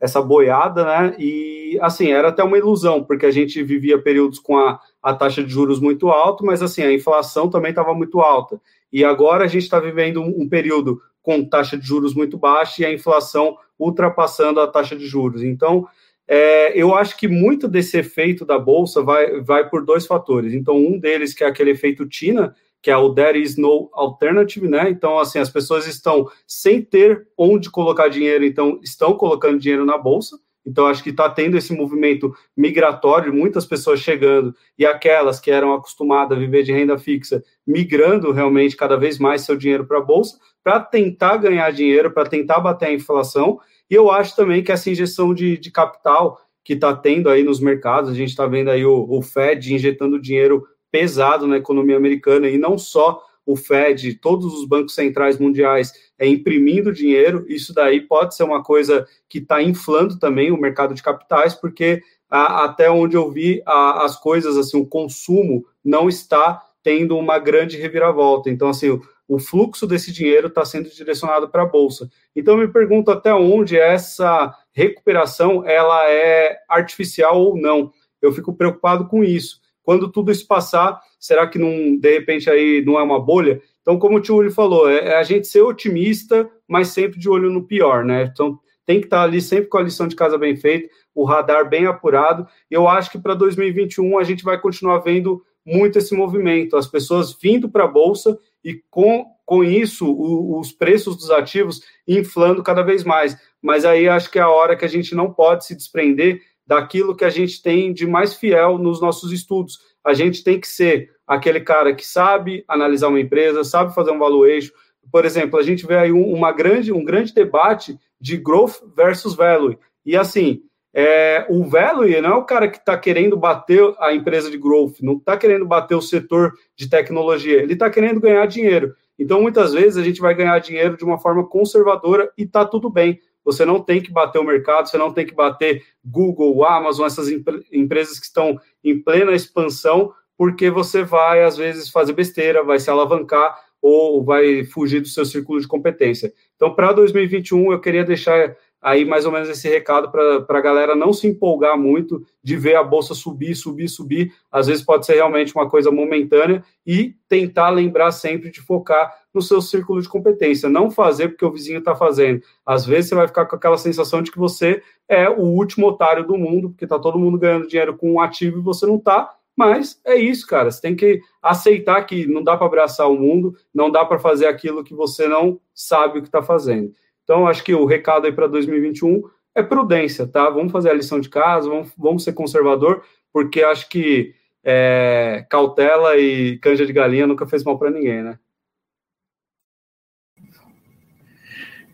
essa 0.00 0.22
boiada, 0.22 0.84
né? 0.84 1.16
E, 1.18 1.76
assim, 1.82 2.12
era 2.12 2.28
até 2.28 2.44
uma 2.44 2.56
ilusão, 2.56 3.02
porque 3.02 3.26
a 3.26 3.32
gente 3.32 3.62
vivia 3.64 4.00
períodos 4.00 4.38
com 4.38 4.56
a, 4.56 4.78
a 5.02 5.12
taxa 5.12 5.42
de 5.42 5.50
juros 5.50 5.80
muito 5.80 6.08
alta, 6.08 6.44
mas, 6.44 6.62
assim, 6.62 6.82
a 6.82 6.92
inflação 6.92 7.50
também 7.50 7.70
estava 7.70 7.92
muito 7.94 8.20
alta. 8.20 8.60
E 8.92 9.04
agora 9.04 9.44
a 9.44 9.48
gente 9.48 9.64
está 9.64 9.80
vivendo 9.80 10.22
um, 10.22 10.42
um 10.42 10.48
período 10.48 11.00
com 11.22 11.44
taxa 11.44 11.76
de 11.76 11.86
juros 11.86 12.14
muito 12.14 12.38
baixa 12.38 12.82
e 12.82 12.84
a 12.84 12.92
inflação 12.92 13.56
ultrapassando 13.78 14.60
a 14.60 14.66
taxa 14.66 14.96
de 14.96 15.06
juros. 15.06 15.42
Então, 15.42 15.86
é, 16.26 16.78
eu 16.78 16.94
acho 16.94 17.16
que 17.16 17.26
muito 17.26 17.66
desse 17.66 17.96
efeito 17.96 18.44
da 18.44 18.58
bolsa 18.58 19.02
vai, 19.02 19.40
vai 19.40 19.68
por 19.68 19.84
dois 19.84 20.06
fatores. 20.06 20.52
Então, 20.52 20.76
um 20.76 20.98
deles 20.98 21.32
que 21.32 21.42
é 21.42 21.46
aquele 21.46 21.70
efeito 21.70 22.06
Tina, 22.06 22.54
que 22.82 22.90
é 22.90 22.96
o 22.96 23.14
there 23.14 23.40
is 23.40 23.56
no 23.56 23.88
alternative, 23.92 24.68
né? 24.68 24.90
Então, 24.90 25.18
assim, 25.18 25.38
as 25.38 25.50
pessoas 25.50 25.86
estão 25.86 26.28
sem 26.46 26.82
ter 26.82 27.26
onde 27.36 27.70
colocar 27.70 28.08
dinheiro, 28.08 28.44
então 28.44 28.78
estão 28.82 29.14
colocando 29.14 29.58
dinheiro 29.58 29.84
na 29.84 29.96
bolsa. 29.96 30.38
Então, 30.66 30.86
acho 30.86 31.02
que 31.02 31.10
está 31.10 31.30
tendo 31.30 31.56
esse 31.56 31.72
movimento 31.72 32.34
migratório, 32.54 33.32
muitas 33.32 33.64
pessoas 33.64 34.00
chegando 34.00 34.54
e 34.78 34.84
aquelas 34.84 35.40
que 35.40 35.50
eram 35.50 35.72
acostumadas 35.72 36.36
a 36.36 36.40
viver 36.40 36.62
de 36.62 36.72
renda 36.72 36.98
fixa, 36.98 37.42
migrando 37.66 38.32
realmente 38.32 38.76
cada 38.76 38.96
vez 38.96 39.18
mais 39.18 39.42
seu 39.42 39.56
dinheiro 39.56 39.86
para 39.86 39.96
a 39.96 40.02
bolsa, 40.02 40.38
para 40.68 40.80
tentar 40.80 41.38
ganhar 41.38 41.72
dinheiro, 41.72 42.10
para 42.10 42.28
tentar 42.28 42.60
bater 42.60 42.88
a 42.88 42.92
inflação. 42.92 43.58
E 43.88 43.94
eu 43.94 44.10
acho 44.10 44.36
também 44.36 44.62
que 44.62 44.70
essa 44.70 44.90
injeção 44.90 45.32
de, 45.32 45.56
de 45.56 45.70
capital 45.70 46.38
que 46.62 46.74
está 46.74 46.94
tendo 46.94 47.30
aí 47.30 47.42
nos 47.42 47.58
mercados, 47.58 48.10
a 48.10 48.14
gente 48.14 48.28
está 48.28 48.46
vendo 48.46 48.68
aí 48.68 48.84
o, 48.84 49.06
o 49.08 49.22
Fed 49.22 49.72
injetando 49.74 50.20
dinheiro 50.20 50.68
pesado 50.92 51.46
na 51.46 51.56
economia 51.56 51.96
americana 51.96 52.50
e 52.50 52.58
não 52.58 52.76
só 52.76 53.24
o 53.46 53.56
Fed, 53.56 54.16
todos 54.16 54.52
os 54.52 54.68
bancos 54.68 54.94
centrais 54.94 55.38
mundiais 55.38 55.90
é, 56.18 56.28
imprimindo 56.28 56.92
dinheiro, 56.92 57.46
isso 57.48 57.72
daí 57.72 58.02
pode 58.02 58.36
ser 58.36 58.42
uma 58.42 58.62
coisa 58.62 59.06
que 59.26 59.38
está 59.38 59.62
inflando 59.62 60.18
também 60.18 60.52
o 60.52 60.60
mercado 60.60 60.92
de 60.92 61.02
capitais, 61.02 61.54
porque 61.54 62.02
a, 62.28 62.64
até 62.64 62.90
onde 62.90 63.16
eu 63.16 63.30
vi 63.30 63.62
a, 63.64 64.04
as 64.04 64.20
coisas, 64.20 64.58
assim, 64.58 64.78
o 64.78 64.84
consumo 64.84 65.64
não 65.82 66.10
está 66.10 66.62
tendo 66.82 67.16
uma 67.16 67.38
grande 67.38 67.78
reviravolta. 67.78 68.50
Então, 68.50 68.68
assim, 68.68 69.00
o 69.28 69.38
fluxo 69.38 69.86
desse 69.86 70.10
dinheiro 70.10 70.46
está 70.46 70.64
sendo 70.64 70.88
direcionado 70.88 71.50
para 71.50 71.62
a 71.62 71.66
bolsa. 71.66 72.08
Então, 72.34 72.54
eu 72.54 72.66
me 72.66 72.72
pergunto 72.72 73.10
até 73.10 73.32
onde 73.32 73.78
essa 73.78 74.54
recuperação 74.72 75.64
ela 75.68 76.10
é 76.10 76.58
artificial 76.66 77.38
ou 77.38 77.56
não. 77.56 77.92
Eu 78.22 78.32
fico 78.32 78.54
preocupado 78.54 79.06
com 79.06 79.22
isso. 79.22 79.60
Quando 79.82 80.10
tudo 80.10 80.32
isso 80.32 80.46
passar, 80.46 81.00
será 81.20 81.46
que 81.46 81.58
não, 81.58 81.96
de 81.98 82.10
repente 82.10 82.48
aí 82.48 82.82
não 82.84 82.98
é 82.98 83.02
uma 83.02 83.20
bolha? 83.20 83.60
Então, 83.82 83.98
como 83.98 84.16
o 84.16 84.20
tio 84.20 84.50
falou, 84.50 84.88
é, 84.88 85.08
é 85.08 85.16
a 85.16 85.22
gente 85.22 85.46
ser 85.46 85.62
otimista, 85.62 86.50
mas 86.66 86.88
sempre 86.88 87.18
de 87.18 87.28
olho 87.28 87.50
no 87.50 87.66
pior, 87.66 88.04
né? 88.04 88.30
Então, 88.32 88.58
tem 88.84 89.00
que 89.00 89.06
estar 89.06 89.22
ali 89.22 89.40
sempre 89.40 89.68
com 89.68 89.76
a 89.76 89.82
lição 89.82 90.08
de 90.08 90.16
casa 90.16 90.38
bem 90.38 90.56
feita, 90.56 90.88
o 91.14 91.24
radar 91.24 91.68
bem 91.68 91.86
apurado. 91.86 92.46
Eu 92.70 92.88
acho 92.88 93.10
que 93.10 93.18
para 93.18 93.34
2021 93.34 94.18
a 94.18 94.24
gente 94.24 94.42
vai 94.42 94.58
continuar 94.58 94.98
vendo 95.00 95.42
muito 95.64 95.98
esse 95.98 96.14
movimento, 96.14 96.76
as 96.76 96.86
pessoas 96.86 97.36
vindo 97.38 97.68
para 97.68 97.84
a 97.84 97.88
bolsa 97.88 98.38
e 98.64 98.80
com, 98.90 99.26
com 99.44 99.62
isso 99.62 100.06
o, 100.06 100.58
os 100.58 100.72
preços 100.72 101.16
dos 101.16 101.30
ativos 101.30 101.80
inflando 102.06 102.62
cada 102.62 102.82
vez 102.82 103.04
mais. 103.04 103.36
Mas 103.62 103.84
aí 103.84 104.08
acho 104.08 104.30
que 104.30 104.38
é 104.38 104.42
a 104.42 104.50
hora 104.50 104.76
que 104.76 104.84
a 104.84 104.88
gente 104.88 105.14
não 105.14 105.32
pode 105.32 105.66
se 105.66 105.74
desprender 105.74 106.40
daquilo 106.66 107.16
que 107.16 107.24
a 107.24 107.30
gente 107.30 107.62
tem 107.62 107.92
de 107.92 108.06
mais 108.06 108.34
fiel 108.34 108.78
nos 108.78 109.00
nossos 109.00 109.32
estudos. 109.32 109.78
A 110.04 110.12
gente 110.12 110.44
tem 110.44 110.60
que 110.60 110.68
ser 110.68 111.10
aquele 111.26 111.60
cara 111.60 111.94
que 111.94 112.06
sabe 112.06 112.64
analisar 112.68 113.08
uma 113.08 113.20
empresa, 113.20 113.64
sabe 113.64 113.94
fazer 113.94 114.10
um 114.10 114.18
valuation. 114.18 114.72
Por 115.10 115.24
exemplo, 115.24 115.58
a 115.58 115.62
gente 115.62 115.86
vê 115.86 115.96
aí 115.96 116.12
uma 116.12 116.52
grande, 116.52 116.92
um 116.92 117.04
grande 117.04 117.32
debate 117.32 117.98
de 118.20 118.36
growth 118.36 118.82
versus 118.94 119.34
value. 119.34 119.78
E 120.04 120.16
assim, 120.16 120.62
é, 120.94 121.46
o 121.48 121.64
value 121.64 122.20
não 122.20 122.30
é 122.30 122.34
o 122.34 122.44
cara 122.44 122.68
que 122.68 122.78
está 122.78 122.96
querendo 122.96 123.36
bater 123.36 123.94
a 123.98 124.14
empresa 124.14 124.50
de 124.50 124.58
growth, 124.58 124.96
não 125.02 125.14
está 125.14 125.36
querendo 125.36 125.66
bater 125.66 125.94
o 125.94 126.02
setor 126.02 126.52
de 126.74 126.88
tecnologia, 126.88 127.62
ele 127.62 127.74
está 127.74 127.90
querendo 127.90 128.20
ganhar 128.20 128.46
dinheiro. 128.46 128.94
Então, 129.18 129.42
muitas 129.42 129.72
vezes, 129.72 129.96
a 129.96 130.02
gente 130.02 130.20
vai 130.20 130.34
ganhar 130.34 130.58
dinheiro 130.60 130.96
de 130.96 131.04
uma 131.04 131.18
forma 131.18 131.46
conservadora 131.46 132.30
e 132.38 132.44
está 132.44 132.64
tudo 132.64 132.88
bem. 132.88 133.20
Você 133.44 133.64
não 133.64 133.80
tem 133.80 134.00
que 134.00 134.12
bater 134.12 134.38
o 134.38 134.44
mercado, 134.44 134.88
você 134.88 134.96
não 134.96 135.12
tem 135.12 135.26
que 135.26 135.34
bater 135.34 135.82
Google, 136.04 136.64
Amazon, 136.64 137.06
essas 137.06 137.28
empresas 137.72 138.18
que 138.18 138.26
estão 138.26 138.58
em 138.84 138.98
plena 139.02 139.32
expansão, 139.32 140.12
porque 140.36 140.70
você 140.70 141.02
vai, 141.02 141.42
às 141.42 141.56
vezes, 141.56 141.90
fazer 141.90 142.12
besteira, 142.12 142.62
vai 142.62 142.78
se 142.78 142.90
alavancar 142.90 143.58
ou 143.80 144.22
vai 144.22 144.64
fugir 144.64 145.00
do 145.00 145.08
seu 145.08 145.24
círculo 145.24 145.60
de 145.60 145.66
competência. 145.66 146.32
Então, 146.56 146.74
para 146.74 146.92
2021, 146.92 147.72
eu 147.72 147.80
queria 147.80 148.04
deixar 148.04 148.56
aí 148.80 149.04
mais 149.04 149.26
ou 149.26 149.32
menos 149.32 149.48
esse 149.48 149.68
recado 149.68 150.10
para 150.10 150.58
a 150.58 150.62
galera 150.62 150.94
não 150.94 151.12
se 151.12 151.26
empolgar 151.26 151.78
muito 151.78 152.24
de 152.42 152.56
ver 152.56 152.76
a 152.76 152.82
bolsa 152.82 153.14
subir, 153.14 153.54
subir, 153.54 153.88
subir. 153.88 154.32
Às 154.50 154.66
vezes 154.66 154.84
pode 154.84 155.06
ser 155.06 155.14
realmente 155.14 155.54
uma 155.54 155.68
coisa 155.68 155.90
momentânea 155.90 156.64
e 156.86 157.14
tentar 157.28 157.70
lembrar 157.70 158.12
sempre 158.12 158.50
de 158.50 158.60
focar 158.60 159.12
no 159.32 159.42
seu 159.42 159.60
círculo 159.60 160.00
de 160.00 160.08
competência, 160.08 160.68
não 160.68 160.90
fazer 160.90 161.28
porque 161.28 161.44
o 161.44 161.52
vizinho 161.52 161.78
está 161.78 161.94
fazendo. 161.94 162.42
Às 162.64 162.86
vezes 162.86 163.08
você 163.08 163.14
vai 163.14 163.26
ficar 163.26 163.46
com 163.46 163.56
aquela 163.56 163.78
sensação 163.78 164.22
de 164.22 164.30
que 164.30 164.38
você 164.38 164.82
é 165.08 165.28
o 165.28 165.42
último 165.42 165.88
otário 165.88 166.26
do 166.26 166.36
mundo, 166.36 166.70
porque 166.70 166.84
está 166.84 166.98
todo 166.98 167.18
mundo 167.18 167.38
ganhando 167.38 167.68
dinheiro 167.68 167.96
com 167.96 168.12
um 168.12 168.20
ativo 168.20 168.58
e 168.58 168.62
você 168.62 168.86
não 168.86 168.96
está. 168.96 169.34
Mas 169.56 170.00
é 170.04 170.14
isso, 170.14 170.46
cara. 170.46 170.70
Você 170.70 170.80
tem 170.80 170.94
que 170.94 171.20
aceitar 171.42 172.00
que 172.04 172.28
não 172.28 172.44
dá 172.44 172.56
para 172.56 172.66
abraçar 172.66 173.10
o 173.10 173.18
mundo, 173.18 173.56
não 173.74 173.90
dá 173.90 174.04
para 174.04 174.18
fazer 174.18 174.46
aquilo 174.46 174.84
que 174.84 174.94
você 174.94 175.26
não 175.26 175.60
sabe 175.74 176.18
o 176.18 176.22
que 176.22 176.28
está 176.28 176.40
fazendo. 176.40 176.92
Então, 177.28 177.46
acho 177.46 177.62
que 177.62 177.74
o 177.74 177.84
recado 177.84 178.24
aí 178.24 178.32
para 178.32 178.46
2021 178.46 179.22
é 179.54 179.62
prudência, 179.62 180.26
tá? 180.26 180.48
Vamos 180.48 180.72
fazer 180.72 180.88
a 180.88 180.94
lição 180.94 181.20
de 181.20 181.28
casa, 181.28 181.68
vamos, 181.68 181.92
vamos 181.94 182.24
ser 182.24 182.32
conservador, 182.32 183.04
porque 183.30 183.62
acho 183.62 183.86
que 183.90 184.34
é, 184.64 185.44
cautela 185.50 186.16
e 186.16 186.56
canja 186.56 186.86
de 186.86 186.92
galinha 186.92 187.26
nunca 187.26 187.46
fez 187.46 187.62
mal 187.62 187.78
para 187.78 187.90
ninguém, 187.90 188.22
né? 188.22 188.38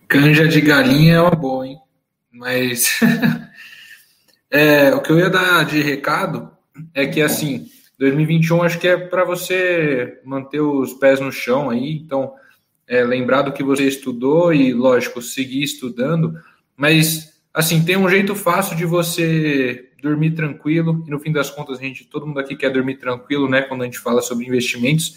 Canja 0.07 0.47
de 0.47 0.61
galinha 0.61 1.15
é 1.15 1.21
uma 1.21 1.33
boa, 1.33 1.67
hein? 1.67 1.79
Mas 2.31 3.01
é, 4.49 4.95
o 4.95 5.03
que 5.03 5.11
eu 5.11 5.19
ia 5.19 5.29
dar 5.29 5.65
de 5.65 5.83
recado 5.83 6.49
é 6.95 7.09
que 7.09 7.21
assim, 7.21 7.67
2021 7.99 8.63
acho 8.63 8.79
que 8.79 8.87
é 8.87 8.97
para 8.97 9.25
você 9.25 10.21
manter 10.25 10.61
os 10.61 10.93
pés 10.93 11.19
no 11.19 11.33
chão 11.33 11.71
aí, 11.71 11.91
então 11.97 12.35
é, 12.87 13.03
lembrar 13.05 13.43
do 13.43 13.53
que 13.53 13.63
você 13.63 13.85
estudou 13.85 14.53
e, 14.53 14.73
lógico, 14.73 15.23
seguir 15.23 15.63
estudando, 15.63 16.35
mas, 16.77 17.41
assim, 17.53 17.85
tem 17.85 17.97
um 17.97 18.09
jeito 18.09 18.35
fácil 18.35 18.77
de 18.77 18.85
você 18.85 19.91
dormir 20.03 20.33
tranquilo, 20.33 21.03
e 21.07 21.11
no 21.11 21.19
fim 21.19 21.33
das 21.33 21.49
contas, 21.49 21.79
a 21.79 21.83
gente, 21.83 22.05
todo 22.05 22.27
mundo 22.27 22.39
aqui 22.39 22.55
quer 22.55 22.71
dormir 22.71 22.97
tranquilo, 22.97 23.49
né, 23.49 23.63
quando 23.63 23.83
a 23.83 23.85
gente 23.85 23.99
fala 23.99 24.21
sobre 24.21 24.47
investimentos. 24.47 25.15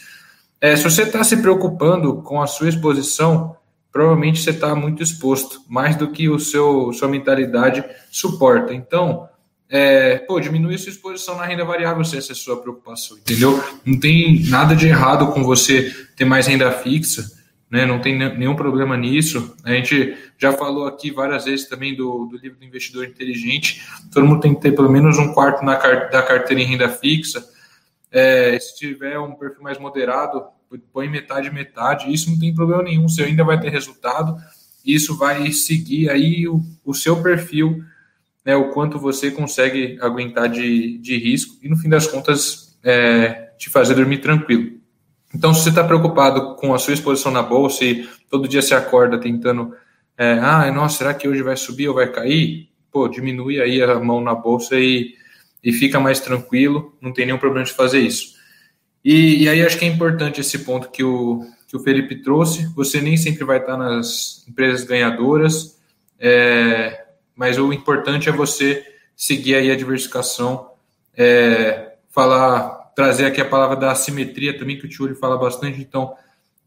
É, 0.61 0.75
se 0.75 0.83
você 0.83 1.03
está 1.03 1.23
se 1.23 1.37
preocupando 1.37 2.21
com 2.21 2.41
a 2.41 2.47
sua 2.47 2.69
exposição, 2.69 3.55
provavelmente 3.91 4.41
você 4.41 4.51
está 4.51 4.73
muito 4.73 5.03
exposto, 5.03 5.61
mais 5.67 5.95
do 5.95 6.09
que 6.09 6.29
o 6.29 6.39
seu 6.39 6.91
sua 6.93 7.07
mentalidade 7.07 7.83
suporta. 8.09 8.73
Então, 8.73 9.27
é, 9.69 10.19
pô, 10.19 10.41
sua 10.41 10.89
exposição 10.89 11.37
na 11.37 11.45
renda 11.45 11.65
variável 11.65 12.03
se 12.05 12.17
essa 12.17 12.31
é 12.31 12.33
a 12.33 12.35
sua 12.35 12.61
preocupação, 12.61 13.17
entendeu? 13.17 13.61
Não 13.85 13.99
tem 13.99 14.43
nada 14.45 14.75
de 14.75 14.87
errado 14.87 15.27
com 15.33 15.43
você 15.43 15.93
ter 16.15 16.25
mais 16.25 16.47
renda 16.47 16.71
fixa, 16.71 17.36
né? 17.69 17.85
Não 17.85 17.99
tem 17.99 18.17
nenhum 18.17 18.55
problema 18.55 18.95
nisso. 18.95 19.55
A 19.63 19.71
gente 19.71 20.17
já 20.37 20.53
falou 20.53 20.87
aqui 20.87 21.11
várias 21.11 21.45
vezes 21.45 21.67
também 21.67 21.95
do, 21.95 22.25
do 22.25 22.37
livro 22.37 22.57
do 22.57 22.65
investidor 22.65 23.05
inteligente. 23.05 23.85
Todo 24.11 24.25
mundo 24.25 24.41
tem 24.41 24.55
que 24.55 24.61
ter 24.61 24.71
pelo 24.71 24.89
menos 24.89 25.17
um 25.17 25.33
quarto 25.33 25.63
na, 25.63 25.75
da 25.75 26.23
carteira 26.23 26.61
em 26.61 26.65
renda 26.65 26.89
fixa. 26.89 27.45
É, 28.11 28.57
se 28.59 28.77
tiver 28.77 29.19
um 29.19 29.35
perfil 29.35 29.61
mais 29.61 29.77
moderado, 29.77 30.45
põe 30.93 31.09
metade 31.09 31.51
metade. 31.51 32.11
Isso 32.11 32.29
não 32.29 32.39
tem 32.39 32.55
problema 32.55 32.83
nenhum. 32.83 33.07
Você 33.07 33.23
ainda 33.23 33.43
vai 33.43 33.59
ter 33.59 33.69
resultado. 33.69 34.37
Isso 34.85 35.17
vai 35.17 35.51
seguir 35.51 36.09
aí 36.09 36.47
o, 36.47 36.61
o 36.85 36.93
seu 36.93 37.21
perfil, 37.21 37.83
né? 38.45 38.55
O 38.55 38.69
quanto 38.69 38.97
você 38.97 39.29
consegue 39.29 39.97
aguentar 40.01 40.47
de, 40.47 40.97
de 40.99 41.17
risco 41.17 41.57
e 41.61 41.67
no 41.67 41.75
fim 41.75 41.89
das 41.89 42.07
contas 42.07 42.79
é, 42.81 43.51
te 43.57 43.69
fazer 43.69 43.95
dormir 43.95 44.19
tranquilo. 44.19 44.77
Então, 45.33 45.53
se 45.53 45.63
você 45.63 45.69
está 45.69 45.83
preocupado 45.83 46.55
com 46.55 46.73
a 46.73 46.79
sua 46.79 46.93
exposição 46.93 47.31
na 47.31 47.43
bolsa 47.43 47.83
e 47.83 48.07
todo 48.29 48.47
dia 48.47 48.61
se 48.61 48.73
acorda 48.73 49.19
tentando, 49.19 49.73
é, 50.17 50.39
ah, 50.39 50.71
nossa, 50.71 50.97
será 50.97 51.13
que 51.13 51.27
hoje 51.27 51.43
vai 51.43 51.57
subir 51.57 51.89
ou 51.89 51.95
vai 51.95 52.11
cair? 52.11 52.69
Pô, 52.91 53.07
diminui 53.07 53.61
aí 53.61 53.81
a 53.81 53.99
mão 53.99 54.21
na 54.21 54.33
bolsa 54.33 54.79
e, 54.79 55.15
e 55.63 55.73
fica 55.73 55.99
mais 55.99 56.19
tranquilo, 56.19 56.97
não 57.01 57.11
tem 57.11 57.25
nenhum 57.25 57.37
problema 57.37 57.65
de 57.65 57.73
fazer 57.73 57.99
isso. 57.99 58.35
E, 59.03 59.43
e 59.43 59.49
aí 59.49 59.61
acho 59.65 59.77
que 59.77 59.85
é 59.85 59.87
importante 59.87 60.41
esse 60.41 60.59
ponto 60.59 60.89
que 60.89 61.03
o, 61.03 61.45
que 61.67 61.75
o 61.75 61.79
Felipe 61.79 62.15
trouxe. 62.21 62.65
Você 62.73 63.01
nem 63.01 63.17
sempre 63.17 63.43
vai 63.43 63.59
estar 63.59 63.77
nas 63.77 64.45
empresas 64.47 64.83
ganhadoras, 64.85 65.77
é, 66.19 67.05
mas 67.35 67.57
o 67.57 67.71
importante 67.71 68.29
é 68.29 68.31
você 68.31 68.83
seguir 69.15 69.55
aí 69.55 69.69
a 69.69 69.75
diversificação, 69.75 70.71
é, 71.15 71.93
falar 72.09 72.76
trazer 72.97 73.27
aqui 73.27 73.39
a 73.39 73.45
palavra 73.45 73.75
da 73.75 73.91
assimetria 73.91 74.57
também, 74.57 74.75
que 74.75 74.87
o 74.87 74.89
Tiuri 74.89 75.13
fala 75.13 75.37
bastante. 75.37 75.79
Então, 75.79 76.15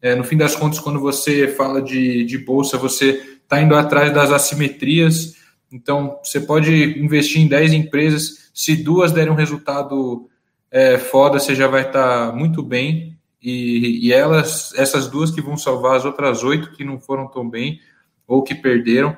é, 0.01 0.15
no 0.15 0.23
fim 0.23 0.37
das 0.37 0.55
contas, 0.55 0.79
quando 0.79 0.97
você 0.97 1.49
fala 1.49 1.81
de, 1.81 2.23
de 2.23 2.37
bolsa, 2.37 2.77
você 2.77 3.21
está 3.43 3.61
indo 3.61 3.75
atrás 3.75 4.13
das 4.13 4.31
assimetrias. 4.31 5.35
Então, 5.69 6.17
você 6.23 6.39
pode 6.39 6.73
investir 6.97 7.41
em 7.41 7.49
10 7.49 7.73
empresas, 7.73 8.49
se 8.53 8.77
duas 8.77 9.11
derem 9.11 9.33
um 9.33 9.35
resultado 9.35 10.29
é, 10.71 10.97
foda, 10.97 11.37
você 11.37 11.53
já 11.53 11.67
vai 11.67 11.81
estar 11.81 12.29
tá 12.29 12.33
muito 12.33 12.63
bem. 12.63 13.17
E, 13.43 14.07
e 14.07 14.13
elas, 14.13 14.73
essas 14.77 15.09
duas 15.09 15.31
que 15.31 15.41
vão 15.41 15.57
salvar 15.57 15.97
as 15.97 16.05
outras 16.05 16.45
oito 16.45 16.71
que 16.71 16.85
não 16.85 16.97
foram 16.97 17.27
tão 17.27 17.49
bem 17.49 17.81
ou 18.25 18.41
que 18.41 18.55
perderam. 18.55 19.17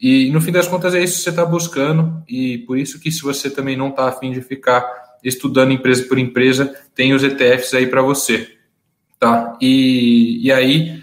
E 0.00 0.30
no 0.30 0.40
fim 0.40 0.52
das 0.52 0.66
contas 0.66 0.94
é 0.94 1.04
isso 1.04 1.18
que 1.18 1.24
você 1.24 1.30
está 1.30 1.44
buscando, 1.44 2.22
e 2.26 2.58
por 2.58 2.78
isso 2.78 2.98
que 2.98 3.12
se 3.12 3.20
você 3.20 3.50
também 3.50 3.76
não 3.76 3.90
está 3.90 4.08
afim 4.08 4.32
de 4.32 4.40
ficar 4.40 5.05
estudando 5.26 5.72
empresa 5.72 6.04
por 6.04 6.18
empresa, 6.18 6.72
tem 6.94 7.12
os 7.12 7.24
ETFs 7.24 7.74
aí 7.74 7.86
para 7.86 8.00
você. 8.00 8.56
Tá? 9.18 9.58
E, 9.60 10.46
e 10.46 10.52
aí, 10.52 11.02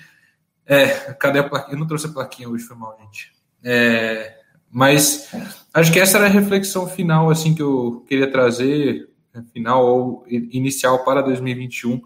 é, 0.66 0.88
cadê 1.14 1.40
a 1.40 1.44
plaquinha? 1.44 1.76
Eu 1.76 1.80
não 1.80 1.88
trouxe 1.88 2.08
a 2.08 2.12
plaquinha 2.12 2.50
hoje, 2.50 2.64
foi 2.64 2.78
mal, 2.78 2.98
gente. 3.02 3.34
É, 3.64 4.38
mas 4.72 5.30
acho 5.74 5.92
que 5.92 6.00
essa 6.00 6.18
era 6.18 6.28
a 6.28 6.30
reflexão 6.30 6.88
final 6.88 7.30
assim 7.30 7.54
que 7.54 7.62
eu 7.62 8.04
queria 8.08 8.32
trazer, 8.32 9.10
né, 9.34 9.44
final 9.54 9.86
ou 9.86 10.26
inicial 10.30 11.04
para 11.04 11.22
2021. 11.22 12.02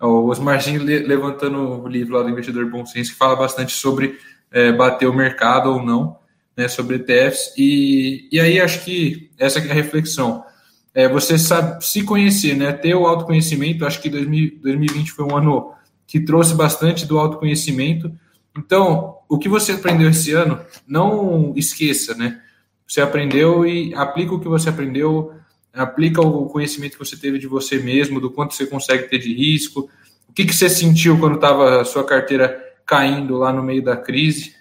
O 0.00 0.28
Osmarzinho 0.28 0.82
levantando 0.82 1.82
o 1.82 1.88
livro 1.88 2.16
lá 2.16 2.22
do 2.22 2.30
Investidor 2.30 2.70
Bom 2.70 2.84
Senso, 2.84 3.12
que 3.12 3.18
fala 3.18 3.36
bastante 3.36 3.72
sobre 3.72 4.18
é, 4.50 4.72
bater 4.72 5.06
o 5.06 5.14
mercado 5.14 5.70
ou 5.70 5.82
não, 5.82 6.18
né, 6.56 6.68
sobre 6.68 6.96
ETFs. 6.96 7.54
E, 7.56 8.28
e 8.32 8.40
aí 8.40 8.60
acho 8.60 8.84
que 8.84 9.30
essa 9.38 9.58
é 9.58 9.70
a 9.70 9.74
reflexão 9.74 10.44
é, 10.94 11.08
você 11.08 11.36
sabe 11.36 11.84
se 11.84 12.04
conhecer, 12.04 12.56
né? 12.56 12.72
Ter 12.72 12.94
o 12.94 13.06
autoconhecimento. 13.06 13.84
Acho 13.84 14.00
que 14.00 14.08
2000, 14.08 14.60
2020 14.62 15.10
foi 15.10 15.24
um 15.24 15.36
ano 15.36 15.72
que 16.06 16.20
trouxe 16.20 16.54
bastante 16.54 17.04
do 17.04 17.18
autoconhecimento. 17.18 18.12
Então, 18.56 19.16
o 19.28 19.36
que 19.36 19.48
você 19.48 19.72
aprendeu 19.72 20.08
esse 20.08 20.32
ano, 20.32 20.60
não 20.86 21.52
esqueça, 21.56 22.14
né? 22.14 22.40
Você 22.86 23.00
aprendeu 23.00 23.66
e 23.66 23.92
aplica 23.94 24.34
o 24.34 24.40
que 24.40 24.48
você 24.48 24.68
aprendeu. 24.68 25.32
aplica 25.72 26.20
o 26.20 26.46
conhecimento 26.46 26.92
que 26.92 27.04
você 27.04 27.16
teve 27.16 27.36
de 27.38 27.48
você 27.48 27.78
mesmo, 27.78 28.20
do 28.20 28.30
quanto 28.30 28.54
você 28.54 28.64
consegue 28.64 29.08
ter 29.08 29.18
de 29.18 29.34
risco. 29.34 29.90
O 30.28 30.32
que, 30.32 30.44
que 30.44 30.54
você 30.54 30.68
sentiu 30.68 31.18
quando 31.18 31.34
estava 31.34 31.80
a 31.80 31.84
sua 31.84 32.04
carteira 32.04 32.56
caindo 32.86 33.36
lá 33.36 33.52
no 33.52 33.64
meio 33.64 33.82
da 33.82 33.96
crise? 33.96 34.54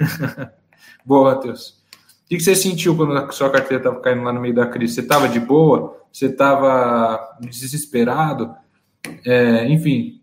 Boa, 1.04 1.34
Matheus. 1.34 1.83
O 2.24 2.28
que, 2.28 2.40
você 2.40 2.54
sentiu 2.54 2.96
quando 2.96 3.16
a 3.16 3.30
sua 3.32 3.50
carteira 3.50 3.76
estava 3.82 4.00
caindo 4.00 4.22
lá 4.22 4.32
no 4.32 4.40
meio 4.40 4.54
da 4.54 4.66
crise? 4.66 4.94
Você 4.94 5.00
estava 5.02 5.28
de 5.28 5.38
boa? 5.38 6.02
Você 6.10 6.26
estava 6.26 7.36
desesperado? 7.40 8.54
É, 9.24 9.68
enfim, 9.68 10.22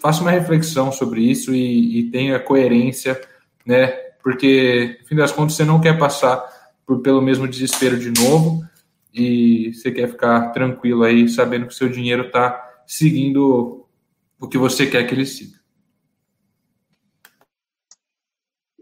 faça 0.00 0.22
uma 0.22 0.30
reflexão 0.30 0.90
sobre 0.90 1.20
isso 1.20 1.54
e, 1.54 1.98
e, 1.98 2.10
tenha 2.10 2.40
coerência, 2.40 3.20
né? 3.66 3.88
Porque, 4.22 4.98
no 5.02 5.08
fim 5.08 5.14
das 5.14 5.32
contas, 5.32 5.54
você 5.54 5.64
não 5.64 5.80
quer 5.80 5.98
passar 5.98 6.42
por, 6.86 7.00
pelo 7.00 7.20
mesmo 7.20 7.46
desespero 7.46 7.98
de 7.98 8.10
novo 8.10 8.64
e 9.12 9.74
você 9.74 9.90
quer 9.90 10.08
ficar 10.08 10.52
tranquilo 10.52 11.04
aí, 11.04 11.28
sabendo 11.28 11.66
que 11.66 11.74
o 11.74 11.76
seu 11.76 11.88
dinheiro 11.88 12.26
está 12.26 12.82
seguindo 12.86 13.86
o 14.40 14.48
que 14.48 14.56
você 14.56 14.86
quer 14.86 15.04
que 15.04 15.14
ele 15.14 15.26
siga. 15.26 15.61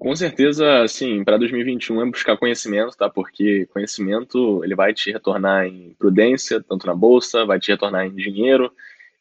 Com 0.01 0.17
certeza, 0.17 0.89
sim, 0.89 1.23
para 1.23 1.37
2021 1.37 2.01
é 2.01 2.07
buscar 2.07 2.35
conhecimento, 2.39 2.97
tá? 2.97 3.11
Porque 3.11 3.67
conhecimento 3.67 4.65
ele 4.65 4.75
vai 4.75 4.95
te 4.95 5.13
retornar 5.13 5.67
em 5.67 5.95
prudência, 5.99 6.59
tanto 6.67 6.87
na 6.87 6.95
bolsa, 6.95 7.45
vai 7.45 7.61
te 7.61 7.71
retornar 7.71 8.07
em 8.07 8.15
dinheiro 8.15 8.73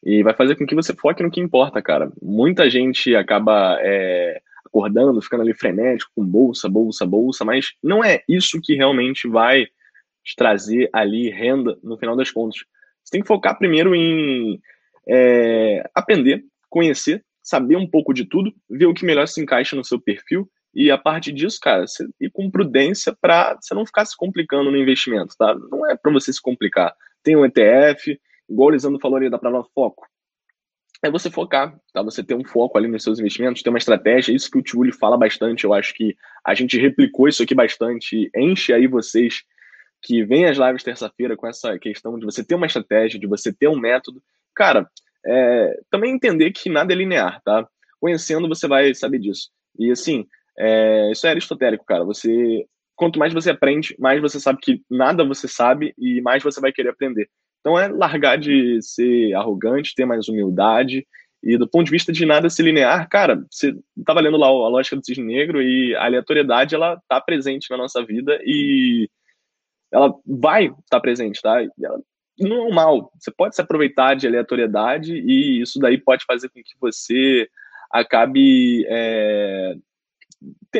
e 0.02 0.22
vai 0.22 0.32
fazer 0.32 0.56
com 0.56 0.64
que 0.64 0.74
você 0.74 0.94
foque 0.94 1.22
no 1.22 1.30
que 1.30 1.38
importa, 1.38 1.82
cara. 1.82 2.10
Muita 2.22 2.70
gente 2.70 3.14
acaba 3.14 3.76
é, 3.82 4.40
acordando, 4.64 5.20
ficando 5.20 5.42
ali 5.42 5.52
frenético 5.52 6.12
com 6.16 6.24
bolsa, 6.24 6.66
bolsa, 6.66 7.04
bolsa, 7.04 7.44
mas 7.44 7.74
não 7.82 8.02
é 8.02 8.22
isso 8.26 8.58
que 8.58 8.74
realmente 8.74 9.28
vai 9.28 9.66
te 10.24 10.34
trazer 10.34 10.88
ali 10.94 11.28
renda 11.28 11.78
no 11.82 11.98
final 11.98 12.16
das 12.16 12.30
contas. 12.30 12.60
Você 13.04 13.10
tem 13.10 13.20
que 13.20 13.28
focar 13.28 13.58
primeiro 13.58 13.94
em 13.94 14.58
é, 15.06 15.86
aprender, 15.94 16.42
conhecer, 16.70 17.22
saber 17.42 17.76
um 17.76 17.86
pouco 17.86 18.14
de 18.14 18.24
tudo, 18.24 18.50
ver 18.70 18.86
o 18.86 18.94
que 18.94 19.04
melhor 19.04 19.28
se 19.28 19.42
encaixa 19.42 19.76
no 19.76 19.84
seu 19.84 20.00
perfil 20.00 20.50
e 20.74 20.90
a 20.90 20.96
partir 20.96 21.32
disso, 21.32 21.58
cara, 21.60 21.86
você 21.86 22.06
ir 22.20 22.30
com 22.30 22.50
prudência 22.50 23.16
para 23.20 23.56
você 23.60 23.74
não 23.74 23.84
ficar 23.84 24.04
se 24.04 24.16
complicando 24.16 24.70
no 24.70 24.76
investimento, 24.76 25.34
tá? 25.36 25.54
Não 25.54 25.88
é 25.88 25.96
para 25.96 26.12
você 26.12 26.32
se 26.32 26.40
complicar. 26.40 26.94
Tem 27.22 27.36
um 27.36 27.44
ETF, 27.44 28.20
igual 28.48 28.68
o 28.68 28.70
Lisandro 28.70 29.00
falou 29.00 29.16
ali 29.16 29.28
da 29.28 29.38
palavra 29.38 29.68
foco. 29.74 30.06
É 31.02 31.10
você 31.10 31.30
focar, 31.30 31.76
tá? 31.92 32.02
Você 32.02 32.22
ter 32.22 32.34
um 32.34 32.44
foco 32.44 32.76
ali 32.78 32.86
nos 32.86 33.02
seus 33.02 33.18
investimentos, 33.18 33.62
ter 33.62 33.70
uma 33.70 33.78
estratégia. 33.78 34.32
Isso 34.32 34.50
que 34.50 34.58
o 34.58 34.62
Tio 34.62 34.92
fala 34.92 35.16
bastante. 35.16 35.64
Eu 35.64 35.72
acho 35.72 35.94
que 35.94 36.14
a 36.44 36.54
gente 36.54 36.78
replicou 36.78 37.26
isso 37.26 37.42
aqui 37.42 37.54
bastante. 37.54 38.30
Enche 38.36 38.72
aí 38.72 38.86
vocês 38.86 39.42
que 40.02 40.24
vêm 40.24 40.46
às 40.46 40.58
lives 40.58 40.82
terça-feira 40.82 41.36
com 41.36 41.46
essa 41.46 41.78
questão 41.78 42.18
de 42.18 42.24
você 42.24 42.44
ter 42.44 42.54
uma 42.54 42.66
estratégia, 42.66 43.18
de 43.18 43.26
você 43.26 43.52
ter 43.52 43.68
um 43.68 43.78
método. 43.78 44.22
Cara, 44.54 44.88
é, 45.24 45.80
também 45.90 46.12
entender 46.12 46.52
que 46.52 46.68
nada 46.68 46.92
é 46.92 46.96
linear, 46.96 47.40
tá? 47.42 47.66
Conhecendo, 47.98 48.48
você 48.48 48.68
vai 48.68 48.94
saber 48.94 49.18
disso. 49.18 49.50
E 49.78 49.90
assim, 49.90 50.26
é, 50.60 51.12
isso 51.12 51.26
é 51.26 51.30
aristotélico, 51.30 51.84
cara. 51.84 52.04
Você, 52.04 52.66
quanto 52.94 53.18
mais 53.18 53.32
você 53.32 53.50
aprende, 53.50 53.96
mais 53.98 54.20
você 54.20 54.38
sabe 54.38 54.58
que 54.60 54.82
nada 54.90 55.24
você 55.24 55.48
sabe 55.48 55.94
e 55.98 56.20
mais 56.20 56.42
você 56.42 56.60
vai 56.60 56.72
querer 56.72 56.90
aprender. 56.90 57.28
Então 57.60 57.78
é 57.78 57.88
largar 57.88 58.38
de 58.38 58.80
ser 58.82 59.34
arrogante, 59.34 59.94
ter 59.94 60.04
mais 60.04 60.28
humildade 60.28 61.06
e 61.42 61.56
do 61.56 61.68
ponto 61.68 61.86
de 61.86 61.90
vista 61.90 62.12
de 62.12 62.26
nada 62.26 62.50
se 62.50 62.62
linear, 62.62 63.08
cara, 63.08 63.42
você 63.50 63.74
estava 63.98 64.20
lendo 64.20 64.36
lá 64.36 64.46
a 64.46 64.68
lógica 64.68 64.96
do 64.96 65.04
cisne 65.04 65.24
negro 65.24 65.62
e 65.62 65.94
a 65.96 66.04
aleatoriedade 66.04 66.74
ela 66.74 67.00
tá 67.08 67.20
presente 67.20 67.70
na 67.70 67.78
nossa 67.78 68.04
vida 68.04 68.38
e 68.44 69.08
ela 69.90 70.14
vai 70.26 70.66
estar 70.66 70.82
tá 70.90 71.00
presente, 71.00 71.40
tá? 71.40 71.62
Ela 71.62 72.00
não 72.38 72.56
é 72.56 72.62
um 72.64 72.72
mal. 72.72 73.10
Você 73.18 73.30
pode 73.30 73.54
se 73.54 73.62
aproveitar 73.62 74.14
de 74.14 74.26
aleatoriedade 74.26 75.14
e 75.14 75.62
isso 75.62 75.78
daí 75.78 75.98
pode 75.98 76.24
fazer 76.26 76.50
com 76.50 76.62
que 76.62 76.74
você 76.78 77.48
acabe 77.90 78.84
é, 78.86 79.74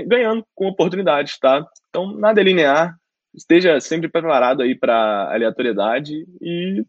ganhando 0.06 0.44
com 0.54 0.66
oportunidades, 0.66 1.38
tá? 1.38 1.66
Então, 1.88 2.12
nada 2.12 2.40
é 2.40 2.44
linear, 2.44 2.96
esteja 3.34 3.80
sempre 3.80 4.08
preparado 4.08 4.62
aí 4.62 4.74
para 4.74 5.32
aleatoriedade 5.32 6.26
e 6.40 6.84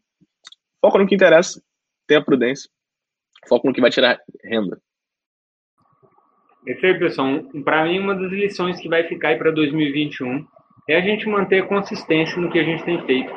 foca 0.79 0.97
no 0.97 1.07
que 1.07 1.15
interessa, 1.15 1.61
tenha 2.07 2.23
prudência, 2.23 2.69
foca 3.47 3.67
no 3.67 3.73
que 3.73 3.81
vai 3.81 3.91
tirar 3.91 4.19
renda. 4.43 4.79
É 6.67 6.73
isso 6.73 6.85
aí, 6.85 6.97
pessoal. 6.97 7.43
Para 7.63 7.85
mim, 7.85 7.99
uma 7.99 8.15
das 8.15 8.31
lições 8.31 8.79
que 8.79 8.87
vai 8.87 9.03
ficar 9.07 9.29
aí 9.29 9.37
para 9.37 9.51
2021 9.51 10.45
é 10.87 10.95
a 10.95 11.01
gente 11.01 11.27
manter 11.27 11.63
a 11.63 11.67
consistência 11.67 12.39
no 12.39 12.51
que 12.51 12.59
a 12.59 12.63
gente 12.63 12.83
tem 12.83 13.03
feito. 13.05 13.31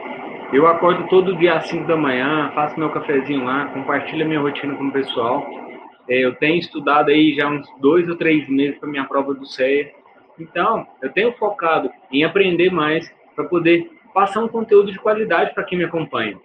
Eu 0.52 0.66
acordo 0.66 1.08
todo 1.08 1.36
dia 1.36 1.54
às 1.54 1.68
5 1.68 1.86
da 1.86 1.96
manhã, 1.96 2.50
faço 2.54 2.78
meu 2.78 2.90
cafezinho 2.90 3.44
lá, 3.44 3.66
compartilho 3.68 4.24
a 4.24 4.28
minha 4.28 4.40
rotina 4.40 4.76
com 4.76 4.84
o 4.84 4.92
pessoal 4.92 5.42
é, 5.72 5.73
eu 6.08 6.34
tenho 6.34 6.58
estudado 6.58 7.10
aí 7.10 7.34
já 7.34 7.48
uns 7.48 7.66
dois 7.80 8.08
ou 8.08 8.16
três 8.16 8.48
meses 8.48 8.78
para 8.78 8.88
minha 8.88 9.04
prova 9.04 9.34
do 9.34 9.46
CEA. 9.46 9.92
Então, 10.38 10.86
eu 11.00 11.12
tenho 11.12 11.32
focado 11.32 11.90
em 12.10 12.24
aprender 12.24 12.70
mais 12.70 13.10
para 13.34 13.44
poder 13.44 13.90
passar 14.12 14.42
um 14.42 14.48
conteúdo 14.48 14.92
de 14.92 14.98
qualidade 14.98 15.54
para 15.54 15.64
quem 15.64 15.78
me 15.78 15.84
acompanha. 15.84 16.38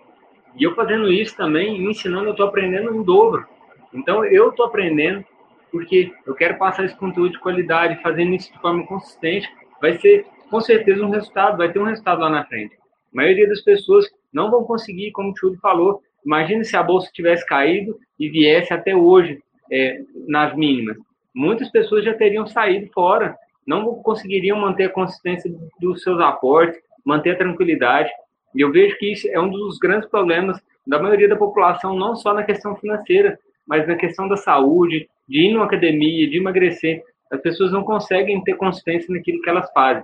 E 0.56 0.64
eu 0.64 0.76
fazendo 0.76 1.12
isso 1.12 1.36
também, 1.36 1.84
ensinando, 1.84 2.26
eu 2.26 2.32
estou 2.32 2.48
aprendendo 2.48 2.94
em 2.96 3.04
dobro. 3.04 3.46
Então, 3.94 4.24
eu 4.26 4.50
estou 4.50 4.66
aprendendo 4.66 5.26
porque 5.72 6.12
eu 6.26 6.34
quero 6.34 6.58
passar 6.58 6.86
esse 6.86 6.96
conteúdo 6.96 7.34
de 7.34 7.40
qualidade, 7.40 8.02
fazendo 8.02 8.34
isso 8.34 8.52
de 8.52 8.60
forma 8.60 8.86
consistente, 8.86 9.48
vai 9.80 9.94
ser 10.00 10.26
com 10.50 10.60
certeza 10.60 11.06
um 11.06 11.12
resultado, 11.12 11.58
vai 11.58 11.72
ter 11.72 11.80
um 11.80 11.86
resultado 11.86 12.22
lá 12.22 12.30
na 12.30 12.46
frente. 12.46 12.76
A 12.76 13.16
maioria 13.16 13.48
das 13.48 13.62
pessoas 13.62 14.08
não 14.34 14.50
vão 14.50 14.64
conseguir, 14.64 15.12
como 15.12 15.30
o 15.30 15.34
Tchuli 15.34 15.58
falou, 15.58 16.02
imagine 16.26 16.66
se 16.66 16.76
a 16.76 16.84
bolsa 16.84 17.10
tivesse 17.14 17.46
caído 17.46 17.98
e 18.20 18.30
viesse 18.30 18.74
até 18.74 18.96
hoje 18.96 19.40
é, 19.72 20.02
nas 20.28 20.56
mínimas, 20.56 20.98
muitas 21.34 21.70
pessoas 21.70 22.04
já 22.04 22.14
teriam 22.14 22.48
saído 22.48 22.92
fora, 22.94 23.36
não 23.66 23.96
conseguiriam 23.96 24.58
manter 24.58 24.86
a 24.86 24.90
consistência 24.90 25.52
dos 25.80 26.02
seus 26.02 26.20
aportes, 26.20 26.80
manter 27.06 27.32
a 27.32 27.38
tranquilidade. 27.38 28.10
E 28.56 28.62
eu 28.62 28.72
vejo 28.72 28.98
que 28.98 29.12
isso 29.12 29.28
é 29.30 29.40
um 29.40 29.50
dos 29.50 29.78
grandes 29.78 30.10
problemas 30.10 30.60
da 30.88 31.00
maioria 31.00 31.30
da 31.30 31.36
população, 31.36 31.96
não 31.96 32.16
só 32.16 32.34
na 32.34 32.44
questão 32.44 32.76
financeira, 32.76 33.38
mas 33.68 33.88
na 33.88 33.96
questão 33.96 34.28
da 34.28 34.36
saúde, 34.36 35.08
de 35.28 35.46
ir 35.46 35.54
numa 35.54 35.66
academia, 35.66 36.28
de 36.28 36.38
emagrecer. 36.38 37.04
As 37.32 37.40
pessoas 37.40 37.72
não 37.72 37.84
conseguem 37.84 38.44
ter 38.44 38.56
consistência 38.56 39.14
naquilo 39.14 39.42
que 39.42 39.50
elas 39.50 39.72
fazem. 39.72 40.04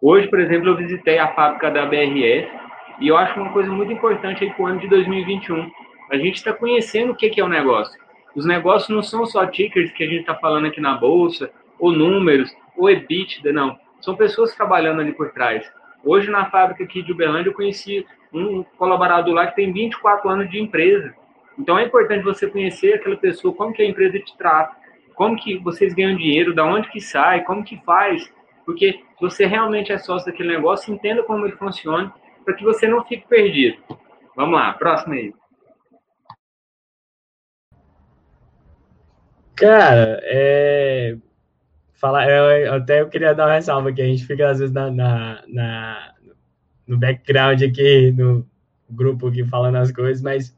Hoje, 0.00 0.26
por 0.28 0.40
exemplo, 0.40 0.68
eu 0.68 0.76
visitei 0.76 1.18
a 1.18 1.34
fábrica 1.34 1.70
da 1.70 1.84
BRS 1.84 2.48
e 2.98 3.08
eu 3.08 3.16
acho 3.16 3.38
uma 3.38 3.52
coisa 3.52 3.70
muito 3.70 3.92
importante 3.92 4.42
aí 4.42 4.50
para 4.50 4.62
o 4.62 4.66
ano 4.66 4.80
de 4.80 4.88
2021. 4.88 5.70
A 6.10 6.16
gente 6.16 6.36
está 6.36 6.52
conhecendo 6.52 7.12
o 7.12 7.14
que 7.14 7.38
é 7.38 7.44
o 7.44 7.48
negócio. 7.48 8.00
Os 8.34 8.46
negócios 8.46 8.88
não 8.88 9.02
são 9.02 9.26
só 9.26 9.46
tickers 9.46 9.92
que 9.92 10.04
a 10.04 10.06
gente 10.06 10.20
está 10.20 10.34
falando 10.34 10.66
aqui 10.66 10.80
na 10.80 10.94
bolsa, 10.94 11.50
ou 11.78 11.92
números, 11.92 12.54
ou 12.76 12.88
EBITDA, 12.88 13.52
não. 13.52 13.78
São 14.00 14.16
pessoas 14.16 14.54
trabalhando 14.54 15.00
ali 15.00 15.12
por 15.12 15.30
trás. 15.32 15.70
Hoje, 16.04 16.30
na 16.30 16.50
fábrica 16.50 16.82
aqui 16.82 17.02
de 17.02 17.12
Uberlândia, 17.12 17.50
eu 17.50 17.54
conheci 17.54 18.06
um 18.32 18.62
colaborador 18.76 19.34
lá 19.34 19.46
que 19.46 19.56
tem 19.56 19.72
24 19.72 20.28
anos 20.28 20.50
de 20.50 20.60
empresa. 20.60 21.14
Então, 21.58 21.78
é 21.78 21.84
importante 21.84 22.24
você 22.24 22.46
conhecer 22.46 22.94
aquela 22.94 23.16
pessoa, 23.16 23.54
como 23.54 23.72
que 23.72 23.82
a 23.82 23.86
empresa 23.86 24.18
te 24.18 24.36
trata, 24.36 24.74
como 25.14 25.36
que 25.36 25.58
vocês 25.58 25.94
ganham 25.94 26.16
dinheiro, 26.16 26.54
da 26.54 26.64
onde 26.64 26.88
que 26.90 27.00
sai, 27.00 27.44
como 27.44 27.62
que 27.62 27.80
faz. 27.84 28.32
Porque 28.64 28.92
se 28.92 29.20
você 29.20 29.46
realmente 29.46 29.92
é 29.92 29.98
sócio 29.98 30.30
daquele 30.30 30.48
negócio, 30.48 30.92
entenda 30.92 31.22
como 31.22 31.44
ele 31.44 31.56
funciona, 31.56 32.12
para 32.44 32.54
que 32.54 32.64
você 32.64 32.88
não 32.88 33.04
fique 33.04 33.26
perdido. 33.28 33.76
Vamos 34.34 34.54
lá, 34.54 34.72
próximo 34.72 35.14
aí. 35.14 35.32
Cara, 39.54 40.20
é. 40.24 41.16
Falar, 41.94 42.28
eu, 42.28 42.74
até 42.74 43.00
eu 43.00 43.08
queria 43.08 43.34
dar 43.34 43.46
uma 43.46 43.54
ressalva 43.54 43.92
que 43.92 44.02
a 44.02 44.06
gente 44.06 44.26
fica 44.26 44.50
às 44.50 44.58
vezes 44.58 44.74
na, 44.74 44.90
na, 44.90 45.44
na, 45.46 46.14
no 46.84 46.98
background 46.98 47.62
aqui, 47.62 48.10
no 48.10 48.44
grupo 48.90 49.28
aqui 49.28 49.44
falando 49.44 49.76
as 49.76 49.92
coisas, 49.92 50.20
mas 50.20 50.56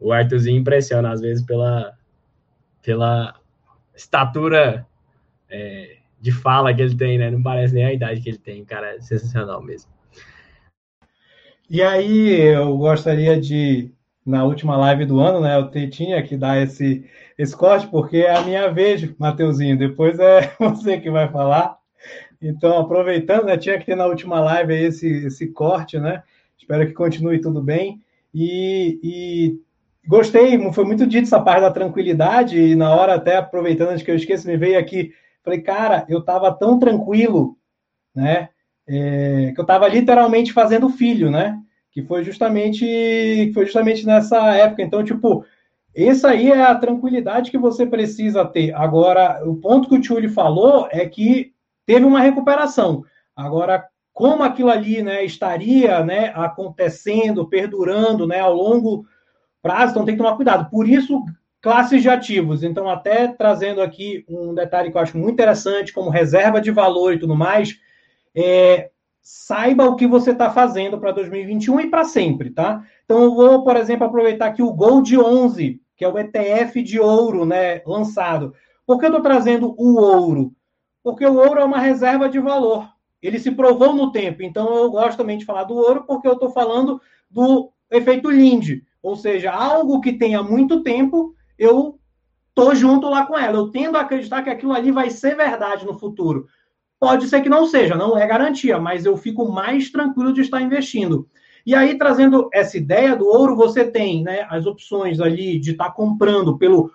o 0.00 0.12
Arthurzinho 0.12 0.58
impressiona 0.58 1.12
às 1.12 1.20
vezes 1.20 1.44
pela, 1.44 1.96
pela 2.82 3.36
estatura 3.94 4.84
é, 5.48 5.98
de 6.20 6.32
fala 6.32 6.74
que 6.74 6.82
ele 6.82 6.96
tem, 6.96 7.18
né? 7.18 7.30
Não 7.30 7.42
parece 7.42 7.74
nem 7.74 7.84
a 7.84 7.92
idade 7.92 8.20
que 8.20 8.28
ele 8.28 8.38
tem, 8.38 8.64
cara, 8.64 8.96
é 8.96 9.00
sensacional 9.00 9.62
mesmo. 9.62 9.90
E 11.68 11.82
aí, 11.82 12.40
eu 12.40 12.76
gostaria 12.76 13.40
de 13.40 13.92
na 14.26 14.44
última 14.44 14.76
live 14.76 15.06
do 15.06 15.20
ano, 15.20 15.40
né? 15.40 15.56
Eu 15.56 15.70
tinha 15.88 16.22
que 16.22 16.36
dar 16.36 16.60
esse, 16.60 17.08
corte, 17.56 17.86
porque 17.88 18.18
é 18.18 18.36
a 18.36 18.42
minha 18.42 18.68
vez, 18.72 19.08
Mateuzinho. 19.18 19.78
Depois 19.78 20.18
é 20.18 20.52
você 20.58 21.00
que 21.00 21.10
vai 21.10 21.28
falar. 21.28 21.78
Então, 22.40 22.78
aproveitando, 22.78 23.44
né, 23.44 23.56
tinha 23.56 23.78
que 23.78 23.86
ter 23.86 23.96
na 23.96 24.06
última 24.06 24.40
live 24.40 24.74
esse, 24.74 25.26
esse 25.26 25.48
corte, 25.48 25.98
né? 25.98 26.22
Espero 26.58 26.86
que 26.86 26.92
continue 26.92 27.40
tudo 27.40 27.62
bem. 27.62 28.00
E, 28.34 28.98
e 29.02 29.60
gostei, 30.06 30.72
foi 30.72 30.84
muito 30.84 31.06
dito 31.06 31.24
essa 31.24 31.40
parte 31.40 31.62
da 31.62 31.70
tranquilidade, 31.70 32.58
e 32.58 32.74
na 32.74 32.94
hora, 32.94 33.14
até 33.14 33.36
aproveitando 33.36 33.90
antes 33.90 34.02
que 34.02 34.10
eu 34.10 34.16
esqueça, 34.16 34.48
me 34.48 34.56
veio 34.56 34.78
aqui, 34.78 35.12
falei, 35.42 35.60
cara, 35.60 36.06
eu 36.08 36.20
estava 36.20 36.52
tão 36.52 36.78
tranquilo, 36.78 37.56
né? 38.14 38.48
É, 38.88 39.52
que 39.54 39.60
eu 39.60 39.62
estava 39.62 39.86
literalmente 39.88 40.52
fazendo 40.52 40.88
filho, 40.88 41.30
né? 41.30 41.60
que 41.90 42.02
foi 42.02 42.24
justamente 42.24 42.84
que 42.84 43.50
foi 43.52 43.64
justamente 43.64 44.06
nessa 44.06 44.54
época. 44.54 44.82
Então, 44.82 45.02
tipo, 45.04 45.44
essa 45.94 46.30
aí 46.30 46.50
é 46.50 46.62
a 46.62 46.74
tranquilidade 46.74 47.50
que 47.50 47.58
você 47.58 47.84
precisa 47.84 48.44
ter. 48.44 48.74
Agora, 48.74 49.42
o 49.44 49.56
ponto 49.56 49.88
que 49.88 49.94
o 49.96 50.00
Tchuli 50.00 50.28
falou 50.28 50.88
é 50.90 51.06
que 51.06 51.52
teve 51.84 52.04
uma 52.04 52.20
recuperação. 52.20 53.04
Agora, 53.34 53.84
como 54.12 54.42
aquilo 54.42 54.70
ali 54.70 55.02
né, 55.02 55.24
estaria 55.24 56.04
né, 56.04 56.32
acontecendo, 56.34 57.48
perdurando 57.48 58.26
né, 58.26 58.40
ao 58.40 58.54
longo 58.54 59.04
prazo, 59.62 59.92
então 59.92 60.04
tem 60.04 60.14
que 60.14 60.22
tomar 60.22 60.36
cuidado. 60.36 60.70
Por 60.70 60.88
isso, 60.88 61.24
classes 61.60 62.02
de 62.02 62.08
ativos. 62.08 62.62
Então, 62.62 62.88
até 62.88 63.28
trazendo 63.28 63.80
aqui 63.80 64.24
um 64.28 64.54
detalhe 64.54 64.90
que 64.90 64.96
eu 64.96 65.00
acho 65.00 65.18
muito 65.18 65.32
interessante, 65.32 65.92
como 65.92 66.10
reserva 66.10 66.60
de 66.60 66.70
valor 66.70 67.14
e 67.14 67.18
tudo 67.18 67.34
mais, 67.34 67.76
é, 68.34 68.90
saiba 69.22 69.84
o 69.84 69.96
que 69.96 70.06
você 70.06 70.30
está 70.30 70.50
fazendo 70.50 70.98
para 70.98 71.12
2021 71.12 71.80
e 71.80 71.90
para 71.90 72.04
sempre, 72.04 72.50
tá? 72.50 72.82
Então, 73.04 73.22
eu 73.22 73.34
vou, 73.34 73.62
por 73.62 73.76
exemplo, 73.76 74.06
aproveitar 74.06 74.46
aqui 74.46 74.62
o 74.62 74.72
Gold 74.72 75.16
11, 75.18 75.80
que 75.96 76.04
é 76.04 76.08
o 76.08 76.18
ETF 76.18 76.82
de 76.82 76.98
ouro, 76.98 77.44
né, 77.44 77.82
lançado. 77.86 78.54
Por 78.86 78.98
que 78.98 79.04
eu 79.04 79.10
estou 79.10 79.22
trazendo 79.22 79.74
o 79.76 80.00
ouro? 80.00 80.52
Porque 81.02 81.24
o 81.24 81.36
ouro 81.36 81.60
é 81.60 81.64
uma 81.64 81.78
reserva 81.78 82.28
de 82.28 82.38
valor. 82.38 82.88
Ele 83.22 83.38
se 83.38 83.50
provou 83.50 83.92
no 83.94 84.10
tempo. 84.10 84.42
Então, 84.42 84.74
eu 84.74 84.90
gosto 84.90 85.18
também 85.18 85.38
de 85.38 85.44
falar 85.44 85.64
do 85.64 85.74
ouro, 85.74 86.04
porque 86.06 86.26
eu 86.26 86.32
estou 86.32 86.50
falando 86.50 87.00
do 87.30 87.70
efeito 87.90 88.30
Linde. 88.30 88.82
Ou 89.02 89.16
seja, 89.16 89.50
algo 89.52 90.00
que 90.00 90.12
tenha 90.12 90.42
muito 90.42 90.82
tempo, 90.82 91.34
eu 91.58 91.98
tô 92.54 92.74
junto 92.74 93.08
lá 93.08 93.26
com 93.26 93.38
ela. 93.38 93.56
Eu 93.56 93.70
tendo 93.70 93.96
a 93.96 94.00
acreditar 94.00 94.42
que 94.42 94.50
aquilo 94.50 94.72
ali 94.72 94.90
vai 94.90 95.10
ser 95.10 95.36
verdade 95.36 95.86
no 95.86 95.98
futuro. 95.98 96.46
Pode 97.00 97.28
ser 97.28 97.40
que 97.40 97.48
não 97.48 97.66
seja, 97.66 97.96
não 97.96 98.16
é 98.16 98.26
garantia, 98.26 98.78
mas 98.78 99.06
eu 99.06 99.16
fico 99.16 99.50
mais 99.50 99.90
tranquilo 99.90 100.34
de 100.34 100.42
estar 100.42 100.60
investindo. 100.60 101.26
E 101.64 101.74
aí, 101.74 101.96
trazendo 101.96 102.50
essa 102.52 102.76
ideia 102.76 103.16
do 103.16 103.26
ouro, 103.26 103.56
você 103.56 103.90
tem 103.90 104.22
né, 104.22 104.46
as 104.50 104.66
opções 104.66 105.18
ali 105.18 105.58
de 105.58 105.72
estar 105.72 105.92
comprando 105.92 106.58
pelos 106.58 106.90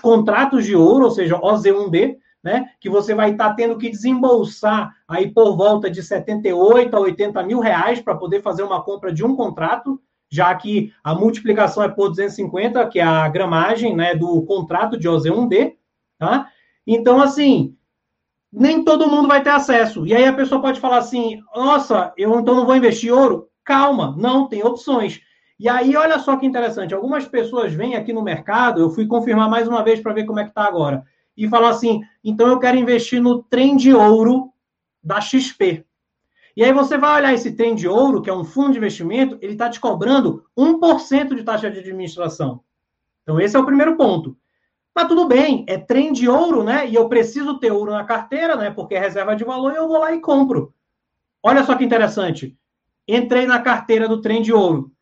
contratos 0.00 0.64
de 0.64 0.76
ouro, 0.76 1.06
ou 1.06 1.10
seja, 1.10 1.40
OZ1D, 1.40 2.16
né, 2.42 2.70
que 2.80 2.88
você 2.88 3.14
vai 3.14 3.32
estar 3.32 3.52
tendo 3.54 3.76
que 3.76 3.90
desembolsar 3.90 4.94
aí 5.08 5.28
por 5.28 5.56
volta 5.56 5.90
de 5.90 6.04
78 6.04 6.96
a 6.96 7.00
80 7.00 7.42
mil 7.42 7.58
reais 7.58 8.00
para 8.00 8.14
poder 8.14 8.40
fazer 8.42 8.62
uma 8.62 8.80
compra 8.80 9.12
de 9.12 9.24
um 9.24 9.34
contrato, 9.34 10.00
já 10.30 10.54
que 10.54 10.92
a 11.02 11.16
multiplicação 11.16 11.82
é 11.82 11.88
por 11.88 12.10
250, 12.10 12.86
que 12.88 13.00
é 13.00 13.02
a 13.02 13.28
gramagem 13.28 13.96
né, 13.96 14.14
do 14.14 14.40
contrato 14.42 14.96
de 14.96 15.08
OZ1D, 15.08 15.74
tá? 16.16 16.48
Então, 16.86 17.20
assim, 17.20 17.76
nem 18.52 18.84
todo 18.84 19.10
mundo 19.10 19.28
vai 19.28 19.42
ter 19.42 19.50
acesso. 19.50 20.06
E 20.06 20.14
aí 20.14 20.24
a 20.24 20.32
pessoa 20.32 20.60
pode 20.60 20.80
falar 20.80 20.98
assim: 20.98 21.40
nossa, 21.54 22.12
eu 22.16 22.38
então 22.40 22.54
não 22.54 22.66
vou 22.66 22.76
investir 22.76 23.12
ouro? 23.12 23.48
Calma, 23.64 24.14
não, 24.16 24.48
tem 24.48 24.64
opções. 24.64 25.20
E 25.58 25.68
aí, 25.68 25.96
olha 25.96 26.18
só 26.18 26.36
que 26.36 26.46
interessante: 26.46 26.94
algumas 26.94 27.26
pessoas 27.26 27.72
vêm 27.72 27.96
aqui 27.96 28.12
no 28.12 28.22
mercado, 28.22 28.80
eu 28.80 28.90
fui 28.90 29.06
confirmar 29.06 29.48
mais 29.48 29.68
uma 29.68 29.82
vez 29.82 30.00
para 30.00 30.12
ver 30.12 30.24
como 30.24 30.40
é 30.40 30.44
que 30.44 30.50
está 30.50 30.64
agora, 30.64 31.04
e 31.36 31.48
falam 31.48 31.68
assim: 31.68 32.00
então 32.24 32.48
eu 32.48 32.58
quero 32.58 32.78
investir 32.78 33.20
no 33.20 33.42
trem 33.42 33.76
de 33.76 33.92
ouro 33.92 34.52
da 35.02 35.20
XP. 35.20 35.84
E 36.56 36.64
aí 36.64 36.72
você 36.72 36.98
vai 36.98 37.20
olhar 37.20 37.32
esse 37.32 37.52
trem 37.52 37.74
de 37.74 37.86
ouro, 37.86 38.20
que 38.20 38.28
é 38.28 38.34
um 38.34 38.44
fundo 38.44 38.72
de 38.72 38.78
investimento, 38.78 39.38
ele 39.40 39.52
está 39.52 39.70
te 39.70 39.78
cobrando 39.78 40.44
1% 40.58 41.36
de 41.36 41.44
taxa 41.44 41.70
de 41.70 41.78
administração. 41.78 42.64
Então, 43.22 43.40
esse 43.40 43.56
é 43.56 43.60
o 43.60 43.64
primeiro 43.64 43.96
ponto. 43.96 44.36
Mas 44.94 45.08
tudo 45.08 45.26
bem, 45.26 45.64
é 45.68 45.78
trem 45.78 46.12
de 46.12 46.28
ouro, 46.28 46.64
né? 46.64 46.88
E 46.88 46.94
eu 46.94 47.08
preciso 47.08 47.58
ter 47.58 47.70
ouro 47.70 47.92
na 47.92 48.04
carteira, 48.04 48.56
né? 48.56 48.70
Porque 48.70 48.94
é 48.94 48.98
reserva 48.98 49.36
de 49.36 49.44
valor, 49.44 49.72
e 49.72 49.76
eu 49.76 49.88
vou 49.88 49.98
lá 49.98 50.12
e 50.12 50.20
compro. 50.20 50.74
Olha 51.42 51.64
só 51.64 51.76
que 51.76 51.84
interessante. 51.84 52.56
Entrei 53.06 53.46
na 53.46 53.60
carteira 53.60 54.08
do 54.08 54.20
trem 54.20 54.42
de 54.42 54.52
ouro. 54.52 54.92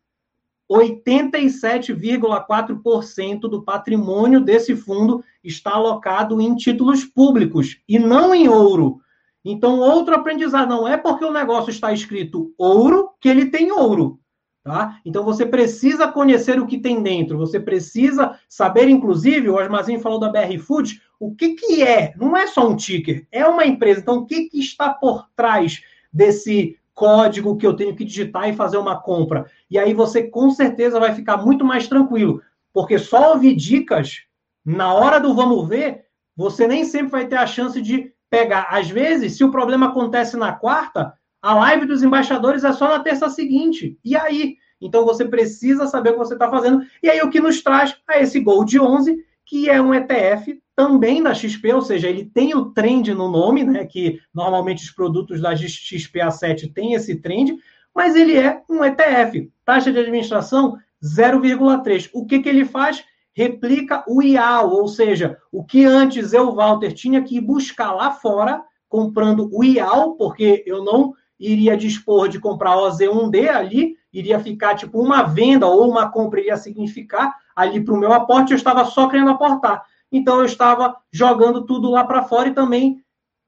87,4% 0.69 3.39
do 3.41 3.63
patrimônio 3.63 4.41
desse 4.41 4.75
fundo 4.75 5.23
está 5.43 5.71
alocado 5.71 6.39
em 6.41 6.55
títulos 6.55 7.05
públicos 7.05 7.79
e 7.87 7.97
não 7.97 8.35
em 8.35 8.49
ouro. 8.49 8.99
Então, 9.43 9.79
outro 9.79 10.13
aprendizado 10.13 10.67
não 10.67 10.87
é 10.87 10.97
porque 10.97 11.23
o 11.23 11.31
negócio 11.31 11.69
está 11.69 11.93
escrito 11.93 12.53
ouro 12.57 13.11
que 13.19 13.29
ele 13.29 13.45
tem 13.45 13.71
ouro. 13.71 14.19
Tá? 14.67 14.99
Então 15.05 15.23
você 15.23 15.45
precisa 15.45 16.09
conhecer 16.09 16.59
o 16.59 16.67
que 16.67 16.77
tem 16.77 17.01
dentro, 17.01 17.37
você 17.37 17.57
precisa 17.57 18.37
saber, 18.49 18.89
inclusive, 18.89 19.47
o 19.47 19.55
Osmazinho 19.55 20.01
falou 20.01 20.19
da 20.19 20.27
BR 20.27 20.59
Food, 20.59 21.01
o 21.17 21.33
que, 21.33 21.53
que 21.53 21.81
é? 21.81 22.13
Não 22.17 22.35
é 22.35 22.47
só 22.47 22.67
um 22.67 22.75
ticker, 22.75 23.25
é 23.31 23.47
uma 23.47 23.65
empresa. 23.65 24.01
Então, 24.01 24.17
o 24.17 24.25
que, 24.25 24.49
que 24.49 24.59
está 24.59 24.89
por 24.89 25.29
trás 25.37 25.81
desse 26.11 26.77
código 26.93 27.55
que 27.55 27.65
eu 27.65 27.77
tenho 27.77 27.95
que 27.95 28.03
digitar 28.03 28.49
e 28.49 28.57
fazer 28.57 28.75
uma 28.75 28.99
compra? 28.99 29.49
E 29.71 29.79
aí 29.79 29.93
você 29.93 30.23
com 30.23 30.49
certeza 30.49 30.99
vai 30.99 31.15
ficar 31.15 31.37
muito 31.37 31.63
mais 31.63 31.87
tranquilo, 31.87 32.41
porque 32.73 32.99
só 32.99 33.31
ouvir 33.31 33.55
dicas, 33.55 34.23
na 34.65 34.93
hora 34.93 35.17
do 35.17 35.33
vamos 35.33 35.65
ver, 35.65 36.07
você 36.35 36.67
nem 36.67 36.83
sempre 36.83 37.11
vai 37.11 37.25
ter 37.25 37.37
a 37.37 37.47
chance 37.47 37.81
de 37.81 38.11
pegar. 38.29 38.67
Às 38.69 38.89
vezes, 38.89 39.37
se 39.37 39.45
o 39.45 39.49
problema 39.49 39.85
acontece 39.85 40.35
na 40.35 40.51
quarta, 40.51 41.13
a 41.41 41.53
live 41.53 41.85
dos 41.85 42.03
embaixadores 42.03 42.63
é 42.63 42.73
só 42.73 42.87
na 42.87 42.99
terça 42.99 43.29
seguinte. 43.29 43.97
E 44.03 44.15
aí? 44.15 44.57
Então 44.81 45.05
você 45.05 45.25
precisa 45.25 45.87
saber 45.87 46.09
o 46.09 46.13
que 46.13 46.19
você 46.19 46.33
está 46.33 46.49
fazendo. 46.49 46.83
E 47.01 47.09
aí 47.09 47.21
o 47.21 47.29
que 47.29 47.39
nos 47.39 47.61
traz 47.61 47.95
a 48.07 48.19
esse 48.19 48.39
Gold 48.39 48.79
11, 48.79 49.17
que 49.45 49.69
é 49.69 49.81
um 49.81 49.93
ETF 49.93 50.61
também 50.75 51.23
da 51.23 51.33
XP, 51.33 51.73
ou 51.73 51.81
seja, 51.81 52.07
ele 52.07 52.25
tem 52.25 52.53
o 52.53 52.71
trend 52.71 53.13
no 53.13 53.29
nome, 53.29 53.63
né? 53.63 53.85
Que 53.85 54.19
normalmente 54.33 54.83
os 54.83 54.91
produtos 54.91 55.41
da 55.41 55.53
XPA7 55.53 56.71
têm 56.71 56.93
esse 56.93 57.15
trend, 57.15 57.57
mas 57.95 58.15
ele 58.15 58.37
é 58.37 58.61
um 58.69 58.83
ETF. 58.85 59.51
Taxa 59.65 59.91
de 59.91 59.99
administração 59.99 60.77
0,3. 61.03 62.09
O 62.13 62.25
que, 62.25 62.39
que 62.39 62.49
ele 62.49 62.65
faz? 62.65 63.03
Replica 63.33 64.03
o 64.07 64.21
IAL, 64.21 64.69
ou 64.71 64.87
seja, 64.87 65.37
o 65.51 65.63
que 65.63 65.85
antes 65.85 66.33
eu, 66.33 66.53
Walter, 66.53 66.91
tinha 66.91 67.23
que 67.23 67.39
buscar 67.39 67.91
lá 67.91 68.11
fora, 68.11 68.63
comprando 68.89 69.49
o 69.51 69.63
IAL, 69.63 70.15
porque 70.15 70.63
eu 70.65 70.83
não 70.83 71.13
iria 71.39 71.77
dispor 71.77 72.27
de 72.27 72.39
comprar 72.39 72.75
o 72.75 72.89
OZ1D 72.89 73.47
ali, 73.49 73.95
iria 74.11 74.39
ficar 74.39 74.75
tipo 74.75 74.99
uma 74.99 75.23
venda 75.23 75.67
ou 75.67 75.89
uma 75.89 76.09
compra 76.09 76.39
iria 76.39 76.57
significar 76.57 77.35
ali 77.55 77.83
para 77.83 77.93
o 77.93 77.97
meu 77.97 78.13
aporte, 78.13 78.51
eu 78.51 78.57
estava 78.57 78.85
só 78.85 79.07
querendo 79.07 79.31
aportar. 79.31 79.83
Então 80.11 80.39
eu 80.39 80.45
estava 80.45 80.95
jogando 81.11 81.65
tudo 81.65 81.91
lá 81.91 82.03
para 82.03 82.23
fora 82.23 82.49
e 82.49 82.53
também 82.53 83.01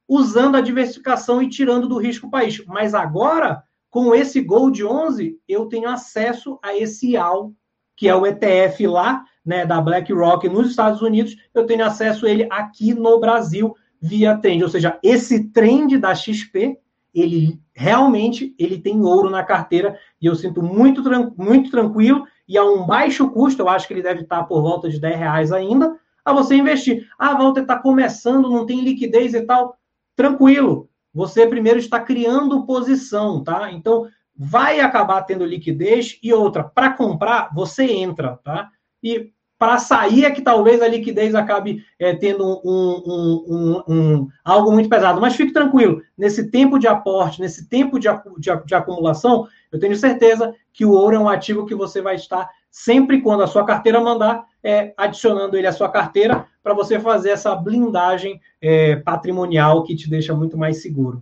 usando 0.08 0.56
a 0.56 0.62
diversificação 0.62 1.42
e 1.42 1.50
tirando 1.50 1.88
do 1.88 1.98
risco 1.98 2.28
o 2.28 2.32
país. 2.32 2.64
Mas 2.66 2.94
agora, 2.94 3.64
com 3.90 4.14
esse 4.14 4.42
Gold 4.42 4.84
11, 4.84 5.40
eu 5.48 5.68
tenho 5.68 5.88
acesso 5.88 6.60
a 6.64 6.76
esse 6.76 7.12
IAL, 7.12 7.54
que 7.96 8.08
é 8.08 8.16
o 8.16 8.26
ETF 8.26 8.88
lá, 8.88 9.24
né, 9.46 9.66
da 9.66 9.80
BlackRock 9.80 10.48
nos 10.50 10.70
Estados 10.70 11.02
Unidos, 11.02 11.36
eu 11.54 11.66
tenho 11.66 11.86
acesso 11.86 12.26
a 12.26 12.30
ele 12.30 12.48
aqui 12.52 12.94
no 12.94 13.20
Brasil 13.20 13.76
via 14.02 14.38
trend, 14.38 14.64
ou 14.64 14.70
seja, 14.70 14.98
esse 15.04 15.50
trend 15.50 15.98
da 15.98 16.16
XP 16.16 16.78
ele 17.14 17.60
realmente 17.80 18.54
ele 18.60 18.78
tem 18.78 19.02
ouro 19.02 19.30
na 19.30 19.42
carteira 19.42 19.98
e 20.22 20.26
eu 20.26 20.36
sinto 20.36 20.62
muito, 20.62 21.02
muito 21.38 21.72
tranquilo 21.72 22.28
e 22.46 22.58
a 22.58 22.64
um 22.66 22.86
baixo 22.86 23.32
custo, 23.32 23.62
eu 23.62 23.70
acho 23.70 23.88
que 23.88 23.94
ele 23.94 24.04
deve 24.04 24.24
estar 24.24 24.44
por 24.44 24.62
volta 24.62 24.90
de 24.90 25.00
10 25.00 25.18
reais 25.18 25.52
ainda, 25.54 25.98
a 26.26 26.34
você 26.34 26.56
investir. 26.56 27.08
Ah, 27.18 27.36
Walter 27.36 27.62
está 27.62 27.80
começando, 27.80 28.50
não 28.50 28.66
tem 28.66 28.82
liquidez 28.82 29.34
e 29.34 29.44
tal. 29.44 29.78
Tranquilo, 30.14 30.90
você 31.14 31.48
primeiro 31.48 31.80
está 31.80 32.02
criando 32.02 32.66
posição, 32.66 33.42
tá? 33.42 33.72
Então, 33.72 34.10
vai 34.36 34.82
acabar 34.82 35.22
tendo 35.22 35.46
liquidez 35.46 36.20
e 36.22 36.34
outra, 36.34 36.66
para 36.66 36.92
comprar, 36.92 37.50
você 37.56 37.86
entra, 37.86 38.38
tá? 38.44 38.70
E 39.02 39.32
para 39.60 39.78
sair 39.78 40.24
é 40.24 40.32
que 40.32 40.42
talvez 40.42 40.82
a 40.82 40.88
liquidez 40.88 41.36
acabe 41.36 41.84
é, 42.00 42.16
tendo 42.16 42.62
um, 42.64 43.44
um, 43.46 43.84
um, 43.90 44.28
algo 44.42 44.72
muito 44.72 44.88
pesado. 44.88 45.20
Mas 45.20 45.36
fique 45.36 45.52
tranquilo, 45.52 46.02
nesse 46.18 46.50
tempo 46.50 46.80
de 46.80 46.88
aporte, 46.88 47.42
nesse 47.42 47.68
tempo 47.68 48.00
de, 48.00 48.08
de, 48.38 48.66
de, 48.66 48.74
acumulação, 48.74 49.50
eu 49.70 49.78
tenho 49.78 49.98
certeza 49.98 50.56
que 50.72 50.86
o 50.86 50.92
ouro 50.92 51.18
é 51.18 51.20
um 51.20 51.28
ativo 51.28 51.66
que 51.66 51.76
você 51.76 52.02
vai 52.02 52.16
estar 52.16 52.50
sempre 52.72 53.22
quando 53.22 53.44
a 53.44 53.48
sua 53.48 53.66
carteira 53.66 54.00
mandar, 54.00 54.46
é, 54.64 54.94
adicionando 54.96 55.58
ele 55.58 55.68
à 55.68 55.74
sua 55.74 55.90
carteira 55.90 56.46
para 56.64 56.74
você 56.74 56.98
fazer 56.98 57.32
essa 57.32 57.54
blindagem 57.54 58.40
é, 58.62 58.96
patrimonial 58.96 59.84
que 59.84 59.94
te 59.94 60.10
deixa 60.10 60.34
muito 60.34 60.58
mais 60.58 60.82
seguro. 60.82 61.22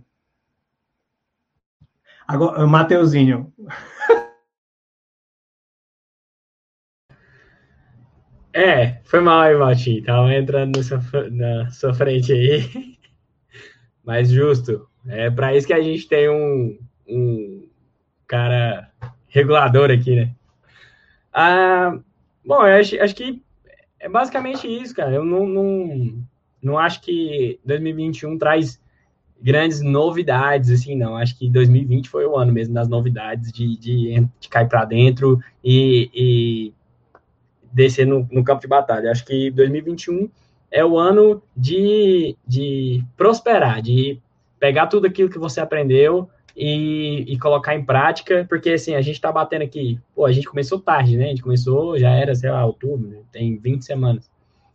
Agora, 2.26 2.64
Mateuzinho. 2.68 3.52
É, 8.52 9.00
foi 9.04 9.20
mal 9.20 9.40
aí, 9.40 9.54
Valtinho. 9.54 10.04
Tava 10.04 10.34
entrando 10.34 10.82
sua, 10.82 11.00
na 11.30 11.70
sua 11.70 11.94
frente 11.94 12.32
aí. 12.32 12.96
Mas 14.04 14.30
justo. 14.30 14.88
É 15.06 15.30
para 15.30 15.54
isso 15.54 15.66
que 15.66 15.72
a 15.72 15.80
gente 15.80 16.06
tem 16.08 16.28
um, 16.28 16.78
um 17.06 17.68
cara 18.26 18.90
regulador 19.28 19.90
aqui, 19.90 20.16
né? 20.16 20.34
Ah, 21.32 21.98
bom, 22.44 22.66
eu 22.66 22.80
acho, 22.80 23.00
acho 23.00 23.14
que 23.14 23.42
é 24.00 24.08
basicamente 24.08 24.66
isso, 24.66 24.94
cara. 24.94 25.12
Eu 25.12 25.24
não, 25.24 25.46
não, 25.46 26.24
não 26.62 26.78
acho 26.78 27.00
que 27.00 27.60
2021 27.64 28.38
traz 28.38 28.80
grandes 29.40 29.80
novidades, 29.80 30.70
assim, 30.70 30.96
não. 30.96 31.16
Acho 31.16 31.38
que 31.38 31.48
2020 31.48 32.08
foi 32.08 32.26
o 32.26 32.36
ano 32.36 32.52
mesmo 32.52 32.74
das 32.74 32.88
novidades, 32.88 33.52
de, 33.52 33.78
de, 33.78 34.26
de 34.40 34.48
cair 34.48 34.68
para 34.68 34.84
dentro 34.84 35.38
e, 35.62 36.10
e 36.12 36.74
descer 37.78 38.04
no, 38.04 38.28
no, 38.30 38.42
campo 38.42 38.60
de 38.60 38.66
batalha. 38.66 39.10
Acho 39.12 39.24
que 39.24 39.50
2021 39.52 40.28
é 40.68 40.84
o 40.84 40.98
ano 40.98 41.40
de, 41.56 42.36
de 42.46 43.04
prosperar, 43.16 43.80
de 43.80 44.20
pegar 44.58 44.88
tudo 44.88 45.06
aquilo 45.06 45.30
que 45.30 45.38
você 45.38 45.60
aprendeu 45.60 46.28
e, 46.56 47.24
e 47.28 47.38
colocar 47.38 47.76
em 47.76 47.84
prática, 47.84 48.44
porque 48.48 48.70
assim, 48.70 48.96
a 48.96 49.00
gente 49.00 49.14
está 49.14 49.30
batendo 49.30 49.62
aqui, 49.62 50.00
pô, 50.12 50.26
a 50.26 50.32
gente 50.32 50.48
começou 50.48 50.80
tarde, 50.80 51.16
né? 51.16 51.26
A 51.26 51.28
gente 51.28 51.42
começou, 51.42 51.96
já 51.96 52.10
era, 52.10 52.34
sei 52.34 52.50
lá, 52.50 52.66
outubro, 52.66 53.08
né? 53.08 53.20
tem 53.30 53.56
20 53.56 53.84
semanas. 53.84 54.28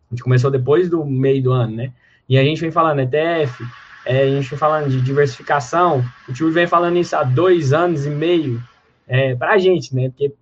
A 0.09 0.15
gente 0.15 0.23
começou 0.23 0.49
depois 0.49 0.89
do 0.89 1.03
meio 1.03 1.43
do 1.43 1.51
ano, 1.51 1.75
né? 1.75 1.91
E 2.29 2.37
a 2.37 2.43
gente 2.43 2.61
vem 2.61 2.71
falando 2.71 3.01
ETF, 3.01 3.63
é, 4.05 4.23
a 4.23 4.27
gente 4.29 4.49
vem 4.49 4.57
falando 4.57 4.89
de 4.89 5.01
diversificação, 5.01 6.05
o 6.29 6.31
tio 6.31 6.49
vem 6.53 6.67
falando 6.67 6.97
isso 6.97 7.17
há 7.17 7.23
dois 7.23 7.73
anos 7.73 8.05
e 8.05 8.09
meio, 8.09 8.63
é, 9.05 9.35
para 9.35 9.51
a 9.51 9.57
gente, 9.57 9.93
né? 9.93 10.07
Porque 10.07 10.33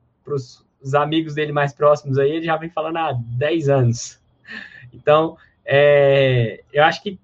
amigos 0.94 1.36
dele 1.36 1.52
mais 1.52 1.74
próximos 1.74 2.18
aí, 2.18 2.32
ele 2.32 2.46
já 2.46 2.58
vem 2.58 2.70
falando 2.70 2.98
há 2.98 3.14
10 3.14 3.70
anos. 3.70 4.20
Então, 4.94 5.38
é, 5.66 6.62
eu 6.74 6.84
acho 6.84 7.02
que 7.02 7.20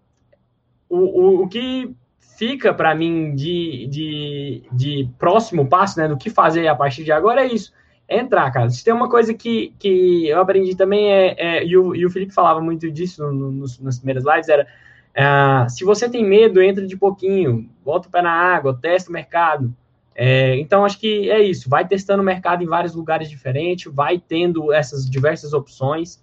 o, 0.89 0.97
o, 0.97 1.43
o 1.43 1.47
que 1.47 1.93
fica 2.38 2.73
para 2.73 2.93
mim 2.93 3.35
de, 3.35 3.88
de, 3.88 4.63
de 4.71 5.09
próximo 5.17 5.67
passo, 5.67 5.99
né, 5.99 6.07
do 6.07 6.17
que 6.17 6.29
fazer 6.29 6.67
a 6.67 6.75
partir 6.75 7.03
de 7.03 7.11
agora 7.11 7.41
é 7.41 7.47
isso, 7.47 7.73
é 8.07 8.19
entrar, 8.19 8.49
cara. 8.51 8.69
Se 8.69 8.84
tem 8.84 8.93
uma 8.93 9.09
coisa 9.09 9.34
que, 9.34 9.73
que 9.79 10.27
eu 10.27 10.39
aprendi 10.39 10.75
também, 10.75 11.11
é, 11.11 11.35
é 11.38 11.65
e, 11.65 11.75
o, 11.75 11.95
e 11.95 12.05
o 12.05 12.09
Felipe 12.09 12.34
falava 12.34 12.61
muito 12.61 12.89
disso 12.91 13.21
no, 13.23 13.51
no, 13.51 13.65
nas 13.81 13.97
primeiras 13.97 14.23
lives, 14.23 14.47
era 14.47 14.67
é, 15.13 15.67
se 15.67 15.84
você 15.84 16.07
tem 16.07 16.23
medo, 16.23 16.61
entra 16.61 16.85
de 16.85 16.95
pouquinho, 16.95 17.67
bota 17.84 18.07
o 18.07 18.11
pé 18.11 18.21
na 18.21 18.31
água, 18.31 18.77
testa 18.79 19.09
o 19.09 19.13
mercado. 19.13 19.75
É, 20.19 20.56
então, 20.56 20.84
acho 20.84 20.99
que 20.99 21.30
é 21.30 21.39
isso, 21.44 21.69
vai 21.69 21.88
testando 21.88 22.23
o 22.23 22.26
mercado 22.26 22.64
em 22.64 22.65
vários 22.65 22.95
lugares 22.95 23.30
diferentes, 23.30 23.94
vai 23.94 24.18
tendo 24.18 24.73
essas 24.73 25.07
diversas 25.07 25.53
opções 25.53 26.19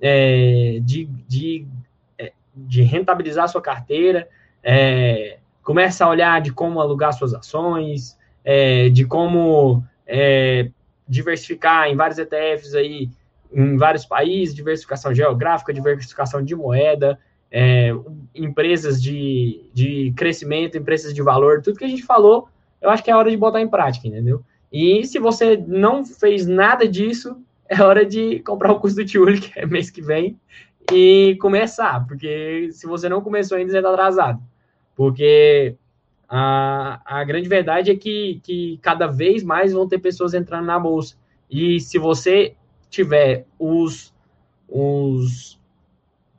é, 0.00 0.78
de, 0.80 1.04
de, 1.28 1.66
é, 2.18 2.32
de 2.56 2.80
rentabilizar 2.80 3.44
a 3.44 3.48
sua 3.48 3.60
carteira, 3.60 4.26
é, 4.62 5.36
começa 5.62 6.06
a 6.06 6.08
olhar 6.08 6.40
de 6.40 6.50
como 6.50 6.80
alugar 6.80 7.12
suas 7.12 7.34
ações, 7.34 8.16
é, 8.42 8.88
de 8.88 9.04
como 9.04 9.84
é, 10.06 10.70
diversificar 11.06 11.88
em 11.88 11.94
vários 11.94 12.18
ETFs 12.18 12.74
aí, 12.74 13.10
em 13.52 13.76
vários 13.76 14.06
países, 14.06 14.54
diversificação 14.54 15.14
geográfica, 15.14 15.74
diversificação 15.74 16.42
de 16.42 16.56
moeda, 16.56 17.18
empresas 18.34 19.00
de, 19.00 19.70
de 19.72 20.12
crescimento, 20.16 20.76
empresas 20.76 21.14
de 21.14 21.22
valor, 21.22 21.62
tudo 21.62 21.78
que 21.78 21.84
a 21.84 21.88
gente 21.88 22.02
falou, 22.02 22.48
eu 22.80 22.90
acho 22.90 23.02
que 23.02 23.10
é 23.10 23.16
hora 23.16 23.30
de 23.30 23.36
botar 23.36 23.60
em 23.60 23.68
prática, 23.68 24.06
entendeu? 24.06 24.42
E 24.72 25.04
se 25.04 25.18
você 25.18 25.56
não 25.56 26.04
fez 26.04 26.46
nada 26.46 26.88
disso, 26.88 27.36
é 27.68 27.82
hora 27.82 28.04
de 28.04 28.40
comprar 28.40 28.72
o 28.72 28.80
curso 28.80 28.96
do 28.96 29.04
Tiuli, 29.04 29.40
que 29.40 29.58
é 29.58 29.66
mês 29.66 29.90
que 29.90 30.02
vem, 30.02 30.38
e 30.92 31.36
começar, 31.40 32.06
porque 32.06 32.68
se 32.70 32.86
você 32.86 33.08
não 33.08 33.20
começou 33.20 33.58
ainda, 33.58 33.72
você 33.72 33.78
está 33.78 33.90
atrasado. 33.90 34.40
Porque 34.94 35.74
a, 36.28 37.00
a 37.04 37.24
grande 37.24 37.48
verdade 37.48 37.90
é 37.90 37.96
que, 37.96 38.40
que 38.42 38.78
cada 38.82 39.06
vez 39.06 39.42
mais 39.42 39.72
vão 39.72 39.88
ter 39.88 39.98
pessoas 39.98 40.32
entrando 40.32 40.66
na 40.66 40.78
bolsa. 40.78 41.16
E 41.50 41.80
se 41.80 41.98
você 41.98 42.54
tiver 42.88 43.46
os, 43.58 44.14
os 44.68 45.60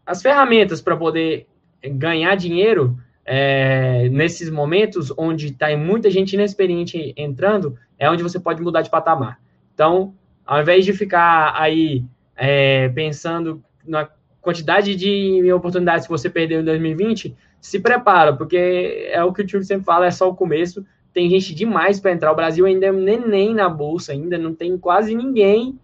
as 0.05 0.21
ferramentas 0.21 0.81
para 0.81 0.95
poder 0.95 1.45
ganhar 1.83 2.35
dinheiro 2.35 2.97
é, 3.29 4.07
nesses 4.07 4.49
momentos 4.49 5.13
onde 5.17 5.47
está 5.47 5.75
muita 5.75 6.09
gente 6.09 6.33
inexperiente 6.33 7.13
entrando, 7.17 7.77
é 7.99 8.09
onde 8.09 8.23
você 8.23 8.39
pode 8.39 8.61
mudar 8.61 8.81
de 8.81 8.89
patamar. 8.89 9.37
Então, 9.73 10.13
ao 10.45 10.61
invés 10.61 10.85
de 10.85 10.93
ficar 10.93 11.53
aí 11.55 12.05
é, 12.37 12.87
pensando 12.89 13.61
na 13.85 14.07
quantidade 14.39 14.95
de 14.95 15.51
oportunidades 15.51 16.05
que 16.05 16.11
você 16.11 16.29
perdeu 16.29 16.61
em 16.61 16.63
2020, 16.63 17.35
se 17.59 17.79
prepara, 17.81 18.33
porque 18.33 19.09
é 19.11 19.21
o 19.21 19.33
que 19.33 19.41
o 19.41 19.45
tio 19.45 19.61
sempre 19.61 19.83
fala, 19.83 20.05
é 20.05 20.11
só 20.11 20.29
o 20.29 20.35
começo. 20.35 20.85
Tem 21.13 21.29
gente 21.29 21.53
demais 21.53 21.99
para 21.99 22.13
entrar. 22.13 22.31
O 22.31 22.35
Brasil 22.35 22.65
ainda 22.65 22.85
é 22.85 22.91
neném 22.93 23.53
na 23.53 23.67
bolsa, 23.67 24.13
ainda 24.13 24.37
não 24.37 24.55
tem 24.55 24.77
quase 24.77 25.13
ninguém 25.13 25.77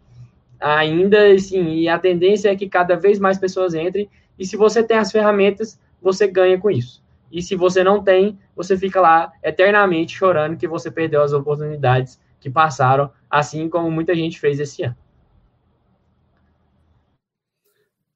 ainda, 0.61 1.33
assim, 1.33 1.73
e 1.73 1.89
a 1.89 1.99
tendência 1.99 2.49
é 2.49 2.55
que 2.55 2.69
cada 2.69 2.95
vez 2.95 3.19
mais 3.19 3.37
pessoas 3.37 3.73
entrem. 3.73 4.07
E 4.39 4.45
se 4.45 4.55
você 4.55 4.81
tem 4.81 4.97
as 4.97 5.11
ferramentas, 5.11 5.77
você 6.01 6.25
ganha 6.25 6.57
com 6.57 6.71
isso. 6.71 7.02
E 7.33 7.41
se 7.41 7.55
você 7.55 7.83
não 7.83 8.03
tem, 8.03 8.37
você 8.55 8.77
fica 8.77 9.01
lá 9.01 9.33
eternamente 9.43 10.15
chorando 10.15 10.55
que 10.55 10.67
você 10.67 10.91
perdeu 10.91 11.23
as 11.23 11.33
oportunidades 11.33 12.21
que 12.39 12.47
passaram, 12.47 13.09
assim 13.27 13.67
como 13.67 13.89
muita 13.89 14.13
gente 14.13 14.39
fez 14.39 14.59
esse 14.59 14.83
ano. 14.83 14.95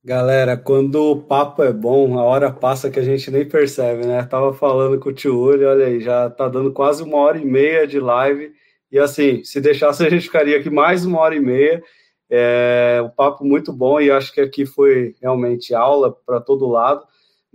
Galera, 0.06 0.56
quando 0.56 1.02
o 1.14 1.19
papo 1.19 1.64
é 1.64 1.73
bom, 1.73 2.19
a 2.19 2.23
hora 2.23 2.52
passa 2.52 2.91
que 2.91 2.99
a 2.99 3.03
gente 3.03 3.31
nem 3.31 3.44
percebe, 3.44 4.06
né? 4.06 4.23
Tava 4.23 4.53
falando 4.53 4.99
com 4.99 5.10
o 5.10 5.14
tio 5.14 5.35
Uli, 5.35 5.65
olha 5.65 5.88
aí, 5.88 5.99
já 5.99 6.30
tá 6.30 6.48
dando 6.48 6.72
quase 6.72 7.02
uma 7.02 7.18
hora 7.18 7.39
e 7.39 7.44
meia 7.44 7.88
de 7.88 7.99
live. 7.99 8.53
E 8.91 8.99
assim, 8.99 9.44
se 9.44 9.60
deixasse, 9.60 10.06
a 10.06 10.10
gente 10.11 10.27
ficaria 10.27 10.60
aqui 10.60 10.69
mais 10.69 11.03
uma 11.03 11.19
hora 11.19 11.35
e 11.35 11.39
meia. 11.39 11.81
É 12.30 13.02
um 13.03 13.10
papo 13.10 13.44
muito 13.44 13.73
bom 13.73 13.99
e 13.99 14.11
acho 14.11 14.31
que 14.31 14.41
aqui 14.41 14.64
foi 14.64 15.15
realmente 15.19 15.73
aula 15.73 16.15
para 16.23 16.39
todo 16.39 16.68
lado. 16.68 17.03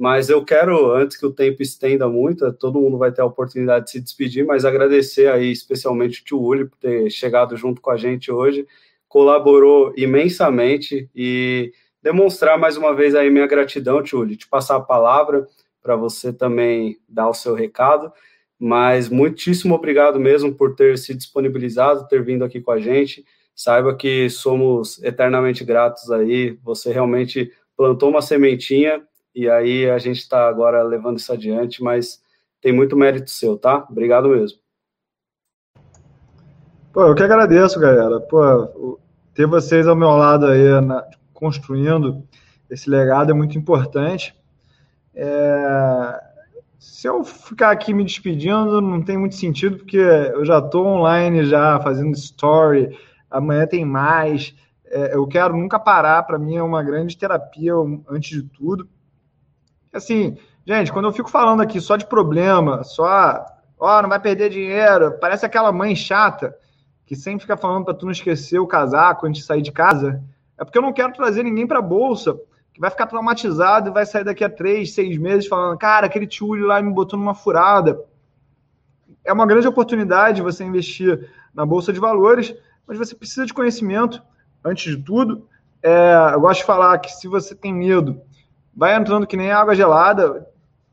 Mas 0.02 0.28
eu 0.28 0.44
quero, 0.44 0.90
antes 0.90 1.16
que 1.16 1.24
o 1.24 1.30
tempo 1.30 1.62
estenda 1.62 2.08
muito, 2.08 2.52
todo 2.54 2.80
mundo 2.80 2.98
vai 2.98 3.12
ter 3.12 3.22
a 3.22 3.24
oportunidade 3.24 3.84
de 3.84 3.92
se 3.92 4.00
despedir, 4.00 4.44
mas 4.44 4.64
agradecer 4.64 5.30
aí 5.30 5.52
especialmente 5.52 6.20
o 6.20 6.24
tio 6.24 6.40
Uli 6.40 6.64
por 6.64 6.76
ter 6.76 7.08
chegado 7.08 7.56
junto 7.56 7.80
com 7.80 7.88
a 7.88 7.96
gente 7.96 8.28
hoje, 8.28 8.66
colaborou 9.06 9.92
imensamente 9.96 11.08
e 11.14 11.72
demonstrar 12.02 12.58
mais 12.58 12.76
uma 12.76 12.92
vez 12.92 13.14
aí 13.14 13.30
minha 13.30 13.46
gratidão, 13.46 14.02
Tchuli, 14.02 14.36
te 14.36 14.48
passar 14.48 14.74
a 14.74 14.80
palavra 14.80 15.46
para 15.80 15.94
você 15.94 16.32
também 16.32 16.98
dar 17.08 17.28
o 17.28 17.34
seu 17.34 17.54
recado. 17.54 18.12
Mas 18.58 19.08
muitíssimo 19.08 19.76
obrigado 19.76 20.18
mesmo 20.18 20.52
por 20.52 20.74
ter 20.74 20.98
se 20.98 21.14
disponibilizado, 21.14 22.08
ter 22.08 22.24
vindo 22.24 22.44
aqui 22.44 22.60
com 22.60 22.72
a 22.72 22.80
gente. 22.80 23.24
Saiba 23.54 23.94
que 23.96 24.28
somos 24.28 25.00
eternamente 25.04 25.62
gratos 25.62 26.10
aí. 26.10 26.58
Você 26.64 26.92
realmente 26.92 27.52
plantou 27.76 28.10
uma 28.10 28.20
sementinha 28.20 29.00
e 29.34 29.48
aí 29.48 29.88
a 29.88 29.98
gente 29.98 30.18
está 30.18 30.48
agora 30.48 30.82
levando 30.82 31.18
isso 31.18 31.32
adiante, 31.32 31.82
mas 31.82 32.22
tem 32.60 32.72
muito 32.72 32.96
mérito 32.96 33.30
seu, 33.30 33.56
tá? 33.56 33.86
Obrigado 33.90 34.28
mesmo. 34.28 34.59
Pô, 36.92 37.04
eu 37.04 37.14
que 37.14 37.22
agradeço, 37.22 37.80
galera. 37.80 38.20
Pô, 38.20 38.98
ter 39.34 39.46
vocês 39.46 39.88
ao 39.88 39.96
meu 39.96 40.10
lado 40.10 40.46
aí 40.46 40.80
na, 40.80 41.04
construindo 41.32 42.22
esse 42.68 42.88
legado 42.88 43.30
é 43.30 43.34
muito 43.34 43.56
importante. 43.59 44.34
É... 45.14 46.32
Se 46.78 47.09
eu 47.09 47.24
ficar 47.24 47.70
aqui 47.70 47.94
me 47.94 48.04
despedindo, 48.04 48.80
não 48.80 49.02
tem 49.02 49.16
muito 49.16 49.36
sentido, 49.36 49.78
porque 49.78 49.96
eu 49.98 50.44
já 50.44 50.59
estou 50.59 50.86
online, 50.86 51.44
já 51.44 51.80
fazendo 51.80 52.12
story, 52.12 52.96
amanhã 53.30 53.66
tem 53.66 53.84
mais. 53.84 54.54
É, 54.86 55.14
eu 55.14 55.26
quero 55.26 55.56
nunca 55.56 55.78
parar, 55.78 56.22
para 56.24 56.38
mim 56.38 56.56
é 56.56 56.62
uma 56.62 56.82
grande 56.82 57.16
terapia, 57.16 57.72
antes 58.09 58.42
de 58.42 58.48
tudo. 58.48 58.88
Assim, 59.93 60.39
gente, 60.64 60.90
quando 60.93 61.05
eu 61.06 61.12
fico 61.12 61.31
falando 61.31 61.60
aqui 61.60 61.81
só 61.81 61.97
de 61.97 62.06
problema, 62.06 62.82
só, 62.82 63.44
ó, 63.78 64.01
não 64.01 64.09
vai 64.09 64.19
perder 64.19 64.48
dinheiro, 64.48 65.19
parece 65.20 65.44
aquela 65.44 65.70
mãe 65.70 65.94
chata 65.94 66.56
que 67.05 67.14
sempre 67.14 67.40
fica 67.40 67.56
falando 67.56 67.85
para 67.85 67.94
tu 67.94 68.06
não 68.06 68.12
esquecer 68.12 68.59
o 68.59 68.66
casaco 68.66 69.27
antes 69.27 69.43
de 69.43 69.47
sair 69.47 69.60
de 69.60 69.70
casa. 69.70 70.23
É 70.59 70.64
porque 70.64 70.78
eu 70.78 70.82
não 70.82 70.93
quero 70.93 71.12
trazer 71.12 71.43
ninguém 71.43 71.66
para 71.66 71.82
bolsa 71.82 72.40
que 72.73 72.81
vai 72.81 72.89
ficar 72.89 73.06
traumatizado 73.06 73.90
e 73.90 73.93
vai 73.93 74.06
sair 74.06 74.24
daqui 74.24 74.43
a 74.43 74.48
três, 74.48 74.94
seis 74.94 75.19
meses 75.19 75.47
falando, 75.47 75.77
cara, 75.77 76.06
aquele 76.06 76.27
tio 76.27 76.55
lá 76.55 76.81
me 76.81 76.90
botou 76.90 77.19
numa 77.19 77.35
furada. 77.35 78.02
É 79.23 79.32
uma 79.32 79.47
grande 79.47 79.69
oportunidade 79.69 80.40
você 80.40 80.64
investir 80.64 81.28
na 81.52 81.66
bolsa 81.66 81.93
de 81.93 82.01
valores, 82.01 82.55
mas 82.86 82.97
você 82.97 83.14
precisa 83.14 83.44
de 83.44 83.52
conhecimento 83.52 84.23
antes 84.64 84.97
de 84.97 85.02
tudo. 85.02 85.47
É, 85.82 86.31
eu 86.32 86.40
gosto 86.40 86.60
de 86.60 86.66
falar 86.66 86.98
que 86.98 87.12
se 87.12 87.28
você 87.28 87.55
tem 87.55 87.74
medo, 87.74 88.23
vai 88.74 88.96
entrando 88.96 89.26
que 89.26 89.36
nem 89.36 89.52
água 89.52 89.74
gelada, 89.74 90.46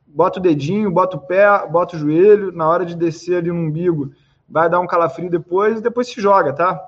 bota 0.06 0.40
o 0.40 0.42
dedinho, 0.42 0.92
bota 0.92 1.18
o 1.18 1.22
pé, 1.22 1.46
bota 1.68 1.96
o 1.96 2.00
joelho, 2.00 2.52
na 2.52 2.68
hora 2.68 2.86
de 2.86 2.96
descer 2.96 3.38
ali 3.38 3.50
no 3.50 3.56
umbigo, 3.56 4.12
vai 4.48 4.70
dar 4.70 4.80
um 4.80 4.88
calafrio 4.88 5.30
depois 5.30 5.80
e 5.80 5.84
depois 5.84 6.08
se 6.08 6.20
joga, 6.20 6.54
tá? 6.54 6.80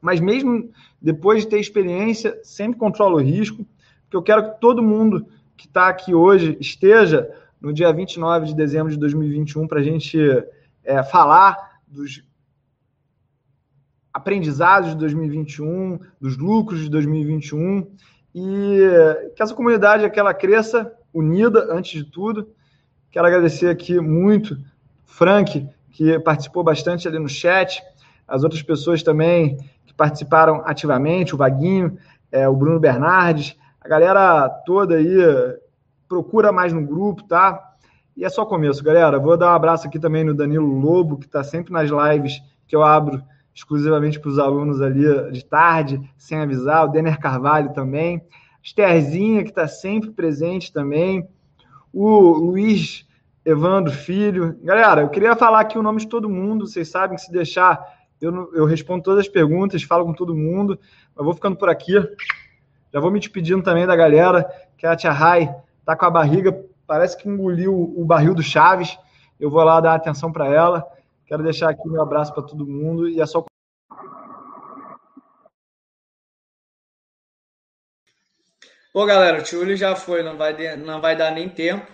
Mas 0.00 0.20
mesmo 0.20 0.70
depois 1.00 1.42
de 1.42 1.48
ter 1.48 1.58
experiência, 1.58 2.38
sempre 2.42 2.78
controla 2.78 3.16
o 3.16 3.20
risco, 3.20 3.66
porque 4.02 4.16
eu 4.16 4.22
quero 4.22 4.52
que 4.52 4.60
todo 4.60 4.82
mundo 4.82 5.26
que 5.56 5.66
está 5.66 5.88
aqui 5.88 6.14
hoje 6.14 6.56
esteja 6.60 7.28
no 7.60 7.72
dia 7.72 7.92
29 7.92 8.46
de 8.46 8.54
dezembro 8.54 8.92
de 8.92 8.98
2021 8.98 9.66
para 9.66 9.80
a 9.80 9.82
gente 9.82 10.18
é, 10.84 11.02
falar 11.02 11.80
dos 11.86 12.22
aprendizados 14.12 14.90
de 14.90 14.96
2021, 14.96 15.98
dos 16.20 16.36
lucros 16.36 16.80
de 16.80 16.88
2021 16.88 17.86
e 18.40 19.30
que 19.34 19.42
essa 19.42 19.54
comunidade 19.54 20.04
aquela 20.04 20.32
cresça 20.32 20.92
unida 21.12 21.68
antes 21.72 22.04
de 22.04 22.10
tudo 22.10 22.48
Quero 23.10 23.26
agradecer 23.26 23.70
aqui 23.70 23.98
muito 23.98 24.58
Frank, 25.06 25.66
que 25.90 26.18
participou 26.20 26.62
bastante 26.62 27.08
ali 27.08 27.18
no 27.18 27.28
chat, 27.28 27.82
as 28.26 28.44
outras 28.44 28.62
pessoas 28.62 29.02
também 29.02 29.56
que 29.86 29.94
participaram 29.94 30.62
ativamente, 30.66 31.34
o 31.34 31.38
Vaguinho, 31.38 31.96
é, 32.30 32.46
o 32.46 32.54
Bruno 32.54 32.78
Bernardes, 32.78 33.56
a 33.80 33.88
galera 33.88 34.46
toda 34.66 34.96
aí, 34.96 35.16
procura 36.06 36.52
mais 36.52 36.72
no 36.72 36.86
grupo, 36.86 37.22
tá? 37.24 37.72
E 38.14 38.26
é 38.26 38.28
só 38.28 38.44
começo, 38.44 38.84
galera. 38.84 39.18
Vou 39.18 39.38
dar 39.38 39.52
um 39.52 39.56
abraço 39.56 39.86
aqui 39.86 39.98
também 39.98 40.22
no 40.22 40.34
Danilo 40.34 40.78
Lobo, 40.78 41.16
que 41.16 41.24
está 41.24 41.42
sempre 41.42 41.72
nas 41.72 41.88
lives 41.88 42.42
que 42.66 42.76
eu 42.76 42.82
abro 42.82 43.22
exclusivamente 43.58 44.20
para 44.20 44.30
os 44.30 44.38
alunos 44.38 44.80
ali 44.80 45.32
de 45.32 45.44
tarde, 45.44 46.00
sem 46.16 46.38
avisar. 46.38 46.84
O 46.84 46.88
Denner 46.88 47.18
Carvalho 47.18 47.72
também. 47.72 48.22
Estherzinha, 48.62 49.42
que 49.42 49.50
está 49.50 49.66
sempre 49.66 50.10
presente 50.10 50.72
também. 50.72 51.28
O 51.92 52.30
Luiz 52.30 53.04
Evandro 53.44 53.92
Filho. 53.92 54.56
Galera, 54.62 55.00
eu 55.00 55.08
queria 55.08 55.34
falar 55.34 55.60
aqui 55.60 55.76
o 55.76 55.82
nome 55.82 55.98
de 55.98 56.06
todo 56.06 56.28
mundo. 56.28 56.68
Vocês 56.68 56.88
sabem 56.88 57.16
que 57.16 57.22
se 57.22 57.32
deixar, 57.32 57.84
eu, 58.20 58.52
eu 58.54 58.64
respondo 58.64 59.02
todas 59.02 59.20
as 59.26 59.28
perguntas, 59.28 59.82
falo 59.82 60.04
com 60.04 60.12
todo 60.12 60.36
mundo. 60.36 60.78
Mas 61.16 61.24
vou 61.24 61.34
ficando 61.34 61.56
por 61.56 61.68
aqui. 61.68 61.94
Já 62.92 63.00
vou 63.00 63.10
me 63.10 63.18
despedindo 63.18 63.62
também 63.62 63.86
da 63.86 63.96
galera, 63.96 64.48
que 64.76 64.86
a 64.86 64.94
Tia 64.94 65.10
Rai 65.10 65.52
tá 65.84 65.96
com 65.96 66.04
a 66.04 66.10
barriga, 66.10 66.64
parece 66.86 67.16
que 67.16 67.28
engoliu 67.28 67.74
o 67.74 68.04
barril 68.04 68.36
do 68.36 68.42
Chaves. 68.42 68.96
Eu 69.38 69.50
vou 69.50 69.64
lá 69.64 69.80
dar 69.80 69.94
atenção 69.94 70.30
para 70.30 70.46
ela. 70.46 70.86
Quero 71.28 71.42
deixar 71.42 71.68
aqui 71.68 71.86
meu 71.86 72.00
abraço 72.00 72.32
para 72.32 72.42
todo 72.42 72.66
mundo 72.66 73.06
e 73.06 73.20
é 73.20 73.26
só 73.26 73.44
Pô, 78.90 79.04
galera, 79.04 79.38
o 79.38 79.42
Tchuli 79.42 79.76
já 79.76 79.94
foi, 79.94 80.22
não 80.22 80.38
vai, 80.38 80.76
não 80.76 81.00
vai 81.00 81.14
dar 81.14 81.30
nem 81.30 81.48
tempo. 81.48 81.86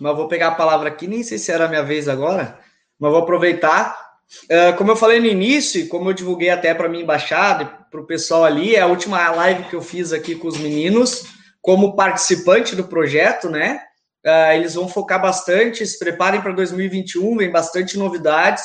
Mas 0.00 0.16
vou 0.16 0.26
pegar 0.26 0.48
a 0.48 0.54
palavra 0.54 0.88
aqui, 0.88 1.06
nem 1.06 1.22
sei 1.22 1.38
se 1.38 1.52
era 1.52 1.66
a 1.66 1.68
minha 1.68 1.82
vez 1.82 2.08
agora, 2.08 2.58
mas 2.98 3.12
vou 3.12 3.20
aproveitar. 3.20 3.96
Uh, 4.44 4.76
como 4.76 4.90
eu 4.90 4.96
falei 4.96 5.20
no 5.20 5.26
início, 5.26 5.86
como 5.88 6.08
eu 6.08 6.14
divulguei 6.14 6.50
até 6.50 6.74
para 6.74 6.88
minha 6.88 7.02
embaixada 7.02 7.62
e 7.62 7.90
para 7.90 8.00
o 8.00 8.06
pessoal 8.06 8.44
ali, 8.44 8.74
é 8.74 8.80
a 8.80 8.86
última 8.86 9.30
live 9.30 9.64
que 9.64 9.76
eu 9.76 9.82
fiz 9.82 10.12
aqui 10.12 10.34
com 10.34 10.48
os 10.48 10.58
meninos, 10.58 11.26
como 11.60 11.94
participante 11.94 12.74
do 12.74 12.84
projeto, 12.88 13.48
né? 13.48 13.82
Uh, 14.24 14.52
eles 14.54 14.74
vão 14.74 14.88
focar 14.88 15.20
bastante, 15.20 15.86
se 15.86 15.98
preparem 15.98 16.40
para 16.40 16.52
2021, 16.52 17.36
vem 17.36 17.50
bastante 17.50 17.96
novidades. 17.96 18.64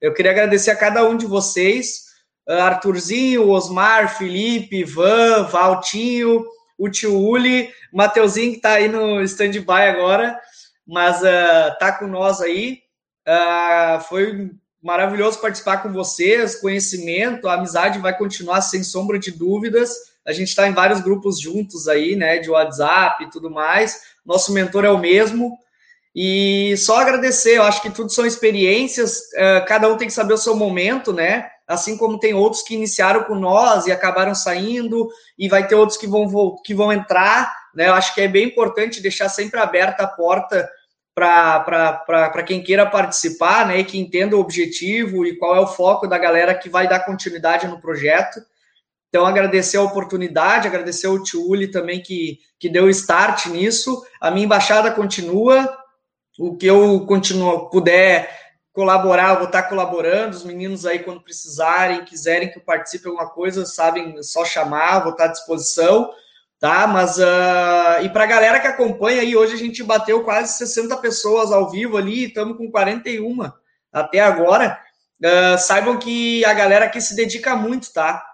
Eu 0.00 0.14
queria 0.14 0.30
agradecer 0.30 0.70
a 0.70 0.76
cada 0.76 1.08
um 1.08 1.16
de 1.16 1.26
vocês, 1.26 2.02
uh, 2.48 2.54
Arthurzinho, 2.54 3.48
Osmar, 3.48 4.16
Felipe, 4.16 4.80
Ivan, 4.80 5.44
Valtinho, 5.44 6.44
o 6.78 6.88
tio 6.88 7.16
Uli, 7.16 7.72
Mateuzinho 7.92 8.50
que 8.50 8.56
está 8.56 8.72
aí 8.72 8.88
no 8.88 9.22
stand-by 9.22 9.88
agora, 9.88 10.38
mas 10.86 11.20
uh, 11.22 11.98
com 11.98 12.06
nós 12.06 12.40
aí. 12.40 12.80
Uh, 13.28 14.00
foi 14.08 14.50
maravilhoso 14.82 15.40
participar 15.40 15.78
com 15.78 15.92
vocês, 15.92 16.56
conhecimento, 16.56 17.46
a 17.46 17.54
amizade 17.54 18.00
vai 18.00 18.16
continuar 18.16 18.62
sem 18.62 18.82
sombra 18.82 19.18
de 19.18 19.30
dúvidas. 19.30 19.94
A 20.26 20.32
gente 20.32 20.48
está 20.48 20.66
em 20.66 20.72
vários 20.72 21.00
grupos 21.00 21.40
juntos 21.40 21.86
aí, 21.86 22.16
né, 22.16 22.38
de 22.38 22.50
WhatsApp 22.50 23.22
e 23.22 23.30
tudo 23.30 23.48
mais. 23.48 24.00
Nosso 24.24 24.52
mentor 24.52 24.84
é 24.84 24.90
o 24.90 24.98
mesmo. 24.98 25.56
E 26.14 26.76
só 26.76 27.00
agradecer, 27.00 27.56
eu 27.56 27.62
acho 27.62 27.80
que 27.80 27.90
tudo 27.90 28.12
são 28.12 28.26
experiências, 28.26 29.18
uh, 29.34 29.64
cada 29.66 29.88
um 29.88 29.96
tem 29.96 30.06
que 30.06 30.12
saber 30.12 30.34
o 30.34 30.38
seu 30.38 30.54
momento, 30.54 31.12
né? 31.12 31.50
assim 31.72 31.96
como 31.96 32.18
tem 32.18 32.34
outros 32.34 32.62
que 32.62 32.74
iniciaram 32.74 33.24
com 33.24 33.34
nós 33.34 33.86
e 33.86 33.92
acabaram 33.92 34.34
saindo, 34.34 35.08
e 35.38 35.48
vai 35.48 35.66
ter 35.66 35.74
outros 35.74 35.98
que 35.98 36.06
vão, 36.06 36.56
que 36.64 36.74
vão 36.74 36.92
entrar, 36.92 37.52
né? 37.74 37.88
Eu 37.88 37.94
acho 37.94 38.14
que 38.14 38.20
é 38.20 38.28
bem 38.28 38.46
importante 38.46 39.00
deixar 39.00 39.28
sempre 39.28 39.58
aberta 39.58 40.04
a 40.04 40.08
porta 40.08 40.68
para 41.14 42.42
quem 42.46 42.62
queira 42.62 42.86
participar, 42.86 43.66
né? 43.66 43.78
E 43.78 43.84
que 43.84 43.98
entenda 43.98 44.36
o 44.36 44.40
objetivo 44.40 45.24
e 45.24 45.36
qual 45.36 45.56
é 45.56 45.60
o 45.60 45.66
foco 45.66 46.06
da 46.06 46.18
galera 46.18 46.54
que 46.54 46.68
vai 46.68 46.88
dar 46.88 47.00
continuidade 47.00 47.66
no 47.66 47.80
projeto. 47.80 48.40
Então, 49.12 49.26
agradecer 49.26 49.76
a 49.76 49.82
oportunidade, 49.82 50.66
agradecer 50.66 51.06
ao 51.06 51.22
Tiuli 51.22 51.70
também 51.70 52.00
que, 52.00 52.38
que 52.58 52.66
deu 52.66 52.88
start 52.88 53.44
nisso. 53.44 54.02
A 54.18 54.30
minha 54.30 54.46
embaixada 54.46 54.90
continua. 54.90 55.70
O 56.38 56.56
que 56.56 56.64
eu 56.64 57.04
continuo, 57.04 57.68
puder 57.68 58.34
colaborar, 58.72 59.34
vou 59.34 59.48
estar 59.48 59.64
colaborando. 59.64 60.34
Os 60.34 60.44
meninos 60.44 60.86
aí, 60.86 61.00
quando 61.00 61.20
precisarem, 61.20 62.06
quiserem 62.06 62.50
que 62.50 62.58
eu 62.58 62.64
participe 62.64 63.04
de 63.04 63.10
alguma 63.10 63.28
coisa, 63.28 63.66
sabem, 63.66 64.16
é 64.18 64.22
só 64.22 64.46
chamar, 64.46 65.00
vou 65.00 65.12
estar 65.12 65.26
à 65.26 65.28
disposição, 65.28 66.10
tá? 66.58 66.86
Mas, 66.86 67.18
uh, 67.18 68.02
e 68.02 68.08
para 68.08 68.24
a 68.24 68.26
galera 68.26 68.60
que 68.60 68.66
acompanha 68.66 69.20
aí, 69.20 69.36
hoje 69.36 69.52
a 69.52 69.58
gente 69.58 69.82
bateu 69.82 70.24
quase 70.24 70.56
60 70.56 70.96
pessoas 70.96 71.52
ao 71.52 71.70
vivo 71.70 71.98
ali, 71.98 72.28
estamos 72.28 72.56
com 72.56 72.70
41 72.70 73.52
até 73.92 74.20
agora. 74.20 74.80
Uh, 75.22 75.58
saibam 75.58 75.98
que 75.98 76.42
a 76.46 76.54
galera 76.54 76.86
aqui 76.86 76.98
se 76.98 77.14
dedica 77.14 77.54
muito, 77.54 77.92
tá? 77.92 78.31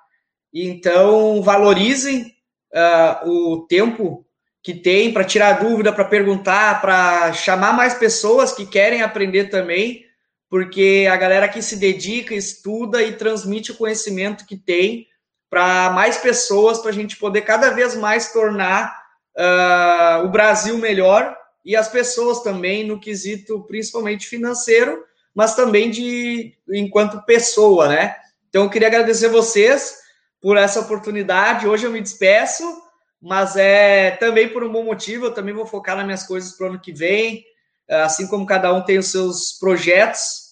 Então, 0.53 1.43
valorizem 1.43 2.35
uh, 2.73 3.29
o 3.29 3.67
tempo 3.67 4.25
que 4.63 4.75
tem 4.75 5.13
para 5.13 5.25
tirar 5.25 5.61
dúvida, 5.61 5.93
para 5.93 6.05
perguntar, 6.05 6.81
para 6.81 7.33
chamar 7.33 7.73
mais 7.73 7.95
pessoas 7.95 8.53
que 8.53 8.67
querem 8.67 9.03
aprender 9.03 9.45
também 9.45 10.09
porque 10.49 11.07
a 11.11 11.17
galera 11.17 11.49
que 11.49 11.61
se 11.61 11.77
dedica, 11.77 12.35
estuda 12.35 13.03
e 13.03 13.13
transmite 13.13 13.73
o 13.73 13.77
conhecimento 13.77 14.47
que 14.47 14.57
tem 14.57 15.07
para 15.51 15.91
mais 15.91 16.19
pessoas, 16.19 16.79
para 16.79 16.91
a 16.91 16.95
gente 16.95 17.17
poder 17.17 17.43
cada 17.43 17.71
vez 17.71 17.95
mais 17.95 18.33
tornar 18.33 18.95
uh, 19.37 20.25
o 20.25 20.29
Brasil 20.29 20.79
melhor 20.79 21.37
e 21.65 21.77
as 21.77 21.89
pessoas 21.89 22.43
também 22.43 22.87
no 22.87 22.99
quesito 22.99 23.63
principalmente 23.65 24.27
financeiro, 24.27 25.05
mas 25.35 25.55
também 25.55 25.91
de 25.91 26.55
enquanto 26.69 27.25
pessoa, 27.25 27.89
né? 27.89 28.17
Então 28.49 28.65
eu 28.65 28.71
queria 28.71 28.89
agradecer 28.89 29.29
vocês 29.29 29.99
por 30.41 30.57
essa 30.57 30.81
oportunidade. 30.81 31.67
Hoje 31.67 31.87
eu 31.87 31.91
me 31.91 32.01
despeço, 32.01 32.65
mas 33.21 33.57
é 33.57 34.13
também 34.13 34.49
por 34.49 34.65
um 34.65 34.73
bom 34.73 34.85
motivo. 34.85 35.27
Eu 35.27 35.35
também 35.35 35.55
vou 35.55 35.67
focar 35.67 35.97
nas 35.97 36.05
minhas 36.05 36.23
coisas 36.25 36.53
para 36.53 36.67
o 36.67 36.71
ano 36.71 36.81
que 36.81 36.93
vem 36.93 37.45
assim 37.89 38.27
como 38.27 38.47
cada 38.47 38.73
um 38.73 38.83
tem 38.83 38.99
os 38.99 39.11
seus 39.11 39.53
projetos. 39.59 40.49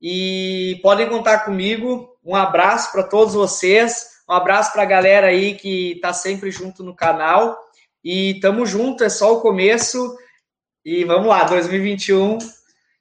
E 0.00 0.78
podem 0.82 1.08
contar 1.08 1.40
comigo. 1.40 2.10
Um 2.22 2.36
abraço 2.36 2.92
para 2.92 3.02
todos 3.02 3.34
vocês. 3.34 4.06
Um 4.28 4.34
abraço 4.34 4.72
para 4.72 4.82
a 4.82 4.86
galera 4.86 5.28
aí 5.28 5.54
que 5.54 5.92
está 5.92 6.12
sempre 6.12 6.50
junto 6.50 6.82
no 6.82 6.94
canal. 6.94 7.58
E 8.02 8.38
tamo 8.40 8.66
junto, 8.66 9.02
é 9.02 9.08
só 9.08 9.34
o 9.34 9.40
começo. 9.40 10.16
E 10.84 11.04
vamos 11.04 11.28
lá, 11.28 11.44
2021, 11.44 12.38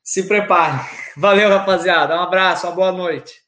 se 0.01 0.23
prepare. 0.23 0.79
Valeu, 1.17 1.49
rapaziada. 1.49 2.15
Um 2.15 2.21
abraço, 2.21 2.65
uma 2.65 2.75
boa 2.75 2.91
noite. 2.91 3.42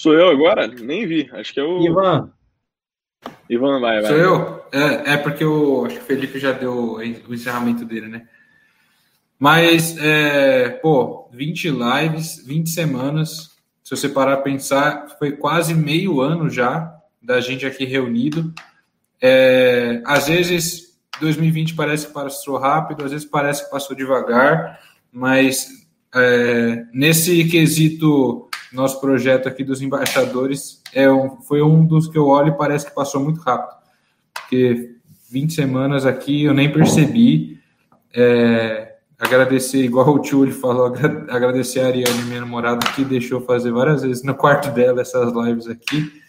Sou 0.00 0.14
eu 0.14 0.30
agora? 0.30 0.66
Nem 0.66 1.06
vi. 1.06 1.28
Acho 1.30 1.52
que 1.52 1.60
é 1.60 1.62
o. 1.62 1.78
Ivan. 1.82 2.32
Ivan, 3.50 3.80
vai, 3.80 4.00
vai. 4.00 4.10
Sou 4.10 4.16
eu? 4.16 4.64
É, 4.72 5.12
é 5.12 5.16
porque 5.18 5.44
o, 5.44 5.84
acho 5.84 5.96
que 5.96 6.00
o 6.00 6.06
Felipe 6.06 6.38
já 6.38 6.52
deu 6.52 6.94
o 7.28 7.34
encerramento 7.34 7.84
dele, 7.84 8.08
né? 8.08 8.26
Mas, 9.38 9.98
é, 9.98 10.70
pô, 10.70 11.28
20 11.34 11.68
lives, 11.68 12.42
20 12.46 12.70
semanas. 12.70 13.50
Se 13.84 13.94
você 13.94 14.08
parar 14.08 14.34
a 14.34 14.40
pensar, 14.40 15.06
foi 15.18 15.32
quase 15.32 15.74
meio 15.74 16.22
ano 16.22 16.48
já 16.48 16.98
da 17.20 17.38
gente 17.42 17.66
aqui 17.66 17.84
reunido. 17.84 18.54
É, 19.20 20.00
às 20.06 20.28
vezes, 20.28 20.98
2020 21.20 21.74
parece 21.74 22.06
que 22.06 22.14
passou 22.14 22.56
rápido, 22.56 23.04
às 23.04 23.12
vezes 23.12 23.26
parece 23.26 23.64
que 23.66 23.70
passou 23.70 23.94
devagar, 23.94 24.80
mas 25.12 25.68
é, 26.14 26.86
nesse 26.90 27.44
quesito 27.50 28.49
nosso 28.72 29.00
projeto 29.00 29.48
aqui 29.48 29.64
dos 29.64 29.82
embaixadores 29.82 30.80
é 30.92 31.10
um, 31.10 31.40
foi 31.40 31.62
um 31.62 31.84
dos 31.84 32.08
que 32.08 32.16
eu 32.16 32.26
olho 32.26 32.48
e 32.48 32.56
parece 32.56 32.86
que 32.86 32.94
passou 32.94 33.20
muito 33.20 33.40
rápido. 33.40 33.78
Porque 34.32 34.96
20 35.30 35.52
semanas 35.52 36.06
aqui 36.06 36.44
eu 36.44 36.54
nem 36.54 36.72
percebi. 36.72 37.58
É, 38.14 38.96
agradecer, 39.18 39.84
igual 39.84 40.08
o 40.08 40.18
tio 40.20 40.44
ele 40.44 40.52
falou, 40.52 40.86
agradecer 41.28 41.80
a 41.80 41.86
Ariane, 41.86 42.22
minha 42.22 42.40
namorada, 42.40 42.86
que 42.94 43.04
deixou 43.04 43.40
fazer 43.40 43.70
várias 43.70 44.02
vezes 44.02 44.22
no 44.22 44.34
quarto 44.34 44.70
dela 44.70 45.00
essas 45.00 45.32
lives 45.32 45.68
aqui. 45.68 46.20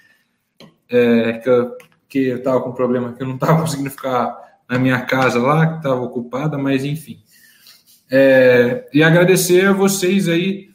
É, 0.90 1.34
que, 1.34 1.50
eu, 1.50 1.78
que 2.10 2.20
eu 2.28 2.44
tava 2.44 2.62
com 2.62 2.74
problema 2.74 3.14
que 3.14 3.24
eu 3.24 3.28
não 3.28 3.38
tava 3.38 3.62
conseguindo 3.62 3.90
ficar 3.90 4.38
na 4.68 4.78
minha 4.78 5.02
casa 5.02 5.40
lá, 5.40 5.68
que 5.68 5.78
estava 5.78 6.02
ocupada, 6.02 6.58
mas 6.58 6.84
enfim. 6.84 7.22
É, 8.10 8.90
e 8.94 9.02
agradecer 9.02 9.68
a 9.68 9.74
vocês 9.74 10.28
aí 10.28 10.71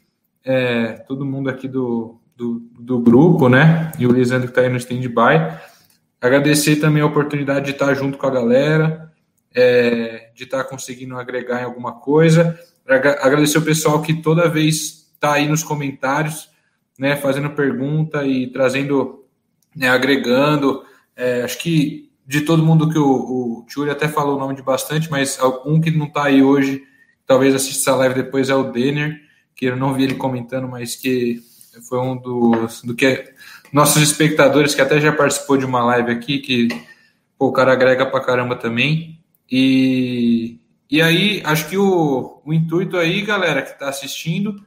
é, 0.47 0.93
todo 1.09 1.27
mundo 1.27 1.51
aqui 1.51 1.67
do, 1.67 2.21
do, 2.37 2.63
do, 2.79 3.01
grupo, 3.01 3.49
né? 3.49 3.91
E 3.99 4.07
o 4.07 4.13
Lisandro 4.13 4.47
que 4.47 4.53
está 4.53 4.61
aí 4.61 4.69
no 4.69 4.77
stand-by. 4.77 5.59
Agradecer 6.21 6.77
também 6.77 7.03
a 7.03 7.07
oportunidade 7.07 7.67
de 7.67 7.73
estar 7.73 7.93
junto 7.95 8.17
com 8.17 8.27
a 8.29 8.31
galera, 8.31 9.13
é, 9.53 10.31
de 10.37 10.45
estar 10.45 10.63
conseguindo 10.65 11.19
agregar 11.19 11.61
em 11.61 11.65
alguma 11.65 11.95
coisa. 11.95 12.57
Agradecer 12.87 13.59
o 13.59 13.63
pessoal 13.63 14.01
que 14.01 14.23
toda 14.23 14.49
vez 14.49 15.11
está 15.15 15.33
aí 15.33 15.49
nos 15.49 15.65
comentários, 15.65 16.49
né? 16.97 17.17
Fazendo 17.17 17.51
pergunta 17.51 18.25
e 18.25 18.47
trazendo 18.47 19.25
né, 19.75 19.89
agregando. 19.89 20.85
É, 21.17 21.43
acho 21.43 21.59
que 21.59 22.09
de 22.25 22.43
todo 22.43 22.65
mundo 22.65 22.89
que 22.89 22.99
o, 22.99 23.05
o 23.05 23.65
Tchuri 23.67 23.91
até 23.91 24.07
falou 24.07 24.37
o 24.37 24.39
nome 24.39 24.55
de 24.55 24.63
bastante, 24.63 25.11
mas 25.11 25.39
um 25.65 25.81
que 25.81 25.91
não 25.91 26.07
está 26.07 26.25
aí 26.25 26.43
hoje, 26.43 26.85
talvez 27.27 27.55
assista 27.55 27.91
essa 27.91 27.99
live 27.99 28.15
depois, 28.15 28.49
é 28.49 28.55
o 28.55 28.65
Denner, 28.65 29.26
que 29.57 29.65
eu 29.65 29.77
não 29.77 29.95
vi 29.95 30.05
ele 30.05 30.15
comentando, 30.15 30.69
mas 30.69 30.95
que 30.95 31.43
foi 31.89 31.99
um 31.99 32.17
dos 32.17 32.83
do 32.83 32.95
que 32.95 33.33
nossos 33.73 34.03
espectadores 34.03 34.75
que 34.75 34.83
até 34.83 35.01
já 35.01 35.13
participou 35.13 35.57
de 35.57 35.65
uma 35.65 35.85
live 35.85 36.13
aqui, 36.13 36.39
que 36.39 36.69
pô, 37.39 37.47
o 37.49 37.53
cara 37.53 37.73
agrega 37.73 38.07
pra 38.07 38.21
caramba 38.21 38.55
também. 38.55 39.19
E, 39.51 40.59
e 40.91 41.01
aí, 41.01 41.43
acho 41.45 41.69
que 41.69 41.77
o, 41.77 42.41
o 42.45 42.53
intuito 42.53 42.97
aí, 42.97 43.23
galera, 43.23 43.63
que 43.63 43.71
está 43.73 43.89
assistindo, 43.89 44.63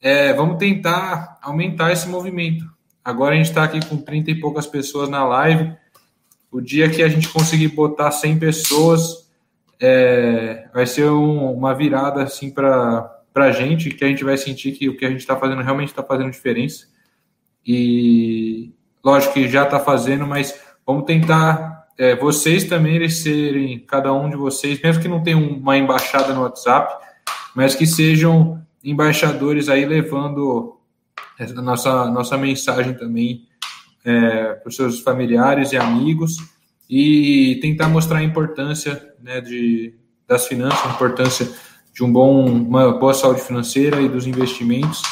é 0.00 0.32
vamos 0.32 0.58
tentar 0.58 1.38
aumentar 1.42 1.92
esse 1.92 2.08
movimento. 2.08 2.64
Agora 3.04 3.34
a 3.34 3.36
gente 3.36 3.48
está 3.48 3.64
aqui 3.64 3.84
com 3.86 3.98
30 3.98 4.30
e 4.30 4.40
poucas 4.40 4.66
pessoas 4.66 5.08
na 5.08 5.24
live. 5.24 5.72
O 6.50 6.60
dia 6.60 6.88
que 6.88 7.02
a 7.02 7.08
gente 7.08 7.28
conseguir 7.28 7.68
botar 7.68 8.10
100 8.10 8.38
pessoas, 8.38 9.28
é, 9.80 10.68
vai 10.72 10.86
ser 10.86 11.10
um, 11.10 11.52
uma 11.52 11.74
virada 11.74 12.22
assim 12.22 12.50
para 12.50 13.11
a 13.34 13.50
gente, 13.50 13.90
que 13.90 14.04
a 14.04 14.08
gente 14.08 14.24
vai 14.24 14.36
sentir 14.36 14.72
que 14.72 14.88
o 14.88 14.96
que 14.96 15.04
a 15.04 15.10
gente 15.10 15.20
está 15.20 15.36
fazendo 15.36 15.62
realmente 15.62 15.88
está 15.88 16.02
fazendo 16.02 16.30
diferença. 16.30 16.86
E 17.66 18.72
lógico 19.04 19.34
que 19.34 19.48
já 19.48 19.64
está 19.64 19.78
fazendo, 19.80 20.26
mas 20.26 20.60
vamos 20.86 21.04
tentar 21.04 21.72
é, 21.98 22.16
vocês 22.16 22.64
também 22.64 22.96
eles 22.96 23.18
serem, 23.18 23.78
cada 23.78 24.12
um 24.12 24.28
de 24.28 24.36
vocês, 24.36 24.80
mesmo 24.82 25.02
que 25.02 25.08
não 25.08 25.22
tenham 25.22 25.40
uma 25.40 25.76
embaixada 25.76 26.34
no 26.34 26.42
WhatsApp, 26.42 27.04
mas 27.54 27.74
que 27.74 27.86
sejam 27.86 28.60
embaixadores 28.82 29.68
aí 29.68 29.84
levando 29.84 30.78
a 31.38 31.62
nossa, 31.62 32.10
nossa 32.10 32.36
mensagem 32.36 32.94
também 32.94 33.46
é, 34.04 34.54
para 34.54 34.68
os 34.68 34.76
seus 34.76 35.00
familiares 35.00 35.72
e 35.72 35.76
amigos 35.76 36.38
e 36.88 37.58
tentar 37.62 37.88
mostrar 37.88 38.18
a 38.18 38.24
importância 38.24 39.14
né, 39.22 39.40
de, 39.40 39.94
das 40.26 40.46
finanças, 40.46 40.84
a 40.84 40.94
importância 40.94 41.48
de 41.92 42.02
um 42.02 42.12
bom, 42.12 42.46
uma 42.46 42.92
boa 42.92 43.12
saúde 43.12 43.42
financeira 43.42 44.00
e 44.00 44.08
dos 44.08 44.26
investimentos. 44.26 45.02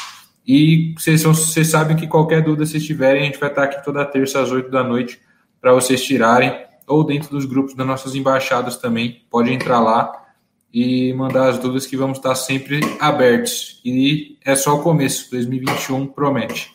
E 0.47 0.95
vocês, 0.97 1.23
vocês 1.23 1.69
sabem 1.69 1.97
que 1.97 2.07
qualquer 2.07 2.43
dúvida 2.43 2.65
vocês 2.65 2.85
tiverem, 2.85 3.23
a 3.23 3.25
gente 3.27 3.39
vai 3.39 3.51
estar 3.51 3.65
aqui 3.65 3.85
toda 3.85 4.05
terça 4.05 4.41
às 4.41 4.51
8 4.51 4.71
da 4.71 4.83
noite 4.83 5.21
para 5.61 5.73
vocês 5.75 6.03
tirarem, 6.03 6.53
ou 6.87 7.05
dentro 7.05 7.31
dos 7.31 7.45
grupos 7.45 7.75
das 7.75 7.87
nossas 7.87 8.15
embaixadas 8.15 8.77
também. 8.77 9.23
Pode 9.31 9.53
entrar 9.53 9.79
lá 9.79 10.11
e 10.73 11.13
mandar 11.13 11.49
as 11.49 11.59
dúvidas 11.59 11.87
que 11.87 11.97
vamos 11.97 12.19
estar 12.19 12.35
sempre 12.35 12.81
abertos. 12.99 13.81
E 13.85 14.39
é 14.45 14.57
só 14.57 14.75
o 14.75 14.83
começo, 14.83 15.31
2021 15.31 16.07
promete. 16.07 16.75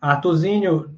Artuzinho, 0.00 0.90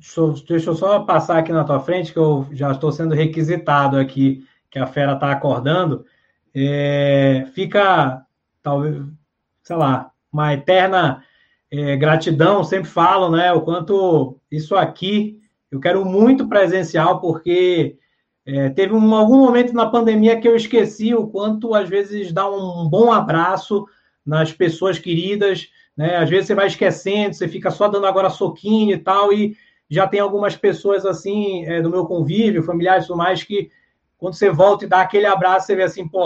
deixa 0.48 0.70
eu 0.70 0.74
só 0.74 1.00
passar 1.00 1.38
aqui 1.38 1.52
na 1.52 1.62
tua 1.62 1.78
frente, 1.78 2.10
que 2.10 2.18
eu 2.18 2.48
já 2.52 2.72
estou 2.72 2.90
sendo 2.90 3.14
requisitado 3.14 3.98
aqui, 3.98 4.42
que 4.74 4.78
a 4.80 4.88
fera 4.88 5.12
está 5.12 5.30
acordando. 5.30 6.04
É, 6.52 7.46
fica, 7.54 8.26
talvez, 8.60 9.00
sei 9.62 9.76
lá, 9.76 10.10
uma 10.32 10.52
eterna 10.52 11.22
é, 11.70 11.96
gratidão, 11.96 12.64
sempre 12.64 12.90
falo, 12.90 13.30
né, 13.30 13.52
o 13.52 13.60
quanto 13.60 14.36
isso 14.50 14.74
aqui, 14.74 15.40
eu 15.70 15.78
quero 15.78 16.04
muito 16.04 16.48
presencial, 16.48 17.20
porque 17.20 17.96
é, 18.44 18.68
teve 18.70 18.92
um, 18.92 19.14
algum 19.14 19.38
momento 19.38 19.72
na 19.72 19.86
pandemia 19.86 20.40
que 20.40 20.48
eu 20.48 20.56
esqueci 20.56 21.14
o 21.14 21.28
quanto, 21.28 21.72
às 21.72 21.88
vezes, 21.88 22.32
dá 22.32 22.50
um 22.50 22.88
bom 22.88 23.12
abraço 23.12 23.86
nas 24.26 24.52
pessoas 24.52 24.98
queridas, 24.98 25.68
né? 25.96 26.16
Às 26.16 26.28
vezes 26.28 26.48
você 26.48 26.54
vai 26.56 26.66
esquecendo, 26.66 27.32
você 27.32 27.46
fica 27.46 27.70
só 27.70 27.86
dando 27.86 28.06
agora 28.06 28.28
soquinho 28.28 28.92
e 28.92 28.98
tal, 28.98 29.32
e 29.32 29.56
já 29.88 30.08
tem 30.08 30.18
algumas 30.18 30.56
pessoas, 30.56 31.06
assim, 31.06 31.64
é, 31.64 31.80
do 31.80 31.90
meu 31.90 32.06
convívio, 32.06 32.64
familiares 32.64 33.04
e 33.04 33.06
tudo 33.06 33.18
mais, 33.18 33.44
que 33.44 33.70
quando 34.18 34.34
você 34.34 34.50
volta 34.50 34.84
e 34.84 34.88
dá 34.88 35.00
aquele 35.00 35.26
abraço, 35.26 35.66
você 35.66 35.76
vê 35.76 35.82
assim, 35.82 36.06
pô, 36.06 36.24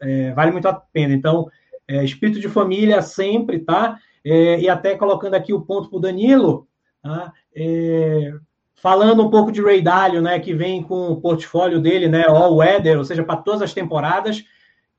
é, 0.00 0.32
vale 0.32 0.52
muito 0.52 0.68
a 0.68 0.74
pena. 0.74 1.14
Então, 1.14 1.48
é, 1.88 2.04
espírito 2.04 2.40
de 2.40 2.48
família 2.48 3.02
sempre, 3.02 3.58
tá? 3.58 3.98
É, 4.24 4.60
e 4.60 4.68
até 4.68 4.96
colocando 4.96 5.34
aqui 5.34 5.52
o 5.52 5.62
ponto 5.62 5.88
para 5.88 5.98
o 5.98 6.00
Danilo, 6.00 6.66
tá? 7.02 7.32
É, 7.54 8.32
Falando 8.82 9.24
um 9.24 9.30
pouco 9.30 9.52
de 9.52 9.62
Ray 9.62 9.80
Dalio, 9.80 10.20
né, 10.20 10.40
que 10.40 10.52
vem 10.52 10.82
com 10.82 11.12
o 11.12 11.20
portfólio 11.20 11.80
dele, 11.80 12.08
né, 12.08 12.24
All 12.26 12.56
Weather, 12.56 12.98
ou 12.98 13.04
seja, 13.04 13.22
para 13.22 13.36
todas 13.36 13.62
as 13.62 13.72
temporadas, 13.72 14.44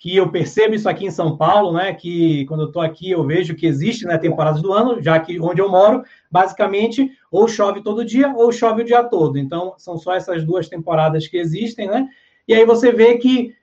que 0.03 0.17
eu 0.17 0.29
percebo 0.29 0.75
isso 0.75 0.89
aqui 0.89 1.05
em 1.05 1.11
São 1.11 1.37
Paulo, 1.37 1.71
né, 1.71 1.93
que 1.93 2.45
quando 2.47 2.63
eu 2.63 2.67
estou 2.67 2.81
aqui 2.81 3.11
eu 3.11 3.25
vejo 3.25 3.55
que 3.55 3.65
existe, 3.65 4.05
né, 4.05 4.17
temporadas 4.17 4.61
do 4.61 4.73
ano, 4.73 5.01
já 5.01 5.17
que 5.17 5.39
onde 5.39 5.61
eu 5.61 5.71
moro, 5.71 6.03
basicamente, 6.29 7.09
ou 7.31 7.47
chove 7.47 7.81
todo 7.81 8.03
dia 8.03 8.33
ou 8.35 8.51
chove 8.51 8.81
o 8.81 8.85
dia 8.85 9.01
todo. 9.01 9.37
Então, 9.37 9.75
são 9.77 9.97
só 9.97 10.13
essas 10.13 10.43
duas 10.43 10.67
temporadas 10.67 11.25
que 11.25 11.37
existem, 11.37 11.87
né? 11.87 12.09
E 12.45 12.53
aí 12.53 12.65
você 12.65 12.91
vê 12.91 13.17
que 13.17 13.55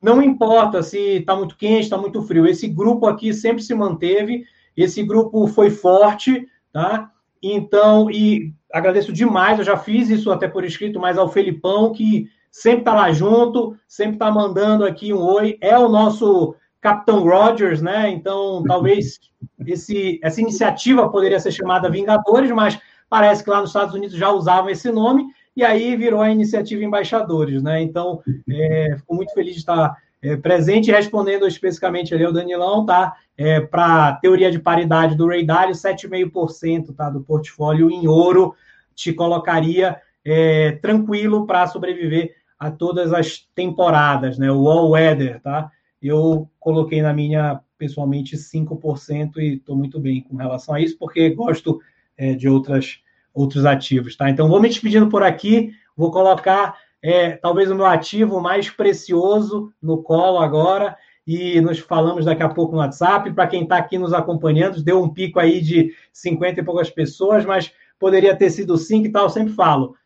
não 0.00 0.22
importa 0.22 0.82
se 0.82 1.18
está 1.18 1.36
muito 1.36 1.54
quente, 1.54 1.82
está 1.82 1.98
muito 1.98 2.22
frio, 2.22 2.46
esse 2.46 2.66
grupo 2.66 3.06
aqui 3.06 3.34
sempre 3.34 3.62
se 3.62 3.74
manteve, 3.74 4.46
esse 4.74 5.02
grupo 5.02 5.46
foi 5.48 5.68
forte, 5.68 6.48
tá? 6.72 7.10
Então, 7.42 8.10
e 8.10 8.54
agradeço 8.72 9.12
demais, 9.12 9.58
eu 9.58 9.64
já 9.66 9.76
fiz 9.76 10.08
isso 10.08 10.32
até 10.32 10.48
por 10.48 10.64
escrito, 10.64 10.98
mas 10.98 11.18
ao 11.18 11.28
Felipão, 11.28 11.92
que 11.92 12.26
sempre 12.54 12.78
está 12.82 12.94
lá 12.94 13.10
junto, 13.10 13.76
sempre 13.88 14.14
está 14.14 14.30
mandando 14.30 14.84
aqui 14.84 15.12
um 15.12 15.20
oi, 15.20 15.58
é 15.60 15.76
o 15.76 15.88
nosso 15.88 16.54
Capitão 16.80 17.24
Rogers, 17.24 17.82
né? 17.82 18.08
Então, 18.08 18.62
talvez 18.68 19.18
esse, 19.66 20.20
essa 20.22 20.40
iniciativa 20.40 21.08
poderia 21.10 21.40
ser 21.40 21.50
chamada 21.50 21.90
Vingadores, 21.90 22.52
mas 22.52 22.78
parece 23.10 23.42
que 23.42 23.50
lá 23.50 23.60
nos 23.60 23.70
Estados 23.70 23.92
Unidos 23.92 24.16
já 24.16 24.30
usavam 24.30 24.70
esse 24.70 24.92
nome, 24.92 25.26
e 25.56 25.64
aí 25.64 25.96
virou 25.96 26.20
a 26.20 26.30
iniciativa 26.30 26.84
Embaixadores, 26.84 27.60
né? 27.60 27.82
Então, 27.82 28.22
é, 28.48 28.94
fico 28.98 29.16
muito 29.16 29.34
feliz 29.34 29.54
de 29.54 29.58
estar 29.58 29.96
é, 30.22 30.36
presente, 30.36 30.92
respondendo 30.92 31.48
especificamente 31.48 32.14
ali 32.14 32.24
ao 32.24 32.32
Danilão, 32.32 32.86
tá? 32.86 33.14
É, 33.36 33.60
Para 33.60 34.12
teoria 34.22 34.52
de 34.52 34.60
paridade 34.60 35.16
do 35.16 35.26
Ray 35.26 35.44
Dalio, 35.44 35.74
7,5% 35.74 36.94
tá, 36.94 37.10
do 37.10 37.20
portfólio 37.20 37.90
em 37.90 38.06
ouro 38.06 38.54
te 38.94 39.12
colocaria 39.12 40.00
é, 40.24 40.78
tranquilo 40.80 41.46
para 41.46 41.66
sobreviver 41.66 42.43
a 42.58 42.70
todas 42.70 43.12
as 43.12 43.46
temporadas, 43.54 44.38
né? 44.38 44.50
O 44.50 44.68
all 44.68 44.90
weather, 44.90 45.40
tá? 45.40 45.70
Eu 46.00 46.48
coloquei 46.58 47.02
na 47.02 47.12
minha, 47.12 47.60
pessoalmente, 47.78 48.36
5% 48.36 49.36
e 49.38 49.54
estou 49.54 49.76
muito 49.76 49.98
bem 49.98 50.22
com 50.22 50.36
relação 50.36 50.74
a 50.74 50.80
isso, 50.80 50.98
porque 50.98 51.30
gosto 51.30 51.80
é, 52.16 52.34
de 52.34 52.48
outras, 52.48 53.00
outros 53.32 53.64
ativos, 53.64 54.16
tá? 54.16 54.28
Então, 54.28 54.48
vou 54.48 54.60
me 54.60 54.68
despedindo 54.68 55.08
por 55.08 55.22
aqui, 55.22 55.72
vou 55.96 56.10
colocar 56.10 56.76
é, 57.02 57.32
talvez 57.32 57.70
o 57.70 57.74
meu 57.74 57.86
ativo 57.86 58.40
mais 58.40 58.70
precioso 58.70 59.72
no 59.82 60.02
colo 60.02 60.38
agora, 60.38 60.96
e 61.26 61.60
nos 61.60 61.78
falamos 61.78 62.24
daqui 62.24 62.42
a 62.42 62.48
pouco 62.48 62.72
no 62.72 62.78
WhatsApp. 62.78 63.32
Para 63.32 63.46
quem 63.46 63.62
está 63.62 63.78
aqui 63.78 63.98
nos 63.98 64.12
acompanhando, 64.12 64.82
deu 64.82 65.02
um 65.02 65.08
pico 65.08 65.40
aí 65.40 65.60
de 65.60 65.94
50 66.12 66.60
e 66.60 66.64
poucas 66.64 66.90
pessoas, 66.90 67.44
mas 67.44 67.72
poderia 67.98 68.36
ter 68.36 68.50
sido 68.50 68.76
5 68.76 69.06
e 69.06 69.10
tal, 69.10 69.30
sempre 69.30 69.54
falo. 69.54 69.96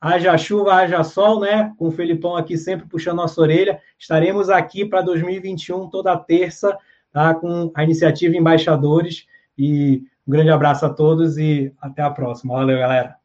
Haja 0.00 0.38
chuva, 0.38 0.74
haja 0.74 1.04
sol, 1.04 1.40
né? 1.40 1.74
Com 1.76 1.88
o 1.88 1.90
Felipão 1.90 2.36
aqui 2.36 2.56
sempre 2.56 2.86
puxando 2.86 3.16
nossa 3.16 3.40
orelha. 3.40 3.80
Estaremos 3.98 4.48
aqui 4.48 4.84
para 4.84 5.02
2021, 5.02 5.90
toda 5.90 6.16
terça, 6.16 6.78
tá? 7.12 7.34
Com 7.34 7.70
a 7.74 7.84
iniciativa 7.84 8.34
Embaixadores. 8.34 9.26
E 9.58 10.02
um 10.26 10.30
grande 10.30 10.50
abraço 10.50 10.86
a 10.86 10.90
todos 10.90 11.36
e 11.36 11.74
até 11.80 12.00
a 12.00 12.10
próxima. 12.10 12.54
Valeu, 12.54 12.78
galera. 12.78 13.20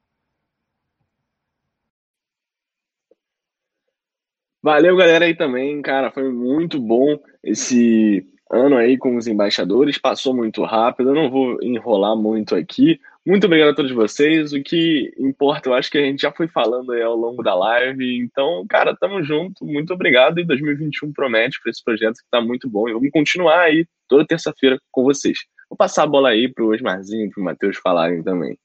Valeu, 4.62 4.98
galera, 4.98 5.26
aí 5.26 5.36
também, 5.36 5.82
cara. 5.82 6.12
Foi 6.12 6.30
muito 6.34 6.80
bom 6.80 7.20
esse 7.44 8.28
ano 8.52 8.76
aí 8.76 8.98
com 8.98 9.16
os 9.16 9.28
embaixadores. 9.28 9.98
Passou 9.98 10.36
muito 10.36 10.64
rápido. 10.64 11.12
Eu 11.12 11.16
não 11.16 11.30
vou 11.30 11.62
enrolar 11.62 12.16
muito 12.16 12.56
aqui. 12.56 13.00
Muito 13.26 13.46
obrigado 13.48 13.70
a 13.70 13.76
todos 13.76 13.92
vocês. 13.92 14.54
O 14.54 14.62
que 14.62 15.12
importa, 15.18 15.68
eu 15.70 15.74
acho 15.74 15.90
que 15.90 15.98
a 15.98 16.02
gente 16.02 16.22
já 16.22 16.32
foi 16.32 16.48
falando 16.48 16.92
aí 16.92 17.02
ao 17.02 17.16
longo 17.16 17.42
da 17.42 17.56
live. 17.56 18.20
Então, 18.20 18.64
cara, 18.70 18.96
tamo 18.96 19.24
junto. 19.24 19.66
Muito 19.66 19.92
obrigado. 19.94 20.40
E 20.40 20.46
2021 20.46 21.12
promete 21.12 21.60
para 21.62 21.72
esse 21.72 21.84
projeto 21.84 22.18
que 22.18 22.30
tá 22.30 22.40
muito 22.40 22.70
bom. 22.70 22.88
E 22.88 22.94
vamos 22.94 23.10
continuar 23.12 23.62
aí 23.62 23.88
toda 24.08 24.28
terça-feira 24.28 24.78
com 24.92 25.04
vocês. 25.04 25.40
Vou 25.68 25.76
passar 25.76 26.04
a 26.04 26.08
bola 26.08 26.30
aí 26.30 26.48
pro 26.54 26.72
Osmarzinho 26.72 27.26
e 27.26 27.30
pro 27.32 27.44
Matheus 27.44 27.78
falarem 27.78 28.22
também. 28.24 28.56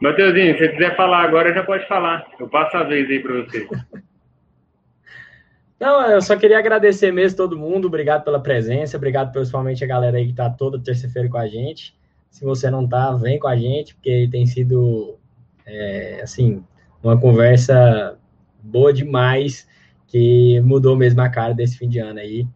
Mateuzinho, 0.00 0.54
se 0.54 0.58
você 0.58 0.72
quiser 0.72 0.96
falar 0.96 1.22
agora, 1.24 1.54
já 1.54 1.62
pode 1.62 1.86
falar. 1.86 2.26
Eu 2.40 2.48
passo 2.48 2.76
a 2.76 2.84
vez 2.84 3.08
aí 3.08 3.20
para 3.20 3.34
você. 3.34 3.68
Não, 5.82 6.00
eu 6.08 6.22
só 6.22 6.36
queria 6.36 6.60
agradecer 6.60 7.10
mesmo 7.10 7.36
todo 7.36 7.58
mundo. 7.58 7.88
Obrigado 7.88 8.22
pela 8.22 8.38
presença. 8.38 8.96
Obrigado 8.96 9.32
principalmente 9.32 9.82
a 9.82 9.86
galera 9.88 10.16
aí 10.16 10.26
que 10.26 10.30
está 10.30 10.48
toda 10.48 10.78
terça-feira 10.78 11.28
com 11.28 11.36
a 11.36 11.48
gente. 11.48 11.92
Se 12.30 12.44
você 12.44 12.70
não 12.70 12.86
tá, 12.86 13.10
vem 13.14 13.36
com 13.36 13.48
a 13.48 13.56
gente, 13.56 13.92
porque 13.96 14.28
tem 14.30 14.46
sido, 14.46 15.16
é, 15.66 16.20
assim, 16.22 16.62
uma 17.02 17.18
conversa 17.18 18.16
boa 18.62 18.92
demais 18.92 19.66
que 20.06 20.60
mudou 20.60 20.94
mesmo 20.94 21.20
a 21.20 21.28
cara 21.28 21.52
desse 21.52 21.76
fim 21.76 21.88
de 21.88 21.98
ano 21.98 22.20
aí. 22.20 22.46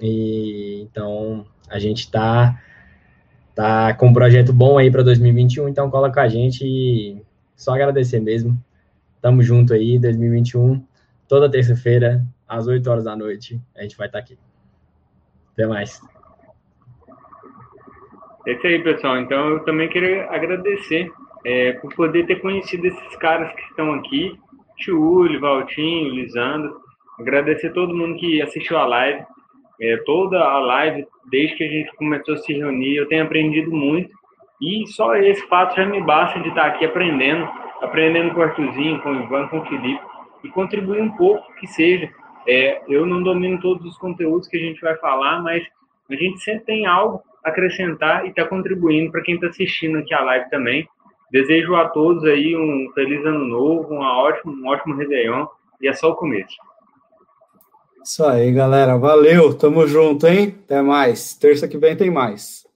E 0.00 0.80
então 0.82 1.44
a 1.68 1.80
gente 1.80 2.08
tá 2.08 2.62
tá 3.56 3.92
com 3.94 4.06
um 4.06 4.12
projeto 4.12 4.52
bom 4.52 4.78
aí 4.78 4.88
para 4.88 5.02
2021, 5.02 5.68
então 5.68 5.90
cola 5.90 6.12
com 6.12 6.20
a 6.20 6.28
gente 6.28 6.64
e 6.64 7.20
só 7.56 7.74
agradecer 7.74 8.20
mesmo. 8.20 8.56
Tamo 9.20 9.42
junto 9.42 9.74
aí, 9.74 9.98
2021, 9.98 10.80
toda 11.26 11.50
terça-feira, 11.50 12.24
às 12.48 12.66
8 12.66 12.88
horas 12.90 13.04
da 13.04 13.14
noite, 13.14 13.60
a 13.76 13.82
gente 13.82 13.96
vai 13.96 14.06
estar 14.06 14.18
tá 14.18 14.24
aqui. 14.24 14.38
Até 15.52 15.66
mais. 15.66 16.00
É 18.46 18.52
isso 18.52 18.66
aí, 18.66 18.82
pessoal. 18.82 19.18
Então, 19.18 19.48
eu 19.50 19.64
também 19.64 19.88
queria 19.88 20.24
agradecer 20.30 21.12
é, 21.44 21.72
por 21.74 21.94
poder 21.94 22.26
ter 22.26 22.40
conhecido 22.40 22.86
esses 22.86 23.16
caras 23.16 23.52
que 23.54 23.62
estão 23.62 23.92
aqui, 23.92 24.38
Tiúlio, 24.76 25.40
Valtinho, 25.40 26.14
Lisandro. 26.14 26.80
Agradecer 27.18 27.72
todo 27.72 27.94
mundo 27.94 28.18
que 28.18 28.40
assistiu 28.40 28.78
a 28.78 28.86
live. 28.86 29.24
É, 29.80 29.96
toda 29.98 30.38
a 30.40 30.58
live, 30.58 31.06
desde 31.30 31.56
que 31.56 31.64
a 31.64 31.68
gente 31.68 31.94
começou 31.96 32.34
a 32.34 32.38
se 32.38 32.52
reunir, 32.52 32.96
eu 32.96 33.06
tenho 33.08 33.24
aprendido 33.24 33.70
muito. 33.70 34.10
E 34.60 34.86
só 34.88 35.14
esse 35.16 35.46
fato 35.46 35.76
já 35.76 35.86
me 35.86 36.02
basta 36.02 36.40
de 36.40 36.48
estar 36.48 36.66
aqui 36.66 36.84
aprendendo, 36.84 37.48
aprendendo 37.80 38.34
com 38.34 38.40
o 38.40 38.42
Arthurzinho, 38.42 39.00
com 39.02 39.10
o 39.10 39.22
Ivan, 39.22 39.46
com 39.48 39.58
o 39.60 39.66
Felipe, 39.66 40.02
e 40.42 40.48
contribuir 40.48 41.00
um 41.00 41.10
pouco 41.10 41.54
que 41.56 41.66
seja. 41.66 42.10
É, 42.48 42.80
eu 42.88 43.04
não 43.04 43.22
domino 43.22 43.60
todos 43.60 43.84
os 43.84 43.98
conteúdos 43.98 44.48
que 44.48 44.56
a 44.56 44.60
gente 44.60 44.80
vai 44.80 44.96
falar, 44.96 45.42
mas 45.42 45.62
a 46.10 46.14
gente 46.14 46.40
sempre 46.40 46.64
tem 46.64 46.86
algo 46.86 47.22
a 47.44 47.50
acrescentar 47.50 48.24
e 48.24 48.30
está 48.30 48.46
contribuindo 48.46 49.12
para 49.12 49.20
quem 49.20 49.34
está 49.34 49.48
assistindo 49.48 49.98
aqui 49.98 50.14
a 50.14 50.22
live 50.22 50.48
também. 50.48 50.88
Desejo 51.30 51.74
a 51.74 51.86
todos 51.90 52.24
aí 52.24 52.56
um 52.56 52.90
feliz 52.94 53.22
ano 53.26 53.44
novo, 53.44 53.92
uma 53.92 54.18
ótima, 54.18 54.50
um 54.50 54.66
ótimo 54.66 54.96
Réveillon, 54.96 55.46
e 55.78 55.88
é 55.88 55.92
só 55.92 56.10
o 56.10 56.16
começo. 56.16 56.56
Isso 58.02 58.24
aí, 58.24 58.50
galera. 58.50 58.96
Valeu. 58.96 59.52
Tamo 59.52 59.86
junto, 59.86 60.26
hein? 60.26 60.54
Até 60.64 60.80
mais. 60.80 61.34
Terça 61.34 61.68
que 61.68 61.76
vem 61.76 61.94
tem 61.94 62.10
mais. 62.10 62.66